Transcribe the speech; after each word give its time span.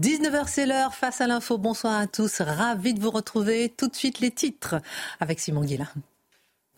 19h, 0.00 0.44
c'est 0.46 0.64
l'heure. 0.64 0.94
Face 0.94 1.20
à 1.20 1.26
l'info, 1.26 1.58
bonsoir 1.58 2.00
à 2.00 2.06
tous. 2.06 2.40
Ravi 2.40 2.94
de 2.94 3.00
vous 3.00 3.10
retrouver. 3.10 3.68
Tout 3.68 3.88
de 3.88 3.94
suite, 3.94 4.20
les 4.20 4.30
titres 4.30 4.76
avec 5.20 5.38
Simon 5.40 5.62
Guillain. 5.62 5.88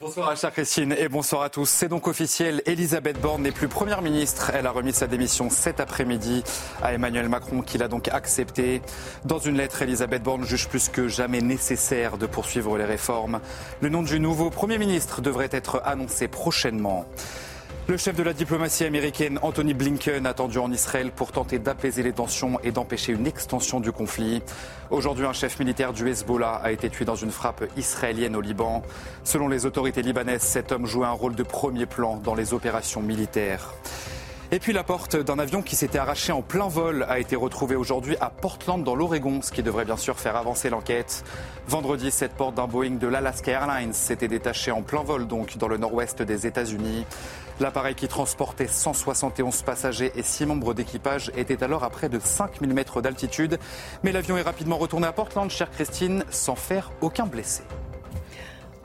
Bonsoir 0.00 0.36
chère 0.36 0.50
Christine 0.50 0.96
et 0.98 1.08
bonsoir 1.08 1.42
à 1.42 1.48
tous. 1.48 1.68
C'est 1.68 1.86
donc 1.86 2.08
officiel, 2.08 2.60
Elisabeth 2.66 3.20
Borne 3.20 3.42
n'est 3.42 3.52
plus 3.52 3.68
Première 3.68 4.02
ministre. 4.02 4.50
Elle 4.52 4.66
a 4.66 4.72
remis 4.72 4.92
sa 4.92 5.06
démission 5.06 5.50
cet 5.50 5.78
après-midi 5.78 6.42
à 6.82 6.94
Emmanuel 6.94 7.28
Macron 7.28 7.62
qui 7.62 7.78
l'a 7.78 7.86
donc 7.86 8.08
accepté. 8.08 8.82
Dans 9.24 9.38
une 9.38 9.56
lettre, 9.56 9.82
Elisabeth 9.82 10.24
Borne 10.24 10.44
juge 10.44 10.68
plus 10.68 10.88
que 10.88 11.06
jamais 11.06 11.40
nécessaire 11.40 12.18
de 12.18 12.26
poursuivre 12.26 12.76
les 12.76 12.84
réformes. 12.84 13.40
Le 13.80 13.88
nom 13.88 14.02
du 14.02 14.18
nouveau 14.18 14.50
Premier 14.50 14.78
ministre 14.78 15.20
devrait 15.20 15.50
être 15.52 15.80
annoncé 15.84 16.26
prochainement. 16.26 17.06
Le 17.88 17.96
chef 17.96 18.14
de 18.14 18.22
la 18.22 18.32
diplomatie 18.32 18.84
américaine, 18.84 19.40
Anthony 19.42 19.74
Blinken, 19.74 20.24
attendu 20.24 20.58
en 20.58 20.70
Israël 20.70 21.10
pour 21.10 21.32
tenter 21.32 21.58
d'apaiser 21.58 22.04
les 22.04 22.12
tensions 22.12 22.60
et 22.62 22.70
d'empêcher 22.70 23.12
une 23.12 23.26
extension 23.26 23.80
du 23.80 23.90
conflit. 23.90 24.40
Aujourd'hui, 24.90 25.26
un 25.26 25.32
chef 25.32 25.58
militaire 25.58 25.92
du 25.92 26.08
Hezbollah 26.08 26.60
a 26.62 26.70
été 26.70 26.88
tué 26.90 27.04
dans 27.04 27.16
une 27.16 27.32
frappe 27.32 27.64
israélienne 27.76 28.36
au 28.36 28.40
Liban. 28.40 28.84
Selon 29.24 29.48
les 29.48 29.66
autorités 29.66 30.02
libanaises, 30.02 30.42
cet 30.42 30.70
homme 30.70 30.86
jouait 30.86 31.06
un 31.06 31.10
rôle 31.10 31.34
de 31.34 31.42
premier 31.42 31.86
plan 31.86 32.18
dans 32.18 32.36
les 32.36 32.54
opérations 32.54 33.02
militaires. 33.02 33.74
Et 34.52 34.58
puis 34.58 34.74
la 34.74 34.84
porte 34.84 35.16
d'un 35.16 35.38
avion 35.38 35.62
qui 35.62 35.76
s'était 35.76 35.98
arraché 35.98 36.30
en 36.30 36.42
plein 36.42 36.68
vol 36.68 37.06
a 37.08 37.18
été 37.18 37.36
retrouvée 37.36 37.74
aujourd'hui 37.74 38.18
à 38.20 38.28
Portland 38.28 38.84
dans 38.84 38.94
l'Oregon, 38.94 39.40
ce 39.40 39.50
qui 39.50 39.62
devrait 39.62 39.86
bien 39.86 39.96
sûr 39.96 40.20
faire 40.20 40.36
avancer 40.36 40.68
l'enquête. 40.68 41.24
Vendredi, 41.68 42.10
cette 42.10 42.34
porte 42.34 42.54
d'un 42.54 42.66
Boeing 42.66 42.98
de 42.98 43.06
l'Alaska 43.06 43.50
Airlines 43.50 43.94
s'était 43.94 44.28
détachée 44.28 44.70
en 44.70 44.82
plein 44.82 45.02
vol 45.02 45.26
donc 45.26 45.56
dans 45.56 45.68
le 45.68 45.78
nord-ouest 45.78 46.20
des 46.20 46.46
États-Unis. 46.46 47.06
L'appareil 47.62 47.94
qui 47.94 48.08
transportait 48.08 48.66
171 48.66 49.62
passagers 49.62 50.10
et 50.16 50.24
6 50.24 50.46
membres 50.46 50.74
d'équipage 50.74 51.30
était 51.36 51.62
alors 51.62 51.84
à 51.84 51.90
près 51.90 52.08
de 52.08 52.18
5000 52.18 52.74
mètres 52.74 53.00
d'altitude. 53.00 53.56
Mais 54.02 54.10
l'avion 54.10 54.36
est 54.36 54.42
rapidement 54.42 54.78
retourné 54.78 55.06
à 55.06 55.12
Portland, 55.12 55.48
chère 55.48 55.70
Christine, 55.70 56.24
sans 56.28 56.56
faire 56.56 56.90
aucun 57.02 57.24
blessé. 57.24 57.62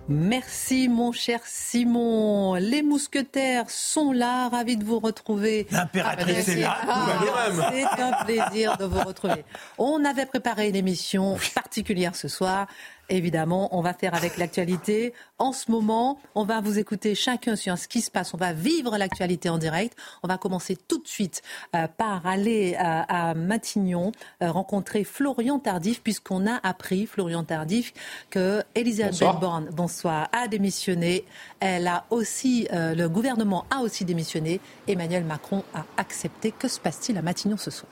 Merci 0.09 0.89
mon 0.89 1.11
cher 1.11 1.39
Simon. 1.44 2.53
Les 2.53 2.84
mousquetaires 2.84 3.67
sont 3.67 4.11
là, 4.11 4.47
ravis 4.47 4.78
de 4.78 4.86
vous 4.86 5.00
retrouver. 5.00 5.66
L'impératrice 5.72 6.47
est 6.47 6.62
là, 6.62 6.78
ah, 6.88 7.50
C'est 7.72 8.02
un 8.02 8.23
plaisir 8.25 8.78
de 8.78 8.86
vous 8.86 9.00
retrouver. 9.00 9.44
On 9.80 10.06
avait 10.06 10.28
préparé 10.28 10.69
une 10.69 10.75
émission 10.75 11.36
particulière 11.56 12.16
ce 12.16 12.28
soir. 12.28 12.67
Évidemment, 13.09 13.69
on 13.77 13.81
va 13.81 13.94
faire 13.94 14.13
avec 14.13 14.38
l'actualité. 14.38 15.13
En 15.38 15.53
ce 15.53 15.72
moment, 15.72 16.19
on 16.36 16.44
va 16.44 16.59
vous 16.59 16.77
écouter 16.77 17.16
chacun 17.16 17.55
sur 17.55 17.77
ce 17.77 17.88
qui 17.88 18.02
se 18.02 18.11
passe. 18.11 18.33
On 18.33 18.38
va 18.38 18.52
vivre 18.52 18.97
l'actualité 18.97 19.50
en 19.50 19.58
direct. 19.58 19.97
On 20.23 20.27
va 20.27 20.38
commencer 20.38 20.75
tout 20.75 21.00
de 21.00 21.08
suite 21.08 21.41
euh, 21.75 21.88
par 21.88 22.25
aller 22.28 22.75
euh, 22.75 23.02
à 23.08 23.33
Matignon 23.33 24.11
euh, 24.44 24.52
rencontrer 24.52 25.05
Florian 25.05 25.59
Tardif, 25.59 26.02
puisqu'on 26.02 26.47
a 26.47 26.59
appris, 26.63 27.05
Florian 27.05 27.44
Tardif, 27.44 27.94
que 28.30 28.62
Elisabeth 28.75 29.40
Borne, 29.40 29.69
bonsoir, 29.72 30.28
a 30.34 30.50
démissionné. 30.50 31.23
Elle 31.59 31.88
a 31.88 32.06
aussi, 32.09 32.67
le 32.72 33.07
gouvernement 33.07 33.66
a 33.69 33.79
aussi 33.79 34.06
démissionné. 34.06 34.59
Emmanuel 34.88 35.23
Macron 35.23 35.63
a 35.73 35.85
accepté. 35.97 36.51
Que 36.51 36.67
se 36.67 36.79
passe-t-il 36.79 37.17
à 37.17 37.22
Matignon 37.22 37.57
ce 37.57 37.72
soir? 37.72 37.91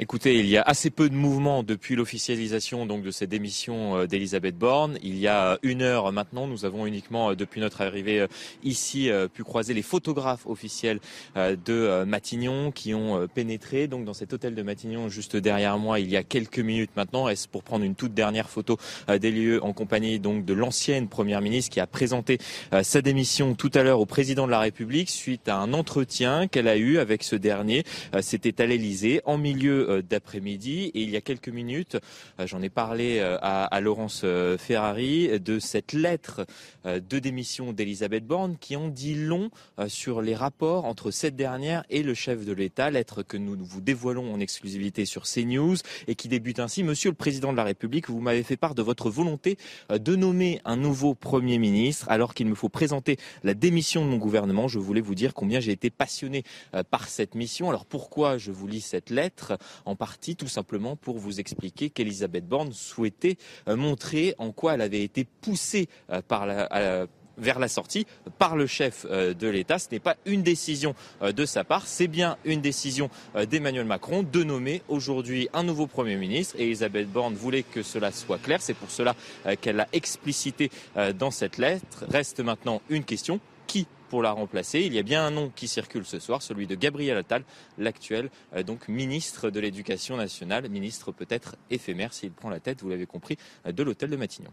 Écoutez, 0.00 0.40
il 0.40 0.48
y 0.48 0.56
a 0.56 0.62
assez 0.62 0.90
peu 0.90 1.08
de 1.08 1.14
mouvements 1.14 1.62
depuis 1.62 1.94
l'officialisation 1.94 2.84
donc 2.84 3.04
de 3.04 3.12
cette 3.12 3.30
démission 3.30 3.96
euh, 3.96 4.06
d'Elisabeth 4.08 4.58
Borne. 4.58 4.98
Il 5.04 5.16
y 5.16 5.28
a 5.28 5.56
une 5.62 5.82
heure 5.82 6.10
maintenant, 6.10 6.48
nous 6.48 6.64
avons 6.64 6.84
uniquement 6.86 7.30
euh, 7.30 7.36
depuis 7.36 7.60
notre 7.60 7.80
arrivée 7.80 8.18
euh, 8.18 8.26
ici 8.64 9.08
pu 9.32 9.44
croiser 9.44 9.72
les 9.72 9.82
photographes 9.82 10.46
officiels 10.46 10.98
de 11.36 12.04
Matignon 12.04 12.72
qui 12.72 12.94
ont 12.94 13.28
pénétré 13.28 13.86
donc 13.86 14.04
dans 14.04 14.14
cet 14.14 14.32
hôtel 14.32 14.54
de 14.54 14.62
Matignon 14.62 15.08
juste 15.08 15.36
derrière 15.36 15.78
moi 15.78 16.00
il 16.00 16.10
y 16.10 16.16
a 16.16 16.22
quelques 16.22 16.58
minutes 16.58 16.90
maintenant. 16.96 17.28
Est-ce 17.28 17.46
pour 17.46 17.62
prendre 17.62 17.84
une 17.84 17.94
toute 17.94 18.14
dernière 18.14 18.48
photo 18.48 18.78
des 19.08 19.30
lieux 19.30 19.62
en 19.62 19.72
compagnie 19.72 20.18
donc 20.18 20.44
de 20.44 20.54
l'ancienne 20.54 21.08
première 21.08 21.40
ministre 21.40 21.72
qui 21.72 21.80
a 21.80 21.86
présenté 21.86 22.38
sa 22.82 23.02
démission 23.02 23.54
tout 23.54 23.70
à 23.74 23.82
l'heure 23.82 24.00
au 24.00 24.06
président 24.06 24.46
de 24.46 24.50
la 24.50 24.60
République 24.60 25.10
suite 25.10 25.48
à 25.48 25.56
un 25.56 25.72
entretien 25.72 26.48
qu'elle 26.48 26.68
a 26.68 26.76
eu 26.76 26.98
avec 26.98 27.22
ce 27.22 27.36
dernier. 27.36 27.84
C'était 28.20 28.62
à 28.62 28.66
l'Elysée 28.66 29.20
en 29.24 29.38
milieu 29.38 29.83
euh, 29.88 30.02
d'après-midi. 30.02 30.90
Et 30.94 31.02
il 31.02 31.10
y 31.10 31.16
a 31.16 31.20
quelques 31.20 31.48
minutes, 31.48 31.96
euh, 32.40 32.46
j'en 32.46 32.62
ai 32.62 32.68
parlé 32.68 33.18
euh, 33.18 33.38
à, 33.40 33.80
Laurence 33.80 34.24
Ferrari 34.58 35.38
de 35.40 35.58
cette 35.58 35.92
lettre 35.92 36.46
de 36.84 37.18
démission 37.18 37.72
d'Elisabeth 37.72 38.26
Borne 38.26 38.56
qui 38.58 38.76
en 38.76 38.88
dit 38.88 39.14
long 39.14 39.50
sur 39.88 40.22
les 40.22 40.34
rapports 40.34 40.86
entre 40.86 41.10
cette 41.10 41.36
dernière 41.36 41.84
et 41.90 42.02
le 42.02 42.14
chef 42.14 42.46
de 42.46 42.52
l'État. 42.52 42.90
Lettre 42.90 43.22
que 43.22 43.36
nous 43.36 43.56
vous 43.60 43.80
dévoilons 43.82 44.32
en 44.32 44.40
exclusivité 44.40 45.04
sur 45.04 45.24
CNews 45.24 45.76
et 46.06 46.14
qui 46.14 46.28
débute 46.28 46.60
ainsi. 46.60 46.82
Monsieur 46.82 47.10
le 47.10 47.16
Président 47.16 47.52
de 47.52 47.58
la 47.58 47.64
République, 47.64 48.08
vous 48.08 48.20
m'avez 48.20 48.42
fait 48.42 48.56
part 48.56 48.74
de 48.74 48.82
votre 48.82 49.10
volonté 49.10 49.58
de 49.90 50.16
nommer 50.16 50.60
un 50.64 50.76
nouveau 50.76 51.14
Premier 51.14 51.58
ministre 51.58 52.06
alors 52.08 52.32
qu'il 52.32 52.46
me 52.46 52.54
faut 52.54 52.70
présenter 52.70 53.18
la 53.42 53.52
démission 53.52 54.04
de 54.04 54.10
mon 54.10 54.18
gouvernement. 54.18 54.68
Je 54.68 54.78
voulais 54.78 55.02
vous 55.02 55.14
dire 55.14 55.34
combien 55.34 55.60
j'ai 55.60 55.72
été 55.72 55.90
passionné 55.90 56.44
par 56.90 57.08
cette 57.08 57.34
mission. 57.34 57.68
Alors 57.68 57.84
pourquoi 57.84 58.38
je 58.38 58.50
vous 58.50 58.66
lis 58.66 58.80
cette 58.80 59.10
lettre? 59.10 59.58
En 59.84 59.96
partie 59.96 60.36
tout 60.36 60.48
simplement 60.48 60.96
pour 60.96 61.18
vous 61.18 61.40
expliquer 61.40 61.90
qu'Elisabeth 61.90 62.46
Borne 62.46 62.72
souhaitait 62.72 63.36
euh, 63.68 63.76
montrer 63.76 64.34
en 64.38 64.52
quoi 64.52 64.74
elle 64.74 64.80
avait 64.80 65.02
été 65.02 65.24
poussée 65.24 65.88
euh, 66.10 67.06
vers 67.36 67.58
la 67.58 67.68
sortie 67.68 68.06
par 68.38 68.54
le 68.54 68.66
chef 68.66 69.06
euh, 69.10 69.34
de 69.34 69.48
l'État. 69.48 69.78
Ce 69.78 69.88
n'est 69.90 69.98
pas 69.98 70.16
une 70.24 70.42
décision 70.42 70.94
de 71.20 71.44
sa 71.44 71.64
part, 71.64 71.86
c'est 71.86 72.06
bien 72.06 72.36
une 72.44 72.60
décision 72.60 73.10
d'Emmanuel 73.50 73.86
Macron 73.86 74.22
de 74.22 74.44
nommer 74.44 74.82
aujourd'hui 74.88 75.48
un 75.52 75.64
nouveau 75.64 75.86
Premier 75.86 76.16
ministre. 76.16 76.54
Et 76.58 76.64
Elisabeth 76.64 77.10
Borne 77.10 77.34
voulait 77.34 77.64
que 77.64 77.82
cela 77.82 78.12
soit 78.12 78.38
clair. 78.38 78.62
C'est 78.62 78.74
pour 78.74 78.90
cela 78.90 79.16
qu'elle 79.60 79.76
l'a 79.76 79.88
explicité 79.92 80.70
dans 81.18 81.30
cette 81.30 81.58
lettre. 81.58 82.04
Reste 82.08 82.40
maintenant 82.40 82.82
une 82.88 83.04
question. 83.04 83.40
Qui 83.66 83.88
pour 84.14 84.22
la 84.22 84.30
remplacer. 84.30 84.82
Il 84.82 84.94
y 84.94 85.00
a 85.00 85.02
bien 85.02 85.26
un 85.26 85.32
nom 85.32 85.50
qui 85.52 85.66
circule 85.66 86.04
ce 86.04 86.20
soir, 86.20 86.40
celui 86.40 86.68
de 86.68 86.76
Gabriel 86.76 87.16
Attal, 87.16 87.42
l'actuel 87.78 88.30
euh, 88.54 88.62
donc 88.62 88.86
ministre 88.86 89.50
de 89.50 89.58
l'Éducation 89.58 90.16
nationale, 90.16 90.68
ministre 90.68 91.10
peut-être 91.10 91.56
éphémère 91.68 92.14
s'il 92.14 92.30
prend 92.30 92.48
la 92.48 92.60
tête, 92.60 92.80
vous 92.80 92.88
l'avez 92.88 93.06
compris, 93.06 93.38
euh, 93.66 93.72
de 93.72 93.82
l'hôtel 93.82 94.10
de 94.10 94.16
Matignon. 94.16 94.52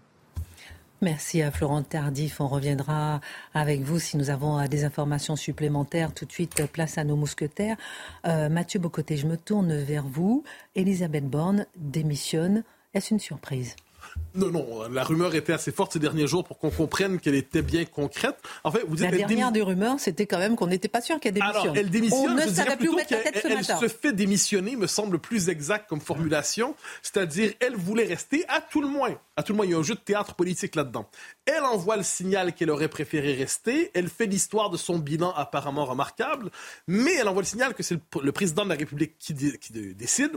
Merci 1.04 1.44
à 1.44 1.52
Florent 1.52 1.84
Tardif. 1.84 2.42
On 2.42 2.48
reviendra 2.48 3.22
avec 3.54 3.82
vous 3.82 4.00
si 4.00 4.18
nous 4.18 4.32
avons 4.32 4.58
euh, 4.58 4.66
des 4.66 4.84
informations 4.84 5.36
supplémentaires. 5.36 6.12
Tout 6.12 6.26
de 6.26 6.32
suite, 6.32 6.66
place 6.66 6.98
à 6.98 7.04
nos 7.04 7.16
mousquetaires. 7.16 7.78
Mathieu 8.24 8.80
Bocoté, 8.80 9.16
je 9.16 9.28
me 9.28 9.38
tourne 9.38 9.78
vers 9.78 10.08
vous. 10.08 10.44
Elisabeth 10.74 11.28
Borne 11.28 11.68
démissionne. 11.76 12.64
Est-ce 12.96 13.14
une 13.14 13.20
surprise? 13.20 13.76
Non, 14.34 14.50
non, 14.50 14.90
la 14.90 15.04
rumeur 15.04 15.36
était 15.36 15.54
assez 15.54 15.72
forte 15.72 15.94
ces 15.94 16.00
derniers 16.00 16.28
jours 16.28 16.44
pour 16.44 16.58
qu'on 16.58 16.70
comprenne 16.70 17.20
qu'elle 17.20 17.36
était 17.36 17.62
bien 17.62 17.84
concrète. 17.86 18.38
En 18.64 18.72
fait, 18.72 18.84
vous 18.88 18.96
la 18.96 19.12
dernière 19.12 19.52
des 19.52 19.62
rumeurs, 19.62 20.00
c'était 20.00 20.26
quand 20.26 20.38
même 20.38 20.56
qu'on 20.56 20.68
n'était 20.68 20.88
pas 20.88 21.02
sûr 21.02 21.20
qu'elle 21.20 21.34
démissionne. 21.34 21.62
Alors, 21.62 21.78
elle 21.78 21.90
démissionne, 21.90 22.32
On 22.32 22.36
ne 22.36 22.50
savait 22.50 22.78
plus 22.78 22.90
où 22.90 22.96
mettre 22.96 23.14
la 23.14 23.20
tête 23.20 23.42
ce 23.42 23.48
Elle 23.48 23.64
se 23.66 23.88
fait 23.88 24.14
démissionner, 24.14 24.76
me 24.76 24.88
semble 24.88 25.20
plus 25.20 25.50
exact 25.50 25.90
comme 25.90 26.02
formulation. 26.02 26.76
C'est-à-dire, 27.02 27.52
elle 27.59 27.76
voulait 27.76 28.06
rester 28.06 28.46
à 28.48 28.62
tout 28.62 28.82
le 28.82 28.88
moins. 28.88 29.18
Tout 29.43 29.53
le 29.53 29.58
moins, 29.58 29.66
il 29.66 29.72
y 29.72 29.76
a 29.76 29.78
un 29.78 29.84
jeu 29.84 29.96
de 29.96 29.99
théâtre 29.99 30.35
politique 30.35 30.76
là-dedans. 30.76 31.09
Elle 31.46 31.64
envoie 31.64 31.97
le 31.97 32.03
signal 32.03 32.53
qu'elle 32.53 32.70
aurait 32.70 32.88
préféré 32.88 33.34
rester. 33.34 33.91
Elle 33.93 34.09
fait 34.09 34.26
l'histoire 34.26 34.70
de 34.70 34.78
son 34.78 34.99
bilan 34.99 35.32
apparemment 35.32 35.85
remarquable. 35.85 36.52
Mais 36.88 37.16
elle 37.16 37.28
envoie 37.28 37.41
le 37.41 37.47
signal 37.47 37.73
que 37.73 37.84
c'est 37.84 37.99
le, 38.22 38.32
président 38.32 38.64
de 38.64 38.70
la 38.70 38.76
République 38.76 39.17
qui, 39.20 39.34
décide 39.34 40.32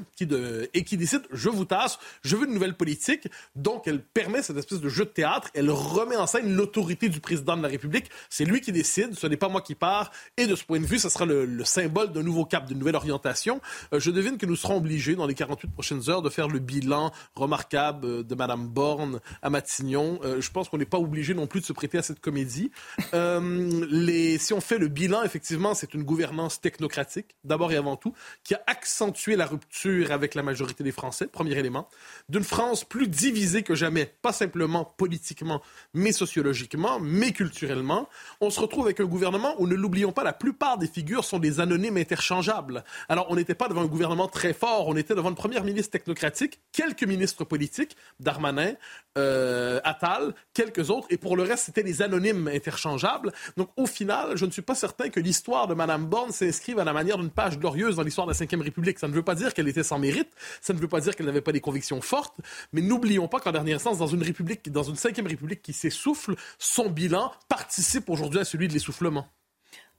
et 0.74 0.84
qui 0.84 0.96
décide, 0.96 1.22
je 1.30 1.48
vous 1.48 1.64
tasse, 1.64 1.98
je 2.22 2.36
veux 2.36 2.46
une 2.46 2.54
nouvelle 2.54 2.74
politique. 2.74 3.28
Donc, 3.54 3.86
elle 3.86 4.02
permet 4.02 4.42
cette 4.42 4.56
espèce 4.56 4.80
de 4.80 4.88
jeu 4.88 5.04
de 5.04 5.10
théâtre. 5.10 5.48
Elle 5.54 5.70
remet 5.70 6.16
en 6.16 6.26
scène 6.26 6.54
l'autorité 6.54 7.08
du 7.08 7.20
président 7.20 7.56
de 7.56 7.62
la 7.62 7.68
République. 7.68 8.10
C'est 8.30 8.44
lui 8.44 8.60
qui 8.60 8.72
décide. 8.72 9.14
Ce 9.14 9.26
n'est 9.26 9.36
pas 9.36 9.48
moi 9.48 9.60
qui 9.60 9.74
pars. 9.74 10.10
Et 10.36 10.46
de 10.46 10.54
ce 10.56 10.64
point 10.64 10.80
de 10.80 10.86
vue, 10.86 10.98
ce 10.98 11.08
sera 11.08 11.24
le, 11.24 11.64
symbole 11.64 12.12
d'un 12.12 12.22
nouveau 12.22 12.44
cap, 12.44 12.66
d'une 12.66 12.78
nouvelle 12.78 12.96
orientation. 12.96 13.60
Euh, 13.92 14.00
je 14.00 14.10
devine 14.10 14.38
que 14.38 14.46
nous 14.46 14.56
serons 14.56 14.76
obligés, 14.76 15.14
dans 15.16 15.26
les 15.26 15.34
48 15.34 15.70
prochaines 15.72 16.10
heures, 16.10 16.22
de 16.22 16.30
faire 16.30 16.48
le 16.48 16.58
bilan 16.58 17.12
remarquable 17.34 18.26
de 18.26 18.34
Mme 18.34 18.68
Borne 18.68 18.93
À 19.42 19.50
Matignon. 19.50 20.20
Euh, 20.24 20.40
je 20.40 20.50
pense 20.50 20.68
qu'on 20.68 20.78
n'est 20.78 20.84
pas 20.84 20.98
obligé 20.98 21.34
non 21.34 21.46
plus 21.46 21.60
de 21.60 21.66
se 21.66 21.72
prêter 21.72 21.98
à 21.98 22.02
cette 22.02 22.20
comédie. 22.20 22.70
Euh, 23.12 24.36
si 24.38 24.52
on 24.52 24.60
fait 24.60 24.78
le 24.78 24.88
bilan, 24.88 25.22
effectivement, 25.22 25.74
c'est 25.74 25.94
une 25.94 26.02
gouvernance 26.02 26.60
technocratique, 26.60 27.36
d'abord 27.44 27.72
et 27.72 27.76
avant 27.76 27.96
tout, 27.96 28.12
qui 28.42 28.54
a 28.54 28.62
accentué 28.66 29.36
la 29.36 29.46
rupture 29.46 30.12
avec 30.12 30.34
la 30.34 30.42
majorité 30.42 30.84
des 30.84 30.92
Français, 30.92 31.26
premier 31.26 31.56
élément, 31.58 31.88
d'une 32.28 32.44
France 32.44 32.84
plus 32.84 33.08
divisée 33.08 33.62
que 33.62 33.74
jamais, 33.74 34.14
pas 34.22 34.32
simplement 34.32 34.84
politiquement, 34.84 35.62
mais 35.92 36.12
sociologiquement, 36.12 37.00
mais 37.00 37.32
culturellement. 37.32 38.08
On 38.40 38.50
se 38.50 38.60
retrouve 38.60 38.84
avec 38.84 39.00
un 39.00 39.04
gouvernement 39.04 39.54
où, 39.58 39.66
ne 39.66 39.74
l'oublions 39.74 40.12
pas, 40.12 40.24
la 40.24 40.32
plupart 40.32 40.78
des 40.78 40.88
figures 40.88 41.24
sont 41.24 41.38
des 41.38 41.60
anonymes 41.60 41.96
interchangeables. 41.96 42.84
Alors, 43.08 43.26
on 43.30 43.36
n'était 43.36 43.54
pas 43.54 43.68
devant 43.68 43.82
un 43.82 43.86
gouvernement 43.86 44.28
très 44.28 44.52
fort, 44.52 44.88
on 44.88 44.96
était 44.96 45.14
devant 45.14 45.30
une 45.30 45.34
première 45.34 45.64
ministre 45.64 45.90
technocratique, 45.92 46.60
quelques 46.72 47.04
ministres 47.04 47.44
politiques, 47.44 47.96
Darmanin, 48.20 48.74
euh, 49.16 49.80
Attal, 49.84 50.34
quelques 50.54 50.90
autres, 50.90 51.06
et 51.10 51.16
pour 51.16 51.36
le 51.36 51.44
reste, 51.44 51.66
c'était 51.66 51.82
des 51.82 52.02
anonymes 52.02 52.48
interchangeables. 52.48 53.32
Donc, 53.56 53.70
au 53.76 53.86
final, 53.86 54.36
je 54.36 54.44
ne 54.44 54.50
suis 54.50 54.62
pas 54.62 54.74
certain 54.74 55.08
que 55.08 55.20
l'histoire 55.20 55.68
de 55.68 55.74
Mme 55.74 56.06
Borne 56.06 56.32
s'inscrive 56.32 56.78
à 56.78 56.84
la 56.84 56.92
manière 56.92 57.18
d'une 57.18 57.30
page 57.30 57.58
glorieuse 57.58 57.96
dans 57.96 58.02
l'histoire 58.02 58.26
de 58.26 58.32
la 58.32 58.46
Ve 58.46 58.60
République. 58.60 58.98
Ça 58.98 59.08
ne 59.08 59.12
veut 59.12 59.22
pas 59.22 59.34
dire 59.34 59.54
qu'elle 59.54 59.68
était 59.68 59.84
sans 59.84 59.98
mérite, 59.98 60.30
ça 60.60 60.72
ne 60.72 60.78
veut 60.78 60.88
pas 60.88 61.00
dire 61.00 61.14
qu'elle 61.14 61.26
n'avait 61.26 61.40
pas 61.40 61.52
des 61.52 61.60
convictions 61.60 62.00
fortes, 62.00 62.36
mais 62.72 62.80
n'oublions 62.80 63.28
pas 63.28 63.40
qu'en 63.40 63.52
dernière 63.52 63.76
instance, 63.76 63.98
dans 63.98 64.06
une 64.06 64.22
République, 64.22 64.70
dans 64.72 64.82
une 64.82 64.96
Ve 64.96 65.26
République 65.26 65.62
qui 65.62 65.72
s'essouffle, 65.72 66.34
son 66.58 66.90
bilan 66.90 67.32
participe 67.48 68.10
aujourd'hui 68.10 68.40
à 68.40 68.44
celui 68.44 68.68
de 68.68 68.72
l'essoufflement. 68.72 69.28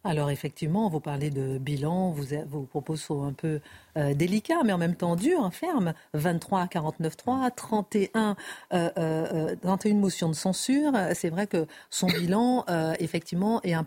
Alors 0.05 0.29
effectivement, 0.29 0.87
vous 0.87 0.99
parlez 0.99 1.31
de 1.31 1.57
bilan, 1.57 2.11
vos 2.11 2.61
propos 2.61 2.95
sont 2.95 3.23
un 3.23 3.33
peu 3.33 3.59
euh, 3.97 4.13
délicats, 4.13 4.63
mais 4.63 4.71
en 4.71 4.77
même 4.77 4.95
temps 4.95 5.15
durs, 5.15 5.43
hein, 5.43 5.49
fermes. 5.49 5.95
23 6.13 6.61
à 6.61 6.65
49.3, 6.67 7.51
31, 7.55 8.35
euh, 8.73 8.89
euh, 8.97 9.55
31 9.63 9.95
motions 9.95 10.29
de 10.29 10.35
censure. 10.35 10.91
C'est 11.15 11.31
vrai 11.31 11.47
que 11.47 11.65
son 11.89 12.05
bilan, 12.05 12.65
euh, 12.69 12.93
effectivement, 12.99 13.61
et 13.63 13.73
a, 13.73 13.79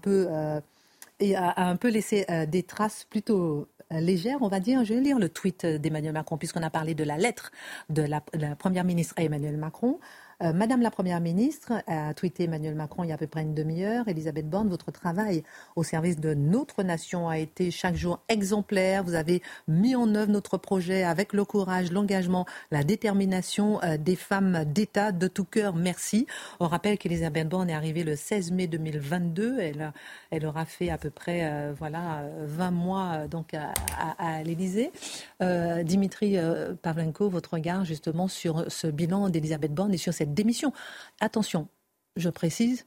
un 1.56 1.76
peu 1.76 1.88
laissé 1.88 2.26
des 2.49 2.64
traces 2.64 3.06
plutôt 3.09 3.69
légères, 3.91 4.38
on 4.41 4.49
va 4.49 4.59
dire. 4.59 4.85
Je 4.85 4.94
vais 4.94 5.00
lire 5.00 5.21
le 5.21 5.29
tweet 5.29 5.64
d'Emmanuel 5.67 6.14
Macron, 6.14 6.37
puisqu'on 6.37 6.64
a 6.64 6.71
parlé 6.71 6.94
de 6.94 7.05
la 7.05 7.17
lettre 7.17 7.53
de 7.91 8.03
la, 8.03 8.23
de 8.35 8.41
la 8.41 8.56
Première 8.56 8.85
ministre 8.85 9.14
à 9.19 9.23
Emmanuel 9.23 9.56
Macron. 9.56 10.00
Euh, 10.40 10.52
Madame 10.52 10.82
la 10.82 10.93
Première 10.93 11.20
ministre 11.20 11.73
a 11.88 12.14
tweeté 12.14 12.44
Emmanuel 12.44 12.76
Macron 12.76 13.02
il 13.02 13.08
y 13.08 13.11
a 13.11 13.17
à 13.17 13.19
peu 13.19 13.26
près 13.26 13.43
une 13.43 13.55
demi-heure. 13.55 14.06
Elisabeth 14.06 14.49
Borne, 14.49 14.69
votre 14.69 14.93
travail 14.93 15.43
au 15.75 15.82
service 15.82 16.20
de 16.20 16.32
notre 16.32 16.85
nation 16.85 17.29
a 17.29 17.38
été 17.38 17.73
chaque 17.73 17.96
jour 17.96 18.20
exemplaire. 18.29 19.02
Vous 19.02 19.14
avez 19.14 19.43
mis 19.67 19.96
en 19.96 20.14
œuvre 20.14 20.31
notre 20.31 20.56
projet 20.56 21.02
avec 21.02 21.32
le 21.32 21.44
courage, 21.44 21.90
l'engagement, 21.90 22.46
la 22.70 22.85
détermination 22.85 23.82
euh, 23.82 23.96
des 23.96 24.14
femmes 24.14 24.64
d'État 24.64 25.11
de 25.11 25.26
tout 25.26 25.44
cœur. 25.44 25.75
Merci. 25.75 26.29
On 26.61 26.69
rappelle 26.69 26.99
qu'Elisabeth 26.99 27.49
Borne 27.49 27.70
est 27.70 27.75
arrivée 27.75 28.05
le 28.05 28.14
16 28.14 28.52
mai 28.52 28.69
2022. 28.69 29.58
Elle, 29.58 30.46
aura 30.46 30.67
fait 30.67 30.90
à 30.90 30.99
peu 30.99 31.11
près 31.11 31.40
euh, 31.50 31.73
voilà 31.76 32.23
20 32.44 32.70
mois 32.70 33.26
donc 33.29 33.55
à, 33.55 33.73
à, 34.19 34.43
l'Élysée. 34.44 34.93
Dimitri 35.40 36.37
Pavlenko, 36.82 37.29
votre 37.29 37.55
regard 37.55 37.85
justement 37.85 38.29
sur 38.29 38.64
ce 38.70 38.87
bilan 38.87 39.29
d'Elisabeth 39.31 39.75
Borne 39.75 39.94
et 39.94 39.99
sur 39.99 40.12
cette 40.12 40.28
démission. 40.35 40.73
Attention, 41.21 41.69
je 42.17 42.29
précise 42.29 42.87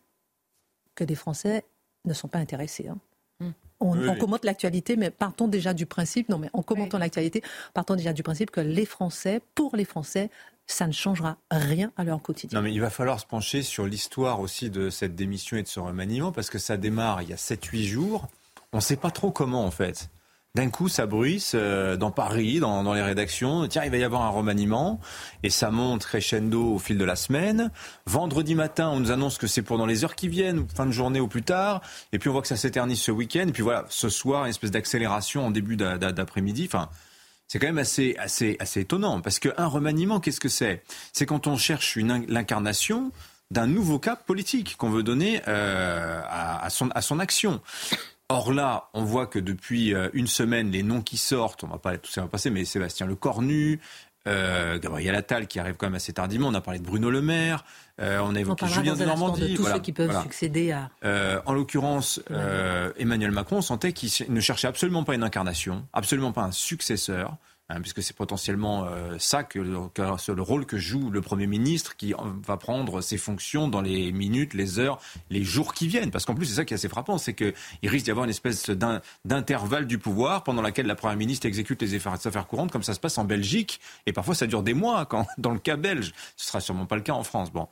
que 0.96 1.04
les 1.04 1.16
Français 1.16 1.66
ne 2.06 2.14
sont 2.14 2.28
pas 2.28 2.40
intéressés. 2.40 2.88
Hein. 2.88 3.00
Hmm. 3.40 3.52
On, 3.80 4.16
commente 4.16 4.46
l'actualité, 4.46 4.96
mais 4.96 5.10
partons 5.10 5.48
déjà 5.48 5.74
du 5.74 5.88
principe, 5.88 6.30
non 6.30 6.38
mais 6.38 6.50
en 6.54 6.62
commentant 6.62 7.00
l'actualité, 7.00 7.42
partons 7.74 7.96
déjà 7.96 8.14
du 8.14 8.22
principe 8.22 8.52
que 8.52 8.62
les 8.62 8.86
Français, 8.86 9.42
pour 9.56 9.76
les 9.76 9.86
Français, 9.86 10.30
ça 10.68 10.88
ne 10.88 10.92
changera 10.92 11.38
rien 11.50 11.92
à 11.98 12.04
leur 12.04 12.22
quotidien. 12.22 12.60
Non, 12.60 12.64
mais 12.64 12.72
il 12.72 12.80
va 12.80 12.90
falloir 12.90 13.20
se 13.20 13.26
pencher 13.26 13.64
sur 13.64 13.86
l'histoire 13.86 14.40
aussi 14.40 14.70
de 14.70 14.90
cette 14.90 15.16
démission 15.16 15.58
et 15.58 15.64
de 15.64 15.68
ce 15.68 15.80
remaniement, 15.80 16.32
parce 16.32 16.50
que 16.50 16.60
ça 16.60 16.78
démarre 16.78 17.24
il 17.24 17.30
y 17.30 17.34
a 17.34 17.38
7-8 17.38 17.84
jours. 17.84 18.28
On 18.72 18.78
ne 18.78 18.82
sait 18.82 18.96
pas 18.96 19.12
trop 19.12 19.32
comment, 19.32 19.66
en 19.66 19.72
fait. 19.72 20.10
D'un 20.54 20.70
coup, 20.70 20.90
ça 20.90 21.06
bruisse 21.06 21.54
euh, 21.56 21.96
dans 21.96 22.12
Paris, 22.12 22.60
dans, 22.60 22.94
les 22.94 23.02
rédactions. 23.02 23.66
Tiens, 23.70 23.86
il 23.86 23.92
va 23.92 23.98
y 23.98 24.04
avoir 24.04 24.24
un 24.24 24.30
remaniement. 24.30 25.00
Et 25.44 25.50
ça 25.50 25.72
monte 25.72 26.06
crescendo 26.06 26.74
au 26.74 26.80
fil 26.80 26.98
de 26.98 27.06
la 27.06 27.16
semaine. 27.16 27.72
Vendredi 28.06 28.54
matin, 28.54 28.90
on 28.90 29.00
nous 29.00 29.12
annonce 29.12 29.38
que 29.38 29.48
c'est 29.48 29.62
pour 29.62 29.78
dans 29.78 29.86
les 29.86 30.04
heures 30.04 30.16
qui 30.16 30.28
viennent, 30.28 30.68
fin 30.68 30.86
de 30.86 30.92
journée 30.92 31.22
ou 31.22 31.30
plus 31.30 31.44
tard. 31.44 31.82
Et 32.12 32.20
puis 32.20 32.30
on 32.30 32.34
voit 32.34 32.42
que 32.42 32.50
ça 32.50 32.58
s'éternise 32.58 33.00
ce 33.00 33.12
week-end. 33.12 33.46
Et 33.48 33.54
puis 33.54 33.64
voilà, 33.64 33.86
ce 33.88 34.10
soir, 34.10 34.44
une 34.44 34.50
espèce 34.50 34.72
d'accélération 34.72 35.46
en 35.46 35.52
début 35.52 35.78
d'après-midi. 35.78 36.66
Enfin, 36.68 36.90
c'est 37.48 37.58
quand 37.58 37.68
même 37.68 37.78
assez, 37.78 38.18
assez, 38.20 38.58
assez 38.60 38.82
étonnant. 38.82 39.22
Parce 39.22 39.40
qu'un 39.40 39.68
remaniement, 39.68 40.20
qu'est-ce 40.20 40.42
que 40.42 40.50
c'est? 40.50 40.84
C'est 41.14 41.26
quand 41.26 41.48
on 41.48 41.56
cherche 41.56 41.96
l'incarnation 41.96 43.14
d'un 43.52 43.68
nouveau 43.68 44.00
cap 44.00 44.26
politique 44.26 44.76
qu'on 44.78 44.90
veut 44.90 45.04
donner 45.04 45.42
euh, 45.48 46.22
à, 46.28 46.70
son, 46.70 46.90
à 46.90 47.02
son 47.02 47.20
action. 47.20 47.62
Or 48.32 48.54
là, 48.54 48.90
on 48.94 49.04
voit 49.04 49.28
que 49.28 49.40
depuis 49.40 49.94
euh, 49.94 50.08
une 50.14 50.28
semaine, 50.28 50.72
les 50.72 50.84
noms 50.84 51.02
qui 51.02 51.18
sortent, 51.18 51.66
on 51.66 51.68
va 51.68 51.78
pas 51.78 51.98
tout 51.98 52.10
ça 52.10 52.22
va 52.22 52.28
passer, 52.28 52.50
mais 52.50 52.64
Sébastien 52.64 53.06
Lecornu, 53.06 53.82
euh, 54.26 54.80
Gabriel 54.80 55.16
Attal 55.16 55.48
qui 55.48 55.60
arrive 55.60 55.76
quand 55.76 55.88
même 55.88 55.96
assez 55.96 56.14
tardivement. 56.14 56.48
On 56.48 56.54
a 56.54 56.62
parlé 56.62 56.80
de 56.80 56.86
Bruno 56.86 57.10
Le 57.10 57.22
Maire, 57.22 57.66
euh, 58.00 58.20
on 58.24 58.34
a 58.34 58.40
évoqué 58.40 58.68
Julien 58.68 58.96
de 58.96 59.04
Normandie. 59.04 59.52
De 59.52 59.56
tous 59.58 59.66
ceux 59.66 59.80
qui 59.80 59.92
peuvent 59.92 60.22
succéder 60.22 60.72
à. 60.72 60.90
Euh, 61.04 61.42
en 61.46 61.54
l'occurrence, 61.54 62.22
Emmanuel 62.98 63.32
Macron 63.32 63.62
sentait 63.62 63.92
qu'il 63.92 64.10
ne 64.32 64.40
cherchait 64.40 64.68
absolument 64.68 65.04
pas 65.04 65.16
une 65.16 65.24
incarnation, 65.24 65.86
absolument 65.92 66.32
pas 66.32 66.44
un 66.44 66.52
successeur. 66.52 67.36
Hein, 67.72 67.80
puisque 67.80 68.04
c'est 68.04 68.16
potentiellement 68.16 68.86
euh, 68.86 69.16
ça 69.18 69.44
que, 69.44 69.58
le 69.60 70.42
rôle 70.42 70.66
que 70.66 70.78
joue 70.78 71.10
le 71.10 71.22
Premier 71.22 71.48
ministre 71.48 71.96
qui 71.96 72.14
va 72.46 72.58
prendre 72.58 73.00
ses 73.00 73.18
fonctions 73.18 73.70
dans 73.70 73.80
les 73.80 74.12
minutes, 74.12 74.54
les 74.54 74.78
heures, 74.78 75.00
les 75.30 75.44
jours 75.44 75.74
qui 75.74 75.88
viennent. 75.88 76.12
Parce 76.12 76.26
qu'en 76.26 76.36
plus, 76.36 76.48
c'est 76.48 76.56
ça 76.56 76.66
qui 76.66 76.74
est 76.74 76.76
assez 76.76 76.90
frappant, 76.90 77.18
c'est 77.18 77.34
qu'il 77.34 77.54
risque 77.84 78.06
d'y 78.06 78.12
avoir 78.12 78.26
une 78.26 78.30
espèce 78.30 78.70
d'intervalle 79.24 79.88
du 79.88 80.00
pouvoir 80.00 80.44
pendant 80.44 80.62
laquelle 80.62 80.86
la 80.86 80.96
Première 80.96 81.16
ministre 81.16 81.46
exécute 81.46 81.82
les 81.82 81.96
affaires 81.96 82.48
courantes, 82.48 82.72
comme 82.72 82.84
ça 82.84 82.94
se 82.94 83.00
passe 83.00 83.18
en 83.18 83.24
Belgique, 83.24 83.80
et 84.06 84.12
parfois 84.12 84.36
ça 84.36 84.48
dure 84.48 84.64
des 84.64 84.74
mois, 84.74 85.06
quand, 85.06 85.26
dans 85.38 85.52
le 85.52 85.60
cas 85.60 85.78
belge. 85.78 86.12
Ce 86.36 86.48
sera 86.48 86.60
sûrement 86.60 86.86
pas 86.86 86.98
le 86.98 87.04
cas 87.04 87.14
en 87.14 87.24
France. 87.24 87.54
Bon. 87.54 87.70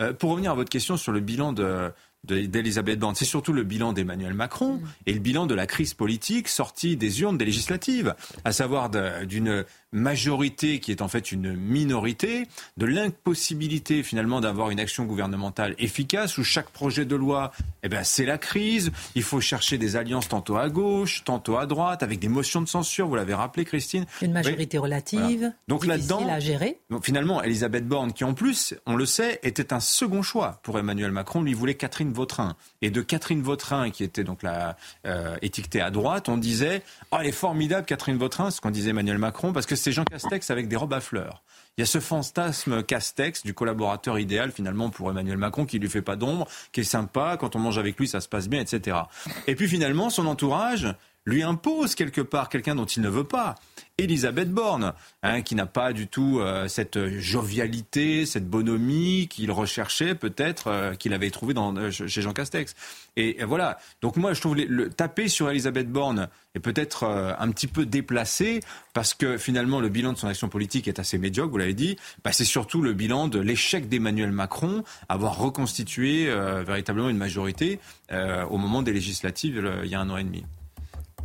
Euh, 0.00 0.14
pour 0.14 0.30
revenir 0.30 0.52
à 0.52 0.54
votre 0.54 0.70
question 0.70 0.96
sur 0.96 1.12
le 1.12 1.20
bilan 1.20 1.52
de 1.52 1.92
d'Elisabeth 2.24 2.98
Borne, 2.98 3.14
c'est 3.14 3.24
surtout 3.24 3.52
le 3.52 3.64
bilan 3.64 3.92
d'Emmanuel 3.92 4.34
Macron 4.34 4.74
mm. 4.74 4.88
et 5.06 5.12
le 5.14 5.18
bilan 5.20 5.46
de 5.46 5.54
la 5.54 5.66
crise 5.66 5.94
politique 5.94 6.48
sortie 6.48 6.96
des 6.96 7.20
urnes 7.20 7.36
des 7.36 7.44
législatives, 7.44 8.14
à 8.44 8.52
savoir 8.52 8.90
d'une 9.26 9.64
majorité 9.92 10.80
qui 10.80 10.90
est 10.90 11.02
en 11.02 11.08
fait 11.08 11.32
une 11.32 11.54
minorité, 11.54 12.46
de 12.76 12.86
l'impossibilité 12.86 14.02
finalement 14.02 14.40
d'avoir 14.40 14.70
une 14.70 14.80
action 14.80 15.04
gouvernementale 15.04 15.74
efficace 15.78 16.38
où 16.38 16.44
chaque 16.44 16.70
projet 16.70 17.04
de 17.04 17.16
loi, 17.16 17.52
eh 17.82 17.88
ben, 17.88 18.02
c'est 18.02 18.24
la 18.24 18.38
crise. 18.38 18.90
Il 19.14 19.22
faut 19.22 19.40
chercher 19.40 19.78
des 19.78 19.96
alliances 19.96 20.28
tantôt 20.28 20.56
à 20.56 20.68
gauche, 20.68 21.24
tantôt 21.24 21.58
à 21.58 21.66
droite, 21.66 22.02
avec 22.02 22.18
des 22.18 22.28
motions 22.28 22.62
de 22.62 22.68
censure. 22.68 23.06
Vous 23.06 23.16
l'avez 23.16 23.34
rappelé, 23.34 23.64
Christine. 23.64 24.06
Une 24.22 24.32
majorité 24.32 24.78
relative. 24.78 25.52
Donc 25.68 25.86
là-dedans, 25.86 26.26
à 26.28 26.40
gérer. 26.40 26.78
Donc 26.90 27.04
finalement, 27.04 27.42
Elisabeth 27.42 27.86
Borne, 27.86 28.12
qui 28.12 28.24
en 28.24 28.34
plus, 28.34 28.74
on 28.86 28.96
le 28.96 29.06
sait, 29.06 29.40
était 29.42 29.72
un 29.72 29.80
second 29.80 30.22
choix 30.22 30.60
pour 30.62 30.78
Emmanuel 30.78 31.12
Macron, 31.12 31.42
lui 31.42 31.54
voulait 31.54 31.74
Catherine 31.74 32.12
Vautrin. 32.12 32.56
Et 32.80 32.90
de 32.90 33.02
Catherine 33.02 33.42
Vautrin, 33.42 33.90
qui 33.90 34.04
était 34.04 34.24
donc 34.24 34.42
la 34.42 34.76
euh, 35.06 35.36
étiquetée 35.42 35.80
à 35.80 35.90
droite, 35.90 36.28
on 36.28 36.38
disait, 36.38 36.82
oh, 37.10 37.16
elle 37.20 37.26
est 37.26 37.32
formidable 37.32 37.86
Catherine 37.86 38.16
Vautrin, 38.16 38.50
ce 38.50 38.60
qu'on 38.60 38.70
disait 38.70 38.90
Emmanuel 38.90 39.18
Macron, 39.18 39.52
parce 39.52 39.66
que 39.66 39.76
c'est 39.82 39.92
Jean 39.92 40.04
Castex 40.04 40.50
avec 40.50 40.68
des 40.68 40.76
robes 40.76 40.92
à 40.92 41.00
fleurs. 41.00 41.42
Il 41.76 41.80
y 41.80 41.82
a 41.82 41.86
ce 41.86 42.00
fantasme 42.00 42.82
Castex 42.82 43.42
du 43.42 43.54
collaborateur 43.54 44.18
idéal 44.18 44.52
finalement 44.52 44.90
pour 44.90 45.10
Emmanuel 45.10 45.38
Macron 45.38 45.66
qui 45.66 45.78
lui 45.78 45.88
fait 45.88 46.02
pas 46.02 46.16
d'ombre, 46.16 46.46
qui 46.70 46.80
est 46.80 46.84
sympa, 46.84 47.36
quand 47.38 47.56
on 47.56 47.58
mange 47.58 47.78
avec 47.78 47.98
lui 47.98 48.06
ça 48.06 48.20
se 48.20 48.28
passe 48.28 48.48
bien, 48.48 48.60
etc. 48.60 48.98
Et 49.46 49.54
puis 49.54 49.68
finalement 49.68 50.08
son 50.10 50.26
entourage 50.26 50.94
lui 51.24 51.42
impose 51.42 51.94
quelque 51.94 52.20
part 52.20 52.48
quelqu'un 52.48 52.74
dont 52.74 52.84
il 52.84 53.02
ne 53.02 53.08
veut 53.08 53.24
pas. 53.24 53.54
Elisabeth 53.98 54.50
Borne, 54.50 54.94
hein, 55.22 55.42
qui 55.42 55.54
n'a 55.54 55.66
pas 55.66 55.92
du 55.92 56.08
tout 56.08 56.40
euh, 56.40 56.66
cette 56.66 57.18
jovialité, 57.18 58.26
cette 58.26 58.48
bonhomie 58.48 59.28
qu'il 59.28 59.50
recherchait 59.52 60.14
peut-être, 60.14 60.68
euh, 60.68 60.94
qu'il 60.94 61.12
avait 61.12 61.30
trouvé 61.30 61.52
dans, 61.54 61.76
euh, 61.76 61.90
chez 61.90 62.22
Jean 62.22 62.32
Castex. 62.32 62.74
Et, 63.16 63.44
voilà. 63.44 63.78
Donc 64.00 64.16
moi, 64.16 64.32
je 64.32 64.40
trouve 64.40 64.56
le 64.56 64.88
taper 64.88 65.28
sur 65.28 65.50
Elisabeth 65.50 65.90
Borne 65.90 66.28
est 66.54 66.60
peut-être 66.60 67.04
un 67.04 67.50
petit 67.50 67.66
peu 67.66 67.84
déplacé 67.84 68.60
parce 68.94 69.12
que 69.12 69.36
finalement 69.36 69.80
le 69.80 69.90
bilan 69.90 70.14
de 70.14 70.18
son 70.18 70.28
action 70.28 70.48
politique 70.48 70.88
est 70.88 70.98
assez 70.98 71.18
médiocre. 71.18 71.50
Vous 71.50 71.58
l'avez 71.58 71.74
dit. 71.74 71.96
Bah, 72.24 72.32
c'est 72.32 72.44
surtout 72.44 72.80
le 72.80 72.94
bilan 72.94 73.28
de 73.28 73.38
l'échec 73.38 73.88
d'Emmanuel 73.88 74.32
Macron 74.32 74.82
avoir 75.10 75.36
reconstitué 75.36 76.26
véritablement 76.64 77.10
une 77.10 77.18
majorité 77.18 77.80
au 78.10 78.56
moment 78.56 78.80
des 78.80 78.92
législatives 78.92 79.70
il 79.84 79.90
y 79.90 79.94
a 79.94 80.00
un 80.00 80.08
an 80.08 80.16
et 80.16 80.24
demi. 80.24 80.44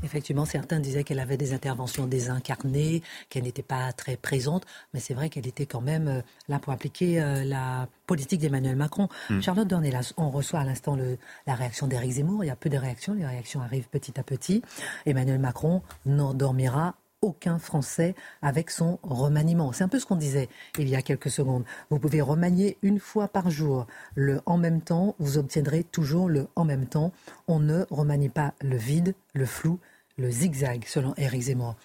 Effectivement, 0.04 0.46
certains 0.46 0.80
disaient 0.80 1.04
qu'elle 1.04 1.20
avait 1.20 1.38
des 1.38 1.54
interventions 1.54 2.08
désincarnées, 2.08 3.02
qu'elle 3.30 3.44
n'était 3.44 3.64
pas 3.64 3.92
très 3.94 4.16
présente, 4.16 4.66
mais 4.94 5.00
c'est 5.00 5.14
vrai 5.14 5.30
qu'elle 5.30 5.48
était 5.48 5.66
quand 5.66 5.82
même 5.82 6.08
euh, 6.08 6.22
là 6.48 6.60
pour 6.60 6.74
appliquer 6.74 7.22
euh, 7.22 7.44
la 7.44 7.88
politique 8.06 8.40
d'Emmanuel 8.40 8.76
Macron. 8.76 9.10
Hmm. 9.30 9.42
Charlotte 9.42 9.68
Dornelas, 9.68 10.14
on 10.18 10.30
reçoit 10.30 10.60
à 10.60 10.64
l'instant 10.64 10.98
la 11.46 11.56
réaction 11.56 11.88
d'Éric 11.88 12.12
Zemmour. 12.12 12.44
Il 12.44 12.48
y 12.48 12.52
a 12.52 12.56
peu 12.56 12.70
de 12.70 12.78
réactions, 12.78 13.14
les 13.14 13.26
réactions 13.26 13.62
arrivent 13.62 13.90
petit 13.90 14.20
à 14.20 14.24
petit. 14.24 14.62
Emmanuel 15.06 15.40
Macron 15.40 15.82
n'endormira 16.06 16.96
aucun 17.22 17.60
Français 17.60 18.16
avec 18.42 18.70
son 18.70 19.00
remaniement. 19.04 19.72
C'est 19.72 19.84
un 19.84 19.88
peu 19.88 20.00
ce 20.00 20.06
qu'on 20.06 20.16
disait 20.16 20.50
il 20.78 20.88
y 20.90 20.96
a 20.96 21.02
quelques 21.02 21.32
secondes. 21.32 21.66
Vous 21.90 22.00
pouvez 22.00 22.22
remanier 22.22 22.78
une 22.82 23.00
fois 23.00 23.28
par 23.28 23.50
jour 23.50 23.88
le 24.16 24.42
en 24.46 24.58
même 24.58 24.82
temps, 24.82 25.16
vous 25.20 25.38
obtiendrez 25.38 25.84
toujours 25.84 26.30
le 26.30 26.48
en 26.56 26.66
même 26.66 26.86
temps. 26.86 27.12
On 27.48 27.60
ne 27.60 27.86
remanie 27.90 28.30
pas 28.30 28.54
le 28.62 28.78
vide, 28.78 29.16
le 29.34 29.46
flou, 29.46 29.80
le 30.18 30.30
zigzag, 30.30 30.86
selon 30.88 31.14
Éric 31.18 31.44
Zemmour. 31.44 31.76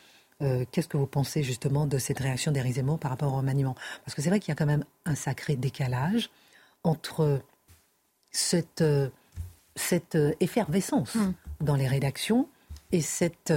Euh, 0.42 0.64
qu'est-ce 0.72 0.88
que 0.88 0.96
vous 0.96 1.06
pensez 1.06 1.42
justement 1.42 1.86
de 1.86 1.98
cette 1.98 2.18
réaction 2.18 2.50
d'Éric 2.52 2.74
Zemmour 2.74 2.98
par 2.98 3.10
rapport 3.10 3.32
au 3.32 3.36
remaniement? 3.36 3.76
Parce 4.04 4.14
que 4.14 4.22
c'est 4.22 4.28
vrai 4.28 4.40
qu'il 4.40 4.48
y 4.50 4.52
a 4.52 4.56
quand 4.56 4.66
même 4.66 4.84
un 5.04 5.14
sacré 5.14 5.56
décalage 5.56 6.30
entre 6.82 7.40
cette, 8.30 8.80
euh, 8.80 9.08
cette 9.76 10.16
euh, 10.16 10.32
effervescence 10.40 11.14
hmm. 11.14 11.32
dans 11.60 11.76
les 11.76 11.86
rédactions 11.86 12.48
et 12.90 13.00
cette 13.00 13.52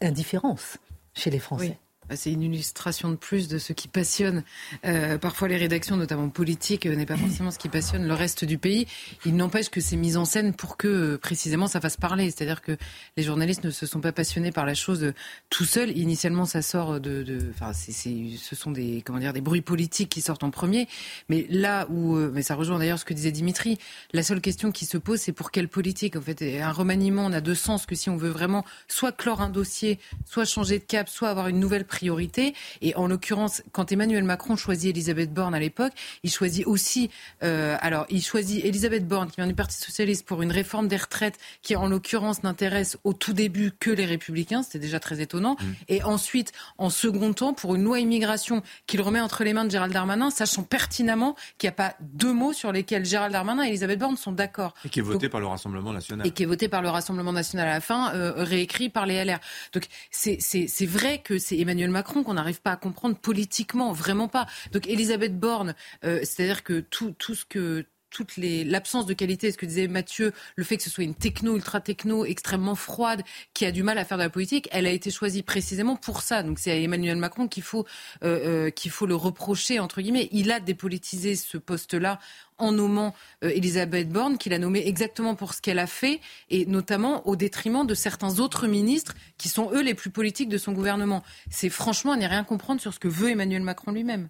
indifférence 0.00 0.78
chez 1.14 1.30
les 1.30 1.38
Français. 1.38 1.78
C'est 2.14 2.32
une 2.32 2.42
illustration 2.42 3.10
de 3.10 3.16
plus 3.16 3.48
de 3.48 3.58
ce 3.58 3.72
qui 3.72 3.88
passionne 3.88 4.44
euh, 4.84 5.18
parfois 5.18 5.48
les 5.48 5.56
rédactions, 5.56 5.96
notamment 5.96 6.28
politiques, 6.28 6.86
euh, 6.86 6.96
n'est 6.96 7.06
pas 7.06 7.16
forcément 7.16 7.50
ce 7.50 7.58
qui 7.58 7.68
passionne 7.68 8.06
le 8.06 8.14
reste 8.14 8.44
du 8.44 8.58
pays. 8.58 8.86
Il 9.24 9.36
n'empêche 9.36 9.70
que 9.70 9.80
c'est 9.80 9.96
mis 9.96 10.16
en 10.16 10.24
scène 10.24 10.54
pour 10.54 10.76
que 10.76 10.88
euh, 10.88 11.18
précisément 11.18 11.66
ça 11.66 11.80
fasse 11.80 11.96
parler. 11.96 12.30
C'est-à-dire 12.30 12.62
que 12.62 12.76
les 13.16 13.22
journalistes 13.22 13.64
ne 13.64 13.70
se 13.70 13.86
sont 13.86 14.00
pas 14.00 14.12
passionnés 14.12 14.52
par 14.52 14.66
la 14.66 14.74
chose 14.74 15.12
tout 15.50 15.64
seuls. 15.64 15.96
Initialement, 15.96 16.44
ça 16.44 16.62
sort 16.62 17.00
de, 17.00 17.50
enfin, 17.50 17.72
ce 17.72 18.56
sont 18.56 18.70
des 18.70 19.02
comment 19.04 19.18
dire 19.18 19.32
des 19.32 19.40
bruits 19.40 19.62
politiques 19.62 20.10
qui 20.10 20.20
sortent 20.20 20.44
en 20.44 20.50
premier. 20.50 20.88
Mais 21.28 21.46
là 21.48 21.86
où, 21.90 22.16
mais 22.16 22.42
ça 22.42 22.54
rejoint 22.54 22.78
d'ailleurs 22.78 22.98
ce 22.98 23.04
que 23.04 23.14
disait 23.14 23.32
Dimitri, 23.32 23.78
la 24.12 24.22
seule 24.22 24.40
question 24.40 24.72
qui 24.72 24.86
se 24.86 24.98
pose, 24.98 25.20
c'est 25.20 25.32
pour 25.32 25.50
quelle 25.50 25.68
politique 25.68 26.16
En 26.16 26.20
fait, 26.20 26.42
un 26.60 26.72
remaniement 26.72 27.28
n'a 27.28 27.40
de 27.40 27.54
sens 27.54 27.86
que 27.86 27.94
si 27.94 28.10
on 28.10 28.16
veut 28.16 28.30
vraiment 28.30 28.64
soit 28.88 29.12
clore 29.12 29.40
un 29.40 29.50
dossier, 29.50 29.98
soit 30.24 30.44
changer 30.44 30.78
de 30.78 30.84
cap, 30.84 31.08
soit 31.08 31.28
avoir 31.28 31.48
une 31.48 31.60
nouvelle 31.60 31.84
priorité. 32.04 32.54
Et 32.82 32.94
en 32.96 33.06
l'occurrence, 33.06 33.62
quand 33.72 33.90
Emmanuel 33.90 34.24
Macron 34.24 34.56
choisit 34.56 34.90
Elisabeth 34.90 35.32
Borne 35.32 35.54
à 35.54 35.58
l'époque, 35.58 35.92
il 36.22 36.30
choisit 36.30 36.66
aussi, 36.66 37.08
euh, 37.42 37.76
alors 37.80 38.04
il 38.10 38.22
choisit 38.22 38.62
Elisabeth 38.62 39.08
Borne 39.08 39.30
qui 39.30 39.36
vient 39.36 39.46
du 39.46 39.54
Parti 39.54 39.76
socialiste 39.76 40.26
pour 40.26 40.42
une 40.42 40.52
réforme 40.52 40.86
des 40.86 40.98
retraites 40.98 41.38
qui 41.62 41.76
en 41.76 41.86
l'occurrence 41.86 42.42
n'intéresse 42.42 42.98
au 43.04 43.14
tout 43.14 43.32
début 43.32 43.72
que 43.80 43.90
les 43.90 44.04
Républicains, 44.04 44.62
c'était 44.62 44.80
déjà 44.80 45.00
très 45.00 45.22
étonnant. 45.22 45.56
Mmh. 45.58 45.64
Et 45.88 46.02
ensuite, 46.02 46.52
en 46.76 46.90
second 46.90 47.32
temps, 47.32 47.54
pour 47.54 47.74
une 47.74 47.84
loi 47.84 48.00
immigration 48.00 48.62
qu'il 48.86 49.00
remet 49.00 49.20
entre 49.20 49.42
les 49.44 49.54
mains 49.54 49.64
de 49.64 49.70
Gérald 49.70 49.94
Darmanin, 49.94 50.28
sachant 50.28 50.62
pertinemment 50.62 51.36
qu'il 51.56 51.68
n'y 51.68 51.72
a 51.72 51.76
pas 51.76 51.94
deux 52.00 52.34
mots 52.34 52.52
sur 52.52 52.70
lesquels 52.70 53.06
Gérald 53.06 53.32
Darmanin 53.32 53.64
et 53.64 53.68
Elisabeth 53.68 53.98
Borne 53.98 54.18
sont 54.18 54.32
d'accord. 54.32 54.74
Et 54.84 54.90
qui 54.90 54.98
est 54.98 55.02
voté 55.02 55.30
par 55.30 55.40
le 55.40 55.46
Rassemblement 55.46 55.94
national. 55.94 56.26
Et 56.26 56.32
qui 56.32 56.42
est 56.42 56.46
voté 56.46 56.68
par 56.68 56.82
le 56.82 56.90
Rassemblement 56.90 57.32
national 57.32 57.66
à 57.66 57.72
la 57.72 57.80
fin, 57.80 58.14
euh, 58.14 58.34
réécrit 58.36 58.90
par 58.90 59.06
les 59.06 59.24
LR. 59.24 59.38
Donc 59.72 59.84
c'est 60.10 60.86
vrai 60.86 61.22
que 61.24 61.38
c'est 61.38 61.58
Emmanuel 61.58 61.83
Macron 61.90 62.22
qu'on 62.22 62.34
n'arrive 62.34 62.60
pas 62.60 62.72
à 62.72 62.76
comprendre 62.76 63.16
politiquement, 63.16 63.92
vraiment 63.92 64.28
pas. 64.28 64.46
Donc 64.72 64.86
Elisabeth 64.86 65.38
Borne, 65.38 65.74
euh, 66.04 66.20
c'est-à-dire 66.22 66.62
que 66.64 66.80
tout, 66.80 67.14
tout 67.18 67.34
ce 67.34 67.44
que 67.44 67.84
toute 68.14 68.36
l'absence 68.36 69.06
de 69.06 69.12
qualité, 69.12 69.50
ce 69.50 69.58
que 69.58 69.66
disait 69.66 69.88
Mathieu, 69.88 70.32
le 70.56 70.64
fait 70.64 70.76
que 70.76 70.82
ce 70.84 70.88
soit 70.88 71.04
une 71.04 71.16
techno, 71.16 71.56
ultra 71.56 71.80
techno, 71.80 72.24
extrêmement 72.24 72.76
froide, 72.76 73.22
qui 73.52 73.66
a 73.66 73.72
du 73.72 73.82
mal 73.82 73.98
à 73.98 74.04
faire 74.04 74.16
de 74.16 74.22
la 74.22 74.30
politique, 74.30 74.68
elle 74.70 74.86
a 74.86 74.90
été 74.90 75.10
choisie 75.10 75.42
précisément 75.42 75.96
pour 75.96 76.22
ça. 76.22 76.42
Donc 76.44 76.60
c'est 76.60 76.70
à 76.70 76.76
Emmanuel 76.76 77.16
Macron 77.16 77.48
qu'il 77.48 77.64
faut, 77.64 77.84
euh, 78.22 78.66
euh, 78.66 78.70
qu'il 78.70 78.92
faut 78.92 79.06
le 79.06 79.16
reprocher, 79.16 79.80
entre 79.80 80.00
guillemets. 80.00 80.28
Il 80.30 80.52
a 80.52 80.60
dépolitisé 80.60 81.34
ce 81.34 81.58
poste-là 81.58 82.20
en 82.56 82.70
nommant 82.70 83.14
euh, 83.42 83.48
Elisabeth 83.48 84.08
Borne, 84.08 84.38
qu'il 84.38 84.52
a 84.52 84.58
nommée 84.58 84.86
exactement 84.86 85.34
pour 85.34 85.52
ce 85.52 85.60
qu'elle 85.60 85.80
a 85.80 85.88
fait, 85.88 86.20
et 86.50 86.66
notamment 86.66 87.26
au 87.26 87.34
détriment 87.34 87.84
de 87.84 87.94
certains 87.94 88.38
autres 88.38 88.68
ministres 88.68 89.14
qui 89.38 89.48
sont 89.48 89.72
eux 89.72 89.82
les 89.82 89.94
plus 89.94 90.10
politiques 90.10 90.48
de 90.48 90.58
son 90.58 90.72
gouvernement. 90.72 91.24
C'est 91.50 91.68
franchement 91.68 92.12
à 92.12 92.16
n'y 92.16 92.26
rien 92.26 92.44
comprendre 92.44 92.80
sur 92.80 92.94
ce 92.94 93.00
que 93.00 93.08
veut 93.08 93.30
Emmanuel 93.30 93.62
Macron 93.62 93.90
lui-même. 93.90 94.28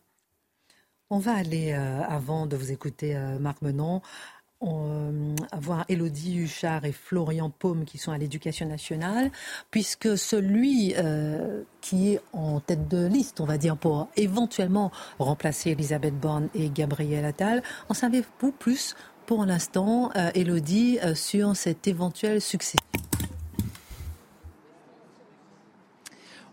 On 1.15 1.19
va 1.19 1.35
aller, 1.35 1.71
euh, 1.71 2.03
avant 2.09 2.47
de 2.47 2.57
vous 2.57 2.73
écouter, 2.73 3.15
euh, 3.15 3.39
Marc 3.39 3.63
Menon, 3.63 4.03
euh, 4.65 5.37
voir 5.57 5.85
Elodie 5.89 6.39
Huchard 6.39 6.85
et 6.87 6.91
Florian 6.91 7.51
Paume 7.51 7.85
qui 7.85 7.99
sont 7.99 8.11
à 8.11 8.19
l'éducation 8.19 8.67
nationale, 8.67 9.31
puisque 9.71 10.19
celui 10.19 10.93
qui 11.81 12.15
est 12.15 12.21
en 12.33 12.59
tête 12.59 12.89
de 12.89 13.07
liste, 13.07 13.41
on 13.41 13.45
va 13.45 13.59
dire, 13.59 13.77
pour 13.77 14.09
éventuellement 14.17 14.91
remplacer 15.21 15.71
Elisabeth 15.71 16.19
Borne 16.19 16.49
et 16.53 16.69
Gabriel 16.69 17.25
Attal, 17.25 17.63
en 17.89 17.95
savez-vous 17.95 18.51
plus 18.51 18.97
pour 19.25 19.47
l'instant, 19.47 20.11
Elodie, 20.35 20.99
sur 21.15 21.55
cet 21.55 21.87
éventuel 21.87 22.41
succès? 22.41 22.79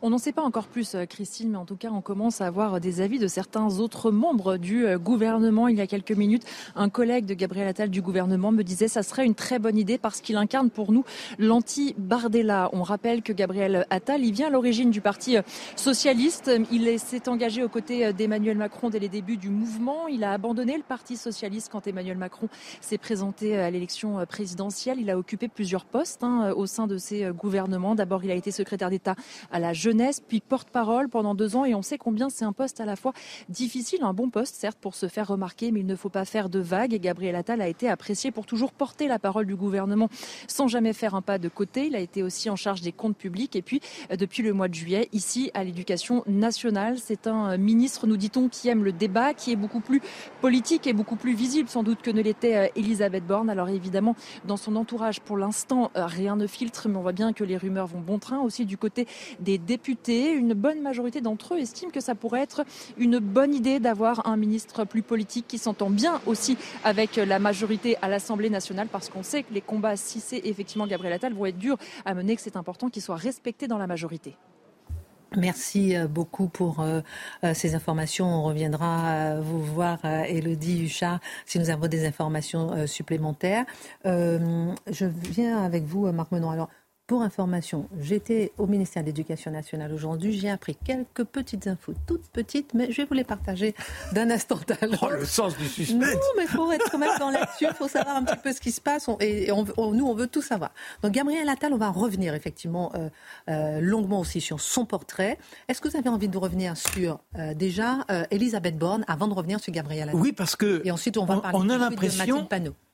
On 0.04 0.10
n'en 0.10 0.18
sait 0.18 0.32
pas 0.32 0.42
encore 0.42 0.66
plus, 0.66 0.96
euh, 0.96 1.06
Christine, 1.06 1.52
mais 1.52 1.58
en 1.60 1.66
tout 1.66 1.76
cas, 1.76 1.90
on 1.92 2.02
commence 2.02 2.42
à 2.42 2.48
avoir 2.48 2.80
des 2.80 3.02
avis 3.02 3.20
de 3.20 3.28
certains 3.28 3.78
autres 3.78 4.10
membres 4.10 4.58
du 4.58 4.88
euh, 4.88 4.98
gouvernement. 4.98 5.68
Il 5.68 5.78
y 5.78 5.82
a 5.82 5.86
quelques 5.86 6.14
minutes, 6.14 6.44
un 6.76 6.90
collègue 6.90 7.28
de 7.28 7.36
Gabriel 7.36 7.68
Attal 7.68 7.92
du 7.92 8.02
gouvernement 8.02 8.52
me 8.52 8.64
disait 8.64 8.86
que 8.86 8.94
ça 8.94 9.04
serait 9.04 9.28
une 9.28 9.36
très 9.36 9.60
bonne 9.60 9.78
idée 9.78 10.00
parce 10.00 10.20
qu'il 10.20 10.38
incarne 10.38 10.72
pour 10.72 10.92
nous 10.92 11.06
l'anti-Bardella. 11.38 12.72
On 12.74 12.82
rappelle 12.82 13.22
que 13.22 13.32
Gabriel 13.32 13.86
Attal, 13.92 14.26
il 14.26 14.34
vient 14.34 14.48
à 14.48 14.50
l'origine 14.50 14.90
du 14.90 15.02
Parti 15.02 15.38
euh, 15.38 15.44
socialiste. 15.76 16.50
Il 16.72 17.00
s'est 17.00 17.30
engagé 17.30 17.64
aux 17.64 17.70
côtés 17.70 18.12
d'Emmanuel 18.12 18.58
Macron 18.58 18.90
dès 18.90 18.98
les 18.98 19.10
débuts 19.10 19.38
du 19.38 19.50
mouvement. 19.50 20.08
Il 20.08 20.24
a 20.24 20.32
abandonné 20.32 20.78
le 20.78 20.84
Parti 20.84 21.16
socialiste 21.16 21.70
quand 21.72 21.86
Emmanuel 21.86 22.18
Macron 22.18 22.50
s'est 22.82 22.98
présenté 22.98 23.56
à 23.56 23.70
l'élection 23.70 24.26
présidentielle. 24.26 25.00
Il 25.00 25.12
a 25.12 25.18
occupé 25.20 25.48
plusieurs 25.48 25.86
postes 25.86 26.24
hein, 26.24 26.54
au 26.56 26.66
sein 26.66 26.88
de 26.88 26.98
ses 26.98 27.30
gouvernements. 27.30 27.94
D'abord, 27.94 28.24
il 28.24 28.32
a 28.32 28.36
été 28.36 28.50
secrétaire 28.50 28.90
d'État 28.90 29.16
à 29.52 29.60
la 29.60 29.74
jeunesse 29.74 29.91
puis 30.28 30.42
porte-parole 30.42 31.10
pendant 31.10 31.36
deux 31.36 31.56
ans. 31.56 31.66
Et 31.66 31.76
on 31.76 31.82
sait 31.82 31.98
combien 31.98 32.30
c'est 32.30 32.46
un 32.46 32.54
poste 32.54 32.80
à 32.80 32.86
la 32.86 32.96
fois 32.96 33.14
difficile, 33.50 34.04
un 34.04 34.14
bon 34.14 34.30
poste 34.30 34.56
certes 34.56 34.78
pour 34.80 34.96
se 34.96 35.08
faire 35.08 35.28
remarquer, 35.28 35.72
mais 35.72 35.82
il 35.82 35.86
ne 35.86 35.96
faut 35.96 36.10
pas 36.10 36.26
faire 36.26 36.50
de 36.50 36.60
vagues. 36.60 36.94
Et 36.94 37.00
Gabriel 37.00 37.36
Attal 37.36 37.62
a 37.62 37.68
été 37.68 37.90
apprécié 37.90 38.32
pour 38.32 38.46
toujours 38.46 38.72
porter 38.72 39.08
la 39.08 39.20
parole 39.20 39.46
du 39.46 39.56
gouvernement 39.56 40.10
sans 40.48 40.68
jamais 40.68 40.94
faire 40.94 41.16
un 41.16 41.22
pas 41.22 41.38
de 41.38 41.50
côté. 41.50 41.88
Il 41.88 41.96
a 41.96 42.00
été 42.00 42.24
aussi 42.24 42.50
en 42.50 42.56
charge 42.56 42.82
des 42.82 42.92
comptes 42.92 43.18
publics. 43.18 43.56
Et 43.56 43.62
puis, 43.62 43.82
euh, 44.12 44.16
depuis 44.16 44.44
le 44.44 44.54
mois 44.54 44.68
de 44.68 44.74
juillet, 44.74 45.10
ici 45.12 45.52
à 45.54 45.64
l'éducation 45.64 46.24
nationale, 46.28 46.98
c'est 46.98 47.28
un 47.28 47.52
euh, 47.52 47.58
ministre, 47.58 48.08
nous 48.08 48.18
dit-on, 48.18 48.48
qui 48.48 48.70
aime 48.70 48.84
le 48.84 48.92
débat, 48.94 49.34
qui 49.34 49.52
est 49.52 49.56
beaucoup 49.56 49.82
plus 49.82 50.02
politique 50.42 50.88
et 50.88 50.94
beaucoup 50.94 51.16
plus 51.16 51.34
visible 51.34 51.70
sans 51.70 51.84
doute 51.84 52.02
que 52.02 52.12
ne 52.12 52.22
l'était 52.22 52.56
euh, 52.56 52.68
Elisabeth 52.76 53.26
Borne. 53.26 53.50
Alors 53.50 53.70
évidemment, 53.70 54.16
dans 54.46 54.58
son 54.58 54.76
entourage, 54.76 55.20
pour 55.22 55.38
l'instant, 55.38 55.92
rien 55.96 56.36
ne 56.36 56.48
filtre, 56.48 56.88
mais 56.88 56.98
on 56.98 57.02
voit 57.02 57.12
bien 57.12 57.34
que 57.34 57.44
les 57.44 57.58
rumeurs 57.58 57.88
vont 57.88 58.00
bon 58.00 58.20
train 58.20 58.40
aussi 58.40 58.66
du 58.66 58.78
côté 58.78 59.08
des 59.40 59.58
députés 59.58 59.81
une 59.88 60.54
bonne 60.54 60.82
majorité 60.82 61.22
d'entre 61.22 61.56
eux 61.56 61.60
estiment 61.60 61.92
que 61.92 62.00
ça 62.00 62.16
pourrait 62.16 62.42
être 62.42 62.64
une 62.98 63.20
bonne 63.20 63.54
idée 63.54 63.80
d'avoir 63.80 64.28
un 64.28 64.38
ministre 64.38 64.86
plus 64.86 65.02
politique 65.02 65.46
qui 65.48 65.58
s'entend 65.58 65.90
bien 65.90 66.22
aussi 66.26 66.58
avec 66.84 67.16
la 67.16 67.40
majorité 67.40 67.98
à 68.02 68.10
l'Assemblée 68.10 68.50
nationale 68.50 68.88
parce 68.92 69.10
qu'on 69.10 69.24
sait 69.24 69.44
que 69.44 69.54
les 69.54 69.62
combats, 69.62 69.96
si 69.96 70.20
c'est 70.20 70.42
effectivement 70.46 70.88
Gabriel 70.88 71.14
Attal, 71.14 71.34
vont 71.34 71.46
être 71.46 71.58
durs 71.58 71.78
à 72.06 72.14
mener, 72.14 72.36
que 72.36 72.42
c'est 72.42 72.56
important 72.56 72.90
qu'il 72.90 73.02
soit 73.02 73.16
respecté 73.16 73.68
dans 73.68 73.78
la 73.78 73.88
majorité. 73.88 74.36
Merci 75.38 75.96
euh, 75.96 76.08
beaucoup 76.08 76.50
pour 76.50 76.82
euh, 76.82 77.00
euh, 77.46 77.54
ces 77.54 77.74
informations. 77.74 78.28
On 78.28 78.44
reviendra 78.44 79.40
vous 79.40 79.62
voir, 79.62 80.04
Elodie 80.04 80.84
Huchard, 80.84 81.20
si 81.46 81.58
nous 81.58 81.70
avons 81.70 81.88
des 81.88 82.06
informations 82.06 82.86
supplémentaires. 82.86 83.66
je 84.04 85.06
viens 85.06 85.64
avec 85.64 85.84
vous, 85.84 86.12
Marc 86.12 86.32
Menon. 86.32 86.52
Alors, 86.52 86.70
pour 87.12 87.24
information, 87.24 87.90
j'étais 88.00 88.54
au 88.58 88.68
ministère 88.68 89.04
de 89.04 89.08
l'Éducation 89.08 89.52
nationale 89.52 89.92
aujourd'hui. 89.92 90.32
J'ai 90.32 90.50
appris 90.50 90.78
quelques 90.78 91.26
petites 91.26 91.68
infos, 91.68 91.94
toutes 92.08 92.26
petites, 92.30 92.74
mais 92.74 92.90
je 92.90 93.02
vais 93.02 93.06
vous 93.06 93.16
les 93.16 93.26
partager 93.26 93.76
d'un 94.14 94.30
instant 94.30 94.62
à 94.80 94.86
l'autre. 94.86 95.10
Oh, 95.12 95.14
le 95.20 95.26
sens 95.26 95.58
du 95.58 95.68
suspense 95.68 96.00
Non, 96.00 96.20
mais 96.38 96.44
il 96.44 96.48
faut 96.48 96.72
être 96.72 96.90
quand 96.90 97.00
même 97.00 97.20
dans 97.20 97.30
l'actu, 97.30 97.66
il 97.66 97.74
faut 97.74 97.90
savoir 97.90 98.16
un 98.16 98.24
petit 98.24 98.38
peu 98.38 98.54
ce 98.54 98.62
qui 98.62 98.72
se 98.72 98.80
passe. 98.80 99.10
et 99.20 99.50
nous, 99.52 100.06
on 100.08 100.14
veut 100.14 100.28
tout 100.28 100.42
savoir. 100.42 100.72
Donc, 101.04 101.12
Gabriel 101.12 101.50
Attal, 101.50 101.74
on 101.74 101.78
va 101.78 101.90
revenir 101.90 102.34
effectivement 102.34 102.94
euh, 102.96 103.10
euh, 103.50 103.82
longuement 103.82 104.22
aussi 104.22 104.40
sur 104.40 104.62
son 104.62 104.86
portrait. 104.86 105.38
Est-ce 105.68 105.82
que 105.82 105.90
vous 105.90 105.98
avez 105.98 106.08
envie 106.08 106.30
de 106.30 106.38
revenir 106.38 106.78
sur, 106.78 107.20
euh, 107.38 107.54
déjà, 107.54 108.06
Elisabeth 108.30 108.78
Borne, 108.78 109.04
avant 109.10 109.28
de 109.28 109.34
revenir 109.34 109.60
sur 109.60 109.74
Gabriel 109.74 110.08
Attal? 110.08 110.22
Oui, 110.22 110.32
parce 110.32 110.56
que. 110.56 110.82
Et 110.86 110.92
ensuite, 110.92 111.18
on 111.18 111.26
va 111.26 111.42
parler 111.42 111.58
on 111.60 111.68
a 111.68 111.78
l'impression 111.78 112.48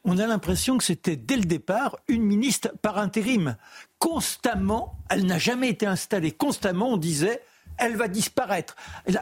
on 0.08 0.18
a 0.20 0.26
l'impression 0.26 0.78
que 0.78 0.86
c'était 0.86 1.18
dès 1.18 1.36
le 1.36 1.44
départ 1.44 1.98
une 2.08 2.24
ministre 2.24 2.72
par 2.82 2.98
intérim. 2.98 3.58
Constamment, 4.00 4.96
elle 5.10 5.26
n'a 5.26 5.40
jamais 5.40 5.70
été 5.70 5.86
installée. 5.86 6.32
Constamment, 6.32 6.90
on 6.90 6.98
disait, 6.98 7.42
elle 7.78 7.96
va 7.96 8.08
disparaître. 8.08 8.76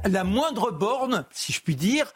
La, 0.06 0.24
moindre 0.24 0.72
borne, 0.72 1.26
si 1.32 1.54
je 1.54 1.62
puis 1.62 1.76
dire, 1.76 2.12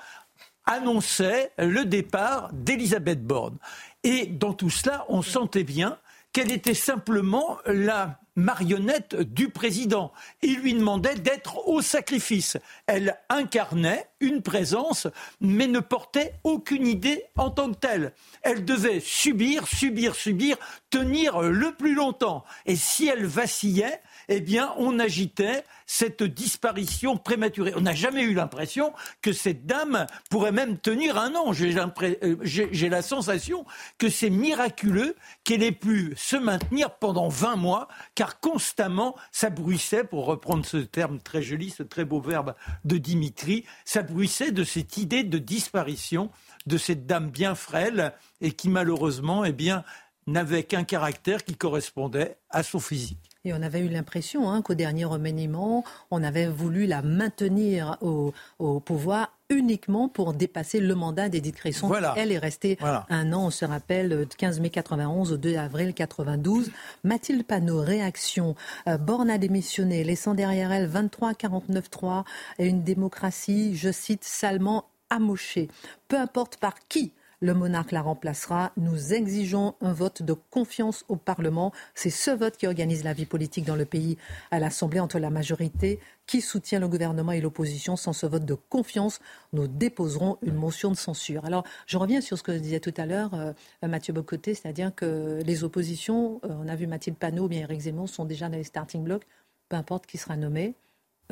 annonçait 0.65 1.51
le 1.57 1.85
départ 1.85 2.49
d'Elisabeth 2.53 3.25
Borne. 3.25 3.57
Et 4.03 4.25
dans 4.27 4.53
tout 4.53 4.69
cela, 4.69 5.05
on 5.09 5.21
sentait 5.21 5.63
bien 5.63 5.97
qu'elle 6.31 6.51
était 6.51 6.73
simplement 6.73 7.57
la 7.65 8.19
marionnette 8.39 9.15
du 9.15 9.49
président. 9.49 10.11
Il 10.41 10.59
lui 10.59 10.73
demandait 10.73 11.15
d'être 11.15 11.67
au 11.67 11.81
sacrifice. 11.81 12.57
Elle 12.87 13.17
incarnait 13.29 14.07
une 14.19 14.41
présence, 14.41 15.07
mais 15.39 15.67
ne 15.67 15.79
portait 15.79 16.33
aucune 16.43 16.87
idée 16.87 17.25
en 17.37 17.49
tant 17.49 17.71
que 17.71 17.77
telle. 17.77 18.13
Elle 18.41 18.65
devait 18.65 18.99
subir, 18.99 19.67
subir, 19.67 20.15
subir, 20.15 20.57
tenir 20.89 21.41
le 21.41 21.73
plus 21.73 21.93
longtemps. 21.93 22.43
Et 22.65 22.75
si 22.75 23.07
elle 23.07 23.25
vacillait, 23.25 24.01
eh 24.29 24.41
bien, 24.41 24.73
on 24.77 24.99
agitait 24.99 25.65
cette 25.87 26.21
disparition 26.21 27.17
prématurée. 27.17 27.73
On 27.75 27.81
n'a 27.81 27.95
jamais 27.95 28.21
eu 28.21 28.35
l'impression 28.35 28.93
que 29.23 29.33
cette 29.33 29.65
dame 29.65 30.05
pourrait 30.29 30.51
même 30.51 30.77
tenir 30.77 31.17
un 31.17 31.33
an. 31.33 31.51
J'ai 31.51 31.75
euh, 31.75 32.89
la 32.89 33.01
sensation 33.01 33.65
que 33.97 34.07
c'est 34.07 34.29
miraculeux 34.29 35.15
qu'elle 35.43 35.63
ait 35.63 35.71
pu 35.71 36.13
se 36.15 36.35
maintenir 36.35 36.91
pendant 36.91 37.27
20 37.27 37.55
mois, 37.55 37.87
car 38.13 38.39
constamment, 38.39 39.15
ça 39.31 39.49
bruissait, 39.49 40.03
pour 40.03 40.25
reprendre 40.25 40.63
ce 40.63 40.77
terme 40.77 41.19
très 41.19 41.41
joli, 41.41 41.71
ce 41.71 41.81
très 41.81 42.05
beau 42.05 42.21
verbe 42.21 42.53
de 42.85 42.99
Dimitri, 42.99 43.65
ça 43.83 44.03
bruissait 44.03 44.51
de 44.51 44.63
cette 44.63 44.97
idée 44.97 45.23
de 45.23 45.39
disparition 45.39 46.29
de 46.67 46.77
cette 46.77 47.07
dame 47.07 47.31
bien 47.31 47.55
frêle 47.55 48.13
et 48.41 48.51
qui 48.51 48.69
malheureusement, 48.69 49.43
eh 49.43 49.53
bien, 49.53 49.83
n'avait 50.27 50.63
qu'un 50.63 50.83
caractère 50.83 51.43
qui 51.43 51.55
correspondait 51.55 52.37
à 52.51 52.61
son 52.61 52.79
physique. 52.79 53.28
Et 53.45 53.53
on 53.53 53.61
avait 53.61 53.79
eu 53.79 53.87
l'impression 53.87 54.49
hein, 54.49 54.61
qu'au 54.61 54.73
dernier 54.73 55.05
remaniement, 55.05 55.85
on 56.11 56.23
avait 56.23 56.47
voulu 56.47 56.85
la 56.85 57.01
maintenir 57.01 57.97
au, 58.01 58.33
pouvoir 58.81 59.33
uniquement 59.49 60.09
pour 60.09 60.33
dépasser 60.33 60.81
le 60.81 60.93
mandat 60.93 61.29
d'Edith 61.29 61.55
Cresson. 61.55 61.89
Elle 62.17 62.33
est 62.33 62.37
restée 62.37 62.77
un 62.81 63.31
an, 63.31 63.45
on 63.45 63.49
se 63.49 63.63
rappelle, 63.63 64.09
de 64.09 64.25
15 64.25 64.59
mai 64.59 64.69
91 64.69 65.31
au 65.31 65.37
2 65.37 65.55
avril 65.55 65.93
92. 65.93 66.69
Mathilde 67.05 67.45
Panot, 67.45 67.81
réaction. 67.81 68.55
Euh, 68.87 68.97
Borne 68.97 69.29
a 69.29 69.37
démissionné, 69.37 70.03
laissant 70.03 70.33
derrière 70.33 70.73
elle 70.73 70.87
23 70.87 71.33
49 71.33 71.89
3 71.89 72.25
et 72.59 72.67
une 72.67 72.83
démocratie, 72.83 73.75
je 73.77 73.91
cite, 73.91 74.25
salement 74.25 74.85
amochée. 75.09 75.69
Peu 76.09 76.17
importe 76.17 76.57
par 76.57 76.75
qui 76.89 77.13
le 77.41 77.53
monarque 77.53 77.91
la 77.91 78.01
remplacera. 78.01 78.71
Nous 78.77 79.13
exigeons 79.13 79.75
un 79.81 79.93
vote 79.93 80.23
de 80.23 80.33
confiance 80.33 81.05
au 81.07 81.15
Parlement. 81.15 81.71
C'est 81.95 82.09
ce 82.09 82.31
vote 82.31 82.57
qui 82.57 82.67
organise 82.67 83.03
la 83.03 83.13
vie 83.13 83.25
politique 83.25 83.65
dans 83.65 83.75
le 83.75 83.85
pays 83.85 84.17
à 84.51 84.59
l'Assemblée 84.59 84.99
entre 84.99 85.19
la 85.19 85.29
majorité 85.29 85.99
qui 86.25 86.41
soutient 86.41 86.79
le 86.79 86.87
gouvernement 86.87 87.31
et 87.31 87.41
l'opposition. 87.41 87.95
Sans 87.95 88.13
ce 88.13 88.25
vote 88.25 88.45
de 88.45 88.53
confiance, 88.53 89.19
nous 89.53 89.67
déposerons 89.67 90.37
une 90.41 90.55
motion 90.55 90.91
de 90.91 90.97
censure. 90.97 91.45
Alors, 91.45 91.63
je 91.87 91.97
reviens 91.97 92.21
sur 92.21 92.37
ce 92.37 92.43
que 92.43 92.51
disait 92.51 92.79
tout 92.79 92.93
à 92.97 93.05
l'heure 93.05 93.33
euh, 93.33 93.53
Mathieu 93.81 94.13
Bocoté, 94.13 94.53
c'est-à-dire 94.53 94.93
que 94.93 95.41
les 95.43 95.63
oppositions, 95.63 96.39
euh, 96.43 96.49
on 96.59 96.67
a 96.67 96.75
vu 96.75 96.87
Mathilde 96.87 97.17
Panot 97.17 97.45
ou 97.45 97.47
bien 97.47 97.61
Éric 97.61 97.81
Zemmour, 97.81 98.09
sont 98.09 98.25
déjà 98.25 98.49
dans 98.49 98.57
les 98.57 98.63
starting 98.63 99.03
blocks, 99.03 99.25
peu 99.69 99.75
importe 99.75 100.05
qui 100.05 100.17
sera 100.17 100.35
nommé. 100.35 100.75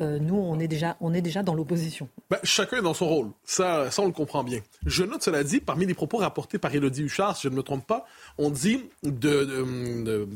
Euh, 0.00 0.18
nous, 0.20 0.36
on 0.36 0.60
est 0.60 0.68
déjà, 0.68 0.96
on 1.00 1.12
est 1.12 1.20
déjà 1.20 1.42
dans 1.42 1.54
l'opposition. 1.54 2.08
Ben, 2.30 2.38
chacun 2.44 2.78
est 2.78 2.82
dans 2.82 2.94
son 2.94 3.08
rôle. 3.08 3.30
Ça, 3.44 3.90
ça, 3.90 4.02
on 4.02 4.06
le 4.06 4.12
comprend 4.12 4.44
bien. 4.44 4.60
Je 4.86 5.02
note, 5.02 5.22
cela 5.22 5.42
dit, 5.42 5.60
parmi 5.60 5.86
les 5.86 5.94
propos 5.94 6.18
rapportés 6.18 6.58
par 6.58 6.72
Élodie 6.72 7.02
Huchard, 7.02 7.36
si 7.36 7.42
je 7.44 7.48
ne 7.48 7.56
me 7.56 7.62
trompe 7.62 7.86
pas, 7.86 8.06
on 8.38 8.50
dit 8.50 8.84
de, 9.02 9.44
de, 9.44 10.28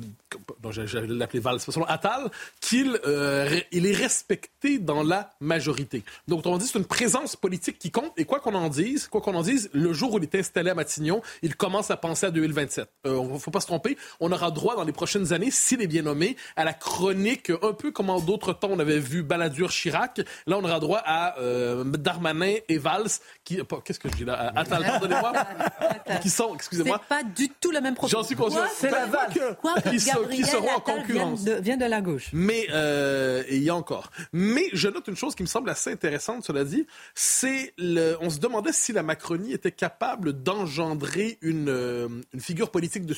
j'allais 0.70 1.06
l'appeler 1.06 1.40
Val, 1.40 1.60
selon 1.60 1.84
Attal, 1.84 2.30
qu'il 2.60 2.98
euh, 3.06 3.60
il 3.70 3.86
est 3.86 3.94
respecté 3.94 4.78
dans 4.78 5.04
la 5.04 5.30
majorité. 5.40 6.02
Donc, 6.26 6.44
on 6.46 6.58
dit 6.58 6.66
c'est 6.66 6.78
une 6.78 6.84
présence 6.84 7.36
politique 7.36 7.78
qui 7.78 7.90
compte. 7.90 8.12
Et 8.16 8.24
quoi 8.24 8.40
qu'on 8.40 8.54
en 8.54 8.68
dise, 8.68 9.06
quoi 9.06 9.20
qu'on 9.20 9.34
en 9.34 9.42
dise, 9.42 9.70
le 9.72 9.92
jour 9.92 10.14
où 10.14 10.18
il 10.18 10.24
est 10.24 10.34
installé 10.34 10.70
à 10.70 10.74
Matignon, 10.74 11.22
il 11.42 11.54
commence 11.54 11.90
à 11.92 11.96
penser 11.96 12.26
à 12.26 12.30
2027. 12.30 12.88
Il 13.04 13.10
ne 13.12 13.38
faut 13.38 13.50
pas 13.52 13.60
se 13.60 13.66
tromper. 13.66 13.96
On 14.18 14.32
aura 14.32 14.50
droit 14.50 14.74
dans 14.74 14.84
les 14.84 14.92
prochaines 14.92 15.32
années, 15.32 15.52
s'il 15.52 15.82
est 15.82 15.86
bien 15.86 16.02
nommé, 16.02 16.36
à 16.56 16.64
la 16.64 16.72
chronique, 16.72 17.50
un 17.62 17.72
peu 17.72 17.92
comme 17.92 18.10
en 18.10 18.18
d'autres 18.18 18.52
temps 18.52 18.68
on 18.72 18.78
avait 18.78 18.98
vu 18.98 19.22
Balladur-Chirac. 19.52 20.20
Là, 20.46 20.58
on 20.58 20.64
aura 20.64 20.80
droit 20.80 21.02
à 21.04 21.38
euh, 21.38 21.84
Darmanin 21.84 22.56
et 22.68 22.78
Valls, 22.78 23.08
qui, 23.44 23.60
qu'est-ce 23.84 24.00
que 24.00 24.08
je 24.08 24.16
dis 24.16 24.24
là, 24.24 24.52
Attal, 24.54 24.82
pardonnez-moi, 24.82 25.32
qui 26.20 26.30
sont, 26.30 26.54
excusez-moi. 26.54 27.00
C'est 27.02 27.08
pas 27.08 27.22
du 27.22 27.48
tout 27.48 27.70
la 27.70 27.80
même 27.80 27.94
proposition. 27.94 28.20
J'en 28.20 28.26
suis 28.26 28.36
conscient. 28.36 28.64
C'est 28.74 28.90
la 28.90 29.08
Quoi 29.60 29.74
qui 29.80 30.00
seront 30.00 30.70
en 30.70 30.80
concurrence. 30.80 31.44
Vient 31.44 31.76
de, 31.76 31.84
la 31.84 32.00
gauche. 32.00 32.30
Mais 32.32 32.66
euh, 32.72 33.42
il 33.50 33.62
y 33.62 33.70
a 33.70 33.74
encore. 33.74 34.10
Mais 34.32 34.64
je 34.72 34.88
note 34.88 35.08
une 35.08 35.16
chose 35.16 35.34
qui 35.34 35.42
me 35.42 35.48
semble 35.48 35.68
assez 35.70 35.90
intéressante, 35.90 36.44
cela 36.44 36.64
dit, 36.64 36.86
c'est 37.14 37.74
le, 37.76 38.16
on 38.20 38.30
se 38.30 38.38
demandait 38.38 38.72
si 38.72 38.92
la 38.92 39.02
Macronie 39.02 39.52
était 39.52 39.72
capable 39.72 40.32
d'engendrer 40.32 41.38
une, 41.42 41.68
euh, 41.68 42.08
une 42.32 42.40
figure 42.40 42.70
politique 42.70 43.04
de, 43.04 43.14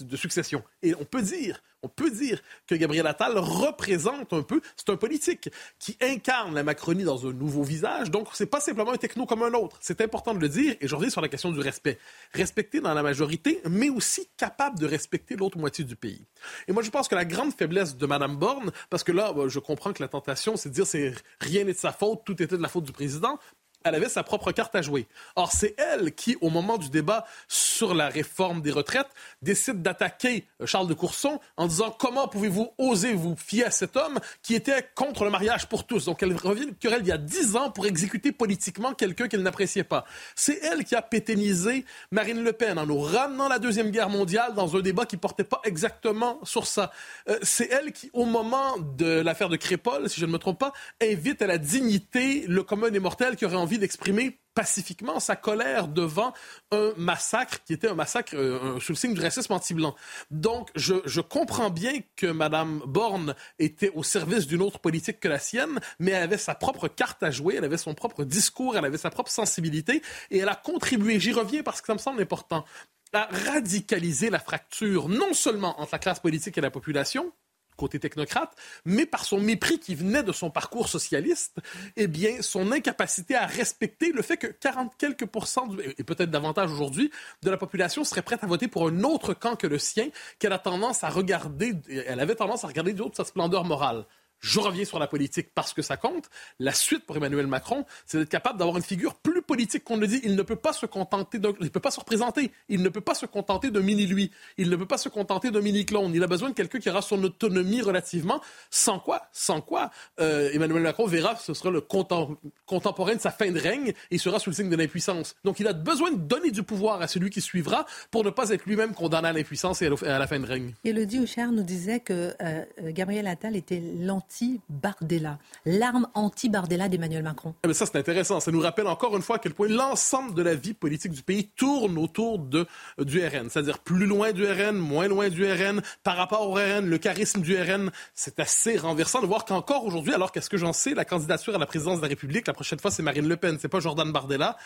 de 0.00 0.16
succession. 0.16 0.62
Et 0.82 0.94
on 0.94 1.04
peut 1.04 1.22
dire, 1.22 1.62
on 1.86 1.88
peut 1.88 2.10
dire 2.10 2.42
que 2.66 2.74
Gabriel 2.74 3.06
Attal 3.06 3.38
représente 3.38 4.32
un 4.32 4.42
peu, 4.42 4.60
c'est 4.76 4.90
un 4.90 4.96
politique 4.96 5.48
qui 5.78 5.96
incarne 6.02 6.52
la 6.52 6.64
Macronie 6.64 7.04
dans 7.04 7.28
un 7.28 7.32
nouveau 7.32 7.62
visage. 7.62 8.10
Donc, 8.10 8.26
c'est 8.32 8.46
pas 8.46 8.58
simplement 8.58 8.90
un 8.90 8.96
techno 8.96 9.24
comme 9.24 9.44
un 9.44 9.52
autre. 9.52 9.78
C'est 9.80 10.00
important 10.00 10.34
de 10.34 10.40
le 10.40 10.48
dire. 10.48 10.74
Et 10.80 10.88
je 10.88 10.94
reviens 10.96 11.10
sur 11.10 11.20
la 11.20 11.28
question 11.28 11.52
du 11.52 11.60
respect. 11.60 11.98
Respecté 12.32 12.80
dans 12.80 12.92
la 12.92 13.04
majorité, 13.04 13.60
mais 13.70 13.88
aussi 13.88 14.28
capable 14.36 14.80
de 14.80 14.86
respecter 14.86 15.36
l'autre 15.36 15.58
moitié 15.58 15.84
du 15.84 15.94
pays. 15.94 16.26
Et 16.66 16.72
moi, 16.72 16.82
je 16.82 16.90
pense 16.90 17.06
que 17.06 17.14
la 17.14 17.24
grande 17.24 17.54
faiblesse 17.54 17.96
de 17.96 18.06
Mme 18.06 18.36
Borne, 18.36 18.72
parce 18.90 19.04
que 19.04 19.12
là, 19.12 19.32
je 19.46 19.60
comprends 19.60 19.92
que 19.92 20.02
la 20.02 20.08
tentation, 20.08 20.56
c'est 20.56 20.70
de 20.70 20.74
dire 20.74 20.86
c'est 20.88 21.14
rien 21.40 21.62
n'est 21.62 21.72
de 21.72 21.78
sa 21.78 21.92
faute, 21.92 22.22
tout 22.24 22.42
était 22.42 22.56
de 22.56 22.62
la 22.62 22.68
faute 22.68 22.84
du 22.84 22.92
président 22.92 23.38
elle 23.86 23.94
avait 23.94 24.08
sa 24.08 24.22
propre 24.22 24.52
carte 24.52 24.74
à 24.74 24.82
jouer. 24.82 25.06
Or, 25.36 25.52
c'est 25.52 25.74
elle 25.78 26.14
qui, 26.14 26.36
au 26.40 26.50
moment 26.50 26.78
du 26.78 26.90
débat 26.90 27.24
sur 27.48 27.94
la 27.94 28.08
réforme 28.08 28.60
des 28.60 28.72
retraites, 28.72 29.08
décide 29.42 29.82
d'attaquer 29.82 30.46
euh, 30.60 30.66
Charles 30.66 30.88
de 30.88 30.94
Courson 30.94 31.40
en 31.56 31.66
disant 31.66 31.94
comment 31.96 32.28
pouvez-vous 32.28 32.72
oser 32.78 33.14
vous 33.14 33.36
fier 33.36 33.64
à 33.64 33.70
cet 33.70 33.96
homme 33.96 34.18
qui 34.42 34.54
était 34.54 34.86
contre 34.94 35.24
le 35.24 35.30
mariage 35.30 35.68
pour 35.68 35.86
tous? 35.86 36.06
Donc, 36.06 36.22
elle 36.22 36.34
revient 36.34 36.64
une 36.64 36.74
querelle 36.74 37.02
il 37.02 37.08
y 37.08 37.12
a 37.12 37.18
dix 37.18 37.56
ans 37.56 37.70
pour 37.70 37.86
exécuter 37.86 38.32
politiquement 38.32 38.94
quelqu'un 38.94 39.28
qu'elle 39.28 39.42
n'appréciait 39.42 39.84
pas. 39.84 40.04
C'est 40.34 40.58
elle 40.62 40.84
qui 40.84 40.94
a 40.94 41.02
pétennisé 41.02 41.84
Marine 42.10 42.42
Le 42.42 42.52
Pen 42.52 42.78
en 42.78 42.86
nous 42.86 43.00
ramenant 43.00 43.48
la 43.48 43.58
Deuxième 43.58 43.90
Guerre 43.90 44.08
mondiale 44.08 44.54
dans 44.54 44.76
un 44.76 44.80
débat 44.80 45.06
qui 45.06 45.16
portait 45.16 45.44
pas 45.44 45.60
exactement 45.64 46.40
sur 46.42 46.66
ça. 46.66 46.92
Euh, 47.28 47.38
c'est 47.42 47.70
elle 47.70 47.92
qui, 47.92 48.10
au 48.12 48.24
moment 48.24 48.78
de 48.78 49.20
l'affaire 49.20 49.48
de 49.48 49.56
Crépol, 49.56 50.08
si 50.08 50.20
je 50.20 50.26
ne 50.26 50.32
me 50.32 50.38
trompe 50.38 50.58
pas, 50.58 50.72
invite 51.02 51.42
à 51.42 51.46
la 51.46 51.58
dignité 51.58 52.44
le 52.46 52.62
commun 52.62 52.90
des 52.90 53.00
mortels 53.00 53.36
qui 53.36 53.44
aurait 53.44 53.56
envie 53.56 53.75
d'exprimer 53.78 54.38
pacifiquement 54.56 55.20
sa 55.20 55.36
colère 55.36 55.86
devant 55.86 56.32
un 56.72 56.92
massacre 56.96 57.62
qui 57.64 57.74
était 57.74 57.88
un 57.88 57.94
massacre 57.94 58.34
sous 58.80 58.92
le 58.92 58.96
signe 58.96 59.12
du 59.12 59.20
racisme 59.20 59.52
anti-blanc. 59.52 59.94
Donc, 60.30 60.70
je, 60.74 60.94
je, 61.04 61.20
comprends 61.20 61.68
bien 61.68 62.00
que 62.16 62.26
Mme 62.26 62.80
Borne 62.86 63.34
était 63.58 63.92
au 63.94 64.02
service 64.02 64.46
d'une 64.46 64.62
autre 64.62 64.78
politique 64.78 65.20
que 65.20 65.28
la 65.28 65.38
sienne, 65.38 65.78
mais 65.98 66.12
elle 66.12 66.22
avait 66.22 66.38
sa 66.38 66.54
propre 66.54 66.88
carte 66.88 67.22
à 67.22 67.30
jouer, 67.30 67.56
elle 67.58 67.64
avait 67.64 67.76
son 67.76 67.94
propre 67.94 68.24
discours, 68.24 68.78
elle 68.78 68.84
avait 68.86 68.96
sa 68.96 69.10
propre 69.10 69.30
sensibilité, 69.30 70.02
et 70.30 70.38
elle 70.38 70.48
a 70.48 70.56
contribué, 70.56 71.20
j'y 71.20 71.34
reviens 71.34 71.62
parce 71.62 71.82
que 71.82 71.88
ça 71.88 71.94
me 71.94 71.98
semble 71.98 72.22
important, 72.22 72.64
à 73.12 73.28
radicaliser 73.30 74.30
la 74.30 74.38
fracture, 74.38 75.08
non 75.08 75.34
seulement 75.34 75.78
entre 75.80 75.92
la 75.92 75.98
classe 75.98 76.20
politique 76.20 76.56
et 76.56 76.62
la 76.62 76.70
population, 76.70 77.32
côté 77.76 77.98
technocrate, 77.98 78.54
mais 78.84 79.06
par 79.06 79.24
son 79.24 79.40
mépris 79.40 79.78
qui 79.78 79.94
venait 79.94 80.22
de 80.22 80.32
son 80.32 80.50
parcours 80.50 80.88
socialiste, 80.88 81.58
eh 81.96 82.06
bien, 82.06 82.42
son 82.42 82.72
incapacité 82.72 83.34
à 83.34 83.46
respecter 83.46 84.12
le 84.12 84.22
fait 84.22 84.36
que 84.36 84.46
40 84.46 84.96
quelques 84.96 85.26
pourcents, 85.26 85.68
et 85.98 86.04
peut-être 86.04 86.30
davantage 86.30 86.70
aujourd'hui, 86.70 87.10
de 87.42 87.50
la 87.50 87.56
population 87.56 88.04
serait 88.04 88.22
prête 88.22 88.42
à 88.42 88.46
voter 88.46 88.68
pour 88.68 88.88
un 88.88 89.02
autre 89.02 89.34
camp 89.34 89.56
que 89.56 89.66
le 89.66 89.78
sien, 89.78 90.08
qu'elle 90.38 90.52
a 90.52 90.58
tendance 90.58 91.04
à 91.04 91.08
regarder, 91.08 91.74
elle 92.06 92.20
avait 92.20 92.34
tendance 92.34 92.64
à 92.64 92.68
regarder 92.68 92.92
du 92.92 93.02
haut 93.02 93.10
de 93.10 93.14
sa 93.14 93.24
splendeur 93.24 93.64
morale 93.64 94.06
je 94.40 94.60
reviens 94.60 94.84
sur 94.84 94.98
la 94.98 95.06
politique 95.06 95.48
parce 95.54 95.72
que 95.72 95.82
ça 95.82 95.96
compte. 95.96 96.28
La 96.58 96.72
suite 96.72 97.04
pour 97.04 97.16
Emmanuel 97.16 97.46
Macron, 97.46 97.84
c'est 98.06 98.18
d'être 98.18 98.28
capable 98.28 98.58
d'avoir 98.58 98.76
une 98.76 98.82
figure 98.82 99.14
plus 99.14 99.42
politique 99.42 99.84
qu'on 99.84 99.96
le 99.96 100.06
dit. 100.06 100.20
Il 100.24 100.36
ne 100.36 100.42
peut 100.42 100.56
pas 100.56 100.72
se 100.72 100.86
contenter 100.86 101.38
d'un, 101.38 101.52
il 101.60 101.70
peut 101.70 101.80
pas 101.80 101.90
se 101.90 102.00
représenter. 102.00 102.52
Il 102.68 102.82
ne 102.82 102.88
peut 102.88 103.00
pas 103.00 103.14
se 103.14 103.26
contenter 103.26 103.70
d'un 103.70 103.80
mini 103.80 104.06
lui. 104.06 104.30
Il 104.58 104.68
ne 104.68 104.76
peut 104.76 104.86
pas 104.86 104.98
se 104.98 105.08
contenter 105.08 105.50
d'un 105.50 105.60
mini 105.60 105.86
clone. 105.86 106.12
Il 106.14 106.22
a 106.22 106.26
besoin 106.26 106.50
de 106.50 106.54
quelqu'un 106.54 106.78
qui 106.78 106.90
aura 106.90 107.02
son 107.02 107.22
autonomie 107.22 107.82
relativement. 107.82 108.40
Sans 108.70 108.98
quoi, 108.98 109.22
sans 109.32 109.60
quoi, 109.60 109.90
euh, 110.20 110.50
Emmanuel 110.52 110.82
Macron 110.82 111.06
verra 111.06 111.36
ce 111.36 111.54
sera 111.54 111.70
le 111.70 111.80
contemporain 111.80 113.14
de 113.14 113.20
sa 113.20 113.30
fin 113.30 113.50
de 113.50 113.58
règne 113.58 113.92
et 114.10 114.18
sera 114.18 114.38
sous 114.38 114.50
le 114.50 114.54
signe 114.56 114.68
de 114.68 114.76
l'impuissance. 114.76 115.36
Donc 115.44 115.60
il 115.60 115.66
a 115.66 115.72
besoin 115.72 116.10
de 116.10 116.16
donner 116.16 116.50
du 116.50 116.62
pouvoir 116.62 117.00
à 117.00 117.08
celui 117.08 117.30
qui 117.30 117.40
suivra 117.40 117.86
pour 118.10 118.24
ne 118.24 118.30
pas 118.30 118.50
être 118.50 118.66
lui-même 118.66 118.94
condamné 118.94 119.28
à 119.28 119.32
l'impuissance 119.32 119.82
et 119.82 119.86
à 119.86 120.18
la 120.18 120.26
fin 120.26 120.38
de 120.38 120.46
règne. 120.46 120.74
Elodie 120.84 121.20
Houchard 121.20 121.52
nous 121.52 121.62
disait 121.62 122.00
que 122.00 122.34
euh, 122.40 122.64
Gabriel 122.88 123.26
Attal 123.26 123.56
était 123.56 123.80
lent 123.80 124.25
anti-Bardella, 124.26 125.38
l'arme 125.64 126.08
anti-Bardella 126.14 126.88
d'Emmanuel 126.88 127.22
Macron. 127.22 127.54
Mais 127.64 127.70
eh 127.70 127.74
ça, 127.74 127.86
c'est 127.86 127.96
intéressant. 127.96 128.40
Ça 128.40 128.50
nous 128.50 128.60
rappelle 128.60 128.86
encore 128.86 129.16
une 129.16 129.22
fois 129.22 129.36
à 129.36 129.38
quel 129.38 129.54
point 129.54 129.68
l'ensemble 129.68 130.34
de 130.34 130.42
la 130.42 130.54
vie 130.54 130.74
politique 130.74 131.12
du 131.12 131.22
pays 131.22 131.48
tourne 131.56 131.96
autour 131.98 132.38
de, 132.38 132.66
du 132.98 133.24
RN. 133.24 133.48
C'est-à-dire 133.50 133.78
plus 133.78 134.06
loin 134.06 134.32
du 134.32 134.44
RN, 134.44 134.76
moins 134.76 135.08
loin 135.08 135.28
du 135.28 135.44
RN. 135.44 135.80
Par 136.02 136.16
rapport 136.16 136.48
au 136.48 136.54
RN, 136.54 136.86
le 136.86 136.98
charisme 136.98 137.40
du 137.40 137.56
RN, 137.56 137.90
c'est 138.14 138.40
assez 138.40 138.76
renversant 138.76 139.20
de 139.20 139.26
voir 139.26 139.44
qu'encore 139.44 139.84
aujourd'hui, 139.84 140.14
alors 140.14 140.32
qu'est-ce 140.32 140.50
que 140.50 140.56
j'en 140.56 140.72
sais, 140.72 140.94
la 140.94 141.04
candidature 141.04 141.54
à 141.54 141.58
la 141.58 141.66
présidence 141.66 141.98
de 141.98 142.02
la 142.02 142.08
République, 142.08 142.46
la 142.46 142.52
prochaine 142.52 142.78
fois, 142.78 142.90
c'est 142.90 143.02
Marine 143.02 143.28
Le 143.28 143.36
Pen, 143.36 143.58
c'est 143.60 143.68
pas 143.68 143.80
Jordan 143.80 144.10
Bardella. 144.10 144.56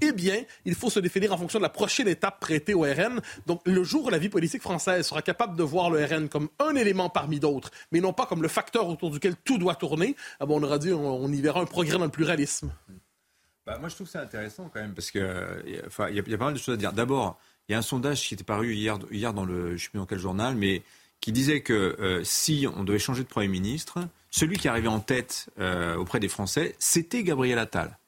Eh 0.00 0.12
bien, 0.12 0.42
il 0.64 0.74
faut 0.74 0.90
se 0.90 1.00
définir 1.00 1.32
en 1.32 1.38
fonction 1.38 1.58
de 1.58 1.64
la 1.64 1.68
prochaine 1.68 2.08
étape 2.08 2.40
prêtée 2.40 2.74
au 2.74 2.82
RN. 2.82 3.20
Donc, 3.46 3.60
le 3.64 3.84
jour 3.84 4.06
où 4.06 4.08
la 4.08 4.18
vie 4.18 4.28
politique 4.28 4.62
française 4.62 5.06
sera 5.06 5.22
capable 5.22 5.56
de 5.56 5.62
voir 5.62 5.90
le 5.90 6.04
RN 6.04 6.28
comme 6.28 6.48
un 6.58 6.74
élément 6.74 7.10
parmi 7.10 7.38
d'autres, 7.38 7.70
mais 7.92 8.00
non 8.00 8.12
pas 8.12 8.26
comme 8.26 8.42
le 8.42 8.48
facteur 8.48 8.88
autour 8.88 9.09
duquel 9.10 9.36
tout 9.36 9.58
doit 9.58 9.74
tourner, 9.74 10.16
ah 10.38 10.46
bon, 10.46 10.60
on 10.60 10.62
aura 10.62 10.78
dit, 10.78 10.92
on, 10.92 11.32
y 11.32 11.40
verra 11.40 11.60
un 11.60 11.66
progrès 11.66 11.98
dans 11.98 12.04
le 12.04 12.10
pluralisme. 12.10 12.72
Bah, 13.66 13.78
moi, 13.78 13.88
je 13.88 13.94
trouve 13.94 14.08
ça 14.08 14.20
intéressant 14.20 14.70
quand 14.72 14.80
même, 14.80 14.94
parce 14.94 15.10
qu'il 15.10 15.22
enfin, 15.86 16.10
y, 16.10 16.18
a, 16.18 16.22
pas 16.22 16.44
mal 16.44 16.54
de 16.54 16.58
choses 16.58 16.74
à 16.74 16.76
dire. 16.76 16.92
D'abord, 16.92 17.38
il 17.68 17.72
y 17.72 17.74
a 17.74 17.78
un 17.78 17.82
sondage 17.82 18.26
qui 18.26 18.34
était 18.34 18.44
paru 18.44 18.74
hier, 18.74 18.98
dans 18.98 19.44
le, 19.44 19.68
je 19.68 19.72
ne 19.72 19.78
sais 19.78 19.88
plus 19.90 19.98
dans 19.98 20.06
quel 20.06 20.18
journal, 20.18 20.54
mais 20.56 20.82
qui 21.20 21.32
disait 21.32 21.60
que 21.60 21.96
euh, 22.00 22.24
si 22.24 22.66
on 22.74 22.82
devait 22.82 22.98
changer 22.98 23.22
de 23.22 23.28
Premier 23.28 23.48
ministre, 23.48 23.98
celui 24.30 24.56
qui 24.56 24.68
arrivait 24.68 24.88
en 24.88 25.00
tête 25.00 25.50
euh, 25.58 25.96
auprès 25.96 26.18
des 26.18 26.28
Français, 26.28 26.74
c'était 26.78 27.22
Gabriel 27.22 27.58
Attal. 27.58 27.98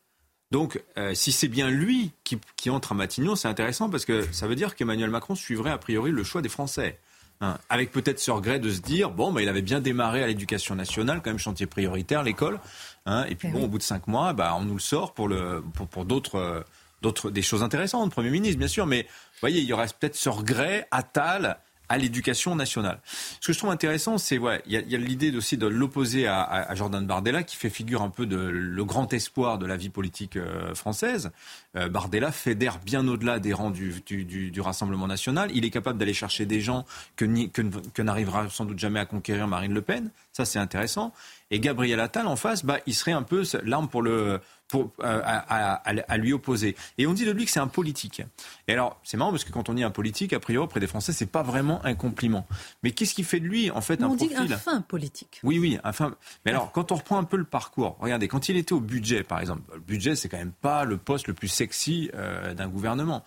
Donc, 0.51 0.83
euh, 0.99 1.15
si 1.15 1.33
c'est 1.33 1.49
bien 1.49 1.71
lui 1.71 2.13
qui, 2.25 2.39
qui, 2.57 2.69
entre 2.69 2.93
à 2.93 2.95
Matignon, 2.95 3.37
c'est 3.37 3.49
intéressant 3.49 3.89
parce 3.89 4.05
que 4.05 4.31
ça 4.33 4.47
veut 4.47 4.55
dire 4.55 4.75
qu'Emmanuel 4.75 5.11
Macron 5.11 5.35
suivrait 5.35 5.71
a 5.71 5.79
priori 5.79 6.11
le 6.11 6.25
choix 6.25 6.43
des 6.43 6.51
Français. 6.51 6.99
Hein, 7.43 7.59
avec 7.69 7.91
peut-être 7.91 8.21
ce 8.21 8.31
regret 8.31 8.61
de 8.61 8.71
se 8.71 8.81
dire, 8.81 9.11
bon, 9.11 9.33
bah, 9.33 9.43
il 9.43 9.49
avait 9.49 9.63
bien 9.63 9.81
démarré 9.81 10.23
à 10.23 10.29
l'éducation 10.29 10.77
nationale, 10.77 11.21
quand 11.25 11.31
même 11.31 11.41
chantier 11.41 11.67
prioritaire, 11.67 12.23
l'école. 12.23 12.61
Hein, 13.05 13.27
et 13.29 13.35
puis 13.35 13.49
eh 13.49 13.53
bon, 13.53 13.65
au 13.65 13.69
bout 13.69 13.79
de 13.79 13.83
cinq 13.83 14.07
mois, 14.07 14.33
bah, 14.33 14.55
on 14.57 14.65
nous 14.65 14.75
le 14.75 14.81
sort 14.81 15.13
pour, 15.13 15.27
le, 15.27 15.61
pour, 15.75 15.89
pour 15.89 16.05
d'autres, 16.05 16.65
d'autres, 17.03 17.31
des 17.31 17.43
choses 17.43 17.65
intéressantes, 17.65 18.13
Premier 18.13 18.31
ministre, 18.31 18.59
bien 18.59 18.69
sûr. 18.69 18.87
Mais 18.87 19.03
vous 19.03 19.41
voyez, 19.41 19.61
il 19.61 19.67
y 19.67 19.73
aurait 19.73 19.89
peut-être 19.89 20.15
ce 20.15 20.29
regret, 20.29 20.87
Attal, 20.93 21.59
à 21.89 21.99
l'éducation 21.99 22.55
nationale. 22.55 23.01
Ce 23.41 23.47
que 23.47 23.53
je 23.53 23.59
trouve 23.59 23.71
intéressant, 23.71 24.17
c'est 24.19 24.39
ouais, 24.39 24.63
il 24.67 24.73
y 24.73 24.95
a, 24.95 24.99
l'idée 24.99 25.37
aussi 25.37 25.57
de 25.57 25.67
l'opposer 25.67 26.27
à, 26.27 26.75
Jordan 26.75 27.07
Bardella, 27.07 27.43
qui 27.43 27.57
fait 27.57 27.71
figure 27.71 28.03
un 28.03 28.11
peu 28.11 28.25
de 28.27 28.37
le 28.37 28.85
grand 28.85 29.13
espoir 29.13 29.59
de 29.59 29.67
la 29.67 29.77
vie 29.77 29.91
politique 29.91 30.37
euh, 30.37 30.75
française. 30.75 31.31
Euh, 31.77 31.89
Bardella 31.89 32.33
fédère 32.33 32.79
bien 32.79 33.07
au-delà 33.07 33.39
des 33.39 33.53
rangs 33.53 33.71
du, 33.71 34.01
du, 34.07 34.61
Rassemblement 34.61 35.09
national. 35.09 35.51
Il 35.55 35.65
est 35.65 35.71
capable 35.71 35.99
d'aller 35.99 36.15
chercher 36.15 36.47
des 36.47 36.61
gens 36.61 36.85
que, 37.17 37.25
que, 37.49 37.63
que 37.63 38.03
n'arrivera 38.03 38.49
sans 38.49 38.65
doute 38.65 38.79
jamais 38.79 39.01
à 39.01 39.07
conquérir 39.07 39.49
Marine 39.49 39.75
Le 39.75 39.83
Pen. 39.83 40.11
Ça, 40.33 40.45
c'est 40.45 40.61
intéressant. 40.61 41.13
Et 41.51 41.61
Gabriel 41.61 42.01
Attal, 42.01 42.27
en 42.27 42.37
face, 42.37 42.65
bah, 42.65 42.79
il 42.87 42.95
serait 42.95 43.13
un 43.13 43.23
peu 43.23 43.43
l'arme 43.65 43.89
pour 43.89 44.03
le, 44.03 44.41
pour, 44.73 44.91
euh, 45.01 45.21
à, 45.23 46.17
lui 46.17 46.33
opposer. 46.33 46.77
Et 46.97 47.07
on 47.07 47.13
dit 47.13 47.27
de 47.27 47.31
lui 47.31 47.45
que 47.45 47.51
c'est 47.51 47.61
un 47.61 47.69
politique. 47.69 48.23
Et 48.69 48.73
alors, 48.73 48.99
c'est 49.05 49.19
marrant 49.19 49.31
parce 49.31 49.45
que 49.45 49.53
quand 49.53 49.69
on 49.69 49.75
dit 49.75 49.83
un 49.83 49.91
politique, 49.91 50.33
a 50.33 50.41
priori, 50.41 50.65
auprès 50.65 50.81
des 50.81 50.87
Français, 50.87 51.13
c'est 51.13 51.27
pas 51.27 51.43
vraiment 51.43 51.85
un 51.85 51.95
compliment. 51.95 52.47
Mais 52.83 52.93
qu'est-ce 52.93 53.13
qui 53.15 53.23
fait 53.23 53.39
de 53.39 53.45
lui, 53.45 53.71
en 53.71 53.83
fait, 53.83 54.03
un 54.03 54.09
profil 54.09 54.35
On 54.39 54.45
dit 54.45 54.53
un 54.55 54.57
fin 54.57 54.81
politique. 54.81 55.41
Oui, 55.43 55.59
oui, 55.59 55.79
un 55.85 55.93
fin. 55.93 56.15
Mais 56.47 56.53
alors, 56.53 56.73
quand 56.73 56.91
on 56.91 56.95
reprend 56.95 57.19
un 57.19 57.25
peu 57.25 57.37
le 57.37 57.45
parcours, 57.45 57.99
regardez, 58.01 58.29
quand 58.29 58.49
il 58.49 58.57
était 58.57 58.73
au 58.73 58.81
budget, 58.81 59.25
par 59.25 59.41
exemple, 59.41 59.61
le 59.75 59.81
budget, 59.81 60.17
c'est 60.17 60.31
quand 60.31 60.39
même 60.39 60.53
pas 60.53 60.85
le 60.85 60.97
poste 60.97 61.27
le 61.27 61.35
plus 61.35 61.49
sexy 61.49 62.11
euh, 62.15 62.55
d'un 62.55 62.69
gouvernement. 62.69 63.25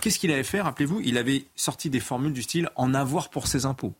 Qu'est-ce 0.00 0.20
qu'il 0.20 0.30
avait 0.30 0.44
fait 0.44 0.60
Rappelez-vous, 0.60 1.00
il 1.00 1.18
avait 1.18 1.46
sorti 1.56 1.90
des 1.90 1.98
formules 1.98 2.32
du 2.32 2.42
style 2.42 2.70
en 2.76 2.94
avoir 2.94 3.30
pour 3.30 3.48
ses 3.48 3.66
impôts. 3.66 3.94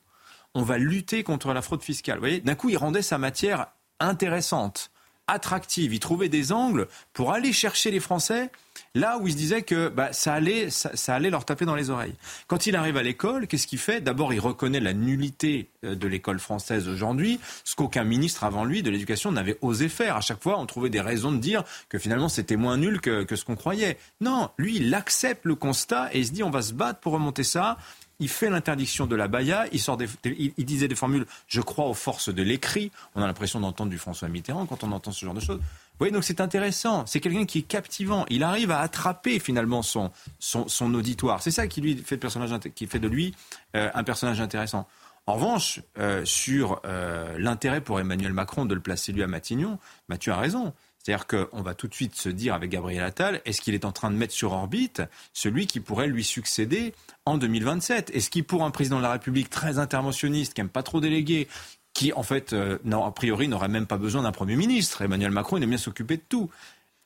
On 0.55 0.63
va 0.63 0.79
lutter 0.79 1.25
contre 1.25 1.53
la 1.53 1.61
fraude 1.61 1.83
fiscale. 1.83 2.19
Vous 2.19 2.23
voyez, 2.23 2.41
d'un 2.41 2.55
coup, 2.55 2.69
il 2.69 2.77
rendait 2.77 3.03
sa 3.03 3.19
matière 3.19 3.67
intéressante 3.99 4.93
attractive. 5.27 5.95
Il 5.95 6.01
trouvait 6.01 6.29
des 6.29 6.53
angles 6.53 6.89
pour 7.13 7.33
aller 7.33 7.53
chercher 7.53 7.91
les 7.91 8.01
Français 8.01 8.51
là 8.95 9.19
où 9.19 9.27
il 9.27 9.33
se 9.33 9.37
disait 9.37 9.63
que 9.63 9.89
bah, 9.89 10.13
ça, 10.13 10.35
allait, 10.35 10.71
ça, 10.71 11.15
allait 11.15 11.31
leur 11.31 11.45
taper 11.45 11.65
dans 11.65 11.75
les 11.75 11.91
oreilles. 11.91 12.15
Quand 12.47 12.67
il 12.67 12.77
arrive 12.77 12.97
à 12.97 13.03
l'école, 13.03 13.47
qu'est-ce 13.47 13.67
qu'il 13.67 13.79
fait? 13.79 14.01
D'abord, 14.01 14.33
il 14.33 14.41
reconnaît 14.41 14.81
la 14.81 14.93
nullité 14.93 15.69
euh, 15.85 15.95
de 15.95 16.07
l'école 16.07 16.39
française 16.39 16.89
aujourd'hui, 16.89 17.41
ce 17.65 17.75
qu'aucun 17.75 18.05
ministre 18.05 18.45
avant 18.45 18.65
lui 18.65 18.83
de 18.83 18.91
l'éducation 18.91 19.33
n'avait 19.33 19.59
osé 19.63 19.89
faire. 19.89 20.17
À 20.17 20.21
chaque 20.21 20.43
fois, 20.43 20.59
on 20.59 20.67
trouvait 20.67 20.91
des 20.91 21.01
raisons 21.01 21.33
de 21.33 21.39
dire 21.39 21.65
que 21.89 21.99
finalement 21.99 22.29
c'était 22.29 22.57
moins 22.57 22.77
nul 22.77 23.01
que, 23.01 23.25
que 23.25 23.37
ce 23.37 23.45
qu'on 23.45 23.57
croyait. 23.57 23.99
Non, 24.21 24.51
lui, 24.59 24.77
il 24.77 24.95
accepte 24.95 25.45
le 25.45 25.55
constat 25.55 26.11
et 26.13 26.21
il 26.21 26.27
se 26.27 26.33
dit 26.33 26.43
on 26.43 26.51
va 26.51 26.63
se 26.63 26.73
battre 26.73 27.01
pour 27.01 27.13
remonter 27.13 27.45
ça 27.45 27.79
il 28.25 28.31
fait 28.31 28.49
l'interdiction 28.49 29.07
de 29.07 29.17
la 29.17 29.29
baya, 29.29 29.67
il, 29.71 29.79
sort 29.79 29.99
il, 30.25 30.65
disait 30.65 30.89
des 30.89 30.95
formules, 30.95 31.27
je 31.47 31.61
crois 31.61 31.85
aux 31.85 31.95
forces 31.95 32.33
de 32.33 32.43
l'écrit. 32.43 32.91
On 33.15 33.21
a 33.21 33.27
l'impression 33.27 33.61
d'entendre 33.61 33.91
du 33.91 33.99
François 33.99 34.29
Mitterrand 34.29 34.65
quand 34.65 34.83
on 34.83 34.93
entend 34.93 35.13
ce 35.13 35.27
genre 35.27 35.35
de 35.35 35.41
choses. 35.41 35.59
Vous 35.59 35.99
voyez, 35.99 36.11
donc 36.11 36.25
c'est 36.25 36.41
intéressant. 36.41 37.05
C'est 37.05 37.21
quelqu'un 37.21 37.45
qui 37.45 37.59
est 37.59 37.69
captivant. 37.69 38.25
Il 38.31 38.43
arrive 38.43 38.71
à 38.71 38.81
attraper 38.81 39.39
finalement 39.41 39.83
son, 39.83 40.11
son, 40.39 40.95
auditoire. 40.95 41.43
C'est 41.43 41.51
ça 41.51 41.67
qui 41.67 41.83
lui 41.83 41.99
fait, 41.99 42.15
le 42.15 42.21
personnage, 42.21 42.59
qui 42.75 42.87
fait 42.87 42.99
de 42.99 43.09
lui 43.09 43.35
euh, 43.77 43.91
un 43.93 44.05
personnage 44.05 44.41
intéressant. 44.41 44.89
En 45.27 45.35
revanche, 45.35 45.83
euh, 45.99 46.25
sur 46.25 46.81
euh, 46.87 47.37
l'intérêt 47.39 47.83
pour 47.83 48.01
Emmanuel 48.01 48.33
Macron 48.33 48.65
de 48.65 48.75
le 48.75 48.81
placer 48.81 49.13
lui 49.13 49.23
à 49.23 49.27
Matignon, 49.27 49.79
Mathieu 50.09 50.33
a 50.33 50.39
raison. 50.39 50.73
C'est-à-dire 51.05 51.27
qu'on 51.27 51.61
va 51.61 51.75
tout 51.75 51.87
de 51.87 51.95
suite 51.95 52.15
se 52.15 52.31
dire 52.31 52.55
avec 52.55 52.71
Gabriel 52.71 53.05
Attal, 53.05 53.43
est-ce 53.45 53.61
qu'il 53.61 53.75
est 53.75 53.85
en 53.85 53.93
train 53.93 54.11
de 54.11 54.17
mettre 54.17 54.33
sur 54.33 54.53
orbite 54.53 55.03
celui 55.35 55.67
qui 55.67 55.81
pourrait 55.81 56.07
lui 56.07 56.25
succéder 56.25 56.95
en 57.27 57.37
2027 57.37 58.11
Est-ce 58.15 58.31
qu'il, 58.31 58.45
pour 58.45 58.65
un 58.65 58.71
président 58.71 58.97
de 58.97 59.03
la 59.03 59.13
République 59.13 59.51
très 59.51 59.79
interventionniste, 59.79 60.55
qui 60.55 60.63
n'aime 60.63 60.71
pas 60.71 60.83
trop 60.83 61.03
déléguer, 61.03 61.47
qui 61.93 62.15
en 62.15 62.23
fait, 62.23 62.55
euh, 62.55 62.79
a 62.91 63.11
priori, 63.11 63.49
n'aurait 63.49 63.69
même 63.69 63.87
pas 63.87 63.99
besoin 63.99 64.23
d'un 64.23 64.33
Premier 64.33 64.57
ministre? 64.57 65.03
Emmanuel 65.03 65.31
Macron, 65.31 65.59
il 65.59 65.63
aime 65.63 65.69
bien 65.69 65.79
s'occuper 65.79 66.17
de 66.17 66.25
tout 66.27 66.49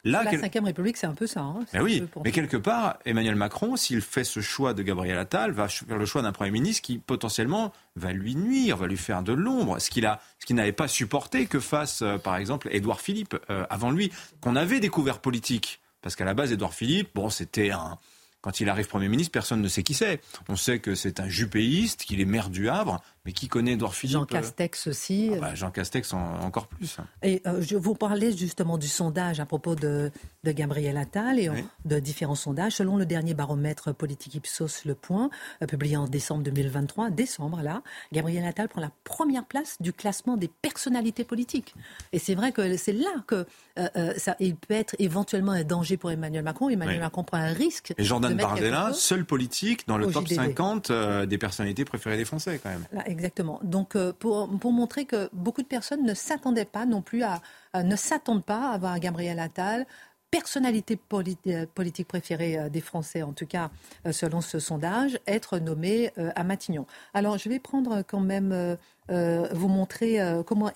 la 0.04 0.22
Ve 0.22 0.64
République, 0.64 0.96
c'est 0.96 1.06
un 1.06 1.14
peu 1.14 1.26
ça. 1.26 1.40
Hein, 1.40 1.60
mais 1.72 1.80
oui, 1.80 2.04
mais 2.24 2.30
quelque 2.30 2.56
part, 2.56 2.98
Emmanuel 3.04 3.34
Macron, 3.34 3.76
s'il 3.76 4.00
fait 4.00 4.24
ce 4.24 4.40
choix 4.40 4.74
de 4.74 4.82
Gabriel 4.82 5.18
Attal, 5.18 5.50
va 5.52 5.68
faire 5.68 5.98
le 5.98 6.06
choix 6.06 6.22
d'un 6.22 6.32
Premier 6.32 6.50
ministre 6.50 6.82
qui 6.82 6.98
potentiellement 6.98 7.72
va 7.96 8.12
lui 8.12 8.36
nuire, 8.36 8.76
va 8.76 8.86
lui 8.86 8.96
faire 8.96 9.22
de 9.22 9.32
l'ombre, 9.32 9.80
ce 9.80 9.90
qu'il 9.90 10.06
a, 10.06 10.20
ce 10.38 10.46
qu'il 10.46 10.56
n'avait 10.56 10.72
pas 10.72 10.88
supporté 10.88 11.46
que 11.46 11.60
fasse, 11.60 12.02
euh, 12.02 12.16
par 12.18 12.36
exemple, 12.36 12.68
Édouard 12.70 13.00
Philippe 13.00 13.36
euh, 13.50 13.66
avant 13.70 13.90
lui, 13.90 14.12
qu'on 14.40 14.56
avait 14.56 14.80
découvert 14.80 15.20
politique. 15.20 15.80
Parce 16.00 16.14
qu'à 16.14 16.24
la 16.24 16.34
base, 16.34 16.52
Édouard 16.52 16.74
Philippe, 16.74 17.10
bon, 17.14 17.28
c'était 17.28 17.72
un, 17.72 17.98
quand 18.40 18.60
il 18.60 18.68
arrive 18.68 18.86
Premier 18.86 19.08
ministre, 19.08 19.32
personne 19.32 19.60
ne 19.60 19.68
sait 19.68 19.82
qui 19.82 19.94
c'est. 19.94 20.20
On 20.48 20.56
sait 20.56 20.78
que 20.78 20.94
c'est 20.94 21.20
un 21.20 21.28
jupéiste, 21.28 22.04
qu'il 22.04 22.20
est 22.20 22.24
maire 22.24 22.50
du 22.50 22.68
Havre, 22.68 23.02
mais 23.28 23.32
qui 23.32 23.46
connaît 23.46 23.72
Edouard 23.72 23.94
Philippe 23.94 24.14
Jean 24.14 24.24
Castex 24.24 24.86
aussi. 24.86 25.32
Ah 25.34 25.38
bah, 25.38 25.54
Jean 25.54 25.70
Castex 25.70 26.14
encore 26.14 26.66
plus. 26.66 26.96
Et 27.22 27.42
euh, 27.46 27.60
je 27.60 27.76
vous 27.76 27.94
parlais 27.94 28.34
justement 28.34 28.78
du 28.78 28.88
sondage 28.88 29.38
à 29.38 29.44
propos 29.44 29.74
de, 29.74 30.10
de 30.44 30.52
Gabriel 30.52 30.96
Attal 30.96 31.38
et 31.38 31.50
de 31.84 31.98
différents 31.98 32.34
sondages. 32.34 32.76
Selon 32.76 32.96
le 32.96 33.04
dernier 33.04 33.34
baromètre 33.34 33.94
politique 33.94 34.36
Ipsos 34.36 34.86
Le 34.86 34.94
Point, 34.94 35.28
euh, 35.62 35.66
publié 35.66 35.98
en 35.98 36.06
décembre 36.06 36.42
2023, 36.42 37.10
décembre 37.10 37.60
là, 37.60 37.82
Gabriel 38.14 38.46
Attal 38.46 38.70
prend 38.70 38.80
la 38.80 38.92
première 39.04 39.44
place 39.44 39.76
du 39.78 39.92
classement 39.92 40.38
des 40.38 40.48
personnalités 40.48 41.24
politiques. 41.24 41.74
Et 42.14 42.18
c'est 42.18 42.34
vrai 42.34 42.52
que 42.52 42.78
c'est 42.78 42.94
là 42.94 43.12
que 43.26 43.44
euh, 43.78 44.14
ça, 44.16 44.36
il 44.40 44.56
peut 44.56 44.72
être 44.72 44.96
éventuellement 44.98 45.52
un 45.52 45.64
danger 45.64 45.98
pour 45.98 46.10
Emmanuel 46.10 46.44
Macron. 46.44 46.70
Emmanuel 46.70 47.00
Macron 47.00 47.24
prend 47.24 47.36
un 47.36 47.52
risque. 47.52 47.92
Et 47.98 48.04
Jordan 48.04 48.34
Bardella, 48.34 48.94
seul 48.94 49.26
politique 49.26 49.86
dans 49.86 49.98
le 49.98 50.10
top 50.10 50.28
50 50.28 50.90
des 51.26 51.36
personnalités 51.36 51.84
préférées 51.84 52.16
des 52.16 52.24
Français 52.24 52.58
quand 52.62 52.70
même 52.70 52.86
exactement. 53.18 53.58
Donc, 53.62 53.96
euh, 53.96 54.12
pour, 54.12 54.48
pour, 54.58 54.72
montrer 54.72 55.04
que 55.04 55.28
beaucoup 55.32 55.62
de 55.62 55.66
personnes 55.66 56.04
ne 56.04 56.14
s'attendaient 56.14 56.64
pas 56.64 56.86
non 56.86 57.02
plus 57.02 57.24
à, 57.24 57.42
ne 57.74 57.96
s'attendent 57.96 58.44
pas 58.44 58.70
à 58.70 58.78
voir 58.78 58.98
Gabriel 59.00 59.40
Attal, 59.40 59.86
personnalité 60.30 61.00
euh, 61.12 61.66
politique 61.74 62.06
préférée 62.06 62.58
euh, 62.58 62.68
des 62.68 62.80
Français, 62.80 63.22
en 63.22 63.32
tout 63.32 63.46
cas 63.46 63.70
selon 64.12 64.40
ce 64.40 64.60
sondage, 64.60 65.18
être 65.26 65.58
nommé 65.58 66.12
à 66.36 66.44
Matignon. 66.44 66.86
Alors, 67.12 67.38
je 67.38 67.48
vais 67.48 67.58
prendre 67.58 68.02
quand 68.02 68.20
même, 68.20 68.76
vous 69.08 69.68
montrer 69.68 70.18
comment 70.46 70.70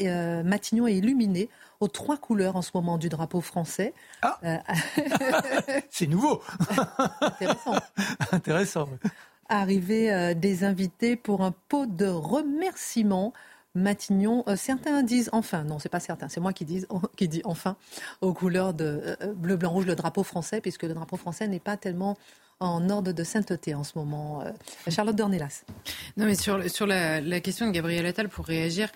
Matignon 0.44 0.86
est 0.86 0.96
illuminé 0.96 1.48
aux 1.80 1.88
trois 1.88 2.16
couleurs 2.16 2.56
en 2.56 2.62
ce 2.62 2.70
moment 2.74 2.98
du 2.98 3.08
drapeau 3.08 3.40
français. 3.40 3.94
Ah 4.22 4.38
C'est 5.90 6.06
nouveau 6.06 6.42
Intéressant. 7.20 7.74
Intéressant 8.32 8.88
arriver 9.60 10.12
euh, 10.12 10.34
des 10.34 10.64
invités 10.64 11.16
pour 11.16 11.42
un 11.42 11.54
pot 11.68 11.86
de 11.86 12.06
remerciements. 12.06 13.32
Matignon, 13.74 14.44
euh, 14.48 14.56
certains 14.56 15.02
disent 15.02 15.30
enfin, 15.32 15.64
non, 15.64 15.78
c'est 15.78 15.88
pas 15.88 16.00
certain, 16.00 16.28
c'est 16.28 16.40
moi 16.40 16.52
qui 16.54 16.64
dis, 16.64 17.42
enfin, 17.44 17.76
aux 18.20 18.34
couleurs 18.34 18.74
de 18.74 19.16
euh, 19.22 19.34
bleu, 19.34 19.56
blanc, 19.56 19.70
rouge, 19.70 19.86
le 19.86 19.94
drapeau 19.94 20.22
français, 20.22 20.60
puisque 20.60 20.82
le 20.82 20.94
drapeau 20.94 21.16
français 21.16 21.48
n'est 21.48 21.60
pas 21.60 21.76
tellement 21.76 22.16
en 22.60 22.90
ordre 22.90 23.12
de 23.12 23.24
sainteté 23.24 23.74
en 23.74 23.82
ce 23.82 23.98
moment. 23.98 24.44
Charlotte 24.88 25.16
Dornelas. 25.16 25.64
Non, 26.16 26.26
mais 26.26 26.36
sur, 26.36 26.58
la, 26.86 27.40
question 27.40 27.66
de 27.66 27.72
Gabriel 27.72 28.06
Attal, 28.06 28.28
pour 28.28 28.44
réagir, 28.44 28.88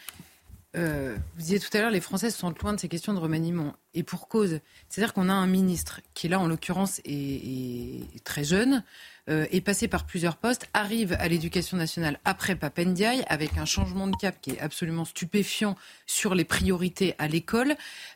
vous 0.74 1.18
disiez 1.36 1.58
tout 1.58 1.76
à 1.76 1.80
l'heure, 1.80 1.90
les 1.90 2.00
Français 2.00 2.30
sont 2.30 2.54
loin 2.62 2.74
de 2.74 2.78
ces 2.78 2.86
questions 2.86 3.12
de 3.12 3.18
remaniement. 3.18 3.72
Et 3.92 4.04
pour 4.04 4.28
cause. 4.28 4.60
C'est-à-dire 4.88 5.12
qu'on 5.14 5.28
a 5.28 5.32
un 5.32 5.48
ministre 5.48 6.00
qui, 6.14 6.28
là, 6.28 6.38
en 6.38 6.46
l'occurrence, 6.46 7.00
est, 7.04 8.22
très 8.22 8.44
jeune, 8.44 8.84
euh, 9.28 9.46
est 9.50 9.60
passé 9.60 9.88
par 9.88 10.04
plusieurs 10.04 10.36
postes, 10.36 10.68
arrive 10.74 11.16
à 11.18 11.28
l'éducation 11.28 11.76
nationale 11.76 12.18
après 12.24 12.54
Papendiaï 12.56 13.24
avec 13.28 13.58
un 13.58 13.64
changement 13.64 14.06
de 14.06 14.16
cap 14.16 14.36
qui 14.40 14.50
est 14.50 14.60
absolument 14.60 15.04
stupéfiant 15.04 15.76
sur 16.06 16.34
les 16.34 16.44
priorités 16.44 17.14
à 17.18 17.28
l'école 17.28 17.74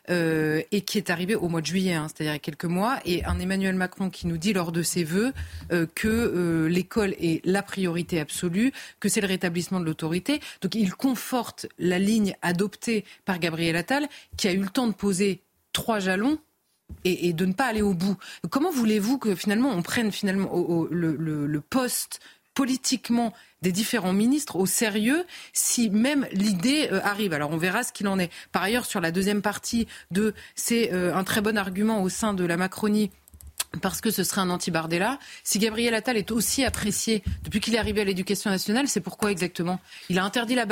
euh, 0.09 0.61
et 0.71 0.81
qui 0.81 0.97
est 0.97 1.09
arrivé 1.09 1.35
au 1.35 1.49
mois 1.49 1.61
de 1.61 1.65
juillet, 1.65 1.93
hein, 1.93 2.07
c'est-à-dire 2.07 2.31
il 2.31 2.35
y 2.35 2.37
a 2.37 2.39
quelques 2.39 2.65
mois, 2.65 2.99
et 3.05 3.25
un 3.25 3.39
Emmanuel 3.39 3.75
Macron 3.75 4.09
qui 4.09 4.27
nous 4.27 4.37
dit 4.37 4.53
lors 4.53 4.71
de 4.71 4.83
ses 4.83 5.03
vœux 5.03 5.33
euh, 5.71 5.85
que 5.93 6.67
l'école 6.67 7.13
est 7.19 7.45
la 7.45 7.61
priorité 7.61 8.19
absolue, 8.19 8.71
que 8.99 9.09
c'est 9.09 9.21
le 9.21 9.27
rétablissement 9.27 9.79
de 9.79 9.85
l'autorité. 9.85 10.39
Donc 10.61 10.75
il 10.75 10.93
conforte 10.93 11.67
la 11.79 11.99
ligne 11.99 12.35
adoptée 12.41 13.05
par 13.25 13.39
Gabriel 13.39 13.75
Attal 13.75 14.07
qui 14.37 14.47
a 14.47 14.53
eu 14.53 14.61
le 14.61 14.69
temps 14.69 14.87
de 14.87 14.93
poser 14.93 15.41
trois 15.73 15.99
jalons 15.99 16.39
et, 17.03 17.33
de 17.33 17.45
ne 17.45 17.53
pas 17.53 17.65
aller 17.65 17.81
au 17.81 17.93
bout. 17.93 18.17
Comment 18.49 18.71
voulez-vous 18.71 19.17
que 19.17 19.35
finalement 19.35 19.69
on 19.69 19.81
prenne 19.81 20.11
finalement 20.11 20.49
le, 20.89 21.61
poste 21.69 22.19
politiquement 22.53 23.33
des 23.61 23.71
différents 23.71 24.13
ministres 24.13 24.57
au 24.57 24.65
sérieux 24.65 25.25
si 25.53 25.89
même 25.89 26.27
l'idée 26.31 26.89
euh, 26.91 26.99
arrive? 27.03 27.33
Alors 27.33 27.51
on 27.51 27.57
verra 27.57 27.83
ce 27.83 27.93
qu'il 27.93 28.07
en 28.07 28.19
est. 28.19 28.31
Par 28.51 28.63
ailleurs, 28.63 28.85
sur 28.85 28.99
la 28.99 29.11
deuxième 29.11 29.41
partie 29.41 29.87
de 30.11 30.33
c'est 30.55 30.91
euh, 30.93 31.15
un 31.15 31.23
très 31.23 31.41
bon 31.41 31.57
argument 31.57 32.01
au 32.01 32.09
sein 32.09 32.33
de 32.33 32.43
la 32.43 32.57
Macronie 32.57 33.11
parce 33.81 34.01
que 34.01 34.11
ce 34.11 34.23
serait 34.23 34.41
un 34.41 34.49
anti-Bardella. 34.49 35.17
Si 35.43 35.59
Gabriel 35.59 35.93
Attal 35.93 36.17
est 36.17 36.31
aussi 36.31 36.65
apprécié 36.65 37.23
depuis 37.43 37.61
qu'il 37.61 37.75
est 37.75 37.77
arrivé 37.77 38.01
à 38.01 38.03
l'éducation 38.03 38.49
nationale, 38.49 38.87
c'est 38.87 38.99
pourquoi 38.99 39.31
exactement? 39.31 39.79
Il 40.09 40.19
a 40.19 40.25
interdit 40.25 40.55
la 40.55 40.65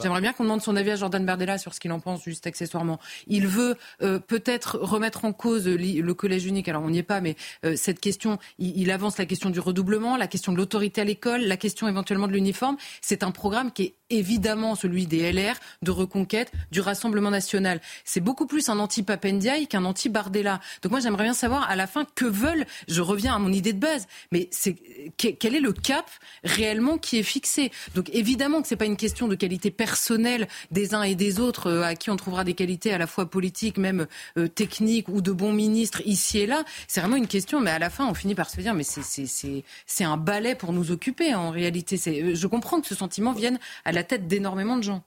J'aimerais 0.00 0.22
bien 0.22 0.32
qu'on 0.32 0.44
demande 0.44 0.62
son 0.62 0.76
avis 0.76 0.92
à 0.92 0.96
Jordan 0.96 1.26
Bardella 1.26 1.58
sur 1.58 1.74
ce 1.74 1.80
qu'il 1.80 1.92
en 1.92 2.00
pense, 2.00 2.24
juste 2.24 2.46
accessoirement. 2.46 2.98
Il 3.26 3.46
veut 3.46 3.76
euh, 4.00 4.18
peut-être 4.18 4.78
remettre 4.80 5.26
en 5.26 5.34
cause 5.34 5.68
le 5.68 6.14
collège 6.14 6.46
unique. 6.46 6.68
Alors 6.68 6.82
on 6.82 6.88
n'y 6.88 6.98
est 6.98 7.02
pas, 7.02 7.20
mais 7.20 7.36
euh, 7.66 7.76
cette 7.76 8.00
question, 8.00 8.38
il, 8.58 8.90
avance 8.90 9.18
la 9.18 9.26
question 9.26 9.50
du 9.50 9.60
redoublement, 9.60 10.16
la 10.16 10.26
question 10.26 10.52
de 10.52 10.56
l'autorité 10.56 11.02
à 11.02 11.04
l'école, 11.04 11.42
la 11.42 11.58
question 11.58 11.86
éventuellement 11.86 12.28
de 12.28 12.32
l'uniforme. 12.32 12.78
C'est 13.02 13.22
un 13.22 13.30
programme 13.30 13.72
qui 13.72 13.82
est 13.82 13.94
évidemment 14.08 14.74
celui 14.74 15.06
des 15.06 15.30
LR, 15.30 15.54
de 15.82 15.90
Reconquête, 15.90 16.50
du 16.70 16.80
Rassemblement 16.80 17.30
national. 17.30 17.80
C'est 18.04 18.20
beaucoup 18.20 18.46
plus 18.46 18.70
un 18.70 18.78
anti-Papendiaï 18.78 19.66
qu'un 19.66 19.84
anti-Bardella. 19.84 20.60
Donc 20.82 20.92
moi 20.92 21.00
j'aimerais 21.00 21.24
bien 21.24 21.34
savoir 21.34 21.68
à 21.68 21.76
la 21.76 21.86
fin 21.86 22.06
que 22.14 22.24
veulent, 22.24 22.64
je 22.88 23.02
reviens 23.02 23.34
à 23.34 23.38
mon 23.38 23.52
idée 23.52 23.74
de 23.74 23.80
base, 23.80 24.06
mais 24.32 24.48
c'est 24.50 24.76
quel 25.16 25.54
est 25.54 25.60
le 25.60 25.72
cap 25.72 26.08
réellement 26.42 26.96
qui 26.96 27.18
est 27.18 27.22
fixé? 27.22 27.70
Donc 27.94 28.08
évidemment 28.14 28.62
que 28.62 28.68
c'est 28.68 28.76
pas 28.76 28.86
une 28.86 28.96
question 28.96 29.28
de 29.28 29.34
qualité 29.34 29.70
personnelle 29.76 30.48
des 30.70 30.94
uns 30.94 31.02
et 31.02 31.14
des 31.14 31.40
autres 31.40 31.68
euh, 31.68 31.82
à 31.82 31.94
qui 31.94 32.10
on 32.10 32.16
trouvera 32.16 32.44
des 32.44 32.54
qualités 32.54 32.92
à 32.92 32.98
la 32.98 33.06
fois 33.06 33.30
politiques, 33.30 33.78
même 33.78 34.06
euh, 34.38 34.48
techniques 34.48 35.08
ou 35.08 35.20
de 35.20 35.32
bons 35.32 35.52
ministres 35.52 36.02
ici 36.04 36.38
et 36.38 36.46
là. 36.46 36.64
C'est 36.88 37.00
vraiment 37.00 37.16
une 37.16 37.28
question, 37.28 37.60
mais 37.60 37.70
à 37.70 37.78
la 37.78 37.90
fin 37.90 38.06
on 38.06 38.14
finit 38.14 38.34
par 38.34 38.50
se 38.50 38.60
dire 38.60 38.74
mais 38.74 38.84
c'est 38.84 40.04
un 40.04 40.16
balai 40.16 40.54
pour 40.54 40.72
nous 40.72 40.90
occuper 40.90 41.34
en 41.34 41.50
réalité. 41.50 42.00
Euh, 42.06 42.34
je 42.34 42.46
comprends 42.46 42.80
que 42.80 42.86
ce 42.86 42.94
sentiment 42.94 43.32
vienne 43.32 43.58
à 43.84 43.92
la 43.92 44.04
tête 44.04 44.26
d'énormément 44.26 44.76
de 44.76 44.82
gens. 44.82 45.02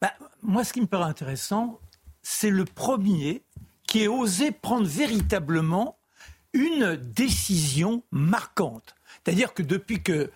Bah, 0.00 0.12
moi, 0.42 0.64
ce 0.64 0.72
qui 0.72 0.80
me 0.80 0.86
paraît 0.86 1.10
intéressant, 1.10 1.80
c'est 2.22 2.50
le 2.50 2.64
premier 2.64 3.42
qui 3.86 4.02
ait 4.02 4.08
osé 4.08 4.50
prendre 4.50 4.86
véritablement 4.86 5.98
une 6.52 6.96
décision 6.96 8.02
marquante. 8.10 8.94
C'est-à-dire 9.24 9.54
que 9.54 9.62
depuis 9.62 10.02
que 10.02 10.30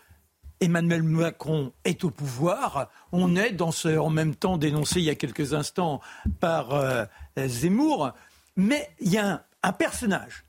Emmanuel 0.62 1.02
Macron 1.02 1.72
est 1.84 2.04
au 2.04 2.10
pouvoir, 2.10 2.88
on 3.10 3.34
est 3.34 3.50
dans 3.50 3.72
ce 3.72 3.98
en 3.98 4.10
même 4.10 4.36
temps 4.36 4.58
dénoncé 4.58 5.00
il 5.00 5.04
y 5.04 5.10
a 5.10 5.16
quelques 5.16 5.54
instants 5.54 6.00
par 6.38 6.72
euh, 6.72 7.04
Zemmour, 7.36 8.12
mais 8.56 8.88
il 9.00 9.10
y 9.10 9.18
a 9.18 9.44
un 9.64 9.72
personnage. 9.72 10.44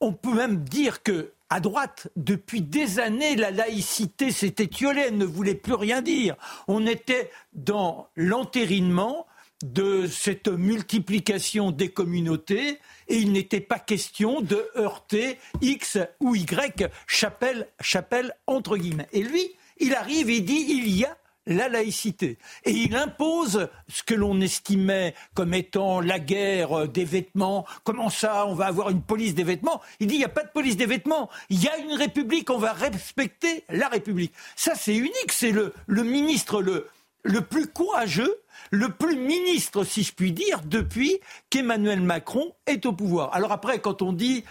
On 0.00 0.12
peut 0.12 0.34
même 0.34 0.62
dire 0.62 1.02
que 1.02 1.32
à 1.48 1.58
droite, 1.58 2.08
depuis 2.16 2.60
des 2.60 3.00
années, 3.00 3.34
la 3.34 3.50
laïcité 3.50 4.30
s'est 4.30 4.54
étiolée, 4.58 5.06
elle 5.08 5.16
ne 5.16 5.24
voulait 5.24 5.54
plus 5.54 5.72
rien 5.72 6.02
dire. 6.02 6.36
On 6.68 6.86
était 6.86 7.30
dans 7.54 8.08
l'entérinement 8.16 9.26
de 9.64 10.06
cette 10.06 10.48
multiplication 10.48 11.70
des 11.70 11.90
communautés 11.90 12.78
et 13.08 13.16
il 13.16 13.32
n'était 13.32 13.60
pas 13.60 13.78
question 13.78 14.40
de 14.40 14.66
heurter 14.76 15.38
X 15.60 15.98
ou 16.20 16.34
Y, 16.34 16.90
chapelle, 17.06 17.68
chapelle 17.80 18.34
entre 18.46 18.76
guillemets. 18.76 19.08
Et 19.12 19.22
lui, 19.22 19.50
il 19.78 19.94
arrive 19.94 20.30
et 20.30 20.40
dit 20.40 20.64
il 20.68 20.88
y 20.88 21.04
a 21.04 21.16
la 21.46 21.68
laïcité. 21.68 22.38
Et 22.64 22.70
il 22.70 22.94
impose 22.94 23.68
ce 23.88 24.02
que 24.02 24.14
l'on 24.14 24.40
estimait 24.40 25.14
comme 25.34 25.54
étant 25.54 26.00
la 26.00 26.18
guerre 26.18 26.88
des 26.88 27.04
vêtements. 27.04 27.66
Comment 27.84 28.10
ça, 28.10 28.46
on 28.46 28.54
va 28.54 28.66
avoir 28.66 28.90
une 28.90 29.02
police 29.02 29.34
des 29.34 29.44
vêtements? 29.44 29.80
Il 29.98 30.06
dit, 30.06 30.14
il 30.14 30.18
n'y 30.18 30.24
a 30.24 30.28
pas 30.28 30.44
de 30.44 30.50
police 30.50 30.76
des 30.76 30.86
vêtements. 30.86 31.28
Il 31.48 31.62
y 31.62 31.68
a 31.68 31.76
une 31.78 31.94
république, 31.94 32.50
on 32.50 32.58
va 32.58 32.72
respecter 32.72 33.64
la 33.68 33.88
république. 33.88 34.32
Ça, 34.54 34.74
c'est 34.74 34.94
unique. 34.94 35.32
C'est 35.32 35.52
le, 35.52 35.72
ministre 35.88 36.62
le, 36.62 36.88
le 37.22 37.40
plus 37.40 37.66
courageux, 37.66 38.40
le 38.70 38.88
plus 38.88 39.16
ministre, 39.16 39.84
si 39.84 40.02
je 40.02 40.12
puis 40.12 40.32
dire, 40.32 40.60
depuis 40.64 41.20
qu'Emmanuel 41.50 42.00
Macron 42.00 42.54
est 42.66 42.86
au 42.86 42.92
pouvoir. 42.92 43.34
Alors 43.34 43.52
après, 43.52 43.80
quand 43.80 44.02
on 44.02 44.12
dit 44.12 44.44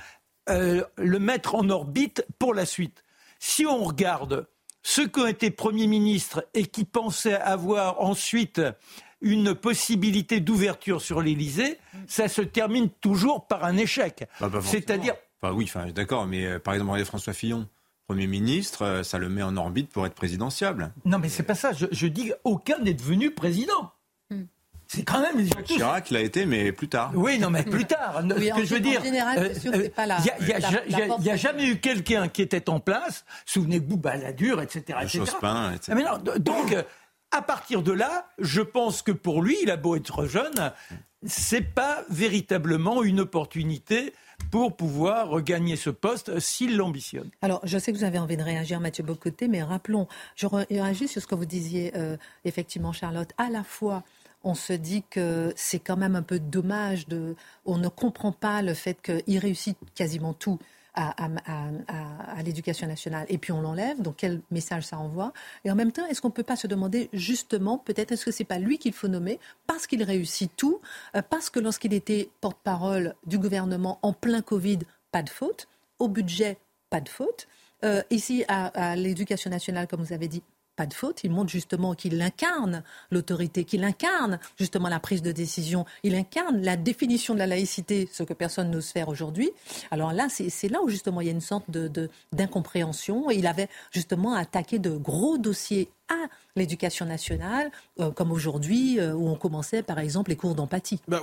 euh, 0.50 0.84
le 0.98 1.20
mettre 1.20 1.56
en 1.56 1.70
orbite 1.70 2.26
pour 2.38 2.54
la 2.54 2.66
suite, 2.66 3.04
si 3.40 3.66
on 3.66 3.84
regarde 3.84 4.48
ceux 4.82 5.08
qui 5.08 5.20
ont 5.20 5.28
été 5.28 5.52
premiers 5.52 5.88
ministres 5.88 6.46
et 6.54 6.66
qui 6.66 6.86
pensaient 6.86 7.36
avoir 7.36 8.02
ensuite 8.02 8.62
une 9.22 9.54
possibilité 9.54 10.40
d'ouverture 10.40 11.02
sur 11.02 11.22
l'Élysée, 11.22 11.78
ça 12.08 12.28
se 12.28 12.42
termine 12.42 12.90
toujours 12.90 13.48
par 13.48 13.66
un 13.66 13.78
échec. 13.78 14.28
Bah, 14.40 14.50
C'est-à-dire. 14.62 15.16
Enfin, 15.42 15.54
oui, 15.54 15.66
enfin, 15.66 15.88
d'accord, 15.92 16.26
mais 16.26 16.46
euh, 16.46 16.60
par 16.60 16.74
exemple, 16.74 17.04
François 17.06 17.34
Fillon. 17.34 17.68
Premier 18.10 18.26
ministre, 18.26 18.84
euh, 18.84 19.04
ça 19.04 19.20
le 19.20 19.30
met 19.30 19.44
en 19.44 19.56
orbite 19.56 19.92
pour 19.92 20.08
être 20.08 20.16
présidentiable. 20.16 20.92
Non, 21.06 21.20
mais 21.20 21.30
c'est 21.30 21.44
pas 21.44 21.54
ça. 21.54 21.74
Je, 21.74 21.86
je 21.92 22.08
dis 22.08 22.32
aucun 22.44 22.80
n'est 22.80 22.96
devenu 22.96 23.30
président. 23.30 23.92
C'est 24.88 25.04
quand 25.04 25.22
même. 25.22 25.48
Chirac 25.64 26.10
l'a 26.10 26.22
été, 26.22 26.48
mais 26.48 26.72
plus 26.72 26.88
tard. 26.88 27.12
Oui, 27.14 27.38
non, 27.38 27.52
mais 27.52 27.62
plus 27.62 27.86
tard. 27.86 28.24
ce 28.28 28.34
que 28.34 28.66
je 28.66 28.74
veux 28.74 28.80
dire, 28.80 29.04
il 29.06 29.12
n'y 29.12 31.30
a, 31.30 31.36
jamais 31.36 31.68
eu 31.68 31.80
quelqu'un 31.80 32.30
qui 32.30 32.42
était 32.42 32.68
en 32.68 32.80
place. 32.80 33.26
Souvenez-vous, 33.46 33.86
Bouba 33.86 34.18
Ladure, 34.18 34.60
etc. 34.60 34.98
etc. 35.04 35.20
Jospin, 35.20 35.74
etc. 35.74 35.92
Mais 35.96 36.04
non, 36.04 36.18
donc, 36.40 36.76
à 37.30 37.44
partir 37.44 37.84
de 37.84 37.92
là, 37.92 38.28
je 38.40 38.62
pense 38.62 39.04
que 39.04 39.12
pour 39.12 39.44
lui, 39.44 39.56
il 39.62 39.70
a 39.70 39.78
beau 39.78 39.96
être 39.96 40.26
jeune, 40.26 40.74
c'est 41.28 41.62
pas 41.62 42.04
véritablement 42.10 43.04
une 43.04 43.20
opportunité 43.20 44.16
pour 44.52 44.76
pouvoir 44.76 45.30
regagner 45.30 45.76
ce 45.76 45.90
poste 45.90 46.40
s'il 46.40 46.76
l'ambitionne. 46.76 47.30
Alors, 47.42 47.62
je 47.64 47.78
sais 47.78 47.92
que 47.92 47.98
vous 47.98 48.04
avez 48.04 48.20
envie 48.20 48.38
de 48.38 48.44
réagir, 48.44 48.80
Mathieu 48.80 49.04
Bocoté, 49.04 49.48
mais 49.48 49.62
rappelons, 49.62 50.08
je 50.36 50.48
réagis 50.48 51.08
sur 51.08 51.22
ce 51.22 51.28
que 51.28 51.36
vous 51.36 51.46
disiez, 51.46 51.92
euh, 51.96 52.18
effectivement, 52.46 52.92
Charlotte, 52.92 53.32
à 53.38 53.50
la 53.50 53.64
fois 53.64 54.04
on 54.44 54.56
se 54.56 54.74
dit 54.74 55.04
que 55.10 55.54
c'est 55.56 55.80
quand 55.80 55.98
même 55.98 56.16
un 56.16 56.22
peu 56.22 56.40
dommage 56.40 57.08
de. 57.08 57.36
On 57.66 57.78
ne 57.78 57.90
comprend 57.90 58.32
pas 58.32 58.62
le 58.62 58.74
fait 58.74 58.98
qu'il 59.02 59.38
réussit 59.38 59.78
quasiment 59.96 60.34
tout. 60.34 60.60
À, 61.00 62.44
l'éducation 62.44 62.88
nationale. 62.88 63.26
Et 63.30 63.38
puis 63.38 63.52
on 63.52 63.62
l'enlève, 63.62 64.02
donc 64.02 64.16
quel 64.18 64.42
message 64.50 64.84
ça 64.84 64.98
envoie? 64.98 65.34
Et 65.66 65.72
en 65.72 65.76
même 65.76 65.92
temps, 65.92 66.06
est-ce 66.08 66.22
qu'on 66.22 66.30
ne 66.30 66.34
peut 66.34 66.44
pas 66.44 66.56
se 66.56 66.68
demander 66.68 67.10
justement, 67.14 67.78
peut-être 67.78 68.12
est-ce 68.12 68.26
que 68.26 68.32
c'est 68.32 68.44
pas 68.44 68.60
lui 68.60 68.78
qu'il 68.78 68.94
faut 68.94 69.08
nommer 69.08 69.40
parce 69.68 69.88
qu'il 69.88 70.04
réussit 70.04 70.52
tout, 70.56 70.80
euh, 71.16 71.22
parce 71.22 71.50
que 71.50 71.60
lorsqu'il 71.60 71.94
était 71.94 72.30
porte-parole 72.42 73.16
du 73.26 73.38
gouvernement 73.38 74.00
en 74.02 74.14
plein 74.14 74.42
Covid, 74.42 74.80
pas 75.12 75.24
de 75.24 75.30
faute, 75.30 75.68
au 76.00 76.08
budget, 76.08 76.58
pas 76.90 77.02
de 77.02 77.10
faute, 77.10 77.48
euh, 77.84 78.02
ici 78.10 78.44
à 78.48 78.96
l'éducation 78.96 79.50
nationale, 79.50 79.88
comme 79.88 80.02
vous 80.02 80.14
avez 80.14 80.28
dit, 80.28 80.44
pas 80.80 80.86
de 80.86 80.94
faute. 80.94 81.26
Il 81.26 81.32
montre 81.32 81.50
justement 81.50 81.94
qu'il 81.94 82.22
incarne 82.22 82.84
l'autorité, 83.12 83.66
qu'il 83.66 83.84
incarne 83.84 84.40
justement 84.58 84.88
la 84.88 85.02
prise 85.02 85.22
de 85.22 85.34
décision. 85.34 85.86
Il 86.04 86.16
incarne 86.16 86.62
la 86.62 86.78
définition 86.78 87.34
de 87.34 87.40
la 87.40 87.48
laïcité, 87.48 88.08
ce 88.14 88.24
que 88.24 88.34
personne 88.34 88.72
n'ose 88.72 88.88
faire 88.88 89.10
aujourd'hui. 89.10 89.52
Alors 89.92 90.14
là, 90.14 90.30
c'est 90.30 90.70
là 90.70 90.80
où 90.82 90.88
justement 90.88 91.20
il 91.20 91.28
y 91.28 91.30
a 91.30 91.34
une 91.34 91.42
sorte 91.42 91.66
d'incompréhension. 92.32 93.28
De, 93.28 93.34
et 93.34 93.40
il 93.40 93.48
avait 93.48 93.68
justement 93.92 94.36
attaqué 94.36 94.80
de 94.80 94.92
gros 94.92 95.38
dossiers 95.38 95.90
à 96.10 96.28
l'éducation 96.56 97.06
nationale, 97.06 97.72
euh, 98.00 98.12
comme 98.12 98.32
aujourd'hui, 98.32 99.00
euh, 99.00 99.14
où 99.14 99.30
on 99.30 99.36
commençait 99.36 99.84
par 99.84 100.00
exemple 100.00 100.30
les 100.32 100.36
cours 100.36 100.56
d'empathie. 100.56 101.00
Ben, 101.08 101.22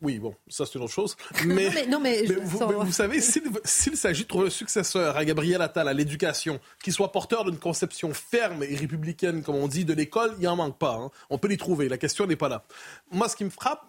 oui, 0.00 0.18
bon, 0.18 0.34
ça 0.48 0.66
c'est 0.66 0.76
une 0.76 0.84
autre 0.84 0.92
chose. 0.92 1.16
Mais, 1.44 1.86
non, 1.86 2.00
mais, 2.00 2.22
vous, 2.24 2.92
savez, 2.92 3.20
s'il 3.20 3.96
s'agit 3.96 4.22
de 4.22 4.28
trouver 4.28 4.46
un 4.46 4.50
successeur 4.50 5.16
à 5.16 5.24
Gabriel 5.24 5.62
Attal 5.62 5.88
à 5.88 5.92
l'éducation, 5.92 6.60
qui 6.82 6.92
soit 6.92 7.12
porteur 7.12 7.44
d'une 7.44 7.58
conception 7.58 8.12
ferme 8.14 8.62
et 8.62 8.76
républicaine, 8.76 9.42
comme 9.42 9.56
on 9.56 9.68
dit, 9.68 9.84
de 9.84 9.94
l'école, 9.94 10.34
il 10.40 10.48
en 10.48 10.56
manque 10.56 10.78
pas. 10.78 10.94
Hein. 10.94 11.10
On 11.30 11.38
peut 11.38 11.48
les 11.48 11.56
trouver, 11.56 11.88
la 11.88 11.98
question 11.98 12.26
n'est 12.26 12.36
pas 12.36 12.48
là. 12.48 12.64
Moi, 13.10 13.28
ce 13.28 13.36
qui 13.36 13.44
me 13.44 13.50
frappe, 13.50 13.84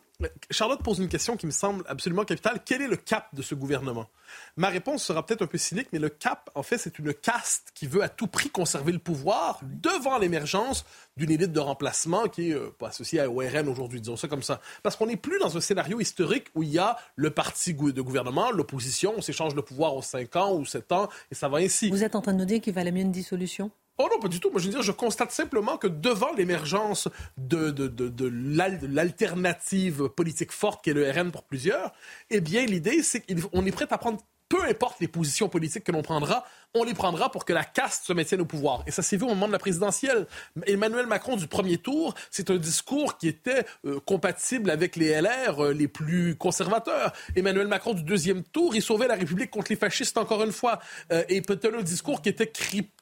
Charlotte 0.49 0.81
pose 0.83 0.99
une 0.99 1.07
question 1.07 1.37
qui 1.37 1.45
me 1.45 1.51
semble 1.51 1.83
absolument 1.87 2.23
capitale. 2.23 2.59
Quel 2.65 2.81
est 2.81 2.87
le 2.87 2.95
cap 2.95 3.27
de 3.33 3.41
ce 3.41 3.55
gouvernement? 3.55 4.07
Ma 4.55 4.69
réponse 4.69 5.03
sera 5.03 5.25
peut-être 5.25 5.41
un 5.41 5.47
peu 5.47 5.57
cynique, 5.57 5.87
mais 5.91 5.99
le 5.99 6.09
cap, 6.09 6.49
en 6.55 6.63
fait, 6.63 6.77
c'est 6.77 6.99
une 6.99 7.13
caste 7.13 7.71
qui 7.73 7.87
veut 7.87 8.03
à 8.03 8.09
tout 8.09 8.27
prix 8.27 8.49
conserver 8.49 8.91
le 8.91 8.99
pouvoir 8.99 9.59
devant 9.63 10.17
l'émergence 10.17 10.85
d'une 11.17 11.31
élite 11.31 11.51
de 11.51 11.59
remplacement 11.59 12.27
qui 12.27 12.51
est 12.51 12.53
euh, 12.53 12.71
associée 12.85 13.25
au 13.25 13.37
RN 13.37 13.67
aujourd'hui, 13.67 13.99
disons 13.99 14.15
ça 14.15 14.27
comme 14.27 14.43
ça. 14.43 14.61
Parce 14.83 14.95
qu'on 14.95 15.07
n'est 15.07 15.17
plus 15.17 15.39
dans 15.39 15.57
un 15.57 15.61
scénario 15.61 15.99
historique 15.99 16.47
où 16.55 16.63
il 16.63 16.69
y 16.69 16.79
a 16.79 16.97
le 17.15 17.31
parti 17.31 17.73
de 17.73 18.01
gouvernement, 18.01 18.51
l'opposition, 18.51 19.13
on 19.17 19.21
s'échange 19.21 19.55
le 19.55 19.61
pouvoir 19.61 19.95
aux 19.95 20.01
5 20.01 20.35
ans 20.35 20.55
ou 20.55 20.65
7 20.65 20.91
ans, 20.91 21.09
et 21.29 21.35
ça 21.35 21.49
va 21.49 21.57
ainsi. 21.57 21.89
Vous 21.89 22.03
êtes 22.03 22.15
en 22.15 22.21
train 22.21 22.33
de 22.33 22.39
nous 22.39 22.45
dire 22.45 22.61
qu'il 22.61 22.73
valait 22.73 22.91
mieux 22.91 23.01
une 23.01 23.11
dissolution? 23.11 23.71
Oh 23.97 24.07
non, 24.11 24.19
pas 24.19 24.27
du 24.27 24.39
tout. 24.39 24.49
Moi, 24.49 24.59
je 24.59 24.65
veux 24.65 24.71
dire, 24.71 24.81
je 24.81 24.91
constate 24.91 25.31
simplement 25.31 25.77
que 25.77 25.87
devant 25.87 26.33
l'émergence 26.33 27.07
de, 27.37 27.69
de, 27.69 27.87
de, 27.87 28.07
de 28.09 28.87
l'alternative 28.87 30.09
politique 30.09 30.51
forte 30.51 30.83
qu'est 30.83 30.93
le 30.93 31.09
RN 31.09 31.31
pour 31.31 31.43
plusieurs, 31.43 31.91
eh 32.29 32.41
bien, 32.41 32.65
l'idée, 32.65 33.03
c'est 33.03 33.21
qu'on 33.21 33.65
est 33.65 33.71
prêt 33.71 33.87
à 33.91 33.97
prendre 33.97 34.19
peu 34.51 34.65
importe 34.65 34.99
les 34.99 35.07
positions 35.07 35.47
politiques 35.47 35.85
que 35.85 35.93
l'on 35.93 36.01
prendra, 36.01 36.43
on 36.73 36.83
les 36.83 36.93
prendra 36.93 37.31
pour 37.31 37.45
que 37.45 37.53
la 37.53 37.63
caste 37.63 38.05
se 38.05 38.13
maintienne 38.13 38.41
au 38.41 38.45
pouvoir. 38.45 38.83
Et 38.87 38.91
ça 38.91 39.01
s'est 39.01 39.17
vu 39.17 39.23
au 39.23 39.29
moment 39.29 39.47
de 39.47 39.51
la 39.51 39.59
présidentielle. 39.59 40.27
Emmanuel 40.65 41.05
Macron 41.05 41.35
du 41.35 41.47
premier 41.47 41.77
tour, 41.77 42.13
c'est 42.29 42.49
un 42.49 42.57
discours 42.57 43.17
qui 43.17 43.27
était 43.27 43.65
euh, 43.85 43.99
compatible 43.99 44.69
avec 44.69 44.95
les 44.95 45.19
LR 45.19 45.59
euh, 45.59 45.73
les 45.73 45.87
plus 45.87 46.35
conservateurs. 46.35 47.11
Emmanuel 47.35 47.67
Macron 47.67 47.93
du 47.93 48.03
deuxième 48.03 48.43
tour, 48.43 48.75
il 48.75 48.81
sauvait 48.81 49.07
la 49.07 49.15
République 49.15 49.51
contre 49.51 49.71
les 49.71 49.75
fascistes 49.75 50.17
encore 50.17 50.43
une 50.43 50.53
fois. 50.53 50.79
Euh, 51.11 51.23
et 51.27 51.41
peut-être 51.41 51.75
un 51.75 51.81
discours 51.81 52.21
qui 52.21 52.29
était 52.29 52.51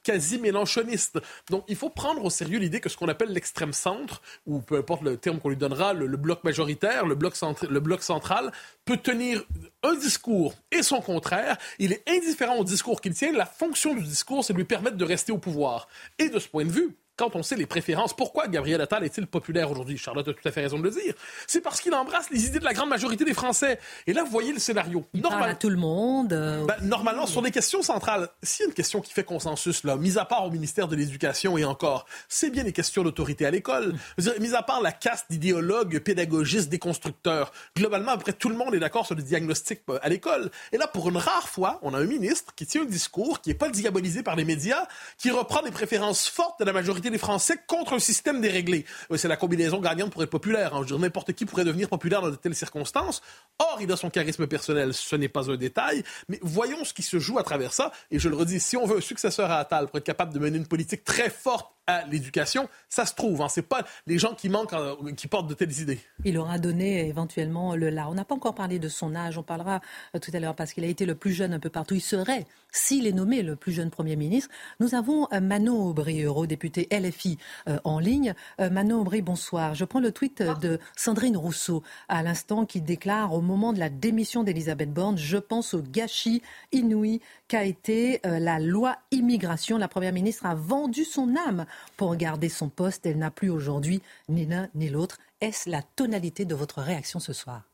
quasi 0.02 0.38
mélanchoniste. 0.38 1.20
Donc 1.48 1.64
il 1.68 1.76
faut 1.76 1.90
prendre 1.90 2.24
au 2.24 2.30
sérieux 2.30 2.58
l'idée 2.58 2.80
que 2.80 2.88
ce 2.88 2.96
qu'on 2.96 3.08
appelle 3.08 3.32
l'extrême 3.32 3.72
centre, 3.72 4.20
ou 4.46 4.60
peu 4.60 4.78
importe 4.78 5.02
le 5.02 5.16
terme 5.16 5.38
qu'on 5.38 5.48
lui 5.48 5.56
donnera, 5.56 5.92
le, 5.92 6.08
bloc 6.16 6.42
majoritaire, 6.44 7.06
le 7.06 7.14
bloc, 7.14 7.34
le 7.68 7.80
bloc 7.80 8.02
central, 8.02 8.50
peut 8.90 8.96
tenir 8.96 9.44
un 9.84 9.94
discours 9.94 10.52
et 10.72 10.82
son 10.82 11.00
contraire. 11.00 11.56
Il 11.78 11.92
est 11.92 12.02
indifférent 12.08 12.56
au 12.56 12.64
discours 12.64 13.00
qu'il 13.00 13.14
tient. 13.14 13.30
La 13.30 13.46
fonction 13.46 13.94
du 13.94 14.02
discours, 14.02 14.44
c'est 14.44 14.52
de 14.52 14.58
lui 14.58 14.64
permettre 14.64 14.96
de 14.96 15.04
rester 15.04 15.30
au 15.30 15.38
pouvoir. 15.38 15.86
Et 16.18 16.28
de 16.28 16.40
ce 16.40 16.48
point 16.48 16.64
de 16.64 16.72
vue, 16.72 16.96
quand 17.20 17.36
on 17.36 17.42
sait 17.42 17.56
les 17.56 17.66
préférences, 17.66 18.16
pourquoi 18.16 18.48
Gabriel 18.48 18.80
Attal 18.80 19.04
est-il 19.04 19.26
populaire 19.26 19.70
aujourd'hui? 19.70 19.98
Charlotte 19.98 20.26
a 20.26 20.32
tout 20.32 20.48
à 20.48 20.50
fait 20.50 20.62
raison 20.62 20.78
de 20.78 20.84
le 20.84 20.90
dire. 20.90 21.12
C'est 21.46 21.60
parce 21.60 21.82
qu'il 21.82 21.94
embrasse 21.94 22.30
les 22.30 22.46
idées 22.46 22.60
de 22.60 22.64
la 22.64 22.72
grande 22.72 22.88
majorité 22.88 23.26
des 23.26 23.34
Français. 23.34 23.78
Et 24.06 24.14
là, 24.14 24.24
vous 24.24 24.30
voyez 24.30 24.54
le 24.54 24.58
scénario. 24.58 25.04
Il 25.12 25.20
parle 25.20 25.50
à 25.50 25.54
tout 25.54 25.68
le 25.68 25.76
monde. 25.76 26.32
Euh, 26.32 26.64
ben, 26.64 26.76
normalement, 26.80 27.26
sur 27.26 27.42
des 27.42 27.50
questions 27.50 27.82
centrales, 27.82 28.30
s'il 28.42 28.62
y 28.62 28.66
a 28.66 28.68
une 28.68 28.74
question 28.74 29.02
qui 29.02 29.12
fait 29.12 29.22
consensus, 29.22 29.84
là, 29.84 29.96
mis 29.96 30.16
à 30.16 30.24
part 30.24 30.46
au 30.46 30.50
ministère 30.50 30.88
de 30.88 30.96
l'Éducation 30.96 31.58
et 31.58 31.64
encore, 31.66 32.06
c'est 32.26 32.48
bien 32.48 32.62
les 32.62 32.72
questions 32.72 33.02
d'autorité 33.02 33.44
à 33.44 33.50
l'école. 33.50 33.94
Mis 34.38 34.54
à 34.54 34.62
part 34.62 34.80
la 34.80 34.92
caste 34.92 35.26
d'idéologues, 35.28 35.98
pédagogistes, 35.98 36.70
déconstructeurs, 36.70 37.52
globalement, 37.76 38.12
après, 38.12 38.32
tout 38.32 38.48
le 38.48 38.56
monde 38.56 38.74
est 38.74 38.80
d'accord 38.80 39.04
sur 39.04 39.14
le 39.14 39.22
diagnostic 39.22 39.82
euh, 39.90 39.98
à 40.00 40.08
l'école. 40.08 40.50
Et 40.72 40.78
là, 40.78 40.86
pour 40.86 41.06
une 41.10 41.18
rare 41.18 41.50
fois, 41.50 41.80
on 41.82 41.92
a 41.92 41.98
un 41.98 42.06
ministre 42.06 42.54
qui 42.54 42.64
tient 42.64 42.80
un 42.80 42.86
discours 42.86 43.42
qui 43.42 43.50
n'est 43.50 43.54
pas 43.54 43.68
diabolisé 43.68 44.22
par 44.22 44.36
les 44.36 44.46
médias, 44.46 44.86
qui 45.18 45.30
reprend 45.30 45.60
des 45.60 45.70
préférences 45.70 46.26
fortes 46.26 46.58
de 46.60 46.64
la 46.64 46.72
majorité 46.72 47.09
les 47.10 47.18
Français 47.18 47.58
contre 47.66 47.94
un 47.94 47.98
système 47.98 48.40
déréglé. 48.40 48.84
Euh, 49.10 49.16
c'est 49.16 49.28
la 49.28 49.36
combinaison 49.36 49.80
gagnante 49.80 50.10
pour 50.10 50.22
être 50.22 50.30
populaire. 50.30 50.74
Hein. 50.74 50.84
Je 50.86 50.94
veux 50.94 51.00
n'importe 51.00 51.32
qui 51.32 51.44
pourrait 51.44 51.64
devenir 51.64 51.88
populaire 51.88 52.22
dans 52.22 52.30
de 52.30 52.36
telles 52.36 52.54
circonstances. 52.54 53.22
Or, 53.58 53.78
il 53.80 53.90
a 53.92 53.96
son 53.96 54.10
charisme 54.10 54.46
personnel. 54.46 54.94
Ce 54.94 55.16
n'est 55.16 55.28
pas 55.28 55.50
un 55.50 55.56
détail. 55.56 56.02
Mais 56.28 56.38
voyons 56.42 56.84
ce 56.84 56.94
qui 56.94 57.02
se 57.02 57.18
joue 57.18 57.38
à 57.38 57.42
travers 57.42 57.72
ça. 57.72 57.92
Et 58.10 58.18
je 58.18 58.28
le 58.28 58.36
redis, 58.36 58.60
si 58.60 58.76
on 58.76 58.86
veut 58.86 58.98
un 58.98 59.02
successeur 59.02 59.50
à 59.50 59.58
Attal 59.58 59.88
pour 59.88 59.98
être 59.98 60.04
capable 60.04 60.32
de 60.32 60.38
mener 60.38 60.56
une 60.56 60.66
politique 60.66 61.04
très 61.04 61.30
forte 61.30 61.70
l'éducation, 62.08 62.68
ça 62.88 63.06
se 63.06 63.14
trouve. 63.14 63.42
Hein. 63.42 63.48
C'est 63.48 63.62
pas 63.62 63.84
les 64.06 64.18
gens 64.18 64.34
qui 64.34 64.48
manquent, 64.48 64.72
euh, 64.72 65.12
qui 65.16 65.26
portent 65.26 65.48
de 65.48 65.54
telles 65.54 65.78
idées. 65.80 66.00
Il 66.24 66.38
aura 66.38 66.58
donné 66.58 67.08
éventuellement 67.08 67.74
le 67.74 67.90
là. 67.90 68.08
On 68.08 68.14
n'a 68.14 68.24
pas 68.24 68.34
encore 68.34 68.54
parlé 68.54 68.78
de 68.78 68.88
son 68.88 69.14
âge. 69.14 69.38
On 69.38 69.42
parlera 69.42 69.80
euh, 70.14 70.18
tout 70.18 70.30
à 70.34 70.40
l'heure 70.40 70.54
parce 70.54 70.72
qu'il 70.72 70.84
a 70.84 70.88
été 70.88 71.06
le 71.06 71.14
plus 71.14 71.32
jeune 71.32 71.52
un 71.52 71.60
peu 71.60 71.70
partout. 71.70 71.94
Il 71.94 72.00
serait, 72.00 72.46
s'il 72.70 73.06
est 73.06 73.12
nommé 73.12 73.42
le 73.42 73.56
plus 73.56 73.72
jeune 73.72 73.90
Premier 73.90 74.16
ministre. 74.16 74.50
Nous 74.78 74.94
avons 74.94 75.26
Manon 75.40 75.88
Aubry, 75.88 76.22
eurodéputé 76.22 76.86
LFI, 77.00 77.38
en 77.84 77.98
ligne. 77.98 78.34
Manon 78.58 79.00
Aubry, 79.00 79.22
bonsoir. 79.22 79.74
Je 79.74 79.84
prends 79.84 80.00
le 80.00 80.12
tweet 80.12 80.42
de 80.60 80.78
Sandrine 80.96 81.36
Rousseau 81.36 81.82
à 82.08 82.22
l'instant 82.22 82.66
qui 82.66 82.80
déclare 82.80 83.32
au 83.32 83.40
moment 83.40 83.72
de 83.72 83.78
la 83.78 83.88
démission 83.88 84.42
d'Elisabeth 84.44 84.92
Borne, 84.92 85.18
je 85.18 85.38
pense 85.38 85.74
au 85.74 85.82
gâchis 85.82 86.42
inouï 86.72 87.20
qu'a 87.48 87.64
été 87.64 88.20
la 88.24 88.58
loi 88.58 88.96
immigration. 89.10 89.78
La 89.78 89.88
Première 89.88 90.12
ministre 90.12 90.46
a 90.46 90.54
vendu 90.54 91.04
son 91.04 91.34
âme 91.48 91.66
pour 91.96 92.14
garder 92.16 92.48
son 92.48 92.68
poste. 92.68 93.06
Elle 93.06 93.18
n'a 93.18 93.30
plus 93.30 93.50
aujourd'hui 93.50 94.02
ni 94.28 94.46
l'un 94.46 94.68
ni 94.74 94.88
l'autre. 94.88 95.18
Est-ce 95.40 95.70
la 95.70 95.82
tonalité 95.82 96.44
de 96.44 96.54
votre 96.54 96.80
réaction 96.82 97.18
ce 97.18 97.32
soir? 97.32 97.69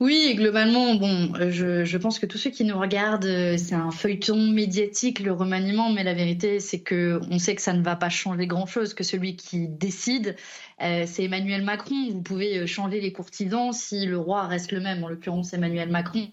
Oui, 0.00 0.36
globalement, 0.36 0.94
bon, 0.94 1.32
je, 1.50 1.84
je, 1.84 1.98
pense 1.98 2.20
que 2.20 2.26
tous 2.26 2.38
ceux 2.38 2.50
qui 2.50 2.62
nous 2.64 2.78
regardent, 2.78 3.24
euh, 3.24 3.56
c'est 3.58 3.74
un 3.74 3.90
feuilleton 3.90 4.36
médiatique, 4.36 5.18
le 5.18 5.32
remaniement, 5.32 5.90
mais 5.90 6.04
la 6.04 6.14
vérité, 6.14 6.60
c'est 6.60 6.78
que 6.78 7.20
on 7.28 7.40
sait 7.40 7.56
que 7.56 7.62
ça 7.62 7.72
ne 7.72 7.82
va 7.82 7.96
pas 7.96 8.08
changer 8.08 8.46
grand-chose, 8.46 8.94
que 8.94 9.02
celui 9.02 9.34
qui 9.34 9.66
décide, 9.66 10.36
euh, 10.80 11.02
c'est 11.04 11.24
Emmanuel 11.24 11.62
Macron. 11.62 12.10
Vous 12.12 12.22
pouvez 12.22 12.58
euh, 12.58 12.66
changer 12.68 13.00
les 13.00 13.12
courtisans 13.12 13.72
si 13.72 14.06
le 14.06 14.16
roi 14.16 14.46
reste 14.46 14.70
le 14.70 14.78
même, 14.78 15.02
en 15.02 15.08
l'occurrence 15.08 15.52
Emmanuel 15.52 15.88
Macron. 15.90 16.28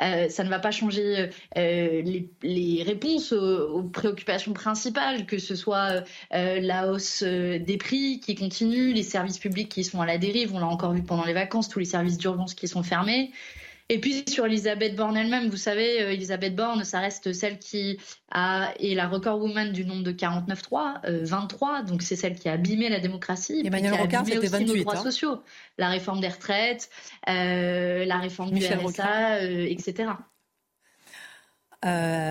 Euh, 0.00 0.28
ça 0.28 0.44
ne 0.44 0.48
va 0.48 0.58
pas 0.58 0.70
changer 0.70 1.30
les, 1.54 2.82
réponses 2.84 3.32
aux, 3.32 3.82
préoccupations 3.84 4.52
principales, 4.52 5.26
que 5.26 5.38
ce 5.38 5.54
soit 5.54 6.04
la 6.30 6.90
hausse 6.90 7.22
des 7.22 7.76
prix 7.78 8.20
qui 8.20 8.34
continue, 8.34 8.92
les 8.92 9.02
services 9.02 9.38
publics 9.38 9.68
qui 9.68 9.84
sont 9.84 10.00
à 10.00 10.06
la 10.06 10.18
dérive, 10.18 10.54
on 10.54 10.58
l'a 10.58 10.66
encore 10.66 10.92
vu 10.92 11.02
pendant 11.02 11.24
les 11.24 11.32
vacances, 11.32 11.68
tous 11.68 11.78
les 11.78 11.84
services 11.84 12.18
d'urgence 12.18 12.54
qui 12.54 12.68
sont 12.68 12.82
fermés. 12.82 13.30
Et 13.88 14.00
puis 14.00 14.24
sur 14.28 14.46
Elisabeth 14.46 14.96
Borne 14.96 15.16
elle-même, 15.16 15.48
vous 15.48 15.56
savez, 15.56 16.02
euh, 16.02 16.12
Elisabeth 16.12 16.56
Borne, 16.56 16.82
ça 16.84 16.98
reste 16.98 17.32
celle 17.32 17.58
qui 17.58 17.98
a, 18.32 18.72
est 18.80 18.94
la 18.94 19.06
record 19.06 19.40
woman 19.40 19.72
du 19.72 19.84
nombre 19.84 20.02
de 20.02 20.10
49-3, 20.10 21.22
23, 21.22 21.68
euh, 21.78 21.82
donc 21.84 22.02
c'est 22.02 22.16
celle 22.16 22.36
qui 22.36 22.48
a 22.48 22.52
abîmé 22.52 22.88
la 22.88 22.98
démocratie. 22.98 23.62
Emmanuel 23.64 23.92
qui 23.92 23.98
a 23.98 24.02
Rocard, 24.02 24.20
abîmé 24.22 24.38
aussi 24.38 24.48
28, 24.48 24.66
nos 24.66 24.82
droits 24.82 24.96
hein. 24.96 25.02
sociaux. 25.02 25.42
La 25.78 25.88
réforme 25.88 26.20
des 26.20 26.28
retraites, 26.28 26.90
euh, 27.28 28.04
la 28.04 28.18
réforme 28.18 28.50
du 28.50 28.66
RSA, 28.66 29.42
etc. 29.42 30.10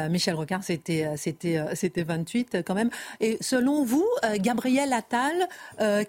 Michel 0.10 0.34
Rocard, 0.34 0.65
c'était, 0.65 1.08
c'était, 1.15 1.63
c'était 1.76 2.04
28 2.04 2.58
quand 2.65 2.74
même. 2.74 2.89
Et 3.22 3.38
selon 3.39 3.86
vous, 3.86 4.06
Gabriel 4.39 4.91
Attal, 4.91 5.48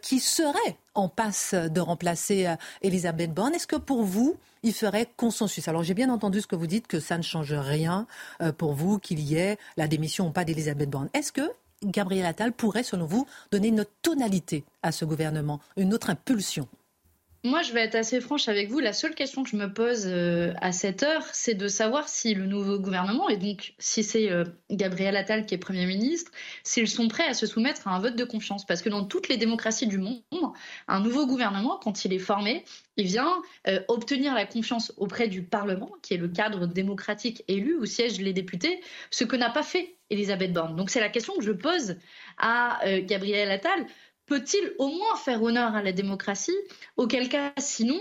qui 0.02 0.18
serait 0.18 0.76
en 0.96 1.08
passe 1.08 1.54
de 1.54 1.80
remplacer 1.80 2.54
Elisabeth 2.82 3.32
Borne, 3.32 3.54
est-ce 3.54 3.66
que 3.66 3.76
pour 3.76 4.02
vous, 4.02 4.36
il 4.62 4.72
ferait 4.72 5.08
consensus? 5.16 5.68
Alors 5.68 5.82
j'ai 5.82 5.94
bien 5.94 6.10
entendu 6.10 6.40
ce 6.40 6.46
que 6.46 6.56
vous 6.56 6.66
dites, 6.66 6.86
que 6.86 7.00
ça 7.00 7.16
ne 7.16 7.22
change 7.22 7.52
rien 7.52 8.06
euh, 8.40 8.52
pour 8.52 8.72
vous 8.74 8.98
qu'il 8.98 9.20
y 9.20 9.36
ait 9.36 9.58
la 9.76 9.88
démission 9.88 10.28
ou 10.28 10.30
pas 10.30 10.44
d'Elisabeth 10.44 10.90
Borne. 10.90 11.08
Est-ce 11.14 11.32
que 11.32 11.50
Gabriel 11.84 12.26
Attal 12.26 12.52
pourrait, 12.52 12.82
selon 12.82 13.06
vous, 13.06 13.26
donner 13.50 13.68
une 13.68 13.80
autre 13.80 13.92
tonalité 14.02 14.64
à 14.82 14.92
ce 14.92 15.04
gouvernement, 15.04 15.60
une 15.76 15.94
autre 15.94 16.10
impulsion? 16.10 16.68
Moi, 17.46 17.62
je 17.62 17.72
vais 17.72 17.80
être 17.80 17.94
assez 17.94 18.20
franche 18.20 18.48
avec 18.48 18.68
vous. 18.68 18.80
La 18.80 18.92
seule 18.92 19.14
question 19.14 19.42
que 19.42 19.48
je 19.48 19.56
me 19.56 19.72
pose 19.72 20.04
euh, 20.06 20.52
à 20.60 20.72
cette 20.72 21.02
heure, 21.02 21.24
c'est 21.32 21.54
de 21.54 21.68
savoir 21.68 22.08
si 22.08 22.34
le 22.34 22.44
nouveau 22.46 22.78
gouvernement, 22.78 23.28
et 23.28 23.36
donc 23.36 23.74
si 23.78 24.02
c'est 24.02 24.30
euh, 24.30 24.44
Gabriel 24.70 25.16
Attal 25.16 25.46
qui 25.46 25.54
est 25.54 25.58
Premier 25.58 25.86
ministre, 25.86 26.30
s'ils 26.64 26.88
sont 26.88 27.08
prêts 27.08 27.26
à 27.26 27.34
se 27.34 27.46
soumettre 27.46 27.88
à 27.88 27.92
un 27.92 28.00
vote 28.00 28.16
de 28.16 28.24
confiance. 28.24 28.66
Parce 28.66 28.82
que 28.82 28.88
dans 28.88 29.04
toutes 29.04 29.28
les 29.28 29.36
démocraties 29.36 29.86
du 29.86 29.98
monde, 29.98 30.20
un 30.88 31.00
nouveau 31.00 31.26
gouvernement, 31.26 31.78
quand 31.82 32.04
il 32.04 32.12
est 32.12 32.18
formé, 32.18 32.64
il 32.96 33.06
vient 33.06 33.40
euh, 33.68 33.80
obtenir 33.88 34.34
la 34.34 34.44
confiance 34.44 34.92
auprès 34.96 35.28
du 35.28 35.42
Parlement, 35.42 35.92
qui 36.02 36.14
est 36.14 36.18
le 36.18 36.28
cadre 36.28 36.66
démocratique 36.66 37.44
élu 37.48 37.76
où 37.76 37.86
siègent 37.86 38.20
les 38.20 38.32
députés, 38.32 38.80
ce 39.10 39.24
que 39.24 39.36
n'a 39.36 39.50
pas 39.50 39.62
fait 39.62 39.96
Elisabeth 40.10 40.52
Borne. 40.52 40.76
Donc 40.76 40.90
c'est 40.90 41.00
la 41.00 41.08
question 41.08 41.34
que 41.36 41.44
je 41.44 41.52
pose 41.52 41.96
à 42.38 42.80
Gabriel 43.00 43.50
Attal 43.50 43.86
peut-il 44.26 44.72
au 44.78 44.88
moins 44.88 45.16
faire 45.16 45.42
honneur 45.42 45.74
à 45.74 45.82
la 45.82 45.92
démocratie 45.92 46.56
Auquel 46.96 47.28
cas, 47.28 47.52
sinon, 47.58 48.00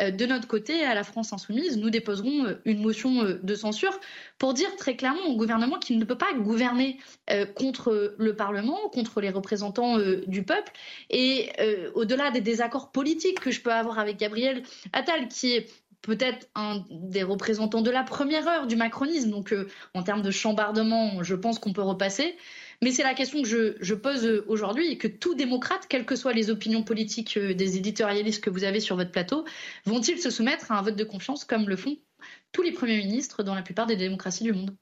euh, 0.00 0.10
de 0.10 0.26
notre 0.26 0.46
côté, 0.46 0.84
à 0.84 0.94
la 0.94 1.04
France 1.04 1.32
insoumise, 1.32 1.76
nous 1.76 1.90
déposerons 1.90 2.46
euh, 2.46 2.60
une 2.64 2.80
motion 2.80 3.22
euh, 3.22 3.40
de 3.42 3.54
censure 3.54 3.98
pour 4.38 4.54
dire 4.54 4.74
très 4.76 4.96
clairement 4.96 5.26
au 5.26 5.36
gouvernement 5.36 5.78
qu'il 5.78 5.98
ne 5.98 6.04
peut 6.04 6.18
pas 6.18 6.32
gouverner 6.34 6.98
contre 7.54 8.14
le 8.18 8.36
Parlement, 8.36 8.78
contre 8.92 9.20
les 9.20 9.30
représentants 9.30 9.98
du 10.26 10.42
peuple. 10.42 10.72
Et 11.08 11.50
au-delà 11.94 12.30
des 12.30 12.40
désaccords 12.40 12.90
politiques 12.90 13.40
que 13.40 13.50
je 13.50 13.60
peux 13.60 13.72
avoir 13.72 13.98
avec 13.98 14.18
Gabriel 14.18 14.62
Attal, 14.92 15.28
qui 15.28 15.54
est 15.54 15.66
peut-être 16.02 16.48
un 16.54 16.84
des 16.90 17.22
représentants 17.22 17.80
de 17.80 17.90
la 17.90 18.02
première 18.02 18.46
heure 18.48 18.66
du 18.66 18.76
macronisme. 18.76 19.30
Donc, 19.30 19.54
en 19.94 20.02
termes 20.02 20.22
de 20.22 20.30
chambardement, 20.30 21.22
je 21.22 21.34
pense 21.34 21.58
qu'on 21.58 21.72
peut 21.72 21.82
repasser. 21.82 22.36
Mais 22.84 22.92
c'est 22.92 23.02
la 23.02 23.14
question 23.14 23.40
que 23.40 23.48
je, 23.80 23.94
pose 23.94 24.26
euh, 24.26 24.44
aujourd'hui 24.46 24.88
et 24.88 24.98
que 24.98 25.08
tout 25.08 25.34
démocrate, 25.34 25.86
quelles 25.88 26.04
que 26.04 26.16
soient 26.16 26.34
les 26.34 26.50
opinions 26.50 26.82
politiques 26.82 27.38
euh, 27.38 27.54
des 27.54 27.78
éditorialistes 27.78 28.44
que 28.44 28.50
vous 28.50 28.62
avez 28.62 28.78
sur 28.78 28.94
votre 28.94 29.10
plateau, 29.10 29.46
vont-ils 29.86 30.20
se 30.20 30.28
soumettre 30.28 30.70
à 30.70 30.78
un 30.78 30.82
vote 30.82 30.94
de 30.94 31.04
confiance 31.04 31.46
comme 31.46 31.66
le 31.66 31.76
font 31.76 31.96
tous 32.52 32.60
les 32.60 32.72
premiers 32.72 32.98
ministres 32.98 33.42
dans 33.42 33.54
la 33.54 33.62
plupart 33.62 33.86
des 33.86 33.96
démocraties 33.96 34.44
du 34.44 34.52
monde? 34.52 34.76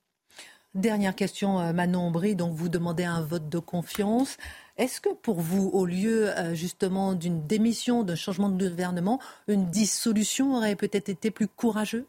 Dernière 0.74 1.14
question, 1.14 1.60
euh, 1.60 1.72
Manon 1.72 2.10
Bry. 2.10 2.34
Donc, 2.34 2.54
vous 2.54 2.68
demandez 2.68 3.04
un 3.04 3.22
vote 3.22 3.48
de 3.48 3.60
confiance. 3.60 4.36
Est-ce 4.76 5.00
que 5.00 5.14
pour 5.14 5.40
vous, 5.40 5.70
au 5.72 5.86
lieu 5.86 6.28
justement 6.54 7.12
d'une 7.12 7.46
démission, 7.46 8.02
d'un 8.02 8.16
changement 8.16 8.48
de 8.48 8.68
gouvernement, 8.68 9.20
une 9.46 9.70
dissolution 9.70 10.56
aurait 10.56 10.74
peut-être 10.74 11.08
été 11.08 11.30
plus 11.30 11.46
courageux 11.46 12.06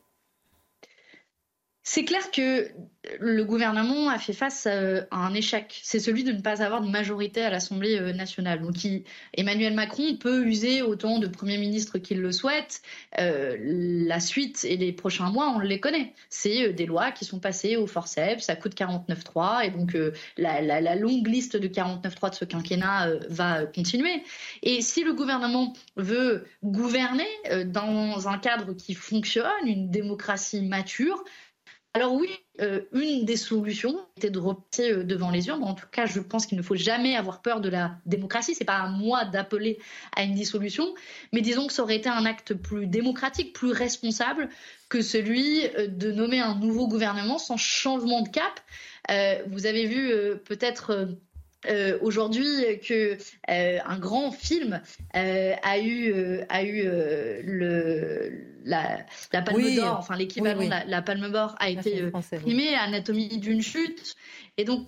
c'est 1.83 2.05
clair 2.05 2.31
que 2.31 2.71
le 3.19 3.43
gouvernement 3.43 4.09
a 4.09 4.17
fait 4.17 4.33
face 4.33 4.65
euh, 4.69 5.01
à 5.11 5.17
un 5.17 5.33
échec. 5.33 5.79
C'est 5.83 5.99
celui 5.99 6.23
de 6.23 6.31
ne 6.31 6.39
pas 6.39 6.63
avoir 6.63 6.81
de 6.81 6.87
majorité 6.87 7.41
à 7.43 7.49
l'Assemblée 7.49 7.99
euh, 7.99 8.13
nationale. 8.13 8.61
Donc 8.61 8.75
Emmanuel 9.33 9.73
Macron 9.73 10.15
peut 10.15 10.45
user 10.45 10.81
autant 10.81 11.19
de 11.19 11.27
Premier 11.27 11.57
ministre 11.57 11.97
qu'il 11.97 12.21
le 12.21 12.31
souhaite. 12.31 12.81
Euh, 13.19 13.57
la 13.59 14.21
suite 14.21 14.63
et 14.63 14.77
les 14.77 14.93
prochains 14.93 15.29
mois, 15.29 15.53
on 15.53 15.59
les 15.59 15.81
connaît. 15.81 16.13
C'est 16.29 16.71
des 16.71 16.85
lois 16.85 17.11
qui 17.11 17.25
sont 17.25 17.39
passées 17.39 17.75
au 17.75 17.87
forceps, 17.87 18.45
ça 18.45 18.55
coûte 18.55 18.75
49.3 18.75 19.65
et 19.65 19.69
donc 19.69 19.97
la, 20.37 20.61
la, 20.61 20.95
longue 20.95 21.27
liste 21.27 21.57
de 21.57 21.67
49.3 21.67 22.29
de 22.29 22.35
ce 22.35 22.45
quinquennat 22.45 23.09
va 23.27 23.65
continuer. 23.65 24.23
Et 24.61 24.81
si 24.81 25.03
le 25.03 25.13
gouvernement 25.13 25.73
veut 25.97 26.45
gouverner 26.63 27.27
dans 27.65 28.27
un 28.27 28.37
cadre 28.37 28.73
qui 28.73 28.93
fonctionne, 28.93 29.65
une 29.65 29.89
démocratie 29.89 30.61
mature, 30.61 31.23
alors 31.95 32.13
oui, 32.13 32.27
euh, 32.59 32.81
une 32.91 33.23
des 33.23 33.37
solutions 33.37 33.99
était 34.17 34.31
de 34.31 34.39
repasser 34.39 34.91
euh, 34.91 35.03
devant 35.03 35.29
les 35.29 35.47
urnes. 35.47 35.63
En 35.63 35.75
tout 35.75 35.85
cas, 35.91 36.07
je 36.07 36.19
pense 36.19 36.47
qu'il 36.47 36.57
ne 36.57 36.63
faut 36.63 36.75
jamais 36.75 37.15
avoir 37.15 37.43
peur 37.43 37.61
de 37.61 37.69
la 37.69 37.97
démocratie. 38.07 38.55
C'est 38.55 38.65
pas 38.65 38.79
à 38.79 38.87
moi 38.87 39.25
d'appeler 39.25 39.77
à 40.15 40.23
une 40.23 40.33
dissolution, 40.33 40.95
mais 41.33 41.41
disons 41.41 41.67
que 41.67 41.73
ça 41.73 41.83
aurait 41.83 41.97
été 41.97 42.09
un 42.09 42.25
acte 42.25 42.55
plus 42.55 42.87
démocratique, 42.87 43.53
plus 43.53 43.71
responsable 43.71 44.49
que 44.89 45.01
celui 45.01 45.67
euh, 45.77 45.85
de 45.87 46.11
nommer 46.11 46.39
un 46.39 46.55
nouveau 46.55 46.87
gouvernement 46.87 47.37
sans 47.37 47.57
changement 47.57 48.21
de 48.21 48.29
cap. 48.29 48.59
vous 49.47 49.65
avez 49.67 49.85
vu 49.85 50.11
peut-être 50.45 51.07
euh, 51.67 51.97
aujourd'hui 52.01 52.79
que 52.85 53.17
euh, 53.49 53.79
un 53.85 53.97
grand 53.97 54.31
film 54.31 54.81
euh, 55.15 55.53
a 55.63 55.79
eu 55.79 56.41
a 56.49 56.63
eu 56.63 56.83
le 57.43 58.31
la, 58.65 59.05
la 59.31 59.41
Palme 59.41 59.75
d'Or, 59.75 59.97
enfin 59.99 60.15
l'équivalent 60.15 60.63
de 60.63 60.89
la, 60.89 61.01
Palme 61.01 61.29
d'Or 61.31 61.55
a 61.59 61.69
été 61.69 62.11
primé, 62.41 62.75
Anatomie 62.75 63.37
d'une 63.37 63.61
chute. 63.61 64.15
Et 64.57 64.63
donc 64.63 64.87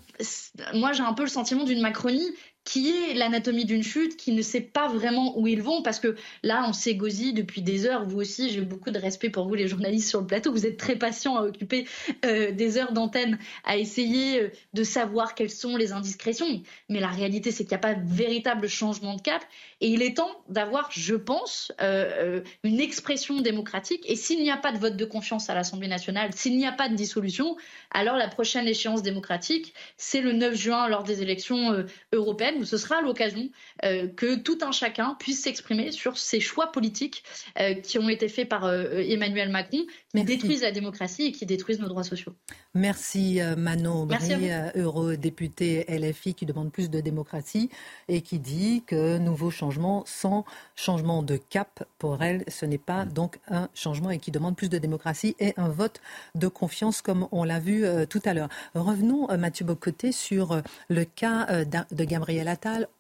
moi 0.74 0.94
j'ai 0.94 1.04
un 1.04 1.14
peu 1.14 1.24
le 1.24 1.30
sentiment 1.30 1.64
d'une 1.64 1.82
Macronie 1.82 2.32
qui 2.66 2.90
est 2.90 3.14
l'anatomie 3.14 3.64
d'une 3.64 3.84
chute, 3.84 4.18
qui 4.18 4.32
ne 4.32 4.42
sait 4.42 4.60
pas 4.60 4.88
vraiment 4.88 5.38
où 5.38 5.48
ils 5.48 5.62
vont, 5.62 5.84
parce 5.84 6.00
que 6.00 6.16
là, 6.42 6.66
on 6.68 6.74
s'égosille 6.74 7.34
depuis 7.34 7.62
des 7.62 7.86
heures. 7.86 8.06
Vous 8.06 8.20
aussi, 8.20 8.50
j'ai 8.50 8.62
beaucoup 8.62 8.90
de 8.90 8.98
respect 8.98 9.30
pour 9.30 9.48
vous, 9.48 9.54
les 9.54 9.68
journalistes 9.68 10.10
sur 10.10 10.20
le 10.20 10.28
plateau. 10.28 10.52
Vous 10.52 10.66
êtes 10.66 10.78
très 10.78 10.96
patients 10.96 11.38
à 11.38 11.44
occuper 11.44 11.86
euh, 12.26 12.52
des 12.52 12.78
heures 12.78 12.92
d'antenne, 12.92 13.38
à 13.64 13.78
essayer 13.78 14.42
euh, 14.42 14.50
de 14.74 14.84
savoir 14.84 15.36
quelles 15.36 15.52
sont 15.52 15.78
les 15.78 15.92
indiscrétions. 15.92 16.64
Mais 16.90 17.00
la 17.00 17.08
réalité, 17.08 17.52
c'est 17.52 17.66
qu'il 17.66 17.72
n'y 17.72 17.76
a 17.76 17.80
pas 17.80 17.94
de 17.94 18.04
véritable 18.04 18.68
changement 18.68 19.16
de 19.16 19.22
cap. 19.22 19.44
Et 19.80 19.90
il 19.90 20.02
est 20.02 20.18
temps 20.18 20.32
d'avoir, 20.50 20.90
je 20.92 21.16
pense, 21.16 21.72
euh, 21.82 22.42
une 22.64 22.80
expression 22.80 23.42
démocratique. 23.42 24.04
Et 24.08 24.16
s'il 24.16 24.42
n'y 24.42 24.52
a 24.52 24.58
pas 24.58 24.72
de 24.72 24.80
vote 24.80 24.98
de 24.98 25.06
confiance 25.06 25.52
à 25.52 25.54
l'Assemblée 25.54 25.88
nationale, 25.88 26.32
s'il 26.34 26.58
n'y 26.58 26.66
a 26.66 26.72
pas 26.72 26.90
de 26.90 26.96
dissolution, 26.96 27.58
alors 27.92 28.16
la 28.16 28.28
prochaine 28.28 28.68
échéance 28.68 29.04
démocratique, 29.04 29.76
c'est 29.98 30.22
le 30.22 30.32
9 30.32 30.56
juin 30.56 30.88
lors 30.88 31.04
des 31.04 31.22
élections 31.22 31.86
européennes 32.12 32.55
où 32.58 32.66
ce 32.66 32.78
sera 32.78 33.02
l'occasion 33.02 33.50
euh, 33.84 34.08
que 34.08 34.36
tout 34.36 34.58
un 34.62 34.72
chacun 34.72 35.16
puisse 35.20 35.44
s'exprimer 35.44 35.92
sur 35.92 36.18
ces 36.18 36.40
choix 36.40 36.72
politiques 36.72 37.24
euh, 37.60 37.74
qui 37.74 37.98
ont 37.98 38.10
été 38.10 38.28
faits 38.28 38.48
par 38.48 38.66
euh, 38.66 39.04
Emmanuel 39.08 39.50
Macron, 39.50 39.86
qui 40.14 40.24
détruisent 40.24 40.62
la 40.62 40.72
démocratie 40.72 41.26
et 41.26 41.32
qui 41.32 41.46
détruisent 41.46 41.80
nos 41.80 41.88
droits 41.88 42.04
sociaux. 42.04 42.34
Merci 42.74 43.40
Manon 43.58 44.06
Bry, 44.06 44.52
eurodéputé 44.76 45.86
LFI 45.88 46.34
qui 46.34 46.46
demande 46.46 46.72
plus 46.72 46.90
de 46.90 47.00
démocratie 47.00 47.70
et 48.10 48.22
qui 48.22 48.40
dit 48.40 48.84
que 48.86 49.18
nouveau 49.18 49.50
changement 49.50 50.04
sans 50.06 50.44
changement 50.76 51.24
de 51.24 51.38
cap 51.38 51.86
pour 52.00 52.22
elle, 52.22 52.44
ce 52.50 52.66
n'est 52.66 52.78
pas 52.78 53.06
donc 53.06 53.40
un 53.48 53.70
changement 53.74 54.12
et 54.12 54.20
qui 54.20 54.32
demande 54.32 54.58
plus 54.58 54.70
de 54.70 54.78
démocratie 54.78 55.36
et 55.40 55.54
un 55.56 55.70
vote 55.70 56.02
de 56.36 56.48
confiance 56.48 57.02
comme 57.02 57.28
on 57.32 57.46
l'a 57.46 57.60
vu 57.60 57.86
tout 58.10 58.22
à 58.26 58.34
l'heure. 58.34 58.50
Revenons 58.74 59.28
Mathieu 59.38 59.66
Bocoté 59.66 60.12
sur 60.12 60.62
le 60.90 61.06
cas 61.06 61.64
de 61.66 62.04
Gabriel 62.04 62.45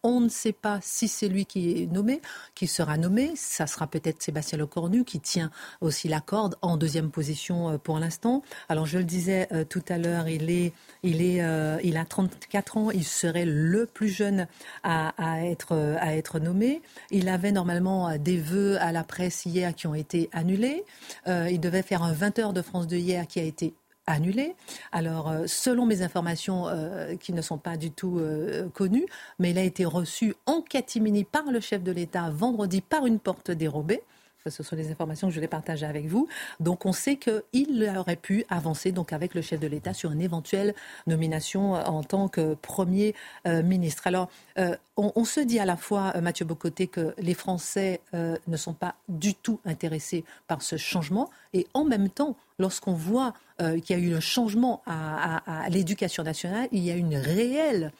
on 0.04 0.22
ne 0.22 0.30
sait 0.30 0.54
pas 0.54 0.80
si 0.82 1.08
c'est 1.08 1.28
lui 1.28 1.46
qui 1.46 1.84
est 1.84 1.91
nommé, 1.91 2.22
qui 2.54 2.68
sera 2.68 2.98
nommé. 2.98 3.32
Ça 3.36 3.68
sera 3.68 3.88
peut-être 3.88 4.22
Sébastien 4.22 4.58
Lecornu 4.58 5.04
qui 5.04 5.20
tient 5.20 5.52
aussi 5.82 6.08
la 6.08 6.22
corde 6.22 6.56
en 6.62 6.78
deuxième 6.78 7.12
position 7.12 7.70
euh, 7.70 7.78
pour 7.78 8.00
l'instant. 8.00 8.41
Alors 8.70 8.86
je 8.86 8.98
le 8.98 9.04
disais 9.04 9.48
euh, 9.52 9.64
tout 9.64 9.84
à 9.89 9.98
l'heure, 9.98 10.28
il 10.28 10.50
est, 10.50 10.74
il 11.04 11.22
est, 11.22 11.43
euh, 11.43 11.78
il 11.84 11.98
a 11.98 12.06
34 12.06 12.78
ans. 12.78 12.91
Il 12.91 13.04
serait 13.04 13.46
le 13.46 13.86
plus 13.86 14.10
jeune 14.10 14.48
à, 14.84 15.14
être, 15.43 16.39
nommé. 16.39 16.82
Il 17.12 17.30
avait 17.30 17.52
normalement 17.52 18.18
des 18.18 18.38
vœux 18.38 18.78
à 18.82 18.91
la 18.91 19.04
presse 19.04 19.46
hier 19.46 19.74
qui 19.74 19.88
ont 19.88 19.96
été 19.96 20.30
annulés. 20.32 20.84
il 21.28 21.60
devait 21.60 21.82
faire 21.82 22.04
un 22.04 22.14
20 22.14 22.39
heures 22.39 22.54
de 22.54 22.62
France 22.62 22.88
de 22.88 22.98
hier 22.98 23.28
qui 23.28 23.39
a 23.39 23.43
été 23.43 23.74
annulé. 24.08 24.56
Alors, 24.91 25.30
euh, 25.30 25.47
selon 25.47 25.86
mes 25.86 26.01
informations 26.01 26.68
euh, 26.68 27.16
qui 27.16 27.34
ne 27.34 27.41
sont 27.41 27.58
pas 27.58 27.78
du 27.78 27.91
tout 27.91 28.20
euh, 28.20 28.70
connues, 28.70 29.06
mais 29.39 29.51
il 29.51 29.58
a 29.58 29.64
été 29.64 29.86
reçu 29.86 30.36
en 30.45 30.62
catimini 30.62 31.24
par 31.24 31.51
le 31.51 31.60
chef 31.60 31.84
de 31.84 31.91
l'État 31.91 32.30
vendredi 32.30 32.82
par 32.82 33.06
une 33.06 33.20
porte 33.20 33.51
dérobée. 33.51 34.01
Ce 34.47 34.62
sont 34.62 34.76
les 34.76 34.91
informations 34.91 35.28
que 35.28 35.34
je 35.34 35.39
vais 35.39 35.47
partager 35.47 35.88
avec 35.88 36.06
vous. 36.06 36.28
Donc, 36.60 36.86
on 36.86 36.91
sait 36.93 37.16
qu'il 37.16 37.91
aurait 37.97 38.16
pu 38.16 38.45
avancer 38.47 38.93
avec 39.10 39.34
le 39.34 39.41
chef 39.41 39.60
de 39.60 39.66
l'État 39.66 39.91
sur 39.95 40.12
une 40.12 40.22
éventuelle 40.22 40.76
nomination 41.08 41.74
en 41.74 42.03
tant 42.03 42.28
que 42.28 42.53
Premier 42.53 43.16
ministre. 43.45 44.06
Alors, 44.06 44.30
on, 44.97 45.26
se 45.26 45.39
dit 45.39 45.58
à 45.58 45.66
la 45.66 45.78
fois, 45.78 46.14
Mathieu 46.22 46.45
Bocoté, 46.45 46.86
que 46.86 47.16
les 47.18 47.34
Français 47.34 48.01
ne 48.14 48.56
sont 48.56 48.76
pas 48.76 48.93
du 49.10 49.34
tout 49.34 49.60
intéressés 49.66 50.24
par 50.47 50.62
ce 50.62 50.78
changement. 50.78 51.32
Et 51.53 51.66
en 51.74 51.84
même 51.84 52.10
temps, 52.10 52.36
lorsqu'on 52.60 52.93
voit 52.93 53.34
euh, 53.62 53.80
qu'il 53.80 53.97
y 53.97 53.99
a 53.99 54.03
eu 54.03 54.16
un 54.16 54.20
changement 54.20 54.82
à, 54.86 55.41
l'éducation 55.70 56.24
nationale, 56.24 56.68
il 56.72 56.84
y 56.84 56.91
a 56.91 56.95
une 56.95 57.16
réelle 57.16 57.91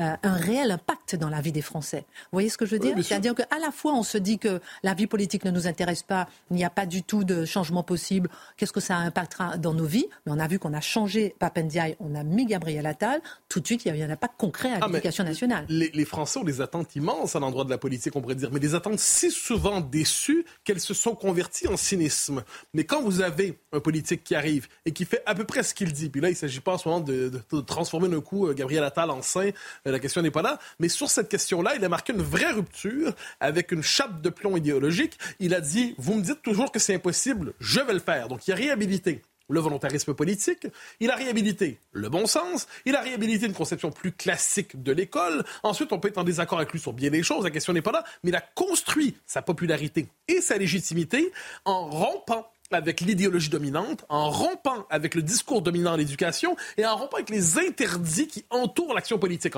euh, 0.00 0.16
un 0.22 0.32
réel 0.32 0.70
impact 0.70 1.16
dans 1.16 1.28
la 1.28 1.42
vie 1.42 1.52
des 1.52 1.60
Français. 1.60 2.06
Vous 2.08 2.36
voyez 2.36 2.48
ce 2.48 2.56
que 2.56 2.64
je 2.64 2.70
veux 2.70 2.78
dire 2.78 2.96
C'est-à-dire 3.02 3.34
qu'à 3.34 3.58
la 3.60 3.70
fois, 3.70 3.92
on 3.92 4.02
se 4.02 4.16
dit 4.16 4.38
que 4.38 4.60
la 4.82 4.94
vie 4.94 5.06
politique 5.06 5.44
ne 5.44 5.50
nous 5.50 5.66
intéresse 5.66 6.02
pas, 6.02 6.28
il 6.50 6.56
n'y 6.56 6.64
a 6.64 6.70
pas 6.70 6.86
du 6.86 7.02
tout 7.02 7.24
de 7.24 7.44
changement 7.44 7.82
possible, 7.82 8.30
qu'est-ce 8.56 8.72
que 8.72 8.80
ça 8.80 8.96
impactera 8.96 9.58
dans 9.58 9.74
nos 9.74 9.84
vies 9.84 10.06
Mais 10.24 10.32
on 10.32 10.38
a 10.38 10.48
vu 10.48 10.58
qu'on 10.58 10.72
a 10.72 10.80
changé 10.80 11.34
Papendiaï, 11.38 11.96
on 12.00 12.14
a 12.14 12.24
mis 12.24 12.46
Gabriel 12.46 12.86
Attal, 12.86 13.20
tout 13.50 13.60
de 13.60 13.66
suite, 13.66 13.84
il 13.84 13.94
y 13.94 14.02
a 14.02 14.06
un 14.06 14.10
impact 14.10 14.34
concret 14.38 14.72
à 14.72 14.78
ah, 14.80 14.86
l'éducation 14.86 15.24
nationale. 15.24 15.66
Les, 15.68 16.04
Français 16.06 16.38
ont 16.38 16.44
des 16.44 16.62
attentes 16.62 16.96
immenses 16.96 17.36
à 17.36 17.40
l'endroit 17.40 17.64
de 17.64 17.70
la 17.70 17.78
politique, 17.78 18.16
on 18.16 18.22
pourrait 18.22 18.34
dire, 18.34 18.50
mais 18.50 18.60
des 18.60 18.74
attentes 18.74 18.98
si 18.98 19.30
souvent 19.30 19.80
déçues 19.80 20.46
qu'elles 20.64 20.80
se 20.80 20.94
sont 20.94 21.14
converties 21.14 21.68
en 21.68 21.76
cynisme. 21.76 22.42
Mais 22.72 22.84
quand 22.84 23.02
vous 23.02 23.20
avez 23.20 23.58
un 23.72 23.80
politique 23.80 24.24
qui 24.24 24.34
arrive 24.34 24.68
et 24.86 24.92
qui 24.92 25.04
fait 25.04 25.22
à 25.26 25.34
peu 25.34 25.44
près 25.44 25.62
ce 25.62 25.74
qu'il 25.74 25.92
dit, 25.92 26.08
puis 26.08 26.22
là, 26.22 26.28
il 26.28 26.32
ne 26.32 26.36
s'agit 26.36 26.60
pas 26.60 26.72
en 26.72 26.78
ce 26.78 26.88
moment 26.88 27.00
de, 27.00 27.30
transformer 27.66 28.08
d'un 28.08 28.22
coup 28.22 28.46
euh, 28.46 28.54
Gabriel 28.54 28.84
Attal 28.84 29.10
en 29.10 29.20
saint, 29.20 29.50
la 29.90 29.98
question 29.98 30.22
n'est 30.22 30.30
pas 30.30 30.42
là. 30.42 30.58
Mais 30.78 30.88
sur 30.88 31.10
cette 31.10 31.28
question-là, 31.28 31.74
il 31.76 31.84
a 31.84 31.88
marqué 31.88 32.12
une 32.12 32.22
vraie 32.22 32.52
rupture 32.52 33.12
avec 33.40 33.72
une 33.72 33.82
chape 33.82 34.20
de 34.20 34.30
plomb 34.30 34.56
idéologique. 34.56 35.18
Il 35.40 35.54
a 35.54 35.60
dit, 35.60 35.94
vous 35.98 36.14
me 36.14 36.22
dites 36.22 36.42
toujours 36.42 36.70
que 36.70 36.78
c'est 36.78 36.94
impossible, 36.94 37.54
je 37.60 37.80
vais 37.80 37.94
le 37.94 38.00
faire. 38.00 38.28
Donc 38.28 38.46
il 38.46 38.52
a 38.52 38.56
réhabilité 38.56 39.22
le 39.48 39.60
volontarisme 39.60 40.14
politique, 40.14 40.66
il 41.00 41.10
a 41.10 41.16
réhabilité 41.16 41.78
le 41.92 42.08
bon 42.08 42.26
sens, 42.26 42.66
il 42.86 42.96
a 42.96 43.00
réhabilité 43.00 43.46
une 43.46 43.52
conception 43.52 43.90
plus 43.90 44.12
classique 44.12 44.82
de 44.82 44.92
l'école. 44.92 45.44
Ensuite, 45.62 45.92
on 45.92 45.98
peut 45.98 46.08
être 46.08 46.18
en 46.18 46.24
désaccord 46.24 46.58
avec 46.58 46.72
lui 46.72 46.80
sur 46.80 46.92
bien 46.92 47.10
des 47.10 47.22
choses, 47.22 47.44
la 47.44 47.50
question 47.50 47.72
n'est 47.72 47.82
pas 47.82 47.92
là, 47.92 48.04
mais 48.22 48.30
il 48.30 48.36
a 48.36 48.40
construit 48.40 49.14
sa 49.26 49.42
popularité 49.42 50.08
et 50.28 50.40
sa 50.40 50.56
légitimité 50.56 51.32
en 51.64 51.90
rompant 51.90 52.50
avec 52.76 53.00
l'idéologie 53.00 53.48
dominante, 53.48 54.04
en 54.08 54.30
rompant 54.30 54.86
avec 54.90 55.14
le 55.14 55.22
discours 55.22 55.62
dominant 55.62 55.92
de 55.92 55.98
l'éducation 55.98 56.56
et 56.76 56.86
en 56.86 56.96
rompant 56.96 57.16
avec 57.16 57.30
les 57.30 57.58
interdits 57.58 58.26
qui 58.26 58.44
entourent 58.50 58.94
l'action 58.94 59.18
politique. 59.18 59.54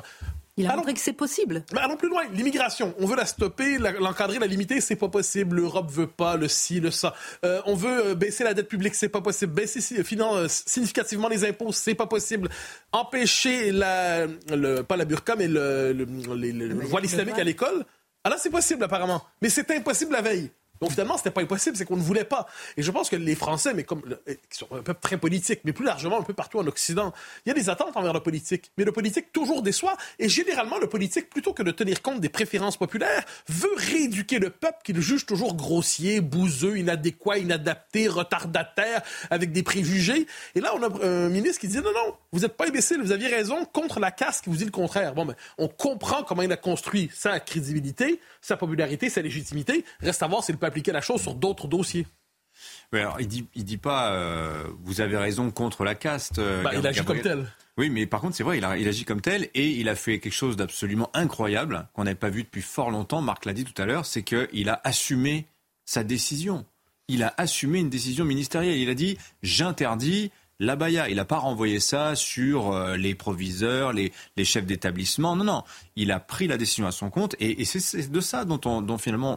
Il 0.57 0.69
a 0.69 0.77
montré 0.77 0.95
que 0.95 1.01
c'est 1.01 1.13
possible. 1.13 1.65
Mais 1.73 1.81
allons 1.81 1.97
plus 1.97 2.09
loin. 2.09 2.23
L'immigration, 2.33 2.95
on 3.01 3.07
veut 3.07 3.17
la 3.17 3.27
stopper, 3.27 3.79
l'encadrer, 3.79 4.39
la 4.39 4.47
limiter, 4.47 4.81
c'est 4.81 4.95
pas 4.95 5.09
possible. 5.09 5.57
L'Europe 5.57 5.91
veut 5.91 6.07
pas, 6.07 6.37
le 6.37 6.47
ci, 6.47 6.79
le 6.79 6.93
ça. 6.93 7.13
Euh, 7.45 7.61
on 7.67 7.75
veut 7.75 8.07
euh, 8.07 8.15
baisser 8.15 8.45
la 8.45 8.55
dette 8.55 8.69
publique, 8.69 8.95
c'est 8.95 9.09
pas 9.09 9.21
possible. 9.21 9.53
Baisser 9.53 9.81
euh, 9.99 10.47
significativement 10.49 11.29
les 11.29 11.45
impôts, 11.45 11.73
c'est 11.73 11.97
pas 11.97 12.07
possible. 12.07 12.49
Empêcher 12.93 13.73
la, 13.73 14.27
le, 14.27 14.83
pas 14.83 14.97
la 14.97 15.05
burqa, 15.05 15.35
mais 15.35 15.49
le, 15.49 15.93
le, 15.93 16.05
le 16.05 16.87
voile 16.87 17.05
islamique 17.05 17.39
à 17.39 17.45
l'école, 17.45 17.85
ah 18.23 18.31
là, 18.31 18.37
c'est 18.39 18.51
possible 18.51 18.85
apparemment. 18.85 19.23
Mais 19.43 19.49
c'est 19.49 19.71
impossible 19.73 20.13
la 20.13 20.23
veille. 20.23 20.51
Donc 20.81 20.91
finalement, 20.91 21.17
c'était 21.17 21.31
pas 21.31 21.41
impossible, 21.41 21.77
c'est 21.77 21.85
qu'on 21.85 21.97
ne 21.97 22.03
voulait 22.03 22.25
pas. 22.25 22.47
Et 22.77 22.83
je 22.83 22.91
pense 22.91 23.09
que 23.09 23.17
les 23.17 23.35
Français, 23.35 23.75
mais 23.75 23.85
comme 23.85 24.03
qui 24.27 24.59
sont 24.59 24.69
un 24.73 24.83
peuple 24.83 25.01
très 25.01 25.17
politique, 25.17 25.61
mais 25.65 25.73
plus 25.73 25.85
largement 25.85 26.19
un 26.19 26.23
peu 26.23 26.35
partout 26.35 26.59
en 26.59 26.67
Occident, 26.67 27.13
il 27.45 27.51
y 27.51 27.53
a 27.53 27.55
des 27.55 27.71
attentes 27.71 27.97
envers 27.97 28.13
le 28.13 28.21
politique. 28.21 28.73
Mais 28.77 28.85
le 28.85 28.93
politique 28.93 29.33
toujours 29.33 29.63
déçoit. 29.63 29.97
Et 30.19 30.29
généralement, 30.29 30.79
le 30.79 30.89
politique, 30.89 31.31
plutôt 31.31 31.53
que 31.53 31.63
de 31.63 31.71
tenir 31.71 32.03
compte 32.03 32.21
des 32.21 32.29
préférences 32.29 32.77
populaires, 32.77 33.25
veut 33.49 33.75
rééduquer 33.77 34.39
le 34.39 34.51
peuple 34.51 34.79
qu'il 34.85 35.01
juge 35.01 35.27
toujours 35.27 35.55
grossier, 35.55 36.21
bouseux, 36.21 36.77
inadéquat, 36.77 37.39
inadapté, 37.39 38.09
retardataire, 38.09 39.03
avec 39.31 39.53
des 39.53 39.63
préjugés. 39.63 40.27
Et 40.55 40.61
là, 40.61 40.73
on 40.75 40.83
a 40.83 41.07
un 41.07 41.29
ministre 41.29 41.61
qui 41.61 41.69
dit 41.69 41.77
non, 41.77 41.93
non, 41.93 42.17
vous 42.33 42.41
n'êtes 42.41 42.57
pas 42.57 42.67
imbécile, 42.67 43.01
vous 43.01 43.13
aviez 43.13 43.29
raison 43.29 43.65
contre 43.65 44.01
la 44.01 44.11
casse 44.11 44.41
qui 44.41 44.51
vous 44.51 44.57
dit 44.57 44.65
le 44.65 44.71
contraire. 44.71 45.15
Bon, 45.15 45.25
ben, 45.25 45.35
on 45.59 45.69
comprend 45.69 46.23
comment 46.23 46.43
il 46.43 46.53
a 46.53 46.57
construit 46.57 47.11
sa 47.15 47.41
crédibilité, 47.41 48.21
sa 48.41 48.57
popularité, 48.57 49.09
sa 49.09 49.23
légitimité. 49.23 49.85
Reste 50.01 50.23
à 50.23 50.27
voir 50.27 50.43
si 50.45 50.53
le 50.53 50.59
appliquer 50.65 50.93
la 50.93 51.01
chose 51.01 51.21
sur 51.21 51.35
d'autres 51.35 51.69
dossiers. 51.69 52.07
Alors 52.93 53.21
il 53.21 53.29
dit, 53.29 53.47
il 53.55 53.65
dit 53.65 53.77
pas, 53.77 54.13
euh, 54.13 54.65
vous 54.83 55.01
avez 55.01 55.17
raison 55.17 55.51
contre 55.51 55.85
la 55.85 55.95
caste. 55.95 56.39
Euh, 56.39 56.63
bah, 56.63 56.71
il 56.75 56.87
agit 56.87 57.05
comme 57.05 57.21
tel. 57.21 57.47
Oui, 57.77 57.91
mais 57.91 58.07
par 58.07 58.21
contre, 58.21 58.37
c'est 58.37 58.45
vrai, 58.45 58.59
il, 58.59 58.65
a, 58.65 58.77
il, 58.77 58.87
agit 58.87 59.05
comme 59.05 59.21
tel 59.21 59.51
et 59.55 59.69
il 59.69 59.89
a 59.89 59.97
fait 59.97 60.21
quelque 60.21 60.33
chose 60.33 60.57
d'absolument 60.57 61.11
incroyable 61.13 61.89
qu'on 61.93 62.05
n'avait 62.05 62.15
pas 62.15 62.31
vu 62.31 62.45
depuis 62.45 62.63
fort 62.63 62.91
longtemps. 62.91 63.21
Marc 63.21 63.47
l'a 63.47 63.53
dit 63.53 63.65
tout 63.65 63.83
à 63.83 63.85
l'heure, 63.85 64.07
c'est 64.07 64.23
qu'il 64.23 64.69
a 64.69 64.81
assumé 64.85 65.47
sa 65.85 66.05
décision. 66.05 66.65
Il 67.09 67.25
a 67.25 67.35
assumé 67.37 67.81
une 67.81 67.91
décision 67.91 68.25
ministérielle. 68.25 68.79
Il 68.79 68.89
a 68.89 68.95
dit 68.95 69.19
j'interdis 69.43 70.31
la 70.61 70.77
baya. 70.77 71.09
Il 71.09 71.17
n'a 71.17 71.25
pas 71.25 71.39
renvoyé 71.39 71.81
ça 71.81 72.15
sur 72.17 72.73
euh, 72.73 72.97
les 72.97 73.15
proviseurs, 73.15 73.93
les, 73.93 74.13
les 74.37 74.45
chefs 74.45 74.67
d'établissement. 74.67 75.37
Non, 75.37 75.45
non 75.45 75.63
il 75.97 76.11
a 76.11 76.21
pris 76.21 76.49
la 76.49 76.57
décision 76.57 76.87
à 76.87 76.93
son 76.93 77.09
compte 77.09 77.37
et, 77.39 77.65
c'est 77.65 78.11
de 78.11 78.21
ça 78.21 78.45
dont, 78.45 78.59
dont 78.81 78.99
finalement 78.99 79.37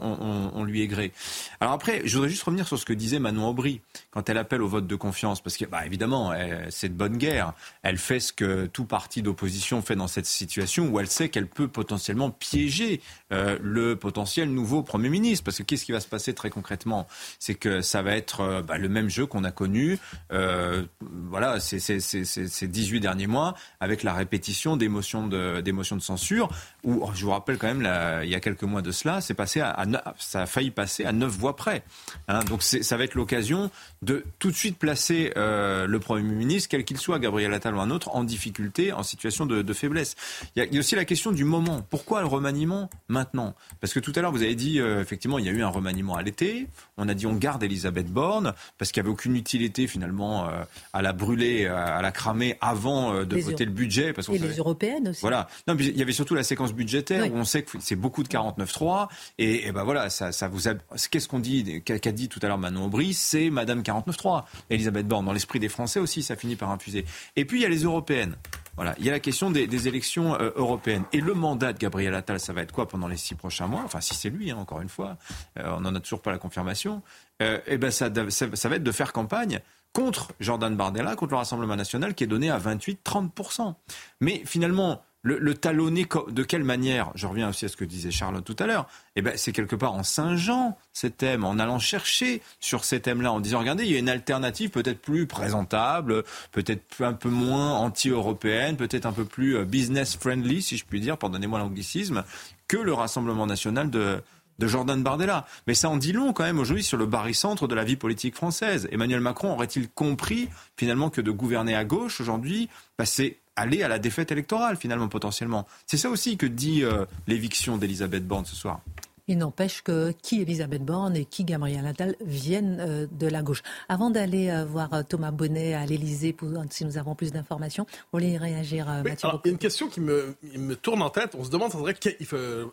on, 0.56 0.64
lui 0.64 0.82
est 0.82 0.88
gré. 0.88 1.12
Alors 1.60 1.74
après, 1.74 2.02
je 2.06 2.16
voudrais 2.16 2.30
juste 2.30 2.44
revenir 2.44 2.68
sur 2.68 2.80
ce 2.80 2.86
que 2.86 2.94
disait 2.94 3.20
Manon 3.20 3.48
Aubry 3.48 3.82
quand 4.10 4.28
elle 4.30 4.38
appelle 4.38 4.62
au 4.64 4.68
vote 4.68 4.88
de 4.88 4.96
confiance, 4.96 5.40
parce 5.40 5.56
que 5.56 5.66
bah, 5.66 5.86
évidemment, 5.86 6.34
c'est 6.70 6.90
de 6.90 6.94
bonne 6.94 7.18
guerre. 7.18 7.54
Elle 7.84 7.98
fait 7.98 8.20
ce 8.20 8.34
que 8.34 8.66
tout 8.66 8.86
parti 8.86 9.22
d'opposition 9.22 9.82
fait 9.82 9.96
dans 9.96 10.08
cette 10.08 10.26
situation 10.26 10.88
où 10.88 11.00
elle 11.00 11.08
sait 11.08 11.30
qu'elle 11.30 11.48
peut 11.48 11.68
potentiellement 11.68 12.32
piéger 12.32 13.02
euh, 13.32 13.58
le 13.62 13.96
potentiel 13.96 14.50
nouveau 14.50 14.84
Premier 14.84 15.10
ministre. 15.10 15.44
Parce 15.44 15.58
que 15.58 15.64
qu'est-ce 15.64 15.86
qui 15.86 15.92
va 15.92 16.00
se 16.00 16.08
passer 16.08 16.34
très 16.34 16.50
concrètement? 16.50 17.08
C'est 17.40 17.56
que 17.56 17.82
ça 17.82 18.02
va 18.02 18.16
être 18.16 18.42
euh, 18.42 18.62
bah, 18.62 18.78
le 18.78 18.90
même 18.90 19.10
jeu 19.10 19.26
qu'on 19.26 19.44
a 19.44 19.52
connu 19.52 20.00
euh, 20.32 20.86
voilà, 21.30 21.60
ces, 21.60 21.80
ces, 21.80 22.00
ces, 22.00 22.68
18 22.68 23.00
derniers 23.00 23.28
mois 23.28 23.56
avec 23.80 24.04
la 24.04 24.14
répétition 24.14 24.78
d'émotions 24.78 25.28
de, 25.28 25.62
de 25.62 26.00
censure 26.00 26.50
où, 26.84 27.06
je 27.14 27.26
vous 27.26 27.32
rappelle 27.32 27.58
quand 27.58 27.74
même, 27.74 27.88
il 28.24 28.30
y 28.30 28.36
a 28.36 28.40
quelques 28.40 28.64
mois 28.64 28.82
de 28.82 28.92
cela, 28.92 29.22
c'est 29.22 29.34
passé 29.34 29.62
à, 29.62 29.86
ça 30.18 30.44
a 30.44 30.46
failli 30.46 30.72
passer 30.72 31.06
à 31.06 31.12
neuf 31.12 31.32
voix 31.32 31.56
près. 31.56 31.84
Hein. 32.28 32.44
donc 32.44 32.64
ça 32.64 32.98
va 32.98 33.04
être 33.04 33.16
l'occasion 33.16 33.72
de 34.02 34.24
tout 34.40 34.52
de 34.52 34.56
suite 34.56 34.78
placer 34.78 35.32
euh, 35.38 35.88
le 35.88 36.00
Premier 36.00 36.22
ministre, 36.22 36.70
quel 36.70 36.86
qu'il 36.86 36.98
soit, 36.98 37.20
Gabriel 37.20 37.54
Attal 37.54 37.76
ou 37.76 37.80
un 37.80 37.90
autre, 37.90 38.16
en 38.16 38.24
difficulté, 38.24 38.92
en 38.94 39.04
situation 39.04 39.46
de, 39.46 39.74
faiblesse. 39.74 40.16
Il 40.56 40.64
y, 40.64 40.78
a, 40.78 40.80
aussi 40.80 40.96
la 40.96 41.06
question 41.06 41.32
du 41.32 41.44
moment. 41.44 41.86
Pourquoi 41.90 42.22
le 42.22 42.28
remaniement 42.28 42.90
maintenant? 43.08 43.56
Parce 43.82 43.94
que 43.94 44.00
tout 44.00 44.14
à 44.16 44.22
l'heure, 44.22 44.32
vous 44.32 44.44
avez 44.44 44.56
dit, 44.56 44.80
euh, 44.80 45.02
effectivement, 45.02 45.40
il 45.40 45.46
y 45.46 45.50
a 45.50 45.52
eu 45.52 45.64
un 45.64 45.68
remaniement 45.68 46.16
à 46.16 46.22
l'été. 46.22 46.68
On 46.98 47.10
a 47.10 47.14
dit 47.14 47.28
on 47.28 47.34
garde 47.34 47.64
Elisabeth 47.64 48.08
Borne, 48.08 48.54
parce 48.78 48.92
qu'il 48.92 49.02
n'y 49.02 49.08
avait 49.08 49.14
aucune 49.14 49.36
utilité 49.36 49.88
finalement 49.88 50.48
euh, 50.48 50.64
à 50.94 51.02
la 51.02 51.14
brûler, 51.14 51.66
à 51.68 52.02
la 52.02 52.12
cramer 52.12 52.58
avant 52.62 53.24
de 53.24 53.38
voter 53.38 53.66
le 53.66 53.72
budget. 53.72 54.14
Parce 54.14 54.30
et 54.30 54.38
les 54.38 54.58
européennes 54.58 55.10
aussi. 55.10 55.22
Voilà. 55.22 55.48
Non, 55.68 55.76
il 55.80 55.98
y 55.98 56.02
avait 56.02 56.12
surtout 56.12 56.36
la 56.36 56.44
séquence 56.44 56.74
budgétaire 56.74 57.32
où 57.32 57.36
on 57.36 57.46
sait 57.46 57.64
que 57.64 57.78
c'est 57.80 57.96
beaucoup 57.96 58.24
de 58.24 58.30
49-3. 58.30 59.08
Et, 59.38 59.68
et 59.68 59.72
ben 59.72 59.84
voilà, 59.84 60.10
ça, 60.10 60.32
ça 60.32 60.48
vous 60.48 60.68
a... 60.68 60.74
Qu'est-ce 61.10 61.28
qu'on 61.28 61.40
dit, 61.40 61.82
qu'a 61.84 62.12
dit 62.12 62.30
tout 62.30 62.40
à 62.44 62.48
l'heure 62.48 62.58
Manon 62.58 62.86
Aubry? 62.86 63.14
C'est 63.14 63.50
Madame 63.50 63.84
49-3. 63.92 64.44
Elisabeth 64.70 65.08
Borne, 65.08 65.26
dans 65.26 65.34
l'esprit 65.34 65.60
des 65.60 65.70
Français 65.70 66.00
aussi, 66.00 66.24
ça 66.24 66.36
finit 66.36 66.56
par 66.56 66.72
infuser. 66.72 67.06
Et 67.36 67.46
puis 67.46 67.60
il 67.60 67.64
y 67.64 67.66
a 67.66 67.70
les 67.70 67.84
européennes. 67.84 68.36
Voilà, 68.76 68.94
il 69.00 69.06
y 69.06 69.10
a 69.10 69.12
la 69.12 69.20
question 69.20 69.50
des, 69.50 69.88
élections 69.88 70.36
euh, 70.36 70.52
européennes. 70.56 71.04
Et 71.12 71.20
le 71.20 71.34
mandat 71.34 71.74
de 71.74 71.80
Gabriel 71.80 72.14
Attal, 72.14 72.40
ça 72.40 72.54
va 72.54 72.62
être 72.62 72.72
quoi 72.72 72.88
pendant 72.88 73.08
les 73.08 73.18
six 73.18 73.34
prochains 73.34 73.66
mois? 73.66 73.82
Enfin, 73.84 74.02
si 74.02 74.14
c'est 74.14 74.30
lui, 74.30 74.52
hein, 74.52 74.58
encore 74.58 74.82
une 74.82 74.90
fois, 74.90 75.18
euh, 75.58 75.74
on 75.76 75.82
n'en 75.82 75.96
a 75.96 76.00
toujours 76.00 76.22
pas 76.22 76.32
la 76.32 76.38
confirmation. 76.38 77.02
Euh, 77.42 77.60
et 77.66 77.78
ben 77.78 77.90
ça, 77.90 78.10
ça, 78.30 78.46
ça, 78.54 78.70
va 78.70 78.76
être 78.76 78.84
de 78.84 78.92
faire 78.92 79.14
campagne 79.14 79.62
contre 79.94 80.32
Jordan 80.40 80.76
Bardella, 80.76 81.16
contre 81.16 81.32
le 81.32 81.38
Rassemblement 81.38 81.76
national, 81.76 82.14
qui 82.14 82.24
est 82.24 82.28
donné 82.28 82.52
à 82.52 82.60
28-30%. 82.60 83.74
Mais 84.22 84.44
finalement, 84.46 85.02
le, 85.24 85.54
talonner 85.56 86.08
de 86.30 86.44
quelle 86.44 86.64
manière 86.64 87.12
Je 87.16 87.28
reviens 87.28 87.50
aussi 87.50 87.66
à 87.66 87.68
ce 87.68 87.76
que 87.76 87.86
disait 87.86 88.12
Charlotte 88.12 88.46
tout 88.46 88.56
à 88.60 88.66
l'heure. 88.66 88.88
Eh 89.16 89.22
ben, 89.22 89.34
c'est 89.36 89.52
quelque 89.52 89.76
part 89.76 89.94
en 89.94 90.04
singeant 90.04 90.78
ces 90.94 91.12
thèmes, 91.12 91.44
en 91.44 91.60
allant 91.60 91.80
chercher 91.80 92.42
sur 92.60 92.86
ces 92.86 93.02
thèmes-là, 93.02 93.32
en 93.32 93.40
disant 93.40 93.60
regardez, 93.60 93.86
il 93.86 93.92
y 93.92 93.96
a 93.96 94.00
une 94.00 94.10
alternative 94.10 94.70
peut-être 94.70 95.02
plus 95.02 95.28
présentable, 95.28 96.24
peut-être 96.52 97.02
un 97.02 97.14
peu 97.14 97.30
moins 97.30 97.74
anti-européenne, 97.74 98.78
peut-être 98.78 99.06
un 99.06 99.12
peu 99.12 99.26
plus 99.26 99.58
euh, 99.58 99.66
business-friendly, 99.66 100.62
si 100.62 100.78
je 100.78 100.86
puis 100.86 101.02
dire, 101.02 101.18
pardonnez-moi 101.18 101.60
l'anglicisme, 101.60 102.24
que 102.68 102.78
le 102.78 102.94
Rassemblement 102.94 103.48
national 103.48 103.90
de, 103.90 104.22
de 104.60 104.68
Jordan 104.68 105.02
Bardella. 105.02 105.46
Mais 105.68 105.74
ça 105.74 105.90
en 105.90 105.98
dit 105.98 106.14
long 106.14 106.34
quand 106.34 106.44
même 106.44 106.60
aujourd'hui 106.60 106.84
sur 106.84 106.98
le 106.98 107.06
barycentre 107.06 107.68
de 107.68 107.76
la 107.76 107.84
vie 107.84 107.96
politique 107.96 108.36
française. 108.36 108.88
Emmanuel 108.92 109.22
Macron 109.22 109.52
aurait-il 109.52 109.90
compris 109.90 110.50
finalement 110.76 111.10
que 111.10 111.22
de 111.22 111.32
gouverner 111.32 111.76
à 111.76 111.86
gauche 111.86 112.22
aujourd'hui, 112.22 112.70
bah, 112.98 113.06
c'est 113.06 113.38
aller 113.58 113.84
à 113.84 113.88
la 113.88 114.00
défaite 114.00 114.32
électorale, 114.32 114.78
finalement, 114.78 115.10
potentiellement? 115.10 115.68
C'est 115.86 115.98
ça 115.98 116.10
aussi 116.10 116.38
que 116.38 116.46
dit 116.46 116.84
euh, 116.84 117.06
l'éviction 117.28 117.78
d'Elisabeth 117.78 118.26
Borne 118.26 118.46
ce 118.46 118.56
soir. 118.56 118.82
Il 119.30 119.40
n'empêche 119.40 119.82
que 119.82 120.14
qui 120.22 120.42
Elisabeth 120.42 120.86
Borne 120.86 121.18
et 121.18 121.26
qui 121.26 121.44
Gabriel 121.44 121.86
Attal 121.86 122.16
viennent 122.22 122.78
euh, 122.80 123.08
de 123.12 123.28
la 123.28 123.42
gauche. 123.42 123.62
Avant 123.90 124.10
d'aller 124.10 124.50
euh, 124.50 124.64
voir 124.64 124.90
Thomas 125.06 125.32
Bonnet 125.32 125.74
à 125.74 125.86
l'Elysée, 125.86 126.34
si 126.70 126.86
nous 126.86 126.98
avons 126.98 127.14
plus 127.14 127.34
d'informations, 127.34 127.86
vous 127.90 128.20
voulez 128.20 128.38
réagir, 128.38 128.86
Mathieu 129.04 129.28
Il 129.44 129.48
y 129.48 129.50
a 129.50 129.52
une 129.52 129.58
question 129.58 129.90
qui 129.90 130.00
me, 130.00 130.38
me, 130.56 130.76
tourne 130.76 131.02
en 131.02 131.10
tête. 131.10 131.36
On 131.38 131.44
se 131.44 131.50
demande, 131.50 131.74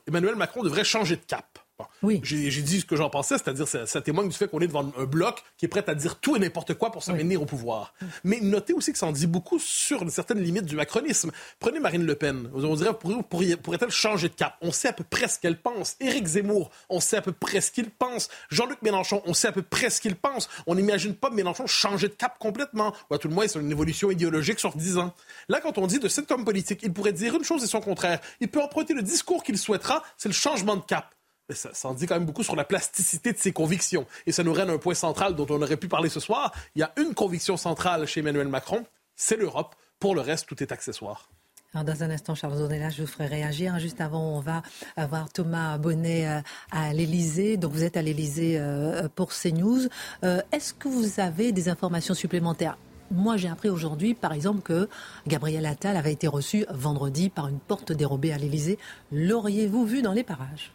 Emmanuel 0.06 0.36
Macron 0.36 0.62
devrait 0.62 0.84
changer 0.84 1.16
de 1.16 1.22
cap. 1.26 1.58
Oui. 2.02 2.20
J'ai 2.22 2.62
dit 2.62 2.80
ce 2.80 2.84
que 2.84 2.96
j'en 2.96 3.10
pensais, 3.10 3.36
c'est-à-dire 3.36 3.66
ça, 3.66 3.86
ça 3.86 4.00
témoigne 4.00 4.28
du 4.28 4.36
fait 4.36 4.46
qu'on 4.48 4.60
est 4.60 4.66
devant 4.66 4.92
un 4.96 5.04
bloc 5.04 5.42
qui 5.56 5.64
est 5.64 5.68
prêt 5.68 5.84
à 5.88 5.94
dire 5.94 6.20
tout 6.20 6.36
et 6.36 6.38
n'importe 6.38 6.74
quoi 6.74 6.92
pour 6.92 7.02
se 7.02 7.10
oui. 7.10 7.36
au 7.36 7.46
pouvoir. 7.46 7.94
Mais 8.22 8.38
notez 8.40 8.72
aussi 8.72 8.92
que 8.92 8.98
ça 8.98 9.06
en 9.06 9.12
dit 9.12 9.26
beaucoup 9.26 9.58
sur 9.58 10.02
une 10.02 10.10
certaine 10.10 10.38
limite 10.38 10.66
du 10.66 10.76
macronisme. 10.76 11.32
Prenez 11.58 11.80
Marine 11.80 12.04
Le 12.04 12.14
Pen. 12.14 12.50
On 12.54 12.74
dirait, 12.74 12.92
pourrait-elle 12.94 13.90
changer 13.90 14.28
de 14.28 14.34
cap? 14.34 14.56
On 14.60 14.70
sait 14.70 14.88
à 14.88 14.92
peu 14.92 15.04
près 15.04 15.26
ce 15.26 15.38
qu'elle 15.38 15.60
pense. 15.60 15.96
Éric 16.00 16.26
Zemmour, 16.26 16.70
on 16.88 17.00
sait 17.00 17.16
à 17.16 17.22
peu 17.22 17.32
près 17.32 17.60
ce 17.60 17.70
qu'il 17.70 17.90
pense. 17.90 18.28
Jean-Luc 18.50 18.80
Mélenchon, 18.82 19.22
on 19.26 19.34
sait 19.34 19.48
à 19.48 19.52
peu 19.52 19.62
près 19.62 19.90
ce 19.90 20.00
qu'il 20.00 20.14
pense. 20.14 20.48
On 20.66 20.74
n'imagine 20.74 21.14
pas 21.14 21.30
Mélenchon 21.30 21.66
changer 21.66 22.08
de 22.08 22.14
cap 22.14 22.38
complètement. 22.38 22.94
Ou 23.10 23.14
à 23.14 23.18
tout 23.18 23.28
le 23.28 23.34
moins, 23.34 23.48
c'est 23.48 23.58
une 23.58 23.70
évolution 23.70 24.10
idéologique 24.10 24.60
sur 24.60 24.76
10 24.76 24.98
ans. 24.98 25.14
Là, 25.48 25.60
quand 25.60 25.78
on 25.78 25.86
dit 25.86 25.98
de 25.98 26.08
cet 26.08 26.30
homme 26.30 26.44
politique, 26.44 26.80
il 26.82 26.92
pourrait 26.92 27.12
dire 27.12 27.34
une 27.34 27.44
chose 27.44 27.64
et 27.64 27.66
son 27.66 27.80
contraire. 27.80 28.20
Il 28.40 28.48
peut 28.48 28.62
emprunter 28.62 28.94
le 28.94 29.02
discours 29.02 29.42
qu'il 29.42 29.58
souhaitera, 29.58 30.02
c'est 30.16 30.28
le 30.28 30.34
changement 30.34 30.76
de 30.76 30.82
cap 30.82 31.13
ça, 31.50 31.70
en 31.88 31.94
dit 31.94 32.06
quand 32.06 32.14
même 32.14 32.26
beaucoup 32.26 32.42
sur 32.42 32.56
la 32.56 32.64
plasticité 32.64 33.32
de 33.32 33.38
ses 33.38 33.52
convictions. 33.52 34.06
Et 34.26 34.32
ça 34.32 34.42
nous 34.42 34.52
règne 34.52 34.70
un 34.70 34.78
point 34.78 34.94
central 34.94 35.34
dont 35.34 35.46
on 35.50 35.60
aurait 35.60 35.76
pu 35.76 35.88
parler 35.88 36.08
ce 36.08 36.20
soir. 36.20 36.52
Il 36.74 36.80
y 36.80 36.82
a 36.82 36.92
une 36.96 37.14
conviction 37.14 37.56
centrale 37.56 38.06
chez 38.06 38.20
Emmanuel 38.20 38.48
Macron, 38.48 38.84
c'est 39.16 39.36
l'Europe. 39.36 39.74
Pour 40.00 40.14
le 40.14 40.20
reste, 40.20 40.46
tout 40.46 40.62
est 40.62 40.72
accessoire. 40.72 41.28
Dans 41.74 42.04
un 42.04 42.10
instant, 42.10 42.36
Charles 42.36 42.68
là, 42.70 42.88
je 42.88 43.02
vous 43.02 43.08
ferai 43.08 43.26
réagir. 43.26 43.76
Juste 43.80 44.00
avant, 44.00 44.36
on 44.36 44.40
va 44.40 44.62
avoir 44.96 45.28
Thomas 45.28 45.76
Bonnet 45.76 46.28
euh, 46.28 46.40
à 46.70 46.92
l'Elysée. 46.92 47.56
Donc 47.56 47.72
vous 47.72 47.82
êtes 47.82 47.96
à 47.96 48.02
l'Elysée 48.02 48.58
euh, 48.60 49.08
pour 49.12 49.30
CNews. 49.30 49.88
Euh, 50.22 50.40
est-ce 50.52 50.72
que 50.72 50.86
vous 50.86 51.18
avez 51.18 51.50
des 51.50 51.68
informations 51.68 52.14
supplémentaires? 52.14 52.78
Moi, 53.10 53.36
j'ai 53.36 53.48
appris 53.48 53.70
aujourd'hui, 53.70 54.14
par 54.14 54.32
exemple, 54.32 54.62
que 54.62 54.88
Gabriel 55.26 55.66
Attal 55.66 55.96
avait 55.96 56.12
été 56.12 56.28
reçu 56.28 56.64
vendredi 56.70 57.28
par 57.28 57.48
une 57.48 57.58
porte 57.58 57.90
dérobée 57.90 58.32
à 58.32 58.38
l'Elysée. 58.38 58.78
L'auriez-vous 59.10 59.84
vu 59.84 60.00
dans 60.00 60.12
les 60.12 60.22
parages? 60.22 60.72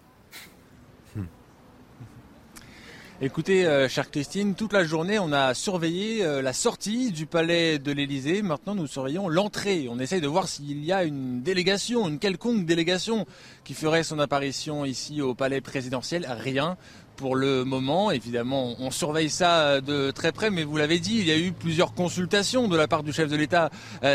Écoutez, 3.22 3.66
euh, 3.66 3.90
chère 3.90 4.10
Christine, 4.12 4.56
toute 4.56 4.72
la 4.72 4.86
journée, 4.86 5.20
on 5.20 5.34
a 5.34 5.54
surveillé 5.54 6.24
euh, 6.24 6.42
la 6.42 6.54
sortie 6.54 7.12
du 7.12 7.26
palais 7.26 7.78
de 7.78 7.92
l'Élysée. 7.92 8.42
Maintenant, 8.42 8.76
nous 8.76 8.88
surveillons 8.88 9.28
l'entrée. 9.28 9.88
On 9.92 10.00
essaye 10.00 10.22
de 10.22 10.28
voir 10.28 10.48
s'il 10.48 10.86
y 10.86 10.94
a 10.94 11.04
une 11.04 11.42
délégation, 11.42 12.08
une 12.08 12.18
quelconque 12.18 12.66
délégation 12.66 13.28
qui 13.66 13.74
ferait 13.74 14.04
son 14.04 14.20
apparition 14.20 14.86
ici 14.86 15.22
au 15.22 15.36
palais 15.36 15.60
présidentiel. 15.60 16.26
Rien 16.30 16.78
pour 17.18 17.36
le 17.36 17.66
moment. 17.66 18.10
Évidemment, 18.10 18.76
on 18.80 18.90
surveille 18.90 19.30
ça 19.30 19.64
euh, 19.64 19.82
de 19.82 20.12
très 20.12 20.32
près, 20.32 20.50
mais 20.50 20.64
vous 20.64 20.78
l'avez 20.78 21.00
dit, 21.00 21.18
il 21.20 21.28
y 21.28 21.32
a 21.34 21.38
eu 21.38 21.52
plusieurs 21.52 21.94
consultations 21.94 22.70
de 22.70 22.78
la 22.78 22.88
part 22.88 23.04
du 23.04 23.12
chef 23.12 23.30
de 23.30 23.36
l'État 23.36 23.70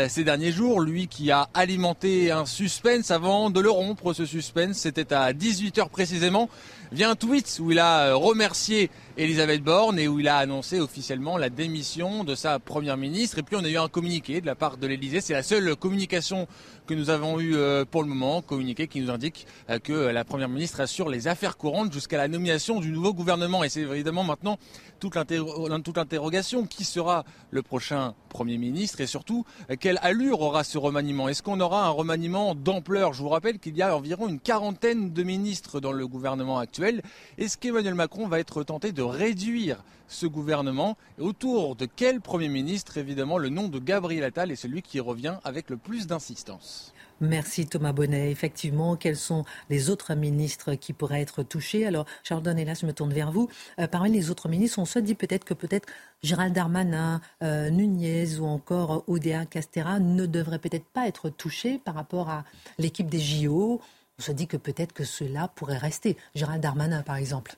ces 0.09 0.23
derniers 0.23 0.51
jours. 0.51 0.81
Lui 0.81 1.07
qui 1.07 1.29
a 1.29 1.47
alimenté 1.53 2.31
un 2.31 2.47
suspense 2.47 3.11
avant 3.11 3.51
de 3.51 3.59
le 3.59 3.69
rompre, 3.69 4.13
ce 4.13 4.25
suspense. 4.25 4.77
C'était 4.77 5.13
à 5.13 5.31
18h 5.31 5.89
précisément 5.89 6.49
via 6.91 7.09
un 7.09 7.15
tweet 7.15 7.59
où 7.59 7.71
il 7.71 7.79
a 7.79 8.07
euh, 8.07 8.15
remercié 8.15 8.89
Elisabeth 9.17 9.63
Borne 9.63 9.97
et 9.99 10.07
où 10.07 10.19
il 10.19 10.27
a 10.27 10.37
annoncé 10.37 10.79
officiellement 10.79 11.37
la 11.37 11.49
démission 11.49 12.23
de 12.23 12.35
sa 12.35 12.59
première 12.59 12.97
ministre. 12.97 13.39
Et 13.39 13.43
puis 13.43 13.55
on 13.55 13.63
a 13.63 13.69
eu 13.69 13.77
un 13.77 13.87
communiqué 13.87 14.41
de 14.41 14.45
la 14.45 14.55
part 14.55 14.77
de 14.77 14.87
l'Elysée. 14.87 15.21
C'est 15.21 15.33
la 15.33 15.43
seule 15.43 15.75
communication 15.75 16.47
que 16.85 16.93
nous 16.93 17.09
avons 17.09 17.39
eue 17.39 17.55
euh, 17.55 17.85
pour 17.85 18.03
le 18.03 18.09
moment, 18.09 18.41
communiqué 18.41 18.87
qui 18.87 19.01
nous 19.01 19.09
indique 19.09 19.47
euh, 19.69 19.79
que 19.79 19.93
la 19.93 20.23
première 20.23 20.49
ministre 20.49 20.79
assure 20.81 21.09
les 21.09 21.27
affaires 21.27 21.57
courantes 21.57 21.91
jusqu'à 21.91 22.17
la 22.17 22.27
nomination 22.27 22.79
du 22.79 22.91
nouveau 22.91 23.13
gouvernement. 23.13 23.63
Et 23.63 23.69
c'est 23.69 23.81
évidemment 23.81 24.23
maintenant 24.23 24.57
toute 24.99 25.15
l'interrogation. 25.15 26.65
Qui 26.65 26.83
sera 26.83 27.25
le 27.51 27.61
prochain 27.61 28.13
Premier 28.29 28.57
ministre 28.57 29.01
et 29.01 29.07
surtout 29.07 29.45
quelle 29.79 29.99
allure 30.01 30.41
aura 30.41 30.63
ce 30.63 30.77
remaniement? 30.77 31.29
Est-ce 31.29 31.41
qu'on 31.43 31.59
aura 31.59 31.85
un 31.85 31.89
remaniement 31.89 32.55
d'ampleur? 32.55 33.13
Je 33.13 33.21
vous 33.21 33.29
rappelle 33.29 33.59
qu'il 33.59 33.75
y 33.77 33.81
a 33.81 33.95
environ 33.95 34.27
une 34.27 34.39
quarantaine 34.39 35.13
de 35.13 35.23
ministres 35.23 35.79
dans 35.79 35.91
le 35.91 36.07
gouvernement 36.07 36.59
actuel. 36.59 37.01
Est-ce 37.37 37.57
qu'Emmanuel 37.57 37.95
Macron 37.95 38.27
va 38.27 38.39
être 38.39 38.63
tenté 38.63 38.91
de 38.91 39.01
réduire 39.01 39.83
ce 40.07 40.25
gouvernement 40.25 40.97
et 41.19 41.21
autour 41.21 41.75
de 41.75 41.85
quel 41.85 42.21
Premier 42.21 42.49
ministre 42.49 42.97
Évidemment, 42.97 43.37
le 43.37 43.49
nom 43.49 43.67
de 43.67 43.79
Gabriel 43.79 44.23
Attal 44.23 44.51
est 44.51 44.55
celui 44.55 44.81
qui 44.81 44.99
revient 44.99 45.37
avec 45.43 45.69
le 45.69 45.77
plus 45.77 46.07
d'insistance. 46.07 46.93
Merci 47.21 47.65
Thomas 47.65 47.93
Bonnet. 47.93 48.29
Effectivement, 48.29 48.97
quels 48.97 49.15
sont 49.15 49.45
les 49.69 49.89
autres 49.89 50.15
ministres 50.15 50.75
qui 50.75 50.91
pourraient 50.91 51.21
être 51.21 51.43
touchés? 51.43 51.85
Alors, 51.85 52.05
Charles 52.23 52.43
Donnelas, 52.43 52.79
je 52.81 52.85
me 52.85 52.91
tourne 52.91 53.13
vers 53.13 53.31
vous. 53.31 53.49
Euh, 53.79 53.87
parmi 53.87 54.11
les 54.11 54.29
autres 54.29 54.49
ministres, 54.49 54.79
on 54.79 54.85
se 54.85 54.99
dit 54.99 55.15
peut-être 55.15 55.45
que 55.45 55.53
peut-être 55.53 55.87
Gérald 56.23 56.53
Darmanin, 56.53 57.21
euh, 57.41 57.69
Nunez 57.69 58.37
ou 58.37 58.45
encore 58.45 59.05
Odea 59.07 59.45
Castera 59.45 59.99
ne 59.99 60.25
devraient 60.25 60.59
peut-être 60.59 60.85
pas 60.85 61.07
être 61.07 61.29
touchés 61.29 61.79
par 61.79 61.95
rapport 61.95 62.29
à 62.29 62.43
l'équipe 62.77 63.07
des 63.07 63.19
JO. 63.19 63.79
On 64.19 64.21
se 64.21 64.33
dit 64.33 64.47
que 64.47 64.57
peut-être 64.57 64.91
que 64.91 65.05
cela 65.05 65.47
pourrait 65.47 65.77
rester. 65.77 66.17
Gérald 66.35 66.61
Darmanin, 66.61 67.01
par 67.01 67.15
exemple. 67.15 67.55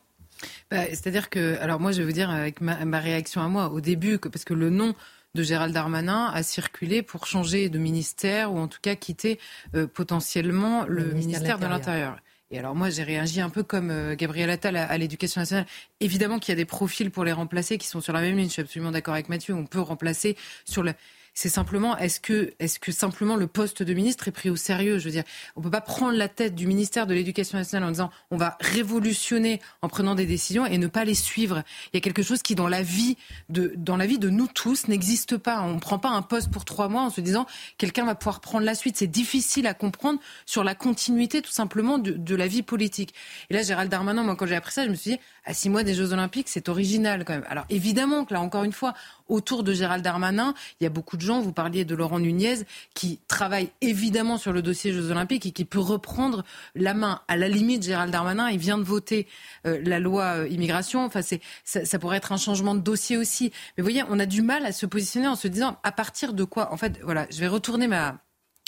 Bah, 0.72 0.86
c'est-à-dire 0.90 1.30
que, 1.30 1.58
alors 1.60 1.80
moi, 1.80 1.92
je 1.92 2.00
vais 2.00 2.06
vous 2.06 2.12
dire 2.12 2.30
avec 2.30 2.62
ma, 2.62 2.84
ma 2.86 3.00
réaction 3.00 3.42
à 3.42 3.48
moi 3.48 3.70
au 3.70 3.82
début, 3.82 4.18
parce 4.20 4.46
que 4.46 4.54
le 4.54 4.70
nom 4.70 4.94
de 5.36 5.44
Gérald 5.44 5.74
Darmanin 5.74 6.32
a 6.34 6.44
circulé 6.44 7.04
pour 7.04 7.28
changer 7.28 7.70
de 7.70 7.78
ministère 7.78 8.54
ou 8.54 8.58
en 8.58 8.68
tout 8.68 8.80
cas 8.82 8.96
quitter 8.96 9.40
euh, 9.76 9.88
potentiellement 9.88 10.86
le, 10.88 11.14
ministère, 11.14 11.60
de 11.60 11.68
l'Intérieur. 11.68 12.18
Et 12.50 12.60
alors 12.60 12.76
moi, 12.76 12.90
j'ai 12.90 13.04
réagi 13.04 13.42
un 13.42 13.50
peu 13.50 13.62
comme 13.62 13.92
euh, 13.92 14.16
Gabriel 14.16 14.50
Attal 14.50 14.78
à, 14.78 14.98
l'éducation 14.98 15.42
nationale. 15.42 15.66
Évidemment 16.00 16.40
qu'il 16.40 16.54
y 16.54 16.54
a 16.54 16.56
des 16.56 16.66
profils 16.66 17.12
pour 17.12 17.24
les 17.24 17.34
remplacer 17.34 17.78
qui 17.78 17.88
sont 17.88 18.02
sur 18.02 18.14
la 18.14 18.22
même 18.22 18.38
ligne. 18.38 18.48
Je 18.48 18.54
suis 18.54 18.62
absolument 18.62 18.92
d'accord 18.92 19.14
avec 19.14 19.30
Mathieu. 19.30 19.54
On 19.54 19.66
peut 19.66 19.82
remplacer 19.82 20.38
sur 20.66 20.82
le 20.82 20.94
c'est 21.38 21.50
simplement 21.50 21.96
est-ce 22.00 22.20
que, 22.20 22.56
est-ce 22.58 22.80
que 22.80 22.92
simplement 22.92 23.36
le 23.36 23.46
poste 23.46 23.84
de 23.84 23.94
ministre 23.94 24.28
est 24.28 24.32
pris 24.32 24.50
au 24.50 24.56
sérieux? 24.56 24.98
Je 24.98 25.06
veux 25.06 25.12
dire, 25.12 25.24
on 25.56 25.62
peut 25.62 25.70
pas 25.70 25.82
prendre 25.82 26.18
la 26.18 26.30
tête 26.30 26.56
du 26.56 26.66
ministère 26.66 27.06
de 27.06 27.14
l'Éducation 27.14 27.60
nationale 27.60 27.88
en 27.88 27.92
disant 27.92 28.10
on 28.32 28.38
va 28.38 28.58
révolutionner 28.60 29.62
en 29.84 29.88
prenant 29.88 30.16
des 30.16 30.26
décisions 30.26 30.66
et 30.66 30.80
ne 30.80 30.88
pas 30.88 31.06
les 31.06 31.14
suivre. 31.14 31.62
Il 31.94 31.98
y 31.98 31.98
a 31.98 32.02
quelque 32.02 32.24
chose 32.24 32.42
qui 32.42 32.56
dans 32.56 32.68
la 32.68 32.82
vie 32.82 33.18
de, 33.50 33.72
dans 33.78 33.98
la 33.98 34.08
vie 34.08 34.18
de 34.18 34.32
nous 34.32 34.48
tous 34.48 34.88
n'existe 34.88 35.38
pas. 35.38 35.62
On 35.62 35.76
ne 35.76 35.80
prend 35.80 36.00
pas 36.00 36.10
un 36.10 36.24
poste 36.24 36.50
pour 36.50 36.66
trois 36.66 36.88
mois 36.88 37.04
en 37.04 37.12
se 37.12 37.22
disant 37.22 37.46
quelqu'un 37.78 38.06
va 38.06 38.16
pouvoir 38.16 38.40
prendre 38.40 38.66
la 38.66 38.74
suite. 38.74 38.98
C'est 38.98 39.06
difficile 39.06 39.68
à 39.68 39.76
comprendre 39.76 40.20
sur 40.48 40.64
la 40.64 40.74
continuité 40.74 41.44
tout 41.44 41.52
simplement 41.52 42.00
de, 42.00 42.14
de 42.14 42.36
la 42.36 42.48
vie 42.48 42.64
politique. 42.64 43.14
Et 43.52 43.54
là, 43.54 43.62
Gérald 43.62 43.92
Darmanin, 43.92 44.24
moi 44.24 44.36
quand 44.36 44.48
j'ai 44.48 44.56
appris 44.56 44.74
ça, 44.74 44.86
je 44.86 44.90
me 44.90 44.96
suis 44.96 45.12
dit 45.12 45.20
à 45.46 45.54
six 45.54 45.70
mois 45.70 45.84
des 45.84 45.94
Jeux 45.94 46.14
Olympiques, 46.14 46.50
c'est 46.50 46.68
original 46.68 47.26
quand 47.26 47.34
même. 47.34 47.46
Alors 47.48 47.66
évidemment 47.70 48.26
que 48.26 48.34
là, 48.34 48.42
encore 48.42 48.64
une 48.64 48.74
fois, 48.74 48.96
autour 49.28 49.64
de 49.64 49.74
Gérald 49.74 50.04
Darmanin, 50.04 50.56
il 50.80 50.86
y 50.86 50.88
a 50.88 50.90
beaucoup 50.90 51.16
de 51.16 51.26
vous 51.41 51.51
parliez 51.51 51.86
de 51.86 51.95
Laurent 51.95 52.19
Nunez, 52.19 52.59
qui 52.93 53.19
travaille 53.28 53.69
évidemment 53.82 54.38
sur 54.38 54.51
le 54.53 54.61
dossier 54.61 54.93
Jeux 54.93 55.11
Olympiques 55.11 55.45
et 55.45 55.51
qui 55.51 55.65
peut 55.65 55.80
reprendre 55.80 56.43
la 56.75 56.93
main. 56.93 57.21
À 57.28 57.38
la 57.38 57.47
limite, 57.47 57.84
Gérald 57.84 58.11
Darmanin, 58.11 58.49
il 58.49 58.57
vient 58.59 58.78
de 58.78 58.84
voter 58.84 59.28
euh, 59.65 59.80
la 59.84 59.99
loi 59.99 60.23
euh, 60.23 60.47
immigration. 60.47 61.03
Enfin, 61.03 61.21
ça, 61.21 61.99
pourrait 61.99 62.17
être 62.17 62.32
un 62.32 62.38
changement 62.38 62.75
de 62.75 62.82
dossier 62.82 63.17
aussi. 63.17 63.51
Mais 63.78 63.84
vous 63.84 63.89
voyez, 63.89 64.03
on 64.09 64.19
a 64.19 64.25
du 64.25 64.41
mal 64.41 64.65
à 64.65 64.71
se 64.71 64.86
positionner 64.86 65.28
en 65.28 65.36
se 65.36 65.47
disant 65.47 65.78
à 65.84 65.91
partir 65.91 66.34
de 66.34 66.43
quoi? 66.43 66.71
En 66.71 66.78
fait, 66.78 66.99
voilà, 67.03 67.28
je 67.30 67.39
vais 67.39 67.47
retourner 67.47 67.88
ma 67.88 68.19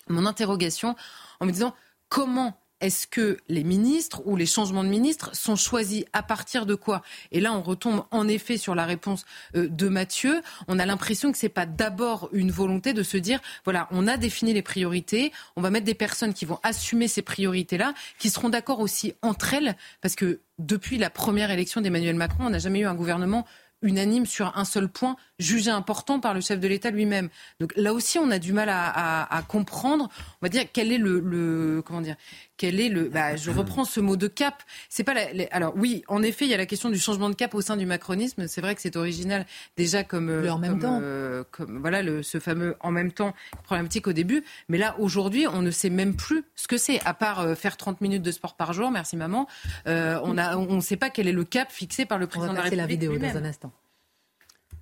mon 0.10 0.26
interrogation 0.26 0.96
en 1.40 1.46
me 1.46 1.52
disant 1.52 1.74
comment 2.10 2.60
est-ce 2.82 3.08
que 3.08 3.38
les 3.48 3.64
ministres 3.64 4.22
ou 4.26 4.36
les 4.36 4.46
changements 4.46 4.84
de 4.84 4.90
ministres 4.90 5.36
sont 5.36 5.56
choisis 5.56 6.06
à 6.14 6.24
partir 6.24 6.66
de 6.66 6.76
quoi? 6.76 7.02
Et 7.32 7.40
là, 7.40 7.54
on 7.54 7.62
retombe 7.62 8.04
en 8.12 8.28
effet 8.28 8.58
sur 8.58 8.76
la 8.76 8.86
réponse 8.86 9.26
euh, 9.56 9.68
de 9.68 9.90
Mathieu. 9.90 10.42
On 10.68 10.80
a 10.80 10.86
l'impression 10.86 11.32
que 11.32 11.38
c'est 11.38 11.50
pas 11.50 11.66
d'abord 11.66 12.30
une 12.32 12.52
volonté 12.52 12.94
de 12.94 13.04
se 13.04 13.18
dire 13.18 13.40
voilà, 13.64 13.88
on 13.92 14.08
a 14.08 14.18
défini 14.18 14.54
les 14.54 14.62
priorités, 14.62 15.32
on 15.56 15.62
va 15.62 15.70
mettre 15.70 15.86
des 15.86 15.94
personnes 15.94 16.34
qui 16.34 16.46
vont 16.46 16.60
assumer 16.64 17.08
ces 17.08 17.22
priorités-là, 17.22 17.94
qui 18.18 18.30
seront 18.30 18.50
d'accord 18.50 18.80
aussi 18.80 19.14
entre 19.22 19.54
elles, 19.54 19.76
parce 20.02 20.16
que 20.16 20.40
depuis 20.58 20.98
la 20.98 21.10
première 21.10 21.52
élection 21.52 21.82
d'Emmanuel 21.82 22.16
Macron, 22.16 22.46
on 22.48 22.50
n'a 22.50 22.60
jamais 22.60 22.80
eu 22.80 22.86
un 22.86 22.96
gouvernement 22.96 23.46
unanime 23.82 24.26
sur 24.26 24.58
un 24.58 24.66
seul 24.66 24.90
point 24.90 25.16
jugé 25.40 25.72
important 25.72 26.20
par 26.20 26.34
le 26.34 26.42
chef 26.42 26.60
de 26.60 26.68
l'État 26.68 26.92
lui-même. 26.92 27.30
Donc 27.60 27.74
là 27.76 27.94
aussi, 27.94 28.20
on 28.20 28.30
a 28.30 28.40
du 28.40 28.54
mal 28.54 28.70
à, 28.70 29.44
comprendre, 29.48 30.10
on 30.42 30.46
va 30.46 30.50
dire, 30.50 30.66
quel 30.72 30.92
est 30.92 30.98
le, 30.98 31.82
comment 31.86 32.02
dire, 32.02 32.16
quel 32.58 32.80
est 32.80 32.90
le, 32.90 33.08
bah, 33.08 33.38
je 33.38 33.52
reprends 33.52 33.86
ce 33.86 34.02
mot 34.02 34.18
de 34.18 34.28
cap. 34.28 34.64
C'est 34.90 35.04
pas 35.04 35.14
alors 35.52 35.74
oui, 35.78 36.04
en 36.08 36.22
effet, 36.22 36.46
il 36.46 36.52
y 36.52 36.54
a 36.54 36.58
la 36.58 36.66
question 36.66 36.90
du 36.90 37.00
changement 37.00 37.30
de 37.30 37.36
cap 37.36 37.56
au 37.56 37.62
sein 37.62 37.78
du 37.78 37.86
macronisme. 37.86 38.48
C'est 38.48 38.62
vrai 38.62 38.76
que 38.76 38.82
c'est 38.82 38.98
original 38.98 39.46
déjà 39.78 40.04
comme, 40.04 40.30
en 40.50 40.58
même 40.58 40.80
temps, 40.80 41.00
euh, 41.02 41.44
comme 41.52 41.80
voilà 41.80 42.02
le, 42.02 42.22
ce 42.22 42.40
fameux 42.40 42.76
en 42.82 42.92
même 42.92 43.12
temps 43.12 43.34
problématique 43.64 44.08
au 44.08 44.14
début. 44.14 44.44
Mais 44.68 44.78
là 44.78 44.96
aujourd'hui, 45.00 45.48
on 45.48 45.62
ne 45.62 45.72
sait 45.72 45.90
même 45.90 46.16
plus 46.16 46.44
ce 46.56 46.68
que 46.68 46.78
c'est, 46.78 47.00
à 47.06 47.14
part 47.14 47.40
euh, 47.40 47.56
faire 47.56 47.78
30 47.78 48.02
minutes 48.02 48.24
de 48.24 48.32
sport 48.32 48.56
par 48.56 48.74
jour. 48.74 48.92
Merci 48.92 49.16
maman. 49.16 49.48
Euh, 49.88 50.20
on 50.24 50.38
a, 50.38 50.58
on 50.58 50.76
ne 50.76 50.82
sait 50.82 50.98
pas 50.98 51.10
quel 51.10 51.28
est 51.28 51.34
le 51.34 51.46
cap 51.46 51.72
fixé 51.72 52.06
par 52.06 52.18
le 52.18 52.28
président 52.28 52.52
de 52.52 52.58
la 52.58 52.64
République. 52.64 52.82
la 52.82 52.88
vidéo 52.88 53.18
dans 53.18 53.38
un 53.38 53.46
instant. 53.46 53.72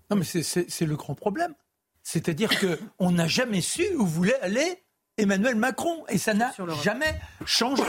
Non, 0.10 0.18
mais 0.18 0.24
c'est 0.24 0.86
le 0.86 0.96
grand 0.96 1.16
problème. 1.16 1.54
C'est-à-dire 2.04 2.52
qu'on 2.60 3.12
n'a 3.12 3.28
jamais 3.28 3.62
su 3.62 3.84
où 3.98 4.06
voulait 4.06 4.40
aller 4.42 4.84
Emmanuel 5.18 5.56
Macron. 5.56 6.06
Et 6.10 6.18
ça 6.18 6.34
n'a 6.34 6.54
jamais 6.84 7.20
changé. 7.46 7.84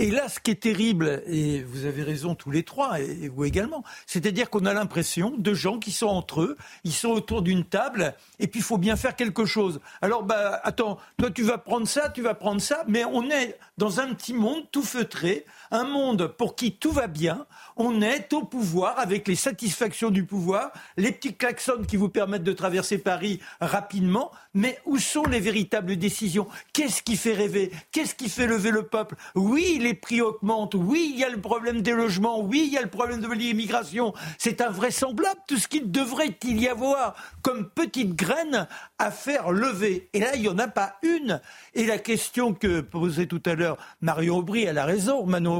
Et 0.00 0.10
là, 0.10 0.30
ce 0.30 0.40
qui 0.40 0.50
est 0.50 0.62
terrible, 0.62 1.22
et 1.26 1.62
vous 1.62 1.84
avez 1.84 2.02
raison 2.02 2.34
tous 2.34 2.50
les 2.50 2.62
trois, 2.62 2.98
et 3.00 3.28
vous 3.28 3.44
également, 3.44 3.84
c'est-à-dire 4.06 4.48
qu'on 4.48 4.64
a 4.64 4.72
l'impression 4.72 5.34
de 5.36 5.52
gens 5.52 5.78
qui 5.78 5.92
sont 5.92 6.06
entre 6.06 6.40
eux, 6.40 6.56
ils 6.84 6.94
sont 6.94 7.10
autour 7.10 7.42
d'une 7.42 7.66
table, 7.66 8.14
et 8.38 8.46
puis 8.46 8.60
il 8.60 8.62
faut 8.62 8.78
bien 8.78 8.96
faire 8.96 9.14
quelque 9.14 9.44
chose. 9.44 9.78
Alors, 10.00 10.22
bah, 10.22 10.58
attends, 10.64 10.96
toi 11.18 11.30
tu 11.30 11.42
vas 11.42 11.58
prendre 11.58 11.86
ça, 11.86 12.08
tu 12.08 12.22
vas 12.22 12.32
prendre 12.32 12.62
ça, 12.62 12.82
mais 12.88 13.04
on 13.04 13.28
est 13.28 13.58
dans 13.76 14.00
un 14.00 14.14
petit 14.14 14.32
monde 14.32 14.64
tout 14.72 14.82
feutré, 14.82 15.44
un 15.70 15.84
monde 15.84 16.26
pour 16.26 16.56
qui 16.56 16.72
tout 16.72 16.92
va 16.92 17.06
bien, 17.06 17.46
on 17.76 18.02
est 18.02 18.32
au 18.32 18.42
pouvoir 18.42 18.98
avec 18.98 19.28
les 19.28 19.34
satisfactions 19.36 20.10
du 20.10 20.24
pouvoir, 20.24 20.72
les 20.96 21.12
petits 21.12 21.34
klaxons 21.34 21.84
qui 21.86 21.96
vous 21.96 22.08
permettent 22.08 22.44
de 22.44 22.52
traverser 22.52 22.98
Paris 22.98 23.40
rapidement, 23.60 24.32
mais 24.54 24.78
où 24.84 24.98
sont 24.98 25.24
les 25.24 25.40
véritables 25.40 25.96
décisions? 25.96 26.48
Qu'est-ce 26.72 27.02
qui 27.02 27.16
fait 27.16 27.34
rêver? 27.34 27.70
Qu'est-ce 27.92 28.14
qui 28.14 28.28
fait 28.28 28.46
lever 28.46 28.70
le 28.70 28.82
peuple? 28.82 29.16
Oui, 29.34 29.78
les 29.80 29.94
prix 29.94 30.20
augmentent, 30.20 30.74
oui, 30.74 31.10
il 31.14 31.20
y 31.20 31.24
a 31.24 31.28
le 31.28 31.40
problème 31.40 31.82
des 31.82 31.92
logements, 31.92 32.40
oui, 32.40 32.64
il 32.66 32.72
y 32.72 32.78
a 32.78 32.82
le 32.82 32.90
problème 32.90 33.20
de 33.20 33.28
l'immigration, 33.28 34.12
c'est 34.38 34.60
invraisemblable 34.60 35.40
tout 35.46 35.56
ce 35.56 35.68
qu'il 35.68 35.90
devrait 35.90 36.36
y 36.44 36.68
avoir 36.68 37.14
comme 37.42 37.68
petite 37.68 38.14
graine 38.14 38.66
à 38.98 39.10
faire 39.10 39.50
lever. 39.50 40.08
Et 40.12 40.20
là, 40.20 40.34
il 40.34 40.42
n'y 40.42 40.48
en 40.48 40.58
a 40.58 40.68
pas 40.68 40.96
une. 41.02 41.40
Et 41.74 41.86
la 41.86 41.98
question 41.98 42.52
que 42.54 42.80
posait 42.80 43.26
tout 43.26 43.42
à 43.46 43.54
l'heure 43.54 43.76
Mario 44.00 44.36
Aubry, 44.36 44.64
elle 44.64 44.78
a 44.78 44.84
raison, 44.84 45.24
Manon 45.26 45.59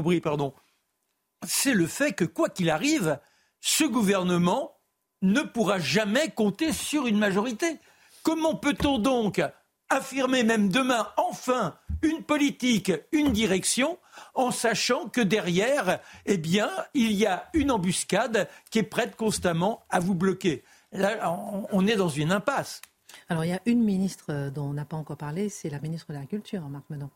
C'est 1.47 1.73
le 1.73 1.87
fait 1.87 2.13
que, 2.13 2.25
quoi 2.25 2.49
qu'il 2.49 2.69
arrive, 2.69 3.19
ce 3.59 3.83
gouvernement 3.83 4.77
ne 5.21 5.41
pourra 5.41 5.79
jamais 5.79 6.29
compter 6.29 6.73
sur 6.73 7.07
une 7.07 7.17
majorité. 7.17 7.79
Comment 8.23 8.55
peut-on 8.55 8.99
donc 8.99 9.41
affirmer 9.89 10.43
même 10.43 10.69
demain, 10.69 11.07
enfin, 11.17 11.75
une 12.01 12.23
politique, 12.23 12.91
une 13.11 13.31
direction, 13.31 13.99
en 14.33 14.51
sachant 14.51 15.09
que 15.09 15.21
derrière, 15.21 15.99
eh 16.25 16.37
bien, 16.37 16.69
il 16.93 17.11
y 17.11 17.25
a 17.25 17.49
une 17.53 17.71
embuscade 17.71 18.47
qui 18.69 18.79
est 18.79 18.83
prête 18.83 19.15
constamment 19.15 19.83
à 19.89 19.99
vous 19.99 20.15
bloquer? 20.15 20.63
Là, 20.91 21.37
on 21.71 21.87
est 21.87 21.95
dans 21.95 22.09
une 22.09 22.31
impasse. 22.31 22.81
Alors, 23.29 23.45
il 23.45 23.49
y 23.49 23.53
a 23.53 23.61
une 23.65 23.83
ministre 23.83 24.49
dont 24.49 24.65
on 24.65 24.73
n'a 24.73 24.85
pas 24.85 24.97
encore 24.97 25.17
parlé, 25.17 25.49
c'est 25.49 25.69
la 25.69 25.79
ministre 25.79 26.13
de 26.13 26.17
la 26.17 26.25
Culture, 26.25 26.61
Marc 26.69 26.89
Menon. 26.89 27.09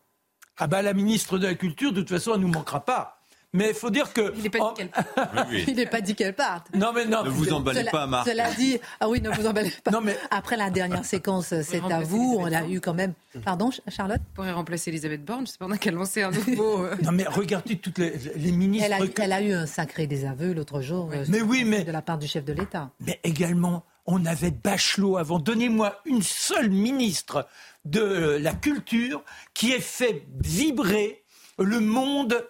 Ah 0.58 0.68
bah 0.68 0.82
la 0.82 0.94
ministre 0.94 1.38
de 1.38 1.48
la 1.48 1.56
Culture, 1.56 1.92
de 1.92 2.02
toute 2.02 2.10
façon, 2.10 2.32
elle 2.34 2.42
ne 2.42 2.46
nous 2.46 2.54
manquera 2.54 2.84
pas. 2.84 3.16
Mais 3.56 3.70
il 3.70 3.74
faut 3.74 3.90
dire 3.90 4.12
que. 4.12 4.34
Il 4.36 4.44
n'est 4.44 4.50
pas, 4.50 4.74
pas, 5.92 6.02
dit 6.02 6.14
qu'elle 6.14 6.34
parte. 6.34 6.68
Non, 6.74 6.92
mais 6.94 7.06
non. 7.06 7.24
Ne 7.24 7.30
vous 7.30 7.54
emballez 7.54 7.86
pas, 7.86 8.06
Marc. 8.06 8.28
Cela 8.28 8.52
dit. 8.52 8.78
Ah 9.00 9.08
oui, 9.08 9.22
ne 9.22 9.30
vous 9.30 9.48
emballez 9.48 9.72
pas. 9.82 9.92
Non, 9.92 10.02
mais... 10.02 10.18
Après 10.30 10.58
la 10.58 10.70
dernière 10.70 11.06
séquence, 11.06 11.54
c'est 11.62 11.82
à 11.90 12.02
vous. 12.02 12.36
On 12.38 12.52
a 12.52 12.68
eu 12.68 12.82
quand 12.82 12.94
même. 12.94 13.14
Pardon, 13.46 13.70
Charlotte? 13.88 14.20
Pourrait 14.34 14.52
remplacer 14.52 14.90
Elisabeth 14.90 15.24
Borne. 15.24 15.48
Je 15.48 15.54
sais 15.54 15.58
pas 15.58 15.78
qu'elle 15.78 15.94
lançait 15.94 16.24
un 16.24 16.32
nouveau. 16.32 16.84
Euh. 16.84 16.96
non, 17.02 17.14
mais 17.14 17.26
regardez 17.26 17.78
toutes 17.78 17.98
les, 17.98 18.18
les 18.36 18.52
ministres. 18.52 18.90
Elle 19.22 19.32
a, 19.32 19.42
eu 19.42 19.54
un 19.54 19.66
sacré 19.66 20.06
désaveu 20.06 20.54
l'autre 20.54 20.82
jour. 20.82 21.10
Euh, 21.14 21.24
mais 21.30 21.42
oui, 21.42 21.64
mais. 21.64 21.86
De 21.86 21.92
la 21.94 22.02
part 22.02 22.18
du 22.18 22.28
chef 22.28 22.44
de 22.44 22.52
l'État. 22.52 22.90
Mais 23.00 23.22
également, 23.24 23.86
on 24.06 24.26
avait 24.26 24.52
Bachelot 24.52 25.16
avant. 25.16 25.40
Donnez-moi 25.40 26.02
une 26.06 26.22
seule 26.22 26.70
ministre 26.70 27.48
de 27.86 28.38
la 28.42 28.54
culture 28.54 29.24
qui 29.54 29.72
ait 29.72 29.80
fait 29.80 30.26
vibrer 30.44 31.24
le 31.58 31.80
monde 31.80 32.46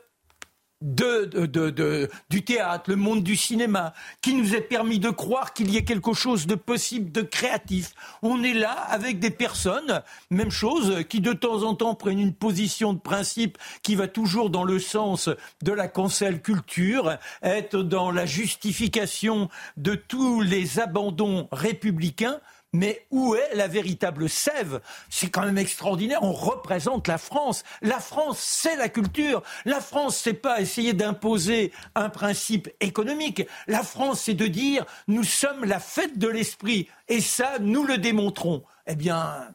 de, 0.81 1.25
de, 1.25 2.09
du 2.29 2.43
théâtre, 2.43 2.89
le 2.89 2.95
monde 2.95 3.23
du 3.23 3.35
cinéma, 3.35 3.93
qui 4.21 4.33
nous 4.33 4.55
a 4.55 4.61
permis 4.61 4.99
de 4.99 5.09
croire 5.09 5.53
qu'il 5.53 5.71
y 5.71 5.77
ait 5.77 5.83
quelque 5.83 6.13
chose 6.13 6.47
de 6.47 6.55
possible, 6.55 7.11
de 7.11 7.21
créatif. 7.21 7.93
On 8.21 8.43
est 8.43 8.53
là 8.53 8.71
avec 8.71 9.19
des 9.19 9.31
personnes, 9.31 10.03
même 10.29 10.51
chose, 10.51 11.03
qui 11.09 11.21
de 11.21 11.33
temps 11.33 11.63
en 11.63 11.75
temps 11.75 11.95
prennent 11.95 12.19
une 12.19 12.35
position 12.35 12.93
de 12.93 12.99
principe 12.99 13.57
qui 13.83 13.95
va 13.95 14.07
toujours 14.07 14.49
dans 14.49 14.63
le 14.63 14.79
sens 14.79 15.29
de 15.63 15.71
la 15.71 15.87
cancel 15.87 16.41
culture, 16.41 17.17
être 17.41 17.81
dans 17.81 18.11
la 18.11 18.25
justification 18.25 19.49
de 19.77 19.95
tous 19.95 20.41
les 20.41 20.79
abandons 20.79 21.47
républicains. 21.51 22.39
Mais 22.75 23.05
où 23.09 23.35
est 23.35 23.55
la 23.55 23.69
véritable 23.69 24.27
sève? 24.27 24.81
C'est 25.09 25.29
quand 25.29 25.45
même 25.45 25.57
extraordinaire. 25.57 26.23
On 26.23 26.33
représente 26.33 27.07
la 27.07 27.17
France. 27.17 27.63
La 27.81 28.01
France, 28.01 28.39
c'est 28.39 28.75
la 28.75 28.89
culture. 28.89 29.43
La 29.63 29.79
France, 29.79 30.17
c'est 30.17 30.33
pas 30.33 30.59
essayer 30.59 30.91
d'imposer 30.91 31.71
un 31.95 32.09
principe 32.09 32.69
économique. 32.81 33.47
La 33.67 33.81
France, 33.81 34.23
c'est 34.23 34.33
de 34.33 34.47
dire 34.47 34.85
nous 35.07 35.23
sommes 35.23 35.63
la 35.63 35.79
fête 35.79 36.19
de 36.19 36.27
l'esprit. 36.27 36.89
Et 37.07 37.21
ça, 37.21 37.59
nous 37.61 37.85
le 37.85 37.97
démontrons. 37.97 38.61
Eh 38.87 38.95
bien, 38.95 39.47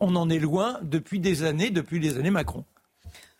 on 0.00 0.16
en 0.16 0.30
est 0.30 0.38
loin 0.38 0.78
depuis 0.82 1.20
des 1.20 1.42
années, 1.42 1.68
depuis 1.68 2.00
les 2.00 2.16
années 2.16 2.30
Macron. 2.30 2.64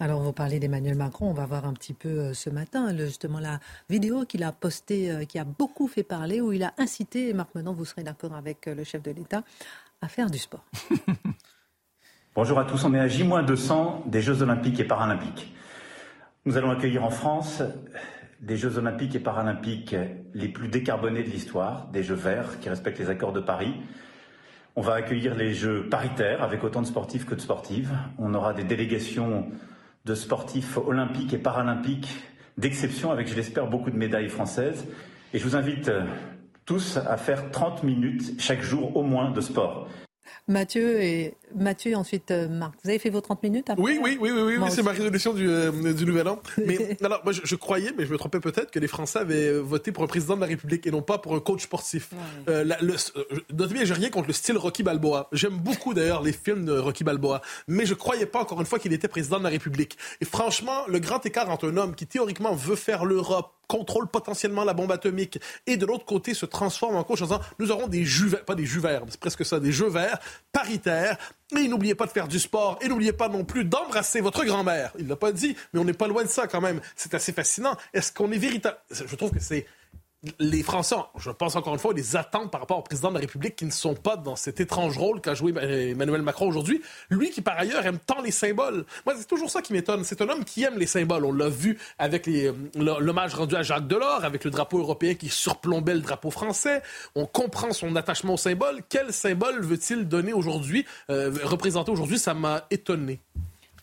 Alors, 0.03 0.21
vous 0.21 0.33
parlez 0.33 0.59
d'Emmanuel 0.59 0.97
Macron. 0.97 1.31
On 1.31 1.33
va 1.33 1.47
voir 1.47 1.65
un 1.65 1.73
petit 1.75 1.93
peu 1.95 2.09
euh, 2.09 2.35
ce 2.35 2.51
matin, 2.51 2.93
justement, 2.97 3.39
la 3.39 3.61
vidéo 3.89 4.25
qu'il 4.25 4.43
a 4.43 4.51
postée, 4.51 5.13
euh, 5.13 5.25
qui 5.25 5.39
a 5.39 5.45
beaucoup 5.45 5.87
fait 5.87 6.03
parler, 6.03 6.41
où 6.41 6.53
il 6.53 6.65
a 6.65 6.75
incité, 6.77 7.29
et 7.29 7.33
Marc 7.33 7.55
Menon, 7.55 7.73
vous 7.73 7.85
serez 7.85 8.03
d'accord 8.03 8.35
avec 8.35 8.67
euh, 8.67 8.75
le 8.75 8.83
chef 8.83 9.01
de 9.01 9.13
l'État, 9.13 9.45
à 10.01 10.09
faire 10.09 10.29
du 10.29 10.39
sport. 10.39 10.65
Bonjour 12.35 12.59
à 12.59 12.65
tous. 12.65 12.83
On 12.83 12.93
est 12.95 12.99
à 12.99 13.07
J-200 13.07 14.11
des 14.11 14.23
Jeux 14.23 14.43
Olympiques 14.43 14.81
et 14.81 14.85
Paralympiques. 14.85 15.55
Nous 16.47 16.57
allons 16.57 16.73
accueillir 16.73 17.05
en 17.05 17.11
France 17.11 17.63
des 18.41 18.57
Jeux 18.57 18.79
Olympiques 18.79 19.15
et 19.15 19.21
Paralympiques 19.21 19.95
les 20.35 20.49
plus 20.49 20.67
décarbonés 20.67 21.23
de 21.23 21.31
l'histoire, 21.31 21.87
des 21.93 22.03
Jeux 22.03 22.17
verts 22.17 22.59
qui 22.59 22.69
respectent 22.69 22.99
les 22.99 23.09
accords 23.09 23.33
de 23.33 23.39
Paris. 23.39 23.75
On 24.75 24.81
va 24.81 24.95
accueillir 24.95 25.37
les 25.37 25.55
Jeux 25.55 25.89
paritaires 25.89 26.43
avec 26.43 26.65
autant 26.65 26.83
de 26.83 26.87
sportifs 26.89 27.25
que 27.25 27.37
de 27.37 27.41
sportives. 27.41 27.93
On 28.19 28.35
aura 28.35 28.53
des 28.53 28.65
délégations 28.65 29.47
de 30.05 30.15
sportifs 30.15 30.77
olympiques 30.79 31.33
et 31.33 31.39
paralympiques 31.39 32.23
d'exception 32.59 33.11
avec, 33.11 33.29
je 33.29 33.35
l'espère, 33.35 33.69
beaucoup 33.69 33.91
de 33.91 33.97
médailles 33.97 34.29
françaises. 34.29 34.87
Et 35.33 35.39
je 35.39 35.45
vous 35.45 35.57
invite 35.57 35.89
euh, 35.89 36.05
tous 36.65 36.97
à 36.97 37.17
faire 37.17 37.51
30 37.51 37.83
minutes 37.83 38.41
chaque 38.41 38.63
jour 38.63 38.97
au 38.97 39.03
moins 39.03 39.31
de 39.31 39.41
sport. 39.41 39.89
Mathieu 40.49 41.01
et 41.03 41.35
Mathieu 41.57 41.97
ensuite 41.97 42.31
euh, 42.31 42.49
Marc. 42.49 42.75
Vous 42.83 42.91
avez 42.91 42.99
fait 42.99 43.11
vos 43.11 43.21
30 43.21 43.43
minutes 43.43 43.71
Oui, 43.79 43.99
oui, 44.03 44.17
oui, 44.21 44.31
oui, 44.31 44.57
oui, 44.57 44.71
c'est 44.71 44.83
ma 44.83 44.93
résolution 44.93 45.33
du, 45.33 45.49
euh, 45.49 45.93
du, 45.93 46.07
Nouvel 46.07 46.29
An. 46.29 46.41
Mais 46.67 46.97
alors, 47.03 47.21
moi, 47.25 47.33
je, 47.33 47.57
croyais, 47.57 47.93
mais 47.97 48.07
je 48.07 48.13
me 48.13 48.19
trompais 48.19 48.41
peut-être, 48.41 48.71
que 48.71 48.79
les 48.79 48.89
Français 48.89 49.21
avaient 49.21 49.49
euh, 49.49 49.61
voté 49.61 49.93
pour 49.93 50.05
un 50.05 50.07
président 50.07 50.37
de 50.37 50.41
la 50.41 50.47
République 50.47 50.87
et 50.87 50.91
non 50.91 51.03
pas 51.03 51.19
pour 51.19 51.35
un 51.35 51.41
coach 51.41 51.63
sportif. 51.63 52.11
Ouais. 52.47 52.65
notez 53.53 53.75
bien, 53.75 53.85
j'ai 53.85 53.95
rien 53.95 54.11
contre 54.11 54.29
le 54.29 54.33
style 54.33 54.57
Rocky 54.57 54.83
Balboa. 54.83 55.29
J'aime 55.33 55.59
beaucoup 55.59 55.95
d'ailleurs 55.95 56.23
les 56.23 56.33
films 56.33 56.65
de 56.65 56.73
Rocky 56.73 57.05
Balboa, 57.05 57.43
mais 57.69 57.87
je 57.87 57.95
croyais 57.95 58.27
pas 58.27 58.41
encore 58.41 58.61
une 58.61 58.67
fois 58.67 58.79
qu'il 58.79 58.93
était 58.93 59.09
président 59.09 59.39
de 59.39 59.45
la 59.45 59.51
République. 59.51 59.97
Et 60.21 60.25
franchement, 60.25 60.83
le 60.89 60.99
grand 60.99 61.25
écart 61.27 61.51
entre 61.51 61.71
un 61.71 61.77
homme 61.77 61.95
qui 61.95 62.07
théoriquement 62.07 62.55
veut 62.55 62.77
faire 62.77 63.05
l'Europe 63.05 63.53
contrôle 63.73 64.07
potentiellement 64.07 64.65
la 64.65 64.75
bombe 64.75 64.93
atomique 64.93 65.39
et 65.67 65.79
de 65.79 65.87
l'autre 65.87 66.05
côté 66.05 66.35
se 66.35 66.45
transforme 66.45 66.97
en 66.97 67.05
coach 67.05 67.23
en 67.23 67.25
disant 67.25 67.41
nous 67.59 67.71
aurons 67.71 67.89
des 67.89 68.05
jus 68.05 68.29
verts, 68.29 68.45
pas 68.45 68.55
des 68.55 68.67
jus 68.67 68.81
verts, 68.81 69.03
c'est 69.09 69.19
presque 69.19 69.47
ça, 69.47 69.61
des 69.61 69.73
jeux 69.73 69.89
verts 69.89 70.19
paritaires. 70.53 71.17
Et 71.57 71.69
n'oubliez 71.69 71.95
pas 71.95 72.07
de 72.07 72.11
faire 72.11 72.29
du 72.29 72.39
sport 72.39 72.79
et 72.81 72.89
n'oubliez 72.89 73.13
pas 73.13 73.29
non 73.29 73.45
plus 73.45 73.65
d'embrasser 73.65 74.21
votre 74.21 74.45
grand-mère. 74.45 74.93
Il 74.99 75.07
l'a 75.07 75.17
pas 75.17 75.33
dit, 75.33 75.57
mais 75.73 75.81
on 75.81 75.85
n'est 75.85 75.93
pas 75.93 76.09
loin 76.09 76.25
de 76.25 76.29
ça 76.29 76.47
quand 76.47 76.61
même. 76.61 76.81
C'est 76.97 77.15
assez 77.15 77.33
fascinant. 77.33 77.77
Est-ce 77.93 78.13
qu'on 78.13 78.33
est 78.33 78.39
véritable? 78.39 78.79
Je 78.91 79.15
trouve 79.17 79.31
que 79.31 79.41
c'est 79.41 79.67
les 80.39 80.63
Français, 80.63 80.95
je 81.19 81.31
pense 81.31 81.57
encore 81.57 81.73
une 81.73 81.81
fois, 81.81 81.95
des 81.95 82.15
attentes 82.17 82.51
par 82.51 82.61
rapport 82.61 82.79
au 82.79 82.83
président 82.83 83.09
de 83.09 83.15
la 83.15 83.21
République 83.21 83.57
qui 83.57 83.65
ne 83.65 83.71
sont 83.71 83.95
pas 83.95 84.17
dans 84.17 84.37
cet 84.37 84.61
étrange 84.61 84.97
rôle 84.97 85.21
qu'a 85.21 85.35
joué 85.35 85.53
Emmanuel 85.91 86.23
Macron 86.23 86.47
aujourd'hui. 86.47 86.81
Lui 87.11 87.31
qui, 87.31 87.41
par 87.41 87.59
ailleurs, 87.59 87.85
aime 87.87 87.99
tant 87.99 88.21
les 88.21 88.31
symboles. 88.31 88.85
Moi, 89.05 89.15
c'est 89.19 89.27
toujours 89.27 89.51
ça 89.51 89.63
qui 89.63 89.73
m'étonne. 89.73 90.05
C'est 90.05 90.21
un 90.23 90.29
homme 90.29 90.45
qui 90.45 90.63
aime 90.63 90.79
les 90.79 90.87
symboles. 90.87 91.25
On 91.25 91.33
l'a 91.33 91.49
vu 91.49 91.79
avec 91.99 92.29
euh, 92.29 92.53
l'hommage 92.77 93.35
rendu 93.35 93.57
à 93.57 93.63
Jacques 93.63 93.89
Delors, 93.89 94.25
avec 94.25 94.45
le 94.45 94.51
drapeau 94.51 94.79
européen 94.79 95.15
qui 95.15 95.29
surplombait 95.29 95.95
le 95.95 96.01
drapeau 96.01 96.31
français. 96.31 96.83
On 97.17 97.27
comprend 97.27 97.73
son 97.73 97.97
attachement 97.97 98.35
aux 98.35 98.39
symboles. 98.39 98.83
Quel 98.89 99.13
symbole 99.13 99.61
veut-il 99.65 100.07
donner 100.07 100.33
aujourd'hui, 100.33 100.87
euh, 101.11 101.33
représenter 101.43 101.91
aujourd'hui? 101.91 102.19
Ça 102.19 102.35
m'a 102.35 102.67
étonné. 102.71 103.21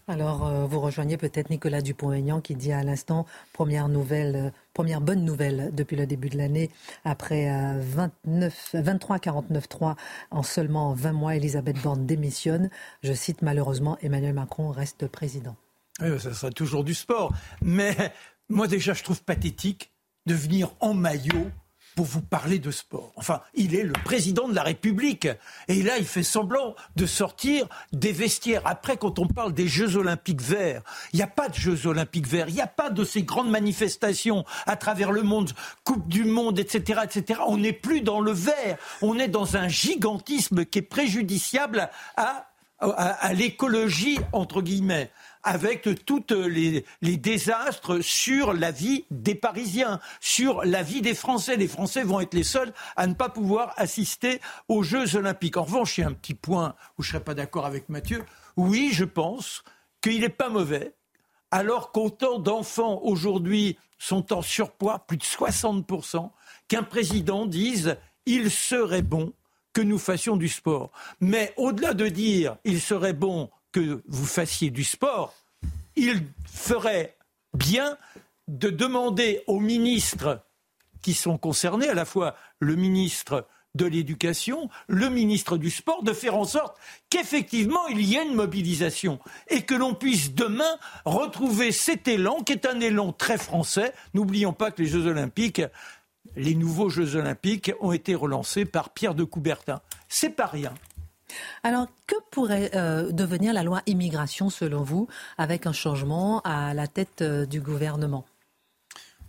Alors, 0.09 0.47
euh, 0.47 0.65
vous 0.65 0.79
rejoignez 0.79 1.17
peut-être 1.17 1.51
Nicolas 1.51 1.83
Dupont-Aignan 1.83 2.41
qui 2.41 2.55
dit 2.55 2.71
à 2.71 2.83
l'instant, 2.83 3.27
première 3.53 3.89
nouvelle, 3.89 4.35
euh, 4.35 4.49
première 4.73 5.01
bonne 5.01 5.23
nouvelle 5.23 5.69
depuis 5.71 5.95
le 5.95 6.07
début 6.07 6.29
de 6.29 6.37
l'année, 6.37 6.71
après 7.05 7.47
29, 7.79 8.71
23 8.73 9.19
49 9.19 9.69
3 9.69 9.95
en 10.31 10.41
seulement 10.41 10.93
20 10.93 11.11
mois, 11.11 11.35
Elisabeth 11.35 11.79
Borne 11.83 12.07
démissionne. 12.07 12.71
Je 13.03 13.13
cite 13.13 13.43
malheureusement, 13.43 13.99
Emmanuel 14.01 14.33
Macron 14.33 14.71
reste 14.71 15.05
président. 15.05 15.55
Oui, 16.01 16.19
ça 16.19 16.33
sera 16.33 16.49
toujours 16.49 16.83
du 16.83 16.95
sport. 16.95 17.31
Mais 17.61 17.95
moi 18.49 18.65
déjà, 18.65 18.93
je 18.93 19.03
trouve 19.03 19.21
pathétique 19.21 19.91
de 20.25 20.33
venir 20.33 20.71
en 20.79 20.95
maillot 20.95 21.51
pour 21.95 22.05
vous 22.05 22.21
parler 22.21 22.59
de 22.59 22.71
sport. 22.71 23.11
Enfin, 23.15 23.41
il 23.53 23.75
est 23.75 23.83
le 23.83 23.93
président 23.93 24.47
de 24.47 24.55
la 24.55 24.63
République. 24.63 25.27
Et 25.67 25.83
là, 25.83 25.97
il 25.97 26.05
fait 26.05 26.23
semblant 26.23 26.75
de 26.95 27.05
sortir 27.05 27.67
des 27.91 28.11
vestiaires. 28.11 28.61
Après, 28.65 28.97
quand 28.97 29.19
on 29.19 29.27
parle 29.27 29.53
des 29.53 29.67
Jeux 29.67 29.97
olympiques 29.97 30.41
verts, 30.41 30.81
il 31.13 31.17
n'y 31.17 31.23
a 31.23 31.27
pas 31.27 31.49
de 31.49 31.55
Jeux 31.55 31.87
olympiques 31.87 32.27
verts. 32.27 32.49
Il 32.49 32.55
n'y 32.55 32.61
a 32.61 32.67
pas 32.67 32.89
de 32.89 33.03
ces 33.03 33.23
grandes 33.23 33.49
manifestations 33.49 34.45
à 34.65 34.75
travers 34.75 35.11
le 35.11 35.23
monde, 35.23 35.51
Coupe 35.83 36.07
du 36.07 36.23
Monde, 36.23 36.59
etc., 36.59 37.01
etc. 37.03 37.41
On 37.47 37.57
n'est 37.57 37.73
plus 37.73 38.01
dans 38.01 38.21
le 38.21 38.31
vert. 38.31 38.77
On 39.01 39.17
est 39.19 39.27
dans 39.27 39.57
un 39.57 39.67
gigantisme 39.67 40.65
qui 40.65 40.79
est 40.79 40.83
préjudiciable 40.83 41.89
à 42.17 42.49
à, 42.81 43.33
l'écologie, 43.33 44.19
entre 44.31 44.61
guillemets 44.61 45.11
avec 45.43 45.87
tous 46.05 46.25
les, 46.31 46.83
désastres 47.01 48.03
sur 48.03 48.53
la 48.53 48.71
vie 48.71 49.05
des 49.09 49.35
Parisiens, 49.35 49.99
sur 50.19 50.63
la 50.63 50.83
vie 50.83 51.01
des 51.01 51.15
Français. 51.15 51.55
Les 51.55 51.67
Français 51.67 52.03
vont 52.03 52.19
être 52.19 52.33
les 52.33 52.43
seuls 52.43 52.73
à 52.95 53.07
ne 53.07 53.13
pas 53.13 53.29
pouvoir 53.29 53.73
assister 53.77 54.41
aux 54.67 54.83
Jeux 54.83 55.15
olympiques. 55.15 55.57
En 55.57 55.63
revanche, 55.63 55.97
il 55.97 56.01
y 56.01 56.03
a 56.03 56.07
un 56.07 56.13
petit 56.13 56.33
point 56.33 56.75
où 56.97 57.03
je 57.03 57.09
ne 57.09 57.11
serais 57.13 57.23
pas 57.23 57.33
d'accord 57.33 57.65
avec 57.65 57.89
Mathieu. 57.89 58.23
Oui, 58.57 58.89
je 58.91 59.05
pense 59.05 59.63
qu'il 60.01 60.21
n'est 60.21 60.29
pas 60.29 60.49
mauvais, 60.49 60.93
alors 61.51 61.91
qu'autant 61.91 62.39
d'enfants 62.39 62.99
aujourd'hui 63.03 63.77
sont 63.97 64.33
en 64.33 64.41
surpoids, 64.41 64.99
plus 65.07 65.17
de 65.17 65.23
60%, 65.23 66.29
qu'un 66.67 66.83
président 66.83 67.45
dise 67.45 67.97
il 68.25 68.51
serait 68.51 69.01
bon 69.01 69.33
que 69.73 69.81
nous 69.81 69.97
fassions 69.97 70.37
du 70.37 70.47
sport. 70.47 70.91
Mais 71.19 71.53
au-delà 71.57 71.93
de 71.93 72.07
dire 72.07 72.57
il 72.63 72.81
serait 72.81 73.13
bon 73.13 73.49
que 73.71 74.01
vous 74.07 74.25
fassiez 74.25 74.69
du 74.71 74.83
sport, 74.83 75.33
il 75.95 76.23
ferait 76.45 77.15
bien 77.53 77.97
de 78.47 78.69
demander 78.69 79.43
aux 79.47 79.59
ministres 79.59 80.41
qui 81.01 81.13
sont 81.13 81.37
concernés, 81.37 81.87
à 81.87 81.93
la 81.93 82.05
fois 82.05 82.35
le 82.59 82.75
ministre 82.75 83.47
de 83.75 83.85
l'Éducation, 83.85 84.69
le 84.87 85.09
ministre 85.09 85.57
du 85.57 85.69
Sport, 85.69 86.03
de 86.03 86.13
faire 86.13 86.35
en 86.35 86.45
sorte 86.45 86.77
qu'effectivement 87.09 87.87
il 87.87 88.01
y 88.01 88.15
ait 88.15 88.25
une 88.25 88.33
mobilisation 88.33 89.19
et 89.47 89.61
que 89.61 89.75
l'on 89.75 89.93
puisse 89.93 90.33
demain 90.33 90.77
retrouver 91.05 91.71
cet 91.71 92.07
élan 92.07 92.41
qui 92.43 92.53
est 92.53 92.65
un 92.65 92.79
élan 92.79 93.13
très 93.13 93.37
français. 93.37 93.93
N'oublions 94.13 94.53
pas 94.53 94.71
que 94.71 94.81
les 94.81 94.89
Jeux 94.89 95.05
Olympiques, 95.05 95.61
les 96.35 96.55
nouveaux 96.55 96.89
Jeux 96.89 97.15
Olympiques 97.15 97.71
ont 97.79 97.91
été 97.91 98.15
relancés 98.15 98.65
par 98.65 98.89
Pierre 98.89 99.15
de 99.15 99.23
Coubertin. 99.23 99.81
C'est 100.07 100.31
pas 100.31 100.47
rien. 100.47 100.73
Alors, 101.63 101.87
que 102.07 102.15
pourrait 102.31 102.71
euh, 102.75 103.11
devenir 103.11 103.53
la 103.53 103.63
loi 103.63 103.81
immigration 103.85 104.49
selon 104.49 104.83
vous, 104.83 105.07
avec 105.37 105.67
un 105.67 105.73
changement 105.73 106.41
à 106.41 106.73
la 106.73 106.87
tête 106.87 107.21
euh, 107.21 107.45
du 107.45 107.61
gouvernement? 107.61 108.25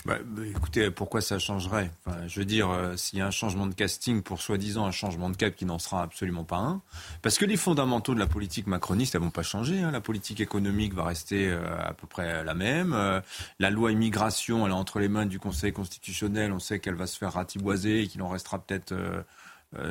Bah, 0.06 0.16
bah, 0.24 0.42
écoutez, 0.46 0.90
pourquoi 0.90 1.20
ça 1.20 1.38
changerait? 1.38 1.90
Je 2.26 2.40
veux 2.40 2.46
dire, 2.46 2.70
euh, 2.70 2.96
s'il 2.96 3.18
y 3.18 3.22
a 3.22 3.26
un 3.26 3.30
changement 3.30 3.66
de 3.66 3.74
casting 3.74 4.22
pour 4.22 4.40
soi-disant 4.40 4.86
un 4.86 4.92
changement 4.92 5.28
de 5.28 5.36
cap 5.36 5.54
qui 5.54 5.66
n'en 5.66 5.78
sera 5.78 6.02
absolument 6.02 6.44
pas 6.44 6.56
un, 6.56 6.80
parce 7.20 7.36
que 7.36 7.44
les 7.44 7.58
fondamentaux 7.58 8.14
de 8.14 8.18
la 8.18 8.26
politique 8.26 8.66
macroniste, 8.66 9.18
vont 9.18 9.30
pas 9.30 9.42
changer. 9.42 9.82
Hein. 9.82 9.90
La 9.90 10.00
politique 10.00 10.40
économique 10.40 10.94
va 10.94 11.04
rester 11.04 11.52
à 11.52 11.92
peu 11.92 12.06
près 12.06 12.42
la 12.42 12.54
même. 12.54 12.96
la 13.58 13.70
loi 13.70 13.92
immigration, 13.92 14.64
elle 14.64 14.72
est 14.72 14.74
entre 14.74 15.00
les 15.00 15.08
mains 15.08 15.26
du 15.26 15.38
Conseil 15.38 15.74
constitutionnel. 15.74 16.52
On 16.52 16.60
sait 16.60 16.78
qu'elle 16.78 16.94
va 16.94 17.06
se 17.06 17.18
faire 17.18 17.34
ratiboiser 17.34 18.00
et 18.00 18.06
qu'il 18.06 18.22
en 18.22 18.28
restera 18.28 18.58
peut-être 18.58 18.94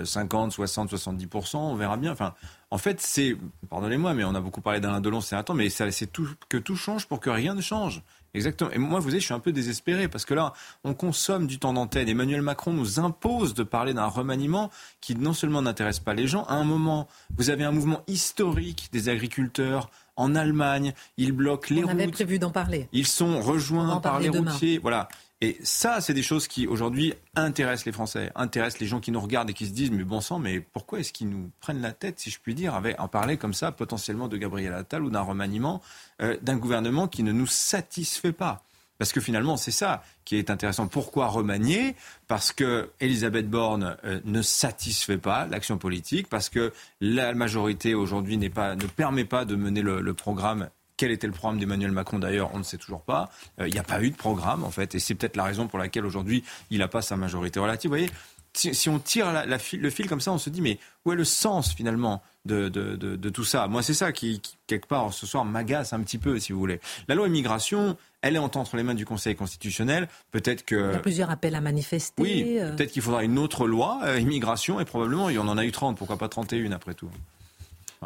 50, 0.03 0.51
60, 0.51 0.91
70%, 0.93 1.57
on 1.57 1.75
verra 1.75 1.97
bien. 1.97 2.11
Enfin, 2.11 2.33
en 2.71 2.77
fait, 2.77 2.99
c'est, 3.01 3.37
pardonnez-moi, 3.69 4.13
mais 4.13 4.23
on 4.23 4.35
a 4.35 4.41
beaucoup 4.41 4.61
parlé 4.61 4.79
d'Alain 4.79 5.01
Delon 5.01 5.21
c'est 5.21 5.35
un 5.35 5.43
temps, 5.43 5.53
mais 5.53 5.69
c'est 5.69 6.07
tout, 6.07 6.27
que 6.49 6.57
tout 6.57 6.75
change 6.75 7.07
pour 7.07 7.19
que 7.19 7.29
rien 7.29 7.55
ne 7.55 7.61
change. 7.61 8.01
Exactement. 8.33 8.69
Et 8.71 8.77
moi, 8.77 8.99
vous 8.99 9.09
savez, 9.09 9.19
je 9.19 9.25
suis 9.25 9.33
un 9.33 9.39
peu 9.39 9.51
désespéré 9.51 10.07
parce 10.07 10.25
que 10.25 10.33
là, 10.35 10.53
on 10.83 10.93
consomme 10.93 11.47
du 11.47 11.57
temps 11.57 11.73
d'antenne. 11.73 12.07
Emmanuel 12.07 12.41
Macron 12.43 12.73
nous 12.73 12.99
impose 12.99 13.55
de 13.55 13.63
parler 13.63 13.93
d'un 13.93 14.05
remaniement 14.05 14.69
qui 15.01 15.15
non 15.15 15.33
seulement 15.33 15.61
n'intéresse 15.63 15.99
pas 15.99 16.13
les 16.13 16.27
gens, 16.27 16.43
à 16.43 16.53
un 16.53 16.63
moment, 16.63 17.07
vous 17.37 17.49
avez 17.49 17.63
un 17.63 17.71
mouvement 17.71 18.01
historique 18.07 18.89
des 18.91 19.09
agriculteurs 19.09 19.89
en 20.15 20.35
Allemagne, 20.35 20.93
ils 21.17 21.31
bloquent 21.31 21.73
les 21.73 21.83
On 21.83 21.87
routes. 21.87 21.91
avait 21.91 22.07
prévu 22.11 22.39
d'en 22.39 22.51
parler. 22.51 22.89
Ils 22.91 23.07
sont 23.07 23.39
rejoints 23.41 23.99
par 24.01 24.19
les 24.19 24.27
routiers. 24.29 24.77
Voilà. 24.77 25.07
Et 25.41 25.57
ça, 25.63 26.01
c'est 26.01 26.13
des 26.13 26.23
choses 26.23 26.49
qui 26.49 26.67
aujourd'hui 26.67 27.13
intéressent 27.35 27.85
les 27.85 27.93
Français, 27.93 28.29
intéressent 28.35 28.81
les 28.81 28.87
gens 28.87 28.99
qui 28.99 29.11
nous 29.11 29.21
regardent 29.21 29.49
et 29.49 29.53
qui 29.53 29.67
se 29.67 29.71
disent 29.71 29.89
mais 29.89 30.03
bon 30.03 30.19
sang, 30.19 30.37
mais 30.37 30.59
pourquoi 30.59 30.99
est-ce 30.99 31.13
qu'ils 31.13 31.29
nous 31.29 31.49
prennent 31.61 31.81
la 31.81 31.93
tête, 31.93 32.19
si 32.19 32.29
je 32.29 32.39
puis 32.41 32.53
dire, 32.55 32.75
avec 32.75 32.99
en 32.99 33.07
parler 33.07 33.37
comme 33.37 33.53
ça 33.53 33.71
potentiellement 33.71 34.27
de 34.27 34.35
Gabriel 34.35 34.73
Attal 34.73 35.01
ou 35.01 35.09
d'un 35.09 35.21
remaniement 35.21 35.81
euh, 36.21 36.35
d'un 36.41 36.57
gouvernement 36.57 37.07
qui 37.07 37.23
ne 37.23 37.31
nous 37.31 37.47
satisfait 37.47 38.33
pas? 38.33 38.63
Parce 38.97 39.13
que 39.13 39.21
finalement, 39.21 39.55
c'est 39.55 39.71
ça 39.71 40.03
qui 40.25 40.35
est 40.35 40.49
intéressant. 40.49 40.87
Pourquoi 40.87 41.27
remanier? 41.27 41.95
Parce 42.27 42.51
que 42.51 42.91
Elisabeth 42.99 43.49
Borne 43.49 43.95
euh, 44.03 44.19
ne 44.25 44.41
satisfait 44.41 45.17
pas 45.17 45.45
l'action 45.45 45.77
politique, 45.77 46.27
parce 46.27 46.49
que 46.49 46.73
la 46.99 47.33
majorité 47.33 47.95
aujourd'hui 47.95 48.35
ne 48.35 48.49
permet 48.49 49.23
pas 49.23 49.45
de 49.45 49.55
mener 49.55 49.81
le 49.81 50.13
programme 50.13 50.69
quel 50.99 51.11
était 51.11 51.27
le 51.27 51.33
programme 51.33 51.59
d'Emmanuel 51.59 51.91
Macron 51.91 52.19
d'ailleurs 52.19 52.51
On 52.53 52.59
ne 52.59 52.63
sait 52.63 52.77
toujours 52.77 53.01
pas. 53.01 53.31
Euh, 53.61 53.69
il 53.69 53.73
n'y 53.73 53.79
a 53.79 53.83
pas 53.83 54.03
eu 54.03 54.11
de 54.11 54.17
programme 54.17 54.65
en 54.65 54.69
fait, 54.69 54.95
et 54.95 54.99
c'est 54.99 55.15
peut-être 55.15 55.37
la 55.37 55.45
raison 55.45 55.67
pour 55.67 55.79
laquelle 55.79 56.05
aujourd'hui 56.05 56.43
il 56.71 56.79
n'a 56.79 56.89
pas 56.89 57.01
sa 57.01 57.15
majorité 57.15 57.57
relative. 57.61 57.89
Vous 57.89 57.95
voyez, 57.97 58.11
si, 58.53 58.89
on 58.89 58.99
tire 58.99 59.31
la, 59.31 59.45
le 59.45 59.89
fil 59.89 60.09
comme 60.09 60.19
ça, 60.19 60.33
on 60.33 60.37
se 60.37 60.49
dit 60.49 60.61
mais 60.61 60.77
où 61.05 61.13
est 61.13 61.15
le 61.15 61.23
sens 61.23 61.73
finalement 61.73 62.21
de, 62.43 62.67
de, 62.67 63.29
tout 63.29 63.45
ça? 63.45 63.67
Moi, 63.67 63.81
c'est 63.81 63.93
ça 63.93 64.11
qui, 64.11 64.41
quelque 64.67 64.87
part, 64.87 65.13
ce 65.13 65.25
soir, 65.25 65.45
m'agace 65.45 65.93
un 65.93 66.01
petit 66.01 66.17
peu, 66.17 66.37
si 66.37 66.51
vous 66.51 66.59
voulez. 66.59 66.81
La 67.07 67.15
loi 67.15 67.27
immigration, 67.27 67.95
elle 68.21 68.35
est 68.35 68.39
entre 68.39 68.75
les 68.75 68.83
mains 68.83 68.95
du 68.95 69.05
Conseil 69.05 69.35
constitutionnel. 69.35 70.09
Peut-être 70.31 70.65
que. 70.65 70.89
Il 70.89 70.93
y 70.93 70.97
a 70.97 70.99
plusieurs 70.99 71.29
appels 71.29 71.55
à 71.55 71.61
manifester. 71.61 72.21
Oui, 72.21 72.57
euh. 72.59 72.75
peut-être 72.75 72.91
qu'il 72.91 73.03
faudra 73.03 73.23
une 73.23 73.37
autre 73.37 73.67
loi, 73.67 74.01
euh, 74.03 74.19
immigration, 74.19 74.81
et 74.81 74.85
probablement, 74.85 75.29
il 75.29 75.35
y 75.35 75.39
en 75.39 75.57
a 75.57 75.63
eu 75.63 75.71
30, 75.71 75.97
pourquoi 75.97 76.17
pas 76.17 76.27
31 76.27 76.73
après 76.73 76.93
tout 76.93 77.09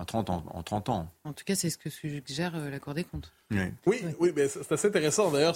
30 0.05 0.29
ans, 0.31 0.43
en 0.51 0.63
30 0.63 0.89
ans. 0.89 1.07
En 1.23 1.33
tout 1.33 1.43
cas, 1.45 1.55
c'est 1.55 1.69
ce 1.69 1.77
que 1.77 1.89
suggère 1.89 2.53
euh, 2.55 2.69
la 2.69 2.79
Cour 2.79 2.93
des 2.93 3.03
comptes. 3.03 3.31
Oui, 3.85 4.03
oui, 4.19 4.31
mais 4.35 4.47
c'est 4.47 4.71
assez 4.71 4.87
intéressant 4.87 5.29
d'ailleurs. 5.31 5.55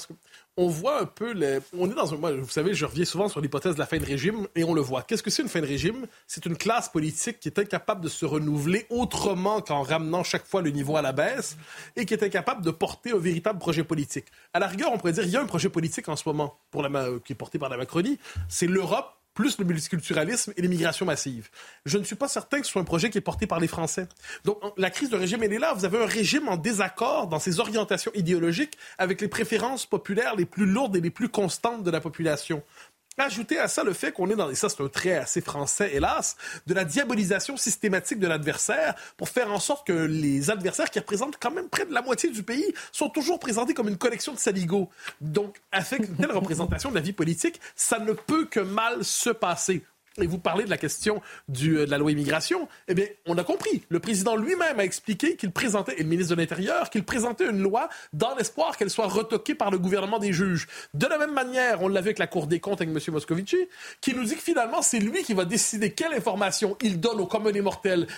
On 0.55 0.67
voit 0.67 1.01
un 1.01 1.05
peu 1.05 1.33
les. 1.33 1.59
On 1.75 1.89
est 1.89 1.95
dans 1.95 2.13
un. 2.13 2.17
Moi, 2.17 2.31
vous 2.33 2.49
savez, 2.49 2.73
je 2.75 2.85
reviens 2.85 3.05
souvent 3.05 3.27
sur 3.27 3.41
l'hypothèse 3.41 3.73
de 3.73 3.79
la 3.79 3.87
fin 3.87 3.97
de 3.97 4.05
régime 4.05 4.47
et 4.55 4.63
on 4.63 4.73
le 4.73 4.81
voit. 4.81 5.01
Qu'est-ce 5.01 5.23
que 5.23 5.31
c'est 5.31 5.41
une 5.41 5.49
fin 5.49 5.61
de 5.61 5.65
régime? 5.65 6.05
C'est 6.27 6.45
une 6.45 6.55
classe 6.55 6.89
politique 6.89 7.39
qui 7.39 7.47
est 7.47 7.59
incapable 7.59 8.01
de 8.01 8.09
se 8.09 8.25
renouveler 8.25 8.85
autrement 8.89 9.61
qu'en 9.61 9.81
ramenant 9.81 10.23
chaque 10.23 10.45
fois 10.45 10.61
le 10.61 10.69
niveau 10.69 10.95
à 10.95 11.01
la 11.01 11.11
baisse 11.11 11.57
et 11.95 12.05
qui 12.05 12.13
est 12.13 12.23
incapable 12.23 12.63
de 12.63 12.71
porter 12.71 13.11
un 13.11 13.17
véritable 13.17 13.59
projet 13.59 13.83
politique. 13.83 14.25
À 14.53 14.59
la 14.59 14.67
rigueur, 14.67 14.91
on 14.93 14.97
pourrait 14.97 15.13
dire 15.13 15.23
il 15.23 15.31
y 15.31 15.37
a 15.37 15.41
un 15.41 15.45
projet 15.45 15.69
politique 15.69 16.07
en 16.09 16.15
ce 16.15 16.27
moment 16.27 16.59
pour 16.69 16.83
la, 16.83 17.07
qui 17.25 17.33
est 17.33 17.35
porté 17.35 17.57
par 17.57 17.69
la 17.69 17.77
Macronie. 17.77 18.19
C'est 18.47 18.67
l'Europe 18.67 19.11
plus 19.37 19.59
le 19.59 19.65
multiculturalisme 19.65 20.51
et 20.57 20.63
l'immigration 20.63 21.05
massive. 21.05 21.49
Je 21.85 21.99
ne 21.99 22.03
suis 22.03 22.15
pas 22.15 22.27
certain 22.27 22.59
que 22.59 22.65
ce 22.65 22.71
soit 22.71 22.81
un 22.81 22.85
projet 22.85 23.11
qui 23.11 23.19
est 23.19 23.21
porté 23.21 23.45
par 23.45 23.59
les 23.59 23.67
Français. 23.67 24.07
Donc, 24.45 24.57
la 24.77 24.89
crise 24.89 25.11
de 25.11 25.15
régime, 25.15 25.43
elle 25.43 25.53
est 25.53 25.59
là. 25.59 25.75
Vous 25.75 25.85
avez 25.85 26.01
un 26.01 26.07
régime 26.07 26.47
en 26.47 26.57
désaccord 26.57 27.27
dans 27.27 27.37
ses 27.37 27.59
orientations 27.59 28.11
idéologiques 28.15 28.79
avec 28.97 29.21
les 29.21 29.27
préférences 29.27 29.85
populaires 29.85 30.35
les 30.35 30.45
plus 30.45 30.65
lourdes 30.65 30.95
et 30.95 31.01
les 31.01 31.11
plus 31.11 31.29
constantes 31.29 31.83
de 31.83 31.91
la 31.91 32.01
population. 32.01 32.63
Ajouter 33.19 33.57
à 33.57 33.67
ça 33.67 33.83
le 33.83 33.93
fait 33.93 34.11
qu'on 34.11 34.29
est 34.29 34.35
dans, 34.35 34.49
et 34.51 34.55
ça 34.55 34.69
c'est 34.69 34.81
un 34.81 34.89
trait 34.89 35.15
assez 35.15 35.41
français 35.41 35.89
hélas, 35.95 36.37
de 36.67 36.75
la 36.75 36.85
diabolisation 36.85 37.57
systématique 37.57 38.19
de 38.19 38.27
l'adversaire 38.27 38.93
pour 39.17 39.29
faire 39.29 39.51
en 39.51 39.59
sorte 39.59 39.87
que 39.87 39.93
les 39.93 40.51
adversaires 40.51 40.91
qui 40.91 40.99
représentent 40.99 41.37
quand 41.39 41.49
même 41.49 41.67
près 41.67 41.87
de 41.87 41.93
la 41.93 42.03
moitié 42.03 42.29
du 42.29 42.43
pays 42.43 42.73
sont 42.91 43.09
toujours 43.09 43.39
présentés 43.39 43.73
comme 43.73 43.87
une 43.87 43.97
collection 43.97 44.33
de 44.33 44.39
saligots. 44.39 44.89
Donc, 45.19 45.59
avec 45.71 46.07
une 46.07 46.15
telle 46.15 46.31
représentation 46.31 46.91
de 46.91 46.95
la 46.95 47.01
vie 47.01 47.13
politique, 47.13 47.59
ça 47.75 47.97
ne 47.97 48.13
peut 48.13 48.45
que 48.45 48.59
mal 48.59 49.03
se 49.03 49.31
passer 49.31 49.83
et 50.21 50.27
vous 50.27 50.39
parlez 50.39 50.65
de 50.65 50.69
la 50.69 50.77
question 50.77 51.21
euh, 51.49 51.85
de 51.85 51.91
la 51.91 51.97
loi 51.97 52.11
immigration, 52.11 52.67
eh 52.87 52.93
bien, 52.93 53.05
on 53.25 53.37
a 53.37 53.43
compris. 53.43 53.83
Le 53.89 53.99
président 53.99 54.35
lui-même 54.35 54.79
a 54.79 54.83
expliqué 54.83 55.35
qu'il 55.35 55.51
présentait, 55.51 55.95
et 55.97 56.03
le 56.03 56.09
ministre 56.09 56.35
de 56.35 56.41
l'Intérieur, 56.41 56.89
qu'il 56.89 57.03
présentait 57.03 57.49
une 57.49 57.61
loi 57.61 57.89
dans 58.13 58.35
l'espoir 58.35 58.77
qu'elle 58.77 58.89
soit 58.89 59.07
retoquée 59.07 59.55
par 59.55 59.71
le 59.71 59.77
gouvernement 59.77 60.19
des 60.19 60.33
juges. 60.33 60.67
De 60.93 61.05
la 61.05 61.17
même 61.17 61.33
manière, 61.33 61.81
on 61.81 61.87
l'a 61.87 62.01
vu 62.01 62.07
avec 62.07 62.19
la 62.19 62.27
Cour 62.27 62.47
des 62.47 62.59
comptes 62.59 62.81
avec 62.81 62.89
M. 62.89 63.13
Moscovici, 63.13 63.57
qui 64.01 64.13
nous 64.13 64.23
dit 64.23 64.35
que 64.35 64.41
finalement, 64.41 64.81
c'est 64.81 64.99
lui 64.99 65.23
qui 65.23 65.33
va 65.33 65.45
décider 65.45 65.91
quelle 65.91 66.13
information 66.13 66.77
il 66.81 66.99
donne 66.99 67.19
aux 67.19 67.27
communs 67.27 67.51
des 67.51 67.63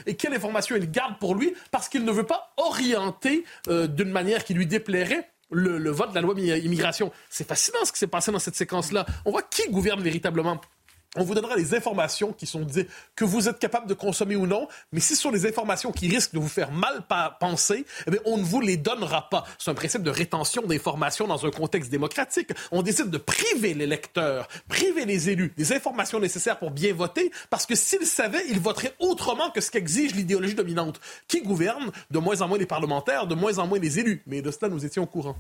et 0.06 0.16
quelle 0.16 0.34
information 0.34 0.76
il 0.76 0.90
garde 0.90 1.18
pour 1.20 1.36
lui, 1.36 1.54
parce 1.72 1.90
qu'il 1.90 2.06
ne 2.06 2.12
veut 2.12 2.26
pas 2.26 2.54
orienter 2.58 3.44
euh, 3.68 3.88
d'une 3.88 4.12
manière 4.12 4.44
qui 4.44 4.54
lui 4.54 4.68
déplairait 4.68 5.30
le, 5.52 5.80
le, 5.80 5.90
vote 5.90 6.12
de 6.12 6.16
la 6.16 6.22
loi 6.22 6.36
immigration. 6.40 7.12
C'est 7.30 7.48
fascinant 7.48 7.84
ce 7.84 7.92
qui 7.92 7.98
s'est 7.98 8.08
passé 8.08 8.32
dans 8.32 8.40
cette 8.40 8.56
séquence-là. 8.56 9.06
On 9.26 9.32
voit 9.32 9.42
qui 9.42 9.70
gouverne 9.70 10.02
véritablement. 10.02 10.62
On 11.16 11.24
vous 11.24 11.34
donnera 11.34 11.56
les 11.56 11.74
informations 11.74 12.34
qui 12.34 12.46
sont 12.46 12.62
dites 12.62 12.88
que 13.16 13.26
vous 13.26 13.50
êtes 13.50 13.58
capable 13.58 13.88
de 13.88 13.96
consommer 13.96 14.36
ou 14.36 14.46
non, 14.46 14.68
mais 14.92 15.00
si 15.00 15.16
ce 15.16 15.24
sont 15.24 15.32
des 15.32 15.48
informations 15.48 15.92
qui 15.92 16.08
risquent 16.08 16.34
de 16.36 16.40
vous 16.40 16.48
faire 16.48 16.72
mal 16.72 17.04
penser, 17.40 17.86
eh 18.06 18.20
on 18.26 18.38
ne 18.38 18.44
vous 18.44 18.62
les 18.62 18.78
donnera 18.78 19.28
pas. 19.28 19.44
C'est 19.58 19.72
un 19.72 19.74
principe 19.74 20.04
de 20.04 20.12
rétention 20.12 20.62
d'informations 20.62 21.28
dans 21.28 21.44
un 21.48 21.50
contexte 21.50 21.90
démocratique. 21.90 22.52
On 22.72 22.84
décide 22.84 23.10
de 23.10 23.18
priver 23.18 23.74
les 23.74 23.88
lecteurs, 23.88 24.48
priver 24.68 25.06
les 25.06 25.32
élus 25.32 25.52
des 25.58 25.74
informations 25.74 26.20
nécessaires 26.20 26.60
pour 26.60 26.70
bien 26.70 26.94
voter, 26.94 27.32
parce 27.50 27.66
que 27.66 27.74
s'ils 27.74 28.06
savaient, 28.06 28.48
ils 28.48 28.60
voteraient 28.60 28.94
autrement 29.00 29.50
que 29.50 29.62
ce 29.62 29.72
qu'exige 29.72 30.14
l'idéologie 30.14 30.54
dominante, 30.54 31.02
qui 31.28 31.42
gouverne? 31.42 31.92
De 32.12 32.20
moins 32.20 32.42
en 32.42 32.48
moins 32.48 32.60
les 32.60 32.68
parlementaires, 32.68 33.26
de 33.26 33.34
moins 33.34 33.58
en 33.58 33.66
moins 33.66 33.80
les 33.80 33.98
élus. 33.98 34.22
Mais 34.28 34.44
de 34.44 34.52
cela, 34.52 34.70
nous 34.70 34.86
étions 34.86 35.04
au 35.04 35.08
courant. 35.08 35.36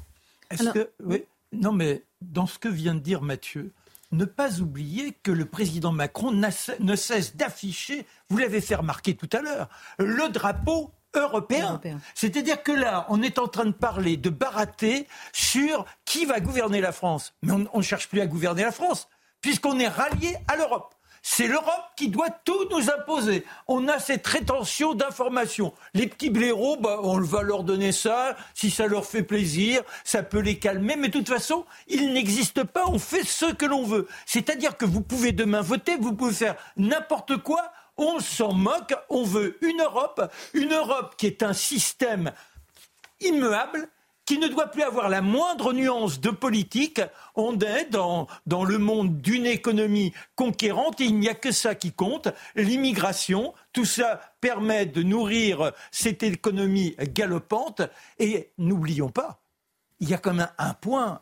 Est-ce 0.49 0.69
que, 0.71 0.89
oui, 1.03 1.25
non, 1.53 1.73
mais 1.73 2.01
dans 2.21 2.47
ce 2.47 2.57
que 2.57 2.69
vient 2.69 2.95
de 2.95 2.99
dire 2.99 3.21
Mathieu, 3.21 3.71
ne 4.11 4.25
pas 4.25 4.59
oublier 4.59 5.13
que 5.23 5.31
le 5.31 5.45
président 5.45 5.91
Macron 5.91 6.31
ne 6.31 6.95
cesse 6.95 7.35
d'afficher, 7.35 8.05
vous 8.29 8.37
l'avez 8.37 8.61
fait 8.61 8.75
remarquer 8.75 9.15
tout 9.15 9.29
à 9.33 9.41
l'heure, 9.41 9.69
le 9.97 10.29
drapeau 10.29 10.91
européen. 11.15 11.81
C'est-à-dire 12.15 12.61
que 12.63 12.71
là, 12.71 13.05
on 13.09 13.21
est 13.21 13.39
en 13.39 13.47
train 13.47 13.65
de 13.65 13.71
parler, 13.71 14.17
de 14.17 14.29
barater 14.29 15.07
sur 15.33 15.85
qui 16.05 16.25
va 16.25 16.39
gouverner 16.39 16.81
la 16.81 16.91
France. 16.91 17.33
Mais 17.41 17.53
on 17.73 17.77
ne 17.77 17.83
cherche 17.83 18.09
plus 18.09 18.21
à 18.21 18.27
gouverner 18.27 18.63
la 18.63 18.71
France, 18.71 19.07
puisqu'on 19.41 19.79
est 19.79 19.87
rallié 19.87 20.35
à 20.47 20.55
l'Europe. 20.55 20.95
C'est 21.21 21.47
l'Europe 21.47 21.83
qui 21.95 22.09
doit 22.09 22.29
tout 22.29 22.67
nous 22.71 22.89
imposer. 22.89 23.45
On 23.67 23.87
a 23.87 23.99
cette 23.99 24.25
rétention 24.25 24.93
d'informations. 24.93 25.73
Les 25.93 26.07
petits 26.07 26.29
blaireaux, 26.29 26.77
bah, 26.77 26.99
on 27.03 27.19
va 27.19 27.41
leur 27.41 27.63
donner 27.63 27.91
ça. 27.91 28.35
Si 28.53 28.71
ça 28.71 28.87
leur 28.87 29.05
fait 29.05 29.23
plaisir, 29.23 29.81
ça 30.03 30.23
peut 30.23 30.39
les 30.39 30.59
calmer. 30.59 30.95
Mais 30.95 31.07
de 31.07 31.13
toute 31.13 31.29
façon, 31.29 31.65
ils 31.87 32.13
n'existent 32.13 32.65
pas. 32.65 32.87
On 32.87 32.99
fait 32.99 33.23
ce 33.23 33.53
que 33.53 33.65
l'on 33.65 33.83
veut. 33.83 34.07
C'est-à-dire 34.25 34.77
que 34.77 34.85
vous 34.85 35.01
pouvez 35.01 35.31
demain 35.31 35.61
voter, 35.61 35.97
vous 35.97 36.13
pouvez 36.13 36.33
faire 36.33 36.55
n'importe 36.77 37.37
quoi. 37.37 37.71
On 37.97 38.19
s'en 38.19 38.53
moque. 38.53 38.93
On 39.09 39.23
veut 39.23 39.57
une 39.61 39.81
Europe, 39.81 40.21
une 40.53 40.73
Europe 40.73 41.15
qui 41.17 41.27
est 41.27 41.43
un 41.43 41.53
système 41.53 42.31
immuable 43.21 43.89
qui 44.29 44.37
ne 44.37 44.47
doit 44.47 44.67
plus 44.67 44.83
avoir 44.83 45.09
la 45.09 45.23
moindre 45.23 45.73
nuance 45.73 46.21
de 46.21 46.29
politique. 46.29 47.01
On 47.33 47.57
est 47.57 47.85
dans, 47.85 48.27
dans 48.45 48.63
le 48.63 48.77
monde 48.77 49.19
d'une 49.23 49.47
économie 49.47 50.13
conquérante 50.35 51.01
et 51.01 51.05
il 51.05 51.17
n'y 51.17 51.29
a 51.29 51.33
que 51.33 51.51
ça 51.51 51.73
qui 51.73 51.91
compte, 51.91 52.27
l'immigration. 52.53 53.55
Tout 53.73 53.85
ça 53.85 54.21
permet 54.39 54.85
de 54.85 55.01
nourrir 55.01 55.71
cette 55.89 56.21
économie 56.21 56.95
galopante. 56.99 57.81
Et 58.19 58.51
n'oublions 58.59 59.09
pas, 59.09 59.41
il 59.99 60.07
y 60.07 60.13
a 60.13 60.19
quand 60.19 60.35
même 60.35 60.51
un 60.59 60.75
point. 60.75 61.21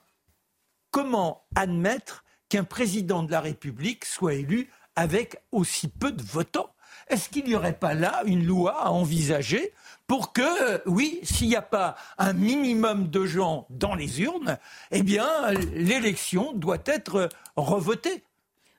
Comment 0.91 1.45
admettre 1.55 2.26
qu'un 2.49 2.66
président 2.66 3.24
de 3.24 3.32
la 3.32 3.39
République 3.39 4.03
soit 4.03 4.34
élu 4.34 4.70
avec 4.97 5.38
aussi 5.53 5.88
peu 5.88 6.12
de 6.12 6.24
votants? 6.24 6.74
Est-ce 7.08 7.30
qu'il 7.30 7.45
n'y 7.45 7.55
aurait 7.55 7.80
pas 7.80 7.93
là 7.93 8.24
une 8.26 8.45
loi 8.45 8.84
à 8.84 8.89
envisager 8.89 9.72
pour 10.08 10.32
que, 10.32 10.82
oui, 10.86 11.20
s'il 11.24 11.49
n'y 11.49 11.55
a 11.55 11.62
pas 11.62 11.95
un 12.18 12.34
minimum 12.34 13.10
de 13.10 13.26
gens 13.26 13.68
dans 13.70 13.93
les 13.93 14.22
urnes, 14.22 14.58
eh 14.91 15.03
bien, 15.03 15.51
l'élection 15.74 16.53
doit 16.53 16.78
être 16.86 17.30
revotée. 17.58 18.24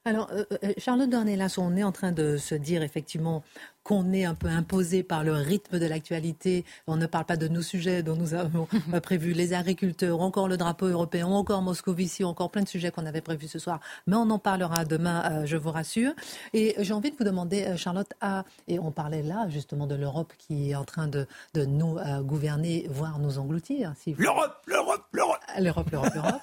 Alors, 0.05 0.29
euh, 0.33 0.45
euh, 0.65 0.73
Charlotte 0.79 1.11
Dornelas, 1.11 1.57
on 1.59 1.77
est 1.77 1.83
en 1.83 1.93
train 1.93 2.13
de 2.13 2.37
se 2.37 2.55
dire 2.55 2.83
effectivement 2.83 3.43
qu'on 3.89 4.13
est 4.13 4.27
un 4.27 4.35
peu 4.35 4.49
imposé 4.49 5.03
par 5.03 5.25
le 5.25 5.33
rythme 5.33 5.79
de 5.79 5.87
l'actualité. 5.87 6.67
On 6.87 6.97
ne 6.97 7.07
parle 7.07 7.25
pas 7.25 7.39
de 7.39 7.49
nos 7.49 7.63
sujets 7.63 8.03
dont 8.03 8.17
nous 8.17 8.35
avons 8.35 8.69
prévu 9.03 9.33
les 9.33 9.55
agriculteurs, 9.55 10.21
encore 10.21 10.47
le 10.47 10.59
drapeau 10.59 10.89
européen, 10.89 11.27
encore 11.27 11.63
Moscovici, 11.63 12.23
encore 12.23 12.51
plein 12.51 12.63
de 12.63 12.69
sujets 12.69 12.91
qu'on 12.91 13.07
avait 13.07 13.23
prévus 13.23 13.49
ce 13.49 13.59
soir. 13.59 13.81
Mais 14.07 14.17
on 14.17 14.29
en 14.29 14.39
parlera 14.39 14.85
demain, 14.85 15.23
euh, 15.33 15.47
je 15.47 15.57
vous 15.57 15.71
rassure. 15.71 16.13
Et 16.53 16.75
j'ai 16.79 16.93
envie 16.93 17.11
de 17.11 17.17
vous 17.17 17.25
demander, 17.25 17.65
euh, 17.65 17.77
Charlotte, 17.79 18.13
à, 18.21 18.45
et 18.67 18.79
on 18.79 18.91
parlait 18.91 19.23
là 19.23 19.49
justement 19.49 19.87
de 19.87 19.95
l'Europe 19.95 20.35
qui 20.37 20.73
est 20.73 20.75
en 20.75 20.85
train 20.85 21.09
de, 21.09 21.27
de 21.55 21.65
nous 21.65 21.97
euh, 21.97 22.21
gouverner, 22.21 22.87
voire 22.91 23.19
nous 23.19 23.39
engloutir. 23.39 23.95
Si 23.97 24.15
L'Europe, 24.19 24.59
l'Europe, 24.67 25.07
l'Europe. 25.13 25.38
L'Europe, 25.59 25.91
l'Europe, 25.91 26.15
l'Europe. 26.15 26.43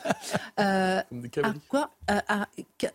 à 0.58 1.54
quoi, 1.68 1.92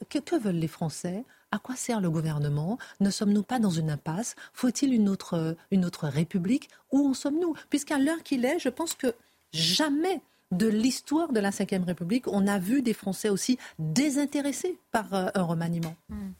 que 0.08 0.38
veulent 0.38 0.54
les 0.56 0.68
Français? 0.68 1.24
À 1.52 1.58
quoi 1.58 1.74
sert 1.76 2.00
le 2.00 2.10
gouvernement? 2.10 2.78
Ne 3.00 3.10
sommes-nous 3.10 3.42
pas 3.42 3.58
dans 3.58 3.70
une 3.70 3.90
impasse? 3.90 4.36
Faut-il 4.52 4.94
une 4.94 5.08
autre, 5.08 5.56
une 5.70 5.84
autre 5.84 6.06
république? 6.06 6.68
Où 6.92 7.08
en 7.08 7.14
sommes-nous? 7.14 7.54
Puisqu'à 7.70 7.98
l'heure 7.98 8.22
qu'il 8.22 8.44
est, 8.44 8.58
je 8.58 8.68
pense 8.68 8.94
que 8.94 9.14
jamais 9.52 10.20
de 10.52 10.66
l'histoire 10.66 11.32
de 11.32 11.40
la 11.40 11.50
Ve 11.50 11.84
République, 11.86 12.26
on 12.28 12.46
a 12.46 12.58
vu 12.58 12.82
des 12.82 12.94
Français 12.94 13.28
aussi 13.28 13.58
désintéressés 13.78 14.78
par 14.90 15.12
euh, 15.14 15.28
un 15.34 15.42
remaniement. 15.42 15.94
Hmm. 16.08 16.30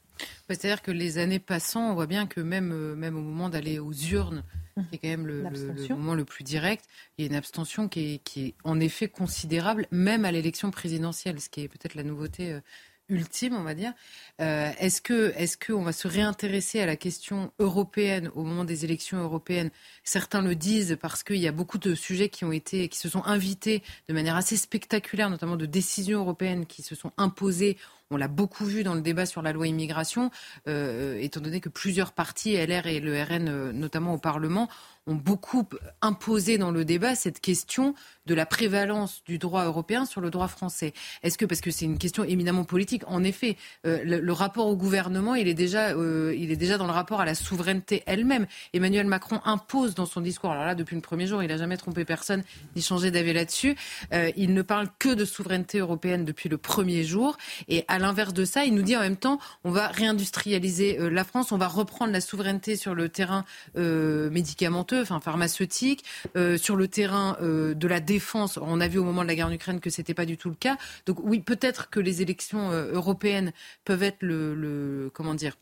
Bah, 0.49 0.55
c'est-à-dire 0.55 0.83
que 0.83 0.91
les 0.91 1.19
années 1.19 1.39
passant, 1.39 1.91
on 1.91 1.95
voit 1.95 2.07
bien 2.07 2.27
que 2.27 2.41
même, 2.41 2.73
euh, 2.73 2.95
même 2.95 3.17
au 3.17 3.23
moment 3.23 3.49
d'aller 3.49 3.79
aux 3.79 3.93
urnes, 3.93 4.43
qui 4.89 4.97
est 4.97 4.99
quand 4.99 5.09
même 5.09 5.27
le, 5.27 5.45
moment 5.91 6.15
le 6.15 6.25
plus 6.25 6.45
direct. 6.45 6.85
Il 7.19 7.25
y 7.25 7.29
a 7.29 7.31
une 7.31 7.37
abstention 7.37 7.89
qui 7.89 8.15
est, 8.15 8.19
qui 8.19 8.47
est 8.47 8.55
en 8.65 8.81
effet 8.81 9.09
considérable, 9.09 9.87
même 9.91 10.25
à 10.25 10.33
l'élection 10.33 10.71
présidentielle, 10.71 11.41
ce 11.41 11.49
qui 11.49 11.63
est 11.63 11.69
peut-être 11.69 11.95
la 11.95 12.03
nouveauté 12.03 12.53
euh, 12.53 12.61
ultime, 13.11 13.55
on 13.55 13.63
va 13.63 13.75
dire. 13.75 13.93
Euh, 14.41 14.71
est-ce 14.79 15.03
que, 15.03 15.33
est-ce 15.37 15.59
qu'on 15.59 15.83
va 15.83 15.93
se 15.93 16.09
réintéresser 16.09 16.81
à 16.81 16.87
la 16.87 16.97
question 16.97 17.53
européenne 17.59 18.31
au 18.35 18.43
moment 18.43 18.65
des 18.65 18.85
élections 18.85 19.19
européennes? 19.19 19.71
Certains 20.05 20.43
le 20.43 20.55
disent 20.55 20.97
parce 21.01 21.23
qu'il 21.23 21.37
y 21.37 21.49
a 21.49 21.53
beaucoup 21.53 21.79
de 21.79 21.95
sujets 21.95 22.29
qui 22.29 22.45
ont 22.45 22.53
été, 22.53 22.89
qui 22.89 22.99
se 22.99 23.09
sont 23.09 23.25
invités 23.25 23.83
de 24.09 24.15
manière 24.15 24.37
assez 24.37 24.57
spectaculaire, 24.57 25.29
notamment 25.29 25.57
de 25.57 25.67
décisions 25.67 26.21
européennes 26.21 26.67
qui 26.67 26.83
se 26.83 26.95
sont 26.95 27.13
imposées. 27.19 27.77
On 28.13 28.17
l'a 28.17 28.29
beaucoup 28.29 28.65
vu 28.65 28.83
dans 28.83 28.95
le 28.95 29.03
débat 29.03 29.25
sur 29.25 29.41
la 29.41 29.53
loi 29.53 29.69
immigration, 29.69 30.33
euh, 30.67 31.17
étant 31.21 31.41
donné 31.41 31.61
que 31.61 31.69
plusieurs 31.69 32.11
partis, 32.11 32.55
LR 32.57 32.87
et 32.87 32.99
le 32.99 33.23
RN, 33.23 33.49
euh, 33.49 33.73
notamment 33.73 34.15
au 34.15 34.19
Parlement, 34.19 34.69
ont 35.07 35.15
beaucoup 35.15 35.65
imposé 36.03 36.59
dans 36.59 36.73
le 36.73 36.85
débat 36.85 37.15
cette 37.15 37.41
question 37.41 37.95
de 38.27 38.35
la 38.35 38.47
prévalence 38.47 39.23
du 39.25 39.39
droit 39.39 39.65
européen 39.65 40.05
sur 40.05 40.21
le 40.21 40.31
droit 40.31 40.49
français. 40.49 40.93
Est-ce 41.23 41.39
que, 41.39 41.47
parce 41.47 41.61
que 41.61 41.71
c'est 41.71 41.85
une 41.85 41.99
question 41.99 42.25
éminemment 42.25 42.65
politique, 42.65 43.03
en 43.07 43.25
effet, 43.25 43.57
euh, 43.87 44.01
le, 44.05 44.33
rapport 44.33 44.67
au 44.67 44.77
gouvernement, 44.77 45.35
il 45.35 45.49
est, 45.49 45.55
déjà, 45.55 45.91
euh, 45.91 46.35
il 46.37 46.51
est 46.51 46.57
déjà 46.57 46.79
dans 46.79 46.87
le 46.87 46.93
rapport 46.93 47.21
à 47.21 47.25
la 47.25 47.35
souveraineté 47.35 48.03
elle-même. 48.07 48.47
Emmanuel 48.73 49.07
Macron 49.07 49.41
impose 49.45 49.95
dans 49.95 50.07
son 50.07 50.21
discours, 50.21 50.51
alors 50.51 50.65
là, 50.65 50.75
depuis 50.75 50.95
le 50.95 51.03
premier 51.03 51.27
jour, 51.27 51.43
il 51.43 51.49
n'a 51.49 51.57
jamais 51.57 51.77
trompé 51.77 52.05
personne 52.05 52.43
ni 52.77 52.83
changé 52.83 53.11
d'avis 53.11 53.33
là-dessus, 53.33 53.77
euh, 54.13 54.31
il 54.37 54.55
ne 54.55 54.63
parle 54.63 54.89
que 54.99 55.15
de 55.15 55.25
souveraineté 55.25 55.79
européenne 55.79 56.25
depuis 56.25 56.49
le 56.49 56.59
premier 56.59 57.05
jour. 57.05 57.37
Et 57.69 57.85
à 57.89 57.99
l'inverse 57.99 58.35
de 58.35 58.45
ça, 58.45 58.65
il 58.65 58.75
nous 58.75 58.83
dit 58.83 58.97
en 58.97 59.01
même 59.01 59.17
temps, 59.17 59.39
on 59.65 59.71
va 59.71 59.89
réindustrialiser 59.89 60.99
la 61.11 61.25
France, 61.25 61.53
on 61.53 61.59
va 61.59 61.69
reprendre 61.69 62.13
la 62.13 62.21
souveraineté 62.21 62.77
sur 62.77 62.95
le 62.95 63.09
terrain 63.09 63.45
médicamenteux, 63.75 65.01
enfin 65.01 65.21
pharmaceutique, 65.21 66.05
sur 66.57 66.77
le 66.77 66.89
terrain 66.89 67.37
de 67.41 67.89
la 67.89 68.01
défense 68.13 68.59
on 68.61 68.81
a 68.81 68.89
vu 68.89 68.99
au 68.99 69.05
moment 69.05 69.23
de 69.23 69.29
la 69.29 69.35
guerre 69.35 69.47
en 69.47 69.53
Ukraine 69.53 69.81
que 69.81 69.91
c'était 69.91 70.15
pas 70.15 70.27
du 70.27 70.37
tout 70.37 70.51
le 70.51 70.57
cas. 70.57 70.77
Donc 71.07 71.19
oui, 71.23 71.41
peut-être 71.41 71.91
que 71.91 72.01
les 72.01 72.23
élections 72.23 72.71
euh, 72.71 72.93
européennes 72.93 73.53
peuvent 73.85 74.03
être 74.03 74.23
le 74.23 75.11
comment 75.15 75.35
dire 75.35 75.55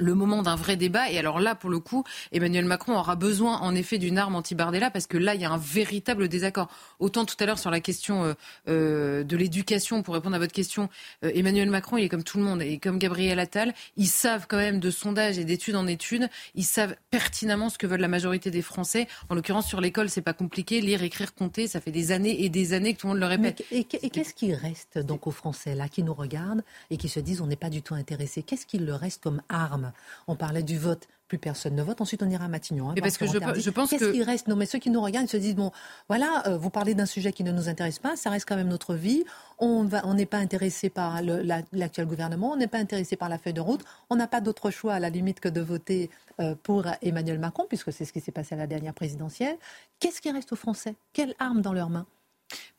le 0.00 0.14
moment 0.14 0.42
d'un 0.42 0.56
vrai 0.56 0.76
débat. 0.76 1.10
Et 1.10 1.18
alors 1.18 1.40
là, 1.40 1.54
pour 1.54 1.70
le 1.70 1.78
coup, 1.78 2.04
Emmanuel 2.32 2.64
Macron 2.64 2.96
aura 2.96 3.16
besoin 3.16 3.58
en 3.58 3.74
effet 3.74 3.98
d'une 3.98 4.18
arme 4.18 4.34
anti-Bardella 4.34 4.90
parce 4.90 5.06
que 5.06 5.16
là, 5.16 5.34
il 5.34 5.40
y 5.40 5.44
a 5.44 5.50
un 5.50 5.58
véritable 5.58 6.28
désaccord. 6.28 6.68
Autant 6.98 7.24
tout 7.24 7.36
à 7.40 7.46
l'heure 7.46 7.58
sur 7.58 7.70
la 7.70 7.80
question 7.80 8.24
euh, 8.24 8.34
euh, 8.68 9.24
de 9.24 9.36
l'éducation, 9.36 10.02
pour 10.02 10.14
répondre 10.14 10.36
à 10.36 10.38
votre 10.38 10.52
question, 10.52 10.88
euh, 11.24 11.30
Emmanuel 11.34 11.70
Macron, 11.70 11.96
il 11.96 12.04
est 12.04 12.08
comme 12.08 12.24
tout 12.24 12.38
le 12.38 12.44
monde 12.44 12.62
et 12.62 12.78
comme 12.78 12.98
Gabriel 12.98 13.38
Attal, 13.38 13.74
ils 13.96 14.06
savent 14.06 14.46
quand 14.48 14.56
même 14.56 14.80
de 14.80 14.90
sondages 14.90 15.38
et 15.38 15.44
d'études 15.44 15.76
en 15.76 15.86
études, 15.86 16.28
ils 16.54 16.64
savent 16.64 16.96
pertinemment 17.10 17.68
ce 17.68 17.78
que 17.78 17.86
veulent 17.86 18.00
la 18.00 18.08
majorité 18.08 18.50
des 18.50 18.62
Français. 18.62 19.08
En 19.28 19.34
l'occurrence, 19.34 19.66
sur 19.66 19.80
l'école, 19.80 20.08
c'est 20.08 20.22
pas 20.22 20.32
compliqué. 20.32 20.80
Lire, 20.80 21.02
écrire, 21.02 21.34
compter, 21.34 21.66
ça 21.66 21.80
fait 21.80 21.92
des 21.92 22.12
années 22.12 22.44
et 22.44 22.48
des 22.48 22.72
années 22.72 22.94
que 22.94 23.00
tout 23.00 23.06
le 23.06 23.14
monde 23.14 23.20
le 23.20 23.26
répète. 23.26 23.64
et, 23.70 23.84
qu'est-ce 23.84 24.34
qui 24.34 24.54
reste 24.54 24.98
donc 24.98 25.26
aux 25.26 25.30
Français 25.30 25.74
là, 25.74 25.88
qui 25.88 26.02
nous 26.02 26.14
regardent 26.14 26.62
et 26.90 26.96
qui 26.96 27.08
se 27.08 27.20
disent 27.20 27.40
on 27.40 27.46
n'est 27.46 27.56
pas 27.56 27.70
du 27.70 27.82
tout 27.82 27.94
intéressé 27.94 28.42
Qu'est-ce 28.42 28.66
qu'il 28.66 28.84
leur 28.84 29.00
reste 29.00 29.22
comme 29.22 29.42
arme? 29.48 29.87
On 30.26 30.36
parlait 30.36 30.62
du 30.62 30.78
vote 30.78 31.08
plus 31.28 31.38
personne 31.38 31.76
ne 31.76 31.82
vote. 31.82 32.00
Ensuite, 32.00 32.22
on 32.22 32.30
ira 32.30 32.46
à 32.46 32.48
Matignon. 32.48 32.90
Hein, 32.90 32.94
parce 33.00 33.18
que 33.18 33.26
je, 33.26 33.70
pense 33.70 33.90
Qu'est-ce 33.90 34.10
qui 34.10 34.22
reste? 34.22 34.48
Non, 34.48 34.56
mais 34.56 34.66
ceux 34.66 34.78
qui 34.78 34.90
nous 34.90 35.00
regardent 35.00 35.28
se 35.28 35.36
disent 35.36 35.54
bon, 35.54 35.70
voilà, 36.08 36.42
euh, 36.46 36.56
vous 36.56 36.70
parlez 36.70 36.94
d'un 36.94 37.06
sujet 37.06 37.32
qui 37.32 37.44
ne 37.44 37.52
nous 37.52 37.68
intéresse 37.68 37.98
pas, 37.98 38.16
ça 38.16 38.30
reste 38.30 38.48
quand 38.48 38.56
même 38.56 38.68
notre 38.68 38.94
vie. 38.94 39.24
On 39.58 39.84
n'est 40.14 40.26
pas 40.26 40.38
intéressé 40.38 40.88
par 40.88 41.20
l'actuel 41.22 42.06
gouvernement, 42.06 42.52
on 42.52 42.56
n'est 42.56 42.66
pas 42.66 42.78
intéressé 42.78 43.16
par 43.16 43.28
la 43.28 43.38
feuille 43.38 43.52
de 43.52 43.60
route. 43.60 43.84
On 44.10 44.16
n'a 44.16 44.26
pas 44.26 44.40
d'autre 44.40 44.70
choix 44.70 44.94
à 44.94 45.00
la 45.00 45.10
limite 45.10 45.38
que 45.40 45.48
de 45.48 45.60
voter 45.60 46.10
euh, 46.40 46.54
pour 46.62 46.84
Emmanuel 47.02 47.38
Macron, 47.38 47.66
puisque 47.68 47.92
c'est 47.92 48.04
ce 48.04 48.12
qui 48.12 48.20
s'est 48.20 48.32
passé 48.32 48.54
à 48.54 48.58
la 48.58 48.66
dernière 48.66 48.94
présidentielle. 48.94 49.56
Qu'est-ce 50.00 50.20
qui 50.20 50.30
reste 50.30 50.52
aux 50.52 50.56
Français? 50.56 50.94
Quelle 51.12 51.34
arme 51.38 51.60
dans 51.60 51.74
leurs 51.74 51.90
mains? 51.90 52.06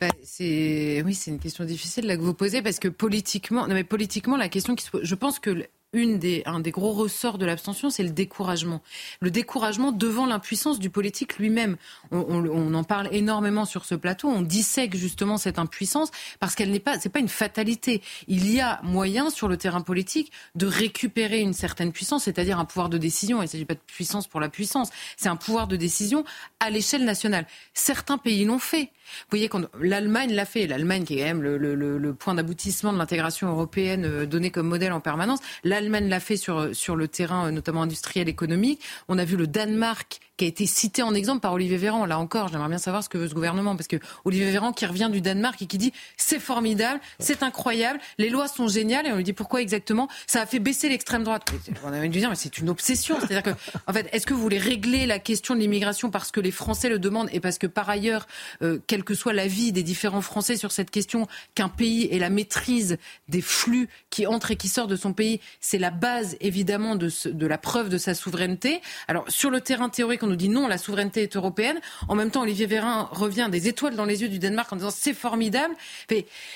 Bah, 0.01 0.07
c'est 0.23 1.03
oui, 1.05 1.13
c'est 1.13 1.29
une 1.29 1.39
question 1.39 1.63
difficile 1.63 2.07
là 2.07 2.17
que 2.17 2.21
vous 2.21 2.33
posez 2.33 2.63
parce 2.63 2.79
que 2.79 2.87
politiquement, 2.87 3.67
non 3.67 3.75
mais 3.75 3.83
politiquement 3.83 4.35
la 4.35 4.49
question 4.49 4.73
qui 4.73 4.83
se 4.83 4.89
pose, 4.89 5.03
je 5.03 5.15
pense 5.15 5.37
que 5.37 5.67
une 5.93 6.19
des, 6.19 6.43
un 6.45 6.59
des 6.59 6.71
gros 6.71 6.93
ressorts 6.93 7.37
de 7.37 7.45
l'abstention, 7.45 7.89
c'est 7.89 8.03
le 8.03 8.11
découragement. 8.11 8.81
Le 9.21 9.31
découragement 9.31 9.91
devant 9.91 10.25
l'impuissance 10.25 10.79
du 10.79 10.89
politique 10.89 11.37
lui-même. 11.37 11.77
On, 12.11 12.73
en 12.73 12.83
parle 12.83 13.09
énormément 13.11 13.65
sur 13.65 13.85
ce 13.85 13.95
plateau. 13.95 14.27
On 14.27 14.41
dissèque 14.41 14.95
justement 14.95 15.37
cette 15.37 15.57
impuissance 15.57 16.11
parce 16.39 16.53
qu'elle 16.55 16.71
n'est 16.71 16.79
pas, 16.79 16.99
c'est 16.99 17.09
pas 17.09 17.19
une 17.19 17.29
fatalité. 17.29 18.01
Il 18.27 18.51
y 18.51 18.59
a 18.59 18.79
moyen 18.83 19.29
sur 19.29 19.47
le 19.47 19.57
terrain 19.57 19.81
politique 19.81 20.31
de 20.55 20.67
récupérer 20.67 21.39
une 21.39 21.53
certaine 21.53 21.91
puissance, 21.91 22.23
c'est-à-dire 22.25 22.59
un 22.59 22.65
pouvoir 22.65 22.89
de 22.89 22.97
décision. 22.97 23.39
Il 23.39 23.45
ne 23.45 23.49
s'agit 23.49 23.65
pas 23.65 23.73
de 23.73 23.79
puissance 23.79 24.27
pour 24.27 24.39
la 24.39 24.49
puissance. 24.49 24.89
C'est 25.17 25.29
un 25.29 25.35
pouvoir 25.35 25.67
de 25.67 25.75
décision 25.75 26.23
à 26.59 26.69
l'échelle 26.69 27.03
nationale. 27.03 27.47
Certains 27.73 28.17
pays 28.17 28.45
l'ont 28.45 28.59
fait. 28.59 28.91
Vous 29.31 29.37
voyez, 29.37 29.49
l'Allemagne 29.81 30.33
l'a 30.33 30.45
fait, 30.45 30.67
l'Allemagne 30.67 31.03
qui 31.03 31.15
est 31.15 31.21
quand 31.21 31.25
même 31.25 31.41
le, 31.41 31.57
le 31.57 32.13
point 32.13 32.35
d'aboutissement 32.35 32.93
de 32.93 32.97
l'intégration 32.99 33.49
européenne 33.49 34.05
euh, 34.05 34.25
donnée 34.25 34.51
comme 34.51 34.67
modèle 34.67 34.91
en 34.91 34.99
permanence, 34.99 35.39
l'Allemagne 35.79 36.09
l'a 36.09 36.19
fait 36.19 36.37
sur, 36.37 36.55
le 36.57 37.07
terrain 37.07 37.47
euh, 37.47 37.51
notamment 37.51 37.83
industriel 37.83 38.27
économique. 38.27 38.81
On 39.07 39.17
a 39.17 39.25
vu 39.25 39.37
le 39.37 39.47
Danemark 39.47 40.19
qui 40.39 40.45
a 40.45 40.47
été 40.47 40.65
cité 40.65 41.03
en 41.03 41.13
exemple 41.13 41.41
par 41.41 41.51
Olivier 41.51 41.75
Véran. 41.75 42.05
Là 42.05 42.17
encore, 42.17 42.47
j'aimerais 42.47 42.69
bien 42.69 42.77
savoir 42.77 43.03
ce 43.03 43.09
que 43.09 43.17
veut 43.17 43.27
ce 43.27 43.33
gouvernement, 43.33 43.75
parce 43.75 43.89
que 43.89 43.97
Olivier 44.23 44.49
Véran 44.49 44.71
qui 44.71 44.85
revient 44.85 45.09
du 45.11 45.19
Danemark 45.19 45.61
et 45.61 45.65
qui 45.65 45.77
dit 45.77 45.91
c'est 46.15 46.39
formidable, 46.39 47.01
c'est 47.19 47.43
incroyable, 47.43 47.99
les 48.17 48.29
lois 48.29 48.47
sont 48.47 48.69
géniales, 48.69 49.05
et 49.05 49.11
on 49.11 49.17
lui 49.17 49.25
dit 49.25 49.33
pourquoi 49.33 49.61
exactement? 49.61 50.07
Ça 50.27 50.41
a 50.41 50.45
fait 50.45 50.59
baisser 50.59 50.87
l'extrême 50.87 51.25
droite. 51.25 51.43
On 51.83 51.91
a 51.91 51.97
envie 51.97 52.07
de 52.07 52.13
dire 52.13 52.29
mais 52.29 52.37
c'est 52.37 52.57
une 52.57 52.69
obsession. 52.69 53.17
C'est-à-dire 53.19 53.43
que, 53.43 53.49
en 53.85 53.91
fait, 53.91 54.07
est-ce 54.13 54.25
que 54.25 54.33
vous 54.33 54.41
voulez 54.41 54.57
régler 54.57 55.05
la 55.05 55.19
question 55.19 55.55
de 55.55 55.59
l'immigration 55.59 56.09
parce 56.09 56.31
que 56.31 56.39
les 56.39 56.51
Français 56.51 56.87
le 56.87 56.99
demandent 56.99 57.29
et 57.33 57.41
parce 57.41 57.57
que 57.57 57.67
par 57.67 57.89
ailleurs, 57.89 58.25
euh, 58.61 58.79
quel 58.87 59.03
que 59.03 59.15
soit 59.15 59.33
l'avis 59.33 59.73
des 59.73 59.83
différents 59.83 60.21
Français 60.21 60.55
sur 60.55 60.71
cette 60.71 60.89
question, 60.89 61.27
qu'un 61.53 61.67
pays 61.67 62.07
ait 62.11 62.19
la 62.19 62.29
maîtrise 62.29 62.97
des 63.27 63.41
flux 63.41 63.89
qui 64.09 64.25
entrent 64.25 64.51
et 64.51 64.55
qui 64.55 64.69
sortent 64.69 64.89
de 64.89 64.95
son 64.95 65.11
pays, 65.11 65.41
c'est 65.59 65.79
la 65.79 65.91
base 65.91 66.37
évidemment 66.39 66.95
de, 66.95 67.09
de 67.29 67.45
la 67.45 67.57
preuve 67.57 67.89
de 67.89 67.97
sa 67.97 68.13
souveraineté? 68.13 68.81
Alors 69.09 69.25
sur 69.29 69.49
le 69.49 69.59
terrain 69.59 69.89
théorique, 69.89 70.23
nous 70.29 70.35
dit 70.35 70.49
non, 70.49 70.67
la 70.67 70.77
souveraineté 70.77 71.23
est 71.23 71.35
européenne. 71.35 71.79
En 72.07 72.15
même 72.15 72.31
temps, 72.31 72.43
Olivier 72.43 72.65
Véran 72.65 73.09
revient 73.11 73.49
des 73.51 73.67
étoiles 73.67 73.95
dans 73.95 74.05
les 74.05 74.21
yeux 74.21 74.29
du 74.29 74.39
Danemark 74.39 74.71
en 74.71 74.77
disant 74.77 74.91
c'est 74.91 75.13
formidable. 75.13 75.75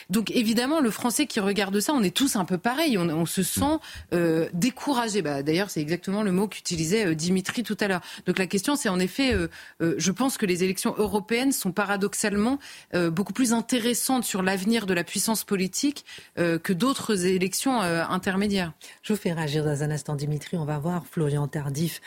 donc 0.10 0.32
évidemment, 0.32 0.80
le 0.80 0.92
Français 0.92 1.26
qui 1.26 1.40
regarde 1.40 1.80
ça, 1.80 1.94
on 1.94 2.04
est 2.04 2.16
tous 2.16 2.36
un 2.36 2.46
peu 2.46 2.58
pareil. 2.58 2.98
On, 2.98 3.26
se 3.26 3.44
sent 3.44 3.80
euh, 4.14 4.48
découragé. 4.54 5.22
Bah, 5.22 5.44
D'ailleurs, 5.44 5.70
c'est 5.70 5.82
exactement 5.82 6.24
le 6.24 6.32
mot 6.32 6.48
qu'utilisait 6.48 7.08
euh, 7.08 7.16
Dimitri 7.16 7.64
tout 7.64 7.78
à 7.80 7.88
l'heure. 7.88 8.02
Donc 8.26 8.38
la 8.38 8.48
question, 8.48 8.76
c'est 8.76 8.90
en 8.90 9.00
effet, 9.00 9.34
euh, 9.34 9.48
je 9.98 10.12
pense 10.12 10.38
que 10.38 10.46
les 10.46 10.64
élections 10.64 10.94
européennes 10.98 11.52
sont 11.52 11.72
paradoxalement 11.72 12.60
beaucoup 12.94 13.34
plus 13.34 13.54
intéressantes 13.54 14.24
sur 14.24 14.42
l'avenir 14.42 14.86
de 14.86 14.94
la 14.94 15.04
puissance 15.04 15.44
politique 15.44 16.06
que 16.36 16.74
d'autres 16.74 17.26
élections 17.26 17.82
intermédiaires. 17.82 18.74
Je 19.02 19.14
vous 19.14 19.20
fais 19.20 19.34
réagir 19.34 19.64
dans 19.64 19.84
un 19.84 19.92
instant, 19.92 20.16
Dimitri. 20.16 20.58
On 20.58 20.66
va 20.66 20.78
voir 20.78 21.06
Florian 21.06 21.48
Tardif 21.48 22.02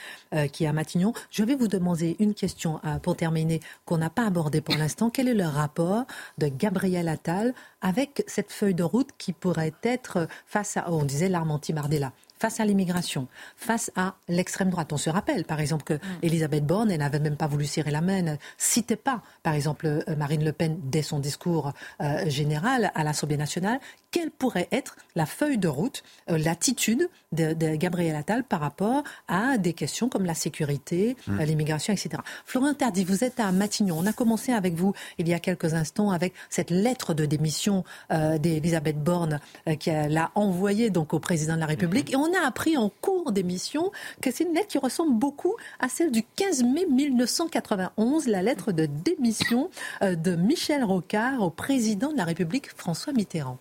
qui 0.53 0.65
est 0.65 0.67
à 0.67 0.73
Matignon. 0.73 1.13
Je 1.31 1.43
vais 1.43 1.56
vous 1.57 1.69
demander 1.69 2.17
une 2.19 2.35
question 2.35 2.81
euh, 2.85 2.99
pour 2.99 3.17
terminer 3.17 3.61
qu'on 3.85 3.99
n'a 3.99 4.11
pas 4.11 4.27
abordée 4.27 4.61
pour 4.61 4.77
l'instant. 4.77 5.11
Quel 5.11 5.29
est 5.29 5.35
le 5.35 5.47
rapport 5.47 6.05
de 6.39 6.49
Gabriel 6.49 7.09
Attal 7.09 7.55
avec 7.81 8.25
cette 8.27 8.53
feuille 8.53 8.75
de 8.75 8.83
route 8.83 9.11
qui 9.19 9.33
pourrait 9.33 9.75
être 9.83 10.29
face 10.47 10.77
à, 10.77 10.91
on 10.91 11.05
disait 11.05 11.29
l'arme 11.29 11.51
anti-Bardella 11.51 12.13
face 12.39 12.61
à 12.61 12.65
l'immigration, 12.65 13.29
face 13.57 13.91
à 13.97 14.15
l'extrême 14.29 14.71
droite? 14.71 14.93
On 14.93 14.99
se 14.99 15.11
rappelle, 15.11 15.45
par 15.45 15.61
exemple, 15.61 15.85
que 15.85 15.95
mm. 15.95 16.19
Elisabeth 16.23 16.67
Borne, 16.67 16.91
elle 16.91 16.99
n'avait 16.99 17.19
même 17.19 17.37
pas 17.37 17.47
voulu 17.47 17.65
serrer 17.65 17.91
la 17.91 18.01
main, 18.01 18.23
ne 18.23 18.37
citait 18.59 18.97
pas, 18.97 19.23
par 19.43 19.55
exemple, 19.55 19.87
euh, 19.87 20.17
Marine 20.17 20.45
Le 20.45 20.53
Pen 20.53 20.79
dès 20.83 21.03
son 21.03 21.19
discours 21.19 21.73
euh, 22.01 22.29
général 22.29 22.91
à 22.95 23.05
l'Assemblée 23.05 23.37
nationale. 23.37 23.81
Quelle 24.11 24.31
pourrait 24.31 24.69
être 24.73 24.97
la 25.15 25.27
feuille 25.27 25.59
de 25.59 25.69
route, 25.69 26.03
l'attitude 26.29 27.09
de, 27.33 27.77
Gabriel 27.77 28.17
Attal 28.17 28.45
par 28.45 28.61
rapport 28.61 29.03
à 29.29 29.59
des 29.59 29.73
questions 29.73 30.09
comme 30.09 30.25
la 30.25 30.35
sécurité, 30.35 31.17
mmh. 31.27 31.43
l'immigration, 31.43 31.93
etc. 31.93 32.23
Florent 32.45 32.75
Tardy, 32.75 33.05
vous 33.05 33.25
êtes 33.25 33.41
à 33.41 33.53
Matignon. 33.53 33.99
On 33.99 34.07
a 34.07 34.13
commencé 34.13 34.53
avec 34.53 34.75
vous 34.75 34.95
il 35.19 35.29
y 35.29 35.35
a 35.35 35.39
quelques 35.39 35.75
instants 35.75 36.11
avec 36.11 36.33
cette 36.51 36.71
lettre 36.71 37.15
de 37.15 37.27
démission 37.27 37.85
euh, 38.11 38.39
d'Elisabeth 38.39 39.03
Borne 39.03 39.41
euh, 39.69 39.77
qu'elle 39.77 40.17
a 40.17 40.31
envoyée 40.35 40.91
donc 40.91 41.13
au 41.13 41.19
président 41.19 41.55
de 41.55 41.61
la 41.61 41.67
République. 41.67 42.11
Mmh. 42.11 42.13
Et 42.13 42.17
on 42.17 42.33
a 42.35 42.47
appris 42.47 42.77
en 42.77 42.91
cours 43.01 43.33
d'émission 43.33 43.91
que 44.21 44.31
c'est 44.31 44.45
une 44.45 44.55
lettre 44.55 44.69
qui 44.69 44.79
ressemble 44.79 45.15
beaucoup 45.15 45.55
à 45.81 45.89
celle 45.89 46.11
du 46.11 46.23
15 46.37 46.65
mai 46.65 46.87
1991, 46.87 48.27
la 48.29 48.43
lettre 48.43 48.73
de 48.73 48.87
démission 48.87 49.71
euh, 50.03 50.15
de 50.15 50.37
Michel 50.37 50.85
Rocard 50.85 51.43
au 51.43 51.51
président 51.51 52.13
de 52.13 52.17
la 52.17 52.25
République 52.25 52.71
François 52.71 53.13
Mitterrand. 53.13 53.59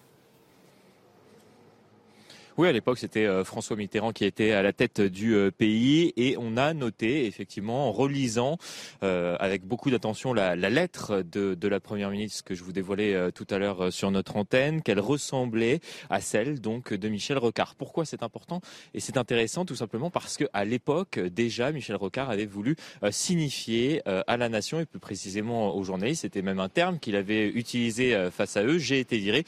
Oui, 2.57 2.69
à 2.69 2.71
l'époque, 2.71 2.99
c'était 2.99 3.25
euh, 3.25 3.43
François 3.43 3.75
Mitterrand 3.75 4.13
qui 4.13 4.23
était 4.23 4.53
à 4.53 4.61
la 4.61 4.71
tête 4.71 5.01
du 5.01 5.35
euh, 5.35 5.51
pays 5.51 6.13
et 6.15 6.37
on 6.39 6.55
a 6.55 6.73
noté, 6.73 7.25
effectivement, 7.25 7.89
en 7.89 7.91
relisant 7.91 8.57
euh, 9.03 9.35
avec 9.41 9.65
beaucoup 9.65 9.91
d'attention 9.91 10.33
la, 10.33 10.55
la, 10.55 10.69
lettre 10.69 11.21
de, 11.21 11.53
de, 11.53 11.67
la 11.67 11.81
Première 11.81 12.09
ministre 12.11 12.45
que 12.45 12.55
je 12.55 12.63
vous 12.63 12.71
dévoilais 12.71 13.29
tout 13.33 13.45
à 13.49 13.57
l'heure 13.57 13.91
sur 13.91 14.09
notre 14.09 14.37
antenne, 14.37 14.81
qu'elle 14.81 15.01
ressemblait 15.01 15.81
à 16.09 16.21
celle 16.21 16.61
donc 16.61 16.93
de 16.93 17.09
Michel 17.09 17.37
Rocard. 17.37 17.75
Pourquoi 17.75 18.05
c'est 18.05 18.23
important 18.23 18.61
Et 18.93 19.01
c'est 19.01 19.17
intéressant? 19.17 19.65
Tout 19.65 19.75
simplement 19.75 20.09
parce 20.09 20.37
qu'à 20.37 20.63
l'époque, 20.63 21.19
déjà, 21.19 21.73
Michel 21.73 21.97
Rocard 21.97 22.29
avait 22.29 22.45
voulu 22.45 22.77
signifier 23.11 24.01
à 24.05 24.37
la 24.37 24.49
nation 24.49 24.79
et 24.79 24.85
plus 24.85 24.99
précisément 24.99 25.75
aux 25.75 25.83
journalistes, 25.83 26.21
c'était 26.21 26.41
même 26.41 26.59
un 26.59 26.69
terme 26.69 26.99
qu'il 26.99 27.15
avait 27.15 27.49
utilisé 27.49 28.29
face 28.31 28.55
à 28.55 28.63
eux, 28.63 28.77
j'ai 28.77 28.99
été 28.99 29.17
viré, 29.17 29.45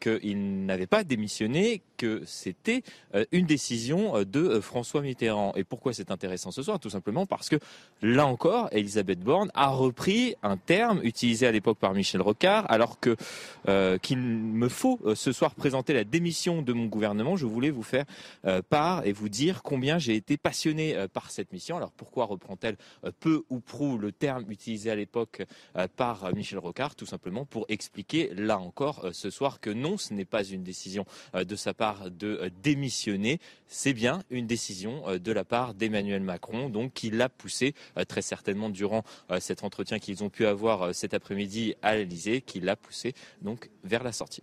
qu'il 0.00 0.66
n'avait 0.66 0.86
pas 0.86 1.04
démissionné, 1.04 1.82
que 2.00 2.22
c'était 2.24 2.82
euh, 3.14 3.26
une 3.30 3.44
décision 3.44 4.16
euh, 4.16 4.24
de 4.24 4.40
euh, 4.40 4.60
François 4.62 5.02
Mitterrand. 5.02 5.52
Et 5.54 5.64
pourquoi 5.64 5.92
c'est 5.92 6.10
intéressant 6.10 6.50
ce 6.50 6.62
soir? 6.62 6.80
Tout 6.80 6.88
simplement 6.88 7.26
parce 7.26 7.50
que, 7.50 7.56
là 8.00 8.26
encore, 8.26 8.70
Elisabeth 8.72 9.20
Borne 9.20 9.50
a 9.52 9.68
repris 9.68 10.34
un 10.42 10.56
terme 10.56 11.00
utilisé 11.02 11.46
à 11.46 11.52
l'époque 11.52 11.76
par 11.76 11.92
Michel 11.92 12.22
Rocard, 12.22 12.64
alors 12.70 12.98
que 13.00 13.16
qu'il 13.98 14.18
me 14.18 14.68
faut 14.68 14.98
ce 15.14 15.32
soir 15.32 15.54
présenter 15.54 15.92
la 15.92 16.04
démission 16.04 16.62
de 16.62 16.72
mon 16.72 16.86
gouvernement. 16.86 17.36
Je 17.36 17.46
voulais 17.46 17.70
vous 17.70 17.82
faire 17.82 18.04
part 18.68 19.06
et 19.06 19.12
vous 19.12 19.28
dire 19.28 19.62
combien 19.62 19.98
j'ai 19.98 20.14
été 20.16 20.36
passionné 20.36 21.06
par 21.12 21.30
cette 21.30 21.52
mission. 21.52 21.76
Alors 21.76 21.92
pourquoi 21.92 22.24
reprend-elle 22.24 22.76
peu 23.20 23.44
ou 23.50 23.60
prou 23.60 23.98
le 23.98 24.12
terme 24.12 24.44
utilisé 24.50 24.90
à 24.90 24.94
l'époque 24.94 25.42
par 25.96 26.34
Michel 26.34 26.58
Rocard? 26.58 26.94
Tout 26.94 27.06
simplement 27.06 27.44
pour 27.44 27.66
expliquer, 27.68 28.30
là 28.34 28.58
encore, 28.58 29.08
ce 29.12 29.30
soir, 29.30 29.60
que 29.60 29.70
non, 29.70 29.98
ce 29.98 30.14
n'est 30.14 30.24
pas 30.24 30.44
une 30.44 30.62
décision 30.62 31.04
de 31.34 31.56
sa 31.56 31.74
part 31.74 31.89
de 32.10 32.38
euh, 32.40 32.50
démissionner. 32.62 33.40
C'est 33.66 33.92
bien 33.92 34.22
une 34.30 34.46
décision 34.46 35.08
euh, 35.08 35.18
de 35.18 35.32
la 35.32 35.44
part 35.44 35.74
d'Emmanuel 35.74 36.22
Macron, 36.22 36.68
donc 36.68 36.92
qui 36.92 37.10
l'a 37.10 37.28
poussé 37.28 37.74
euh, 37.96 38.04
très 38.04 38.22
certainement 38.22 38.68
durant 38.70 39.02
cet 39.38 39.64
entretien 39.64 39.98
qu'ils 39.98 40.24
ont 40.24 40.30
pu 40.30 40.46
avoir 40.46 40.94
cet 40.94 41.14
après-midi 41.14 41.74
à 41.82 41.94
l'Elysée, 41.94 42.40
qui 42.40 42.60
l'a 42.60 42.76
poussé 42.76 43.14
donc 43.42 43.70
vers 43.84 44.02
la 44.02 44.12
sortie. 44.12 44.42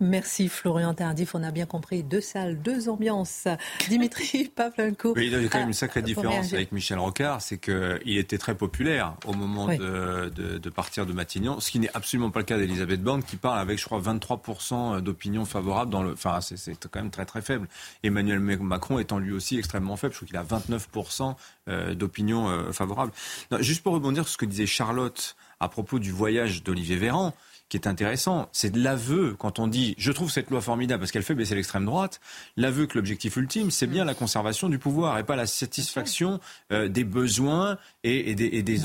Merci 0.00 0.48
Florian 0.48 0.94
Tardif. 0.94 1.34
On 1.34 1.42
a 1.42 1.50
bien 1.50 1.66
compris 1.66 2.02
deux 2.02 2.22
salles, 2.22 2.60
deux 2.62 2.88
ambiances. 2.88 3.46
Dimitri 3.88 4.48
Pavlenko. 4.56 5.14
il 5.16 5.28
y 5.28 5.34
a 5.34 5.48
quand 5.48 5.58
même 5.58 5.68
une 5.68 5.74
sacrée 5.74 6.00
différence 6.00 6.54
avec 6.54 6.72
Michel 6.72 6.98
Rocard, 6.98 7.42
c'est 7.42 7.58
qu'il 7.58 8.16
était 8.16 8.38
très 8.38 8.54
populaire 8.54 9.14
au 9.26 9.34
moment 9.34 9.68
de, 9.68 10.70
partir 10.70 11.04
de 11.04 11.12
Matignon, 11.12 11.60
ce 11.60 11.70
qui 11.70 11.78
n'est 11.78 11.94
absolument 11.94 12.30
pas 12.30 12.40
le 12.40 12.46
cas 12.46 12.56
d'Elisabeth 12.56 13.02
Borne, 13.02 13.22
qui 13.22 13.36
parle 13.36 13.58
avec, 13.58 13.78
je 13.78 13.84
crois, 13.84 14.00
23% 14.00 15.00
d'opinion 15.00 15.44
favorable. 15.44 15.90
Dans 15.90 16.02
le, 16.02 16.12
enfin, 16.12 16.40
c'est 16.40 16.88
quand 16.88 17.00
même 17.00 17.10
très 17.10 17.26
très 17.26 17.42
faible. 17.42 17.68
Emmanuel 18.02 18.40
Macron 18.40 18.98
étant 18.98 19.18
lui 19.18 19.32
aussi 19.32 19.58
extrêmement 19.58 19.96
faible, 19.96 20.14
je 20.14 20.18
crois 20.18 20.28
qu'il 20.28 20.36
a 20.36 20.44
29% 20.44 21.34
euh, 21.68 21.94
d'opinion 21.94 22.48
euh, 22.48 22.72
favorable. 22.72 23.12
juste 23.60 23.82
pour 23.82 23.92
rebondir 23.92 24.24
sur 24.24 24.32
ce 24.32 24.38
que 24.38 24.46
disait 24.46 24.66
Charlotte 24.66 25.36
à 25.60 25.68
propos 25.68 25.98
du 25.98 26.10
voyage 26.10 26.62
d'Olivier 26.62 26.96
Véran, 26.96 27.34
qui 27.70 27.78
est 27.78 27.86
intéressant, 27.86 28.48
c'est 28.52 28.70
de 28.70 28.82
l'aveu 28.82 29.34
quand 29.38 29.58
on 29.58 29.66
dit 29.66 29.94
je 29.96 30.12
trouve 30.12 30.30
cette 30.30 30.50
loi 30.50 30.60
formidable 30.60 31.00
parce 31.00 31.12
qu'elle 31.12 31.22
fait 31.22 31.34
baisser 31.34 31.54
l'extrême 31.54 31.86
droite, 31.86 32.20
l'aveu 32.58 32.86
que 32.86 32.98
l'objectif 32.98 33.36
ultime 33.36 33.70
c'est 33.70 33.86
bien 33.86 34.04
la 34.04 34.14
conservation 34.14 34.68
du 34.68 34.78
pouvoir 34.78 35.18
et 35.18 35.24
pas 35.24 35.36
la 35.36 35.46
satisfaction 35.46 36.40
euh, 36.72 36.88
des 36.88 37.04
besoins 37.04 37.78
et, 38.04 38.34
des, 38.34 38.46
et 38.46 38.62
des, 38.62 38.82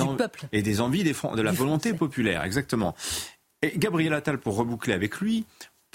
et 0.53 0.61
des 0.61 0.81
envies 0.81 1.03
des, 1.03 1.13
de 1.13 1.41
la 1.41 1.51
volonté 1.51 1.93
populaire, 1.93 2.43
exactement. 2.43 2.95
Et 3.61 3.73
Gabriel 3.77 4.13
Attal, 4.13 4.37
pour 4.37 4.55
reboucler 4.55 4.93
avec 4.93 5.19
lui, 5.19 5.45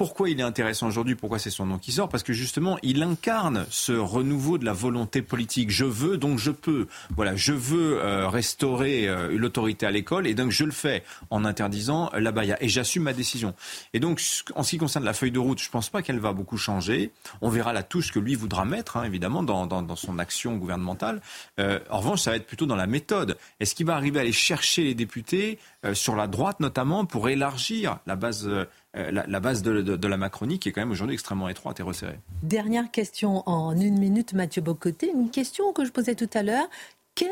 pourquoi 0.01 0.31
il 0.31 0.41
est 0.41 0.43
intéressant 0.43 0.87
aujourd'hui? 0.87 1.15
Pourquoi 1.15 1.39
c'est 1.39 1.51
son 1.51 1.67
nom 1.67 1.77
qui 1.77 1.93
sort? 1.93 2.09
Parce 2.09 2.23
que 2.23 2.33
justement, 2.33 2.79
il 2.83 3.03
incarne 3.03 3.67
ce 3.69 3.93
renouveau 3.93 4.57
de 4.57 4.65
la 4.65 4.73
volonté 4.73 5.21
politique. 5.21 5.71
Je 5.71 5.85
veux, 5.85 6.17
donc 6.17 6.39
je 6.39 6.51
peux. 6.51 6.87
Voilà, 7.15 7.37
je 7.37 7.53
veux 7.53 7.99
euh, 7.99 8.27
restaurer 8.27 9.07
euh, 9.07 9.37
l'autorité 9.37 9.85
à 9.85 9.91
l'école 9.91 10.27
et 10.27 10.33
donc 10.33 10.53
je 10.53 10.65
le 10.65 10.71
fais 10.71 11.05
en 11.29 11.45
interdisant 11.45 12.11
la 12.15 12.33
baya. 12.33 12.57
Et 12.63 12.69
j'assume 12.71 13.03
ma 13.03 13.13
décision. 13.13 13.55
Et 13.93 14.01
donc, 14.01 14.23
en 14.55 14.63
ce 14.63 14.71
qui 14.71 14.79
concerne 14.79 15.05
la 15.05 15.13
feuille 15.13 15.33
de 15.33 15.39
route, 15.39 15.61
je 15.61 15.69
ne 15.69 15.73
pense 15.73 15.91
pas 15.91 16.01
qu'elle 16.01 16.19
va 16.19 16.33
beaucoup 16.33 16.57
changer. 16.57 17.11
On 17.43 17.51
verra 17.51 17.75
la 17.75 17.83
touche 17.83 18.11
que 18.11 18.19
lui 18.19 18.37
voudra 18.37 18.65
mettre, 18.65 18.97
hein, 18.97 19.05
évidemment, 19.05 19.43
dans, 19.43 19.67
dans, 19.67 19.97
son 19.97 20.19
action 20.19 20.57
gouvernementale. 20.57 21.21
Euh, 21.59 21.79
en 21.91 21.99
revanche, 21.99 22.23
ça 22.23 22.31
va 22.31 22.37
être 22.37 22.47
plutôt 22.47 22.65
dans 22.65 22.75
la 22.75 22.87
méthode. 22.87 23.37
Est-ce 23.61 23.75
qu'il 23.75 23.85
va 23.85 23.97
arriver 23.97 24.21
à 24.21 24.23
aller 24.23 24.33
chercher 24.33 24.83
les 24.83 24.95
députés 24.95 25.59
sur 25.95 26.17
la 26.17 26.27
droite, 26.27 26.61
notamment, 26.61 27.05
pour 27.05 27.29
élargir 27.29 27.99
la 28.07 28.17
base 28.17 28.49
euh, 28.97 29.11
la, 29.13 29.39
base 29.39 29.63
de, 29.63 30.07
la 30.09 30.17
Macronie 30.17 30.59
qui 30.59 30.69
est 30.69 30.73
quand 30.73 30.81
même 30.81 30.91
aujourd'hui 30.91 31.15
extrêmement 31.15 31.49
étroite 31.49 31.79
et 31.79 31.85
resserrée. 31.85 32.19
Dernière 32.43 32.91
question 32.91 33.49
en 33.49 33.79
une 33.79 34.01
minute, 34.01 34.33
Mathieu 34.33 34.63
Bocoté. 34.63 35.13
Une 35.15 35.31
question 35.31 35.73
que 35.73 35.85
je 35.85 35.93
posais 35.93 36.17
tout 36.17 36.31
à 36.35 36.43
l'heure. 36.43 36.69
Quelle 37.15 37.31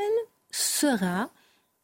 sera 0.53 1.31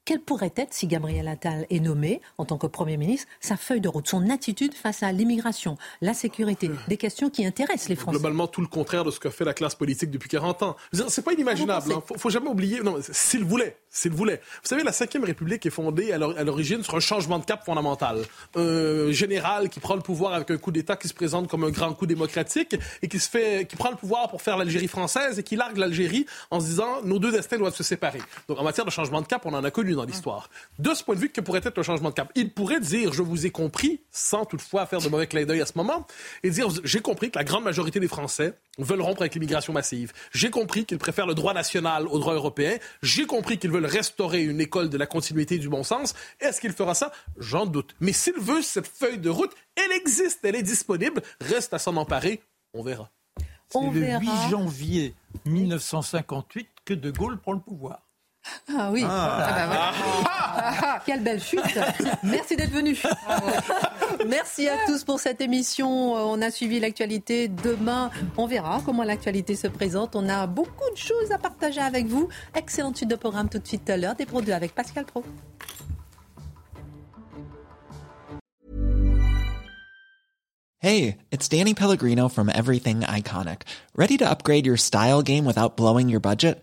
quelle 0.04 0.20
pourrait 0.20 0.52
être, 0.56 0.74
si 0.74 0.86
Gabriel 0.86 1.26
Attal 1.28 1.66
est 1.70 1.80
nommé 1.80 2.20
en 2.36 2.44
tant 2.44 2.58
que 2.58 2.66
Premier 2.66 2.98
ministre, 2.98 3.26
sa 3.40 3.56
feuille 3.56 3.80
de 3.80 3.88
route, 3.88 4.06
son 4.06 4.28
attitude 4.28 4.74
face 4.74 5.02
à 5.02 5.10
l'immigration, 5.12 5.78
la 6.02 6.12
sécurité, 6.12 6.70
des 6.88 6.98
questions 6.98 7.30
qui 7.30 7.46
intéressent 7.46 7.88
les 7.88 7.96
Français 7.96 8.18
Globalement, 8.18 8.46
tout 8.46 8.60
le 8.60 8.66
contraire 8.66 9.04
de 9.04 9.10
ce 9.10 9.18
que 9.18 9.30
fait 9.30 9.46
la 9.46 9.54
classe 9.54 9.74
politique 9.74 10.10
depuis 10.10 10.28
40 10.28 10.62
ans. 10.62 10.76
C'est 11.08 11.24
pas 11.24 11.32
inimaginable. 11.32 11.86
Il 11.88 11.92
hein. 11.94 12.02
faut, 12.06 12.18
faut, 12.18 12.28
jamais 12.28 12.48
oublier. 12.48 12.80
Non, 12.80 12.98
s'il 13.00 13.44
voulait, 13.44 13.78
s'il 13.94 14.12
voulait. 14.12 14.40
Vous 14.62 14.68
savez, 14.68 14.82
la 14.82 14.90
Ve 14.90 15.24
République 15.24 15.64
est 15.64 15.70
fondée 15.70 16.12
à 16.12 16.18
l'origine 16.18 16.82
sur 16.82 16.96
un 16.96 17.00
changement 17.00 17.38
de 17.38 17.44
cap 17.44 17.64
fondamental. 17.64 18.22
Un 18.56 19.12
général 19.12 19.68
qui 19.68 19.80
prend 19.80 19.94
le 19.94 20.02
pouvoir 20.02 20.34
avec 20.34 20.50
un 20.50 20.58
coup 20.58 20.72
d'État 20.72 20.96
qui 20.96 21.08
se 21.08 21.14
présente 21.14 21.48
comme 21.48 21.64
un 21.64 21.70
grand 21.70 21.94
coup 21.94 22.06
démocratique 22.06 22.76
et 23.02 23.08
qui 23.08 23.20
se 23.20 23.30
fait, 23.30 23.66
qui 23.66 23.76
prend 23.76 23.90
le 23.90 23.96
pouvoir 23.96 24.28
pour 24.28 24.42
faire 24.42 24.56
l'Algérie 24.56 24.88
française 24.88 25.38
et 25.38 25.42
qui 25.44 25.54
largue 25.54 25.76
l'Algérie 25.76 26.26
en 26.50 26.58
se 26.58 26.66
disant 26.66 27.02
nos 27.04 27.20
deux 27.20 27.30
destins 27.30 27.56
doivent 27.56 27.76
se 27.76 27.84
séparer. 27.84 28.20
Donc 28.48 28.58
en 28.58 28.64
matière 28.64 28.84
de 28.84 28.90
changement 28.90 29.22
de 29.22 29.26
cap, 29.26 29.46
on 29.46 29.54
en 29.54 29.62
a 29.62 29.70
connu 29.70 29.94
dans 29.94 30.04
l'histoire. 30.04 30.50
De 30.80 30.92
ce 30.92 31.04
point 31.04 31.14
de 31.14 31.20
vue, 31.20 31.28
que 31.28 31.40
pourrait 31.40 31.62
être 31.62 31.76
le 31.76 31.84
changement 31.84 32.10
de 32.10 32.14
cap? 32.14 32.32
Il 32.34 32.52
pourrait 32.52 32.80
dire 32.80 33.12
je 33.12 33.22
vous 33.22 33.46
ai 33.46 33.50
compris, 33.50 34.00
sans 34.10 34.44
toutefois 34.44 34.86
faire 34.86 35.00
de 35.00 35.08
mauvais 35.08 35.28
clin 35.28 35.44
d'œil 35.44 35.60
à 35.60 35.66
ce 35.66 35.72
moment, 35.76 36.06
et 36.42 36.50
dire 36.50 36.68
j'ai 36.82 37.00
compris 37.00 37.30
que 37.30 37.38
la 37.38 37.44
grande 37.44 37.62
majorité 37.62 38.00
des 38.00 38.08
Français 38.08 38.58
veulent 38.78 39.00
rompre 39.00 39.22
avec 39.22 39.34
l'immigration 39.34 39.72
massive. 39.72 40.12
J'ai 40.32 40.50
compris 40.50 40.84
qu'ils 40.84 40.98
préfèrent 40.98 41.26
le 41.26 41.34
droit 41.34 41.54
national 41.54 42.06
au 42.08 42.18
droit 42.18 42.34
européen. 42.34 42.76
J'ai 43.02 43.26
compris 43.26 43.58
qu'ils 43.58 43.70
veulent 43.70 43.86
restaurer 43.86 44.42
une 44.42 44.60
école 44.60 44.90
de 44.90 44.98
la 44.98 45.06
continuité 45.06 45.56
et 45.56 45.58
du 45.58 45.68
bon 45.68 45.82
sens. 45.82 46.14
Est-ce 46.40 46.60
qu'il 46.60 46.72
fera 46.72 46.94
ça? 46.94 47.12
J'en 47.38 47.66
doute. 47.66 47.94
Mais 48.00 48.12
s'il 48.12 48.38
veut 48.38 48.62
cette 48.62 48.86
feuille 48.86 49.18
de 49.18 49.30
route, 49.30 49.52
elle 49.76 49.92
existe, 49.92 50.40
elle 50.44 50.56
est 50.56 50.62
disponible. 50.62 51.22
Reste 51.40 51.74
à 51.74 51.78
s'en 51.78 51.96
emparer. 51.96 52.42
On 52.72 52.82
verra. 52.82 53.10
C'est 53.68 53.80
le 53.80 54.18
8 54.20 54.28
janvier 54.50 55.14
1958 55.46 56.68
que 56.84 56.94
De 56.94 57.10
Gaulle 57.10 57.38
prend 57.38 57.52
le 57.52 57.60
pouvoir. 57.60 58.03
Ah 58.68 58.90
oui. 58.92 59.04
Ah. 59.06 59.46
Ah 59.48 59.66
bah 59.66 59.92
ah. 60.26 61.02
Quelle 61.06 61.22
belle 61.22 61.42
chute. 61.42 61.60
Merci 62.22 62.56
d'être 62.56 62.72
venu. 62.72 62.96
Merci 64.26 64.68
à 64.68 64.76
tous 64.86 65.04
pour 65.04 65.20
cette 65.20 65.40
émission. 65.40 66.14
On 66.14 66.40
a 66.40 66.50
suivi 66.50 66.80
l'actualité. 66.80 67.48
Demain, 67.48 68.10
on 68.36 68.46
verra 68.46 68.80
comment 68.84 69.02
l'actualité 69.02 69.56
se 69.56 69.66
présente. 69.66 70.16
On 70.16 70.28
a 70.28 70.46
beaucoup 70.46 70.90
de 70.90 70.96
choses 70.96 71.32
à 71.32 71.38
partager 71.38 71.80
avec 71.80 72.06
vous. 72.06 72.28
Excellente 72.54 72.96
suite 72.96 73.10
de 73.10 73.16
programme 73.16 73.48
tout 73.48 73.58
de 73.58 73.66
suite 73.66 73.88
à 73.90 73.96
l'heure 73.96 74.14
des 74.14 74.26
produits 74.26 74.52
avec 74.52 74.74
Pascal 74.74 75.04
Pro. 75.04 75.24
Hey, 80.78 81.16
it's 81.30 81.48
Danny 81.48 81.72
Pellegrino 81.72 82.28
from 82.28 82.50
Everything 82.50 83.00
Iconic. 83.00 83.62
Ready 83.96 84.18
to 84.18 84.28
upgrade 84.28 84.66
your 84.66 84.76
style 84.76 85.22
game 85.22 85.46
without 85.46 85.78
blowing 85.78 86.10
your 86.10 86.20
budget? 86.20 86.62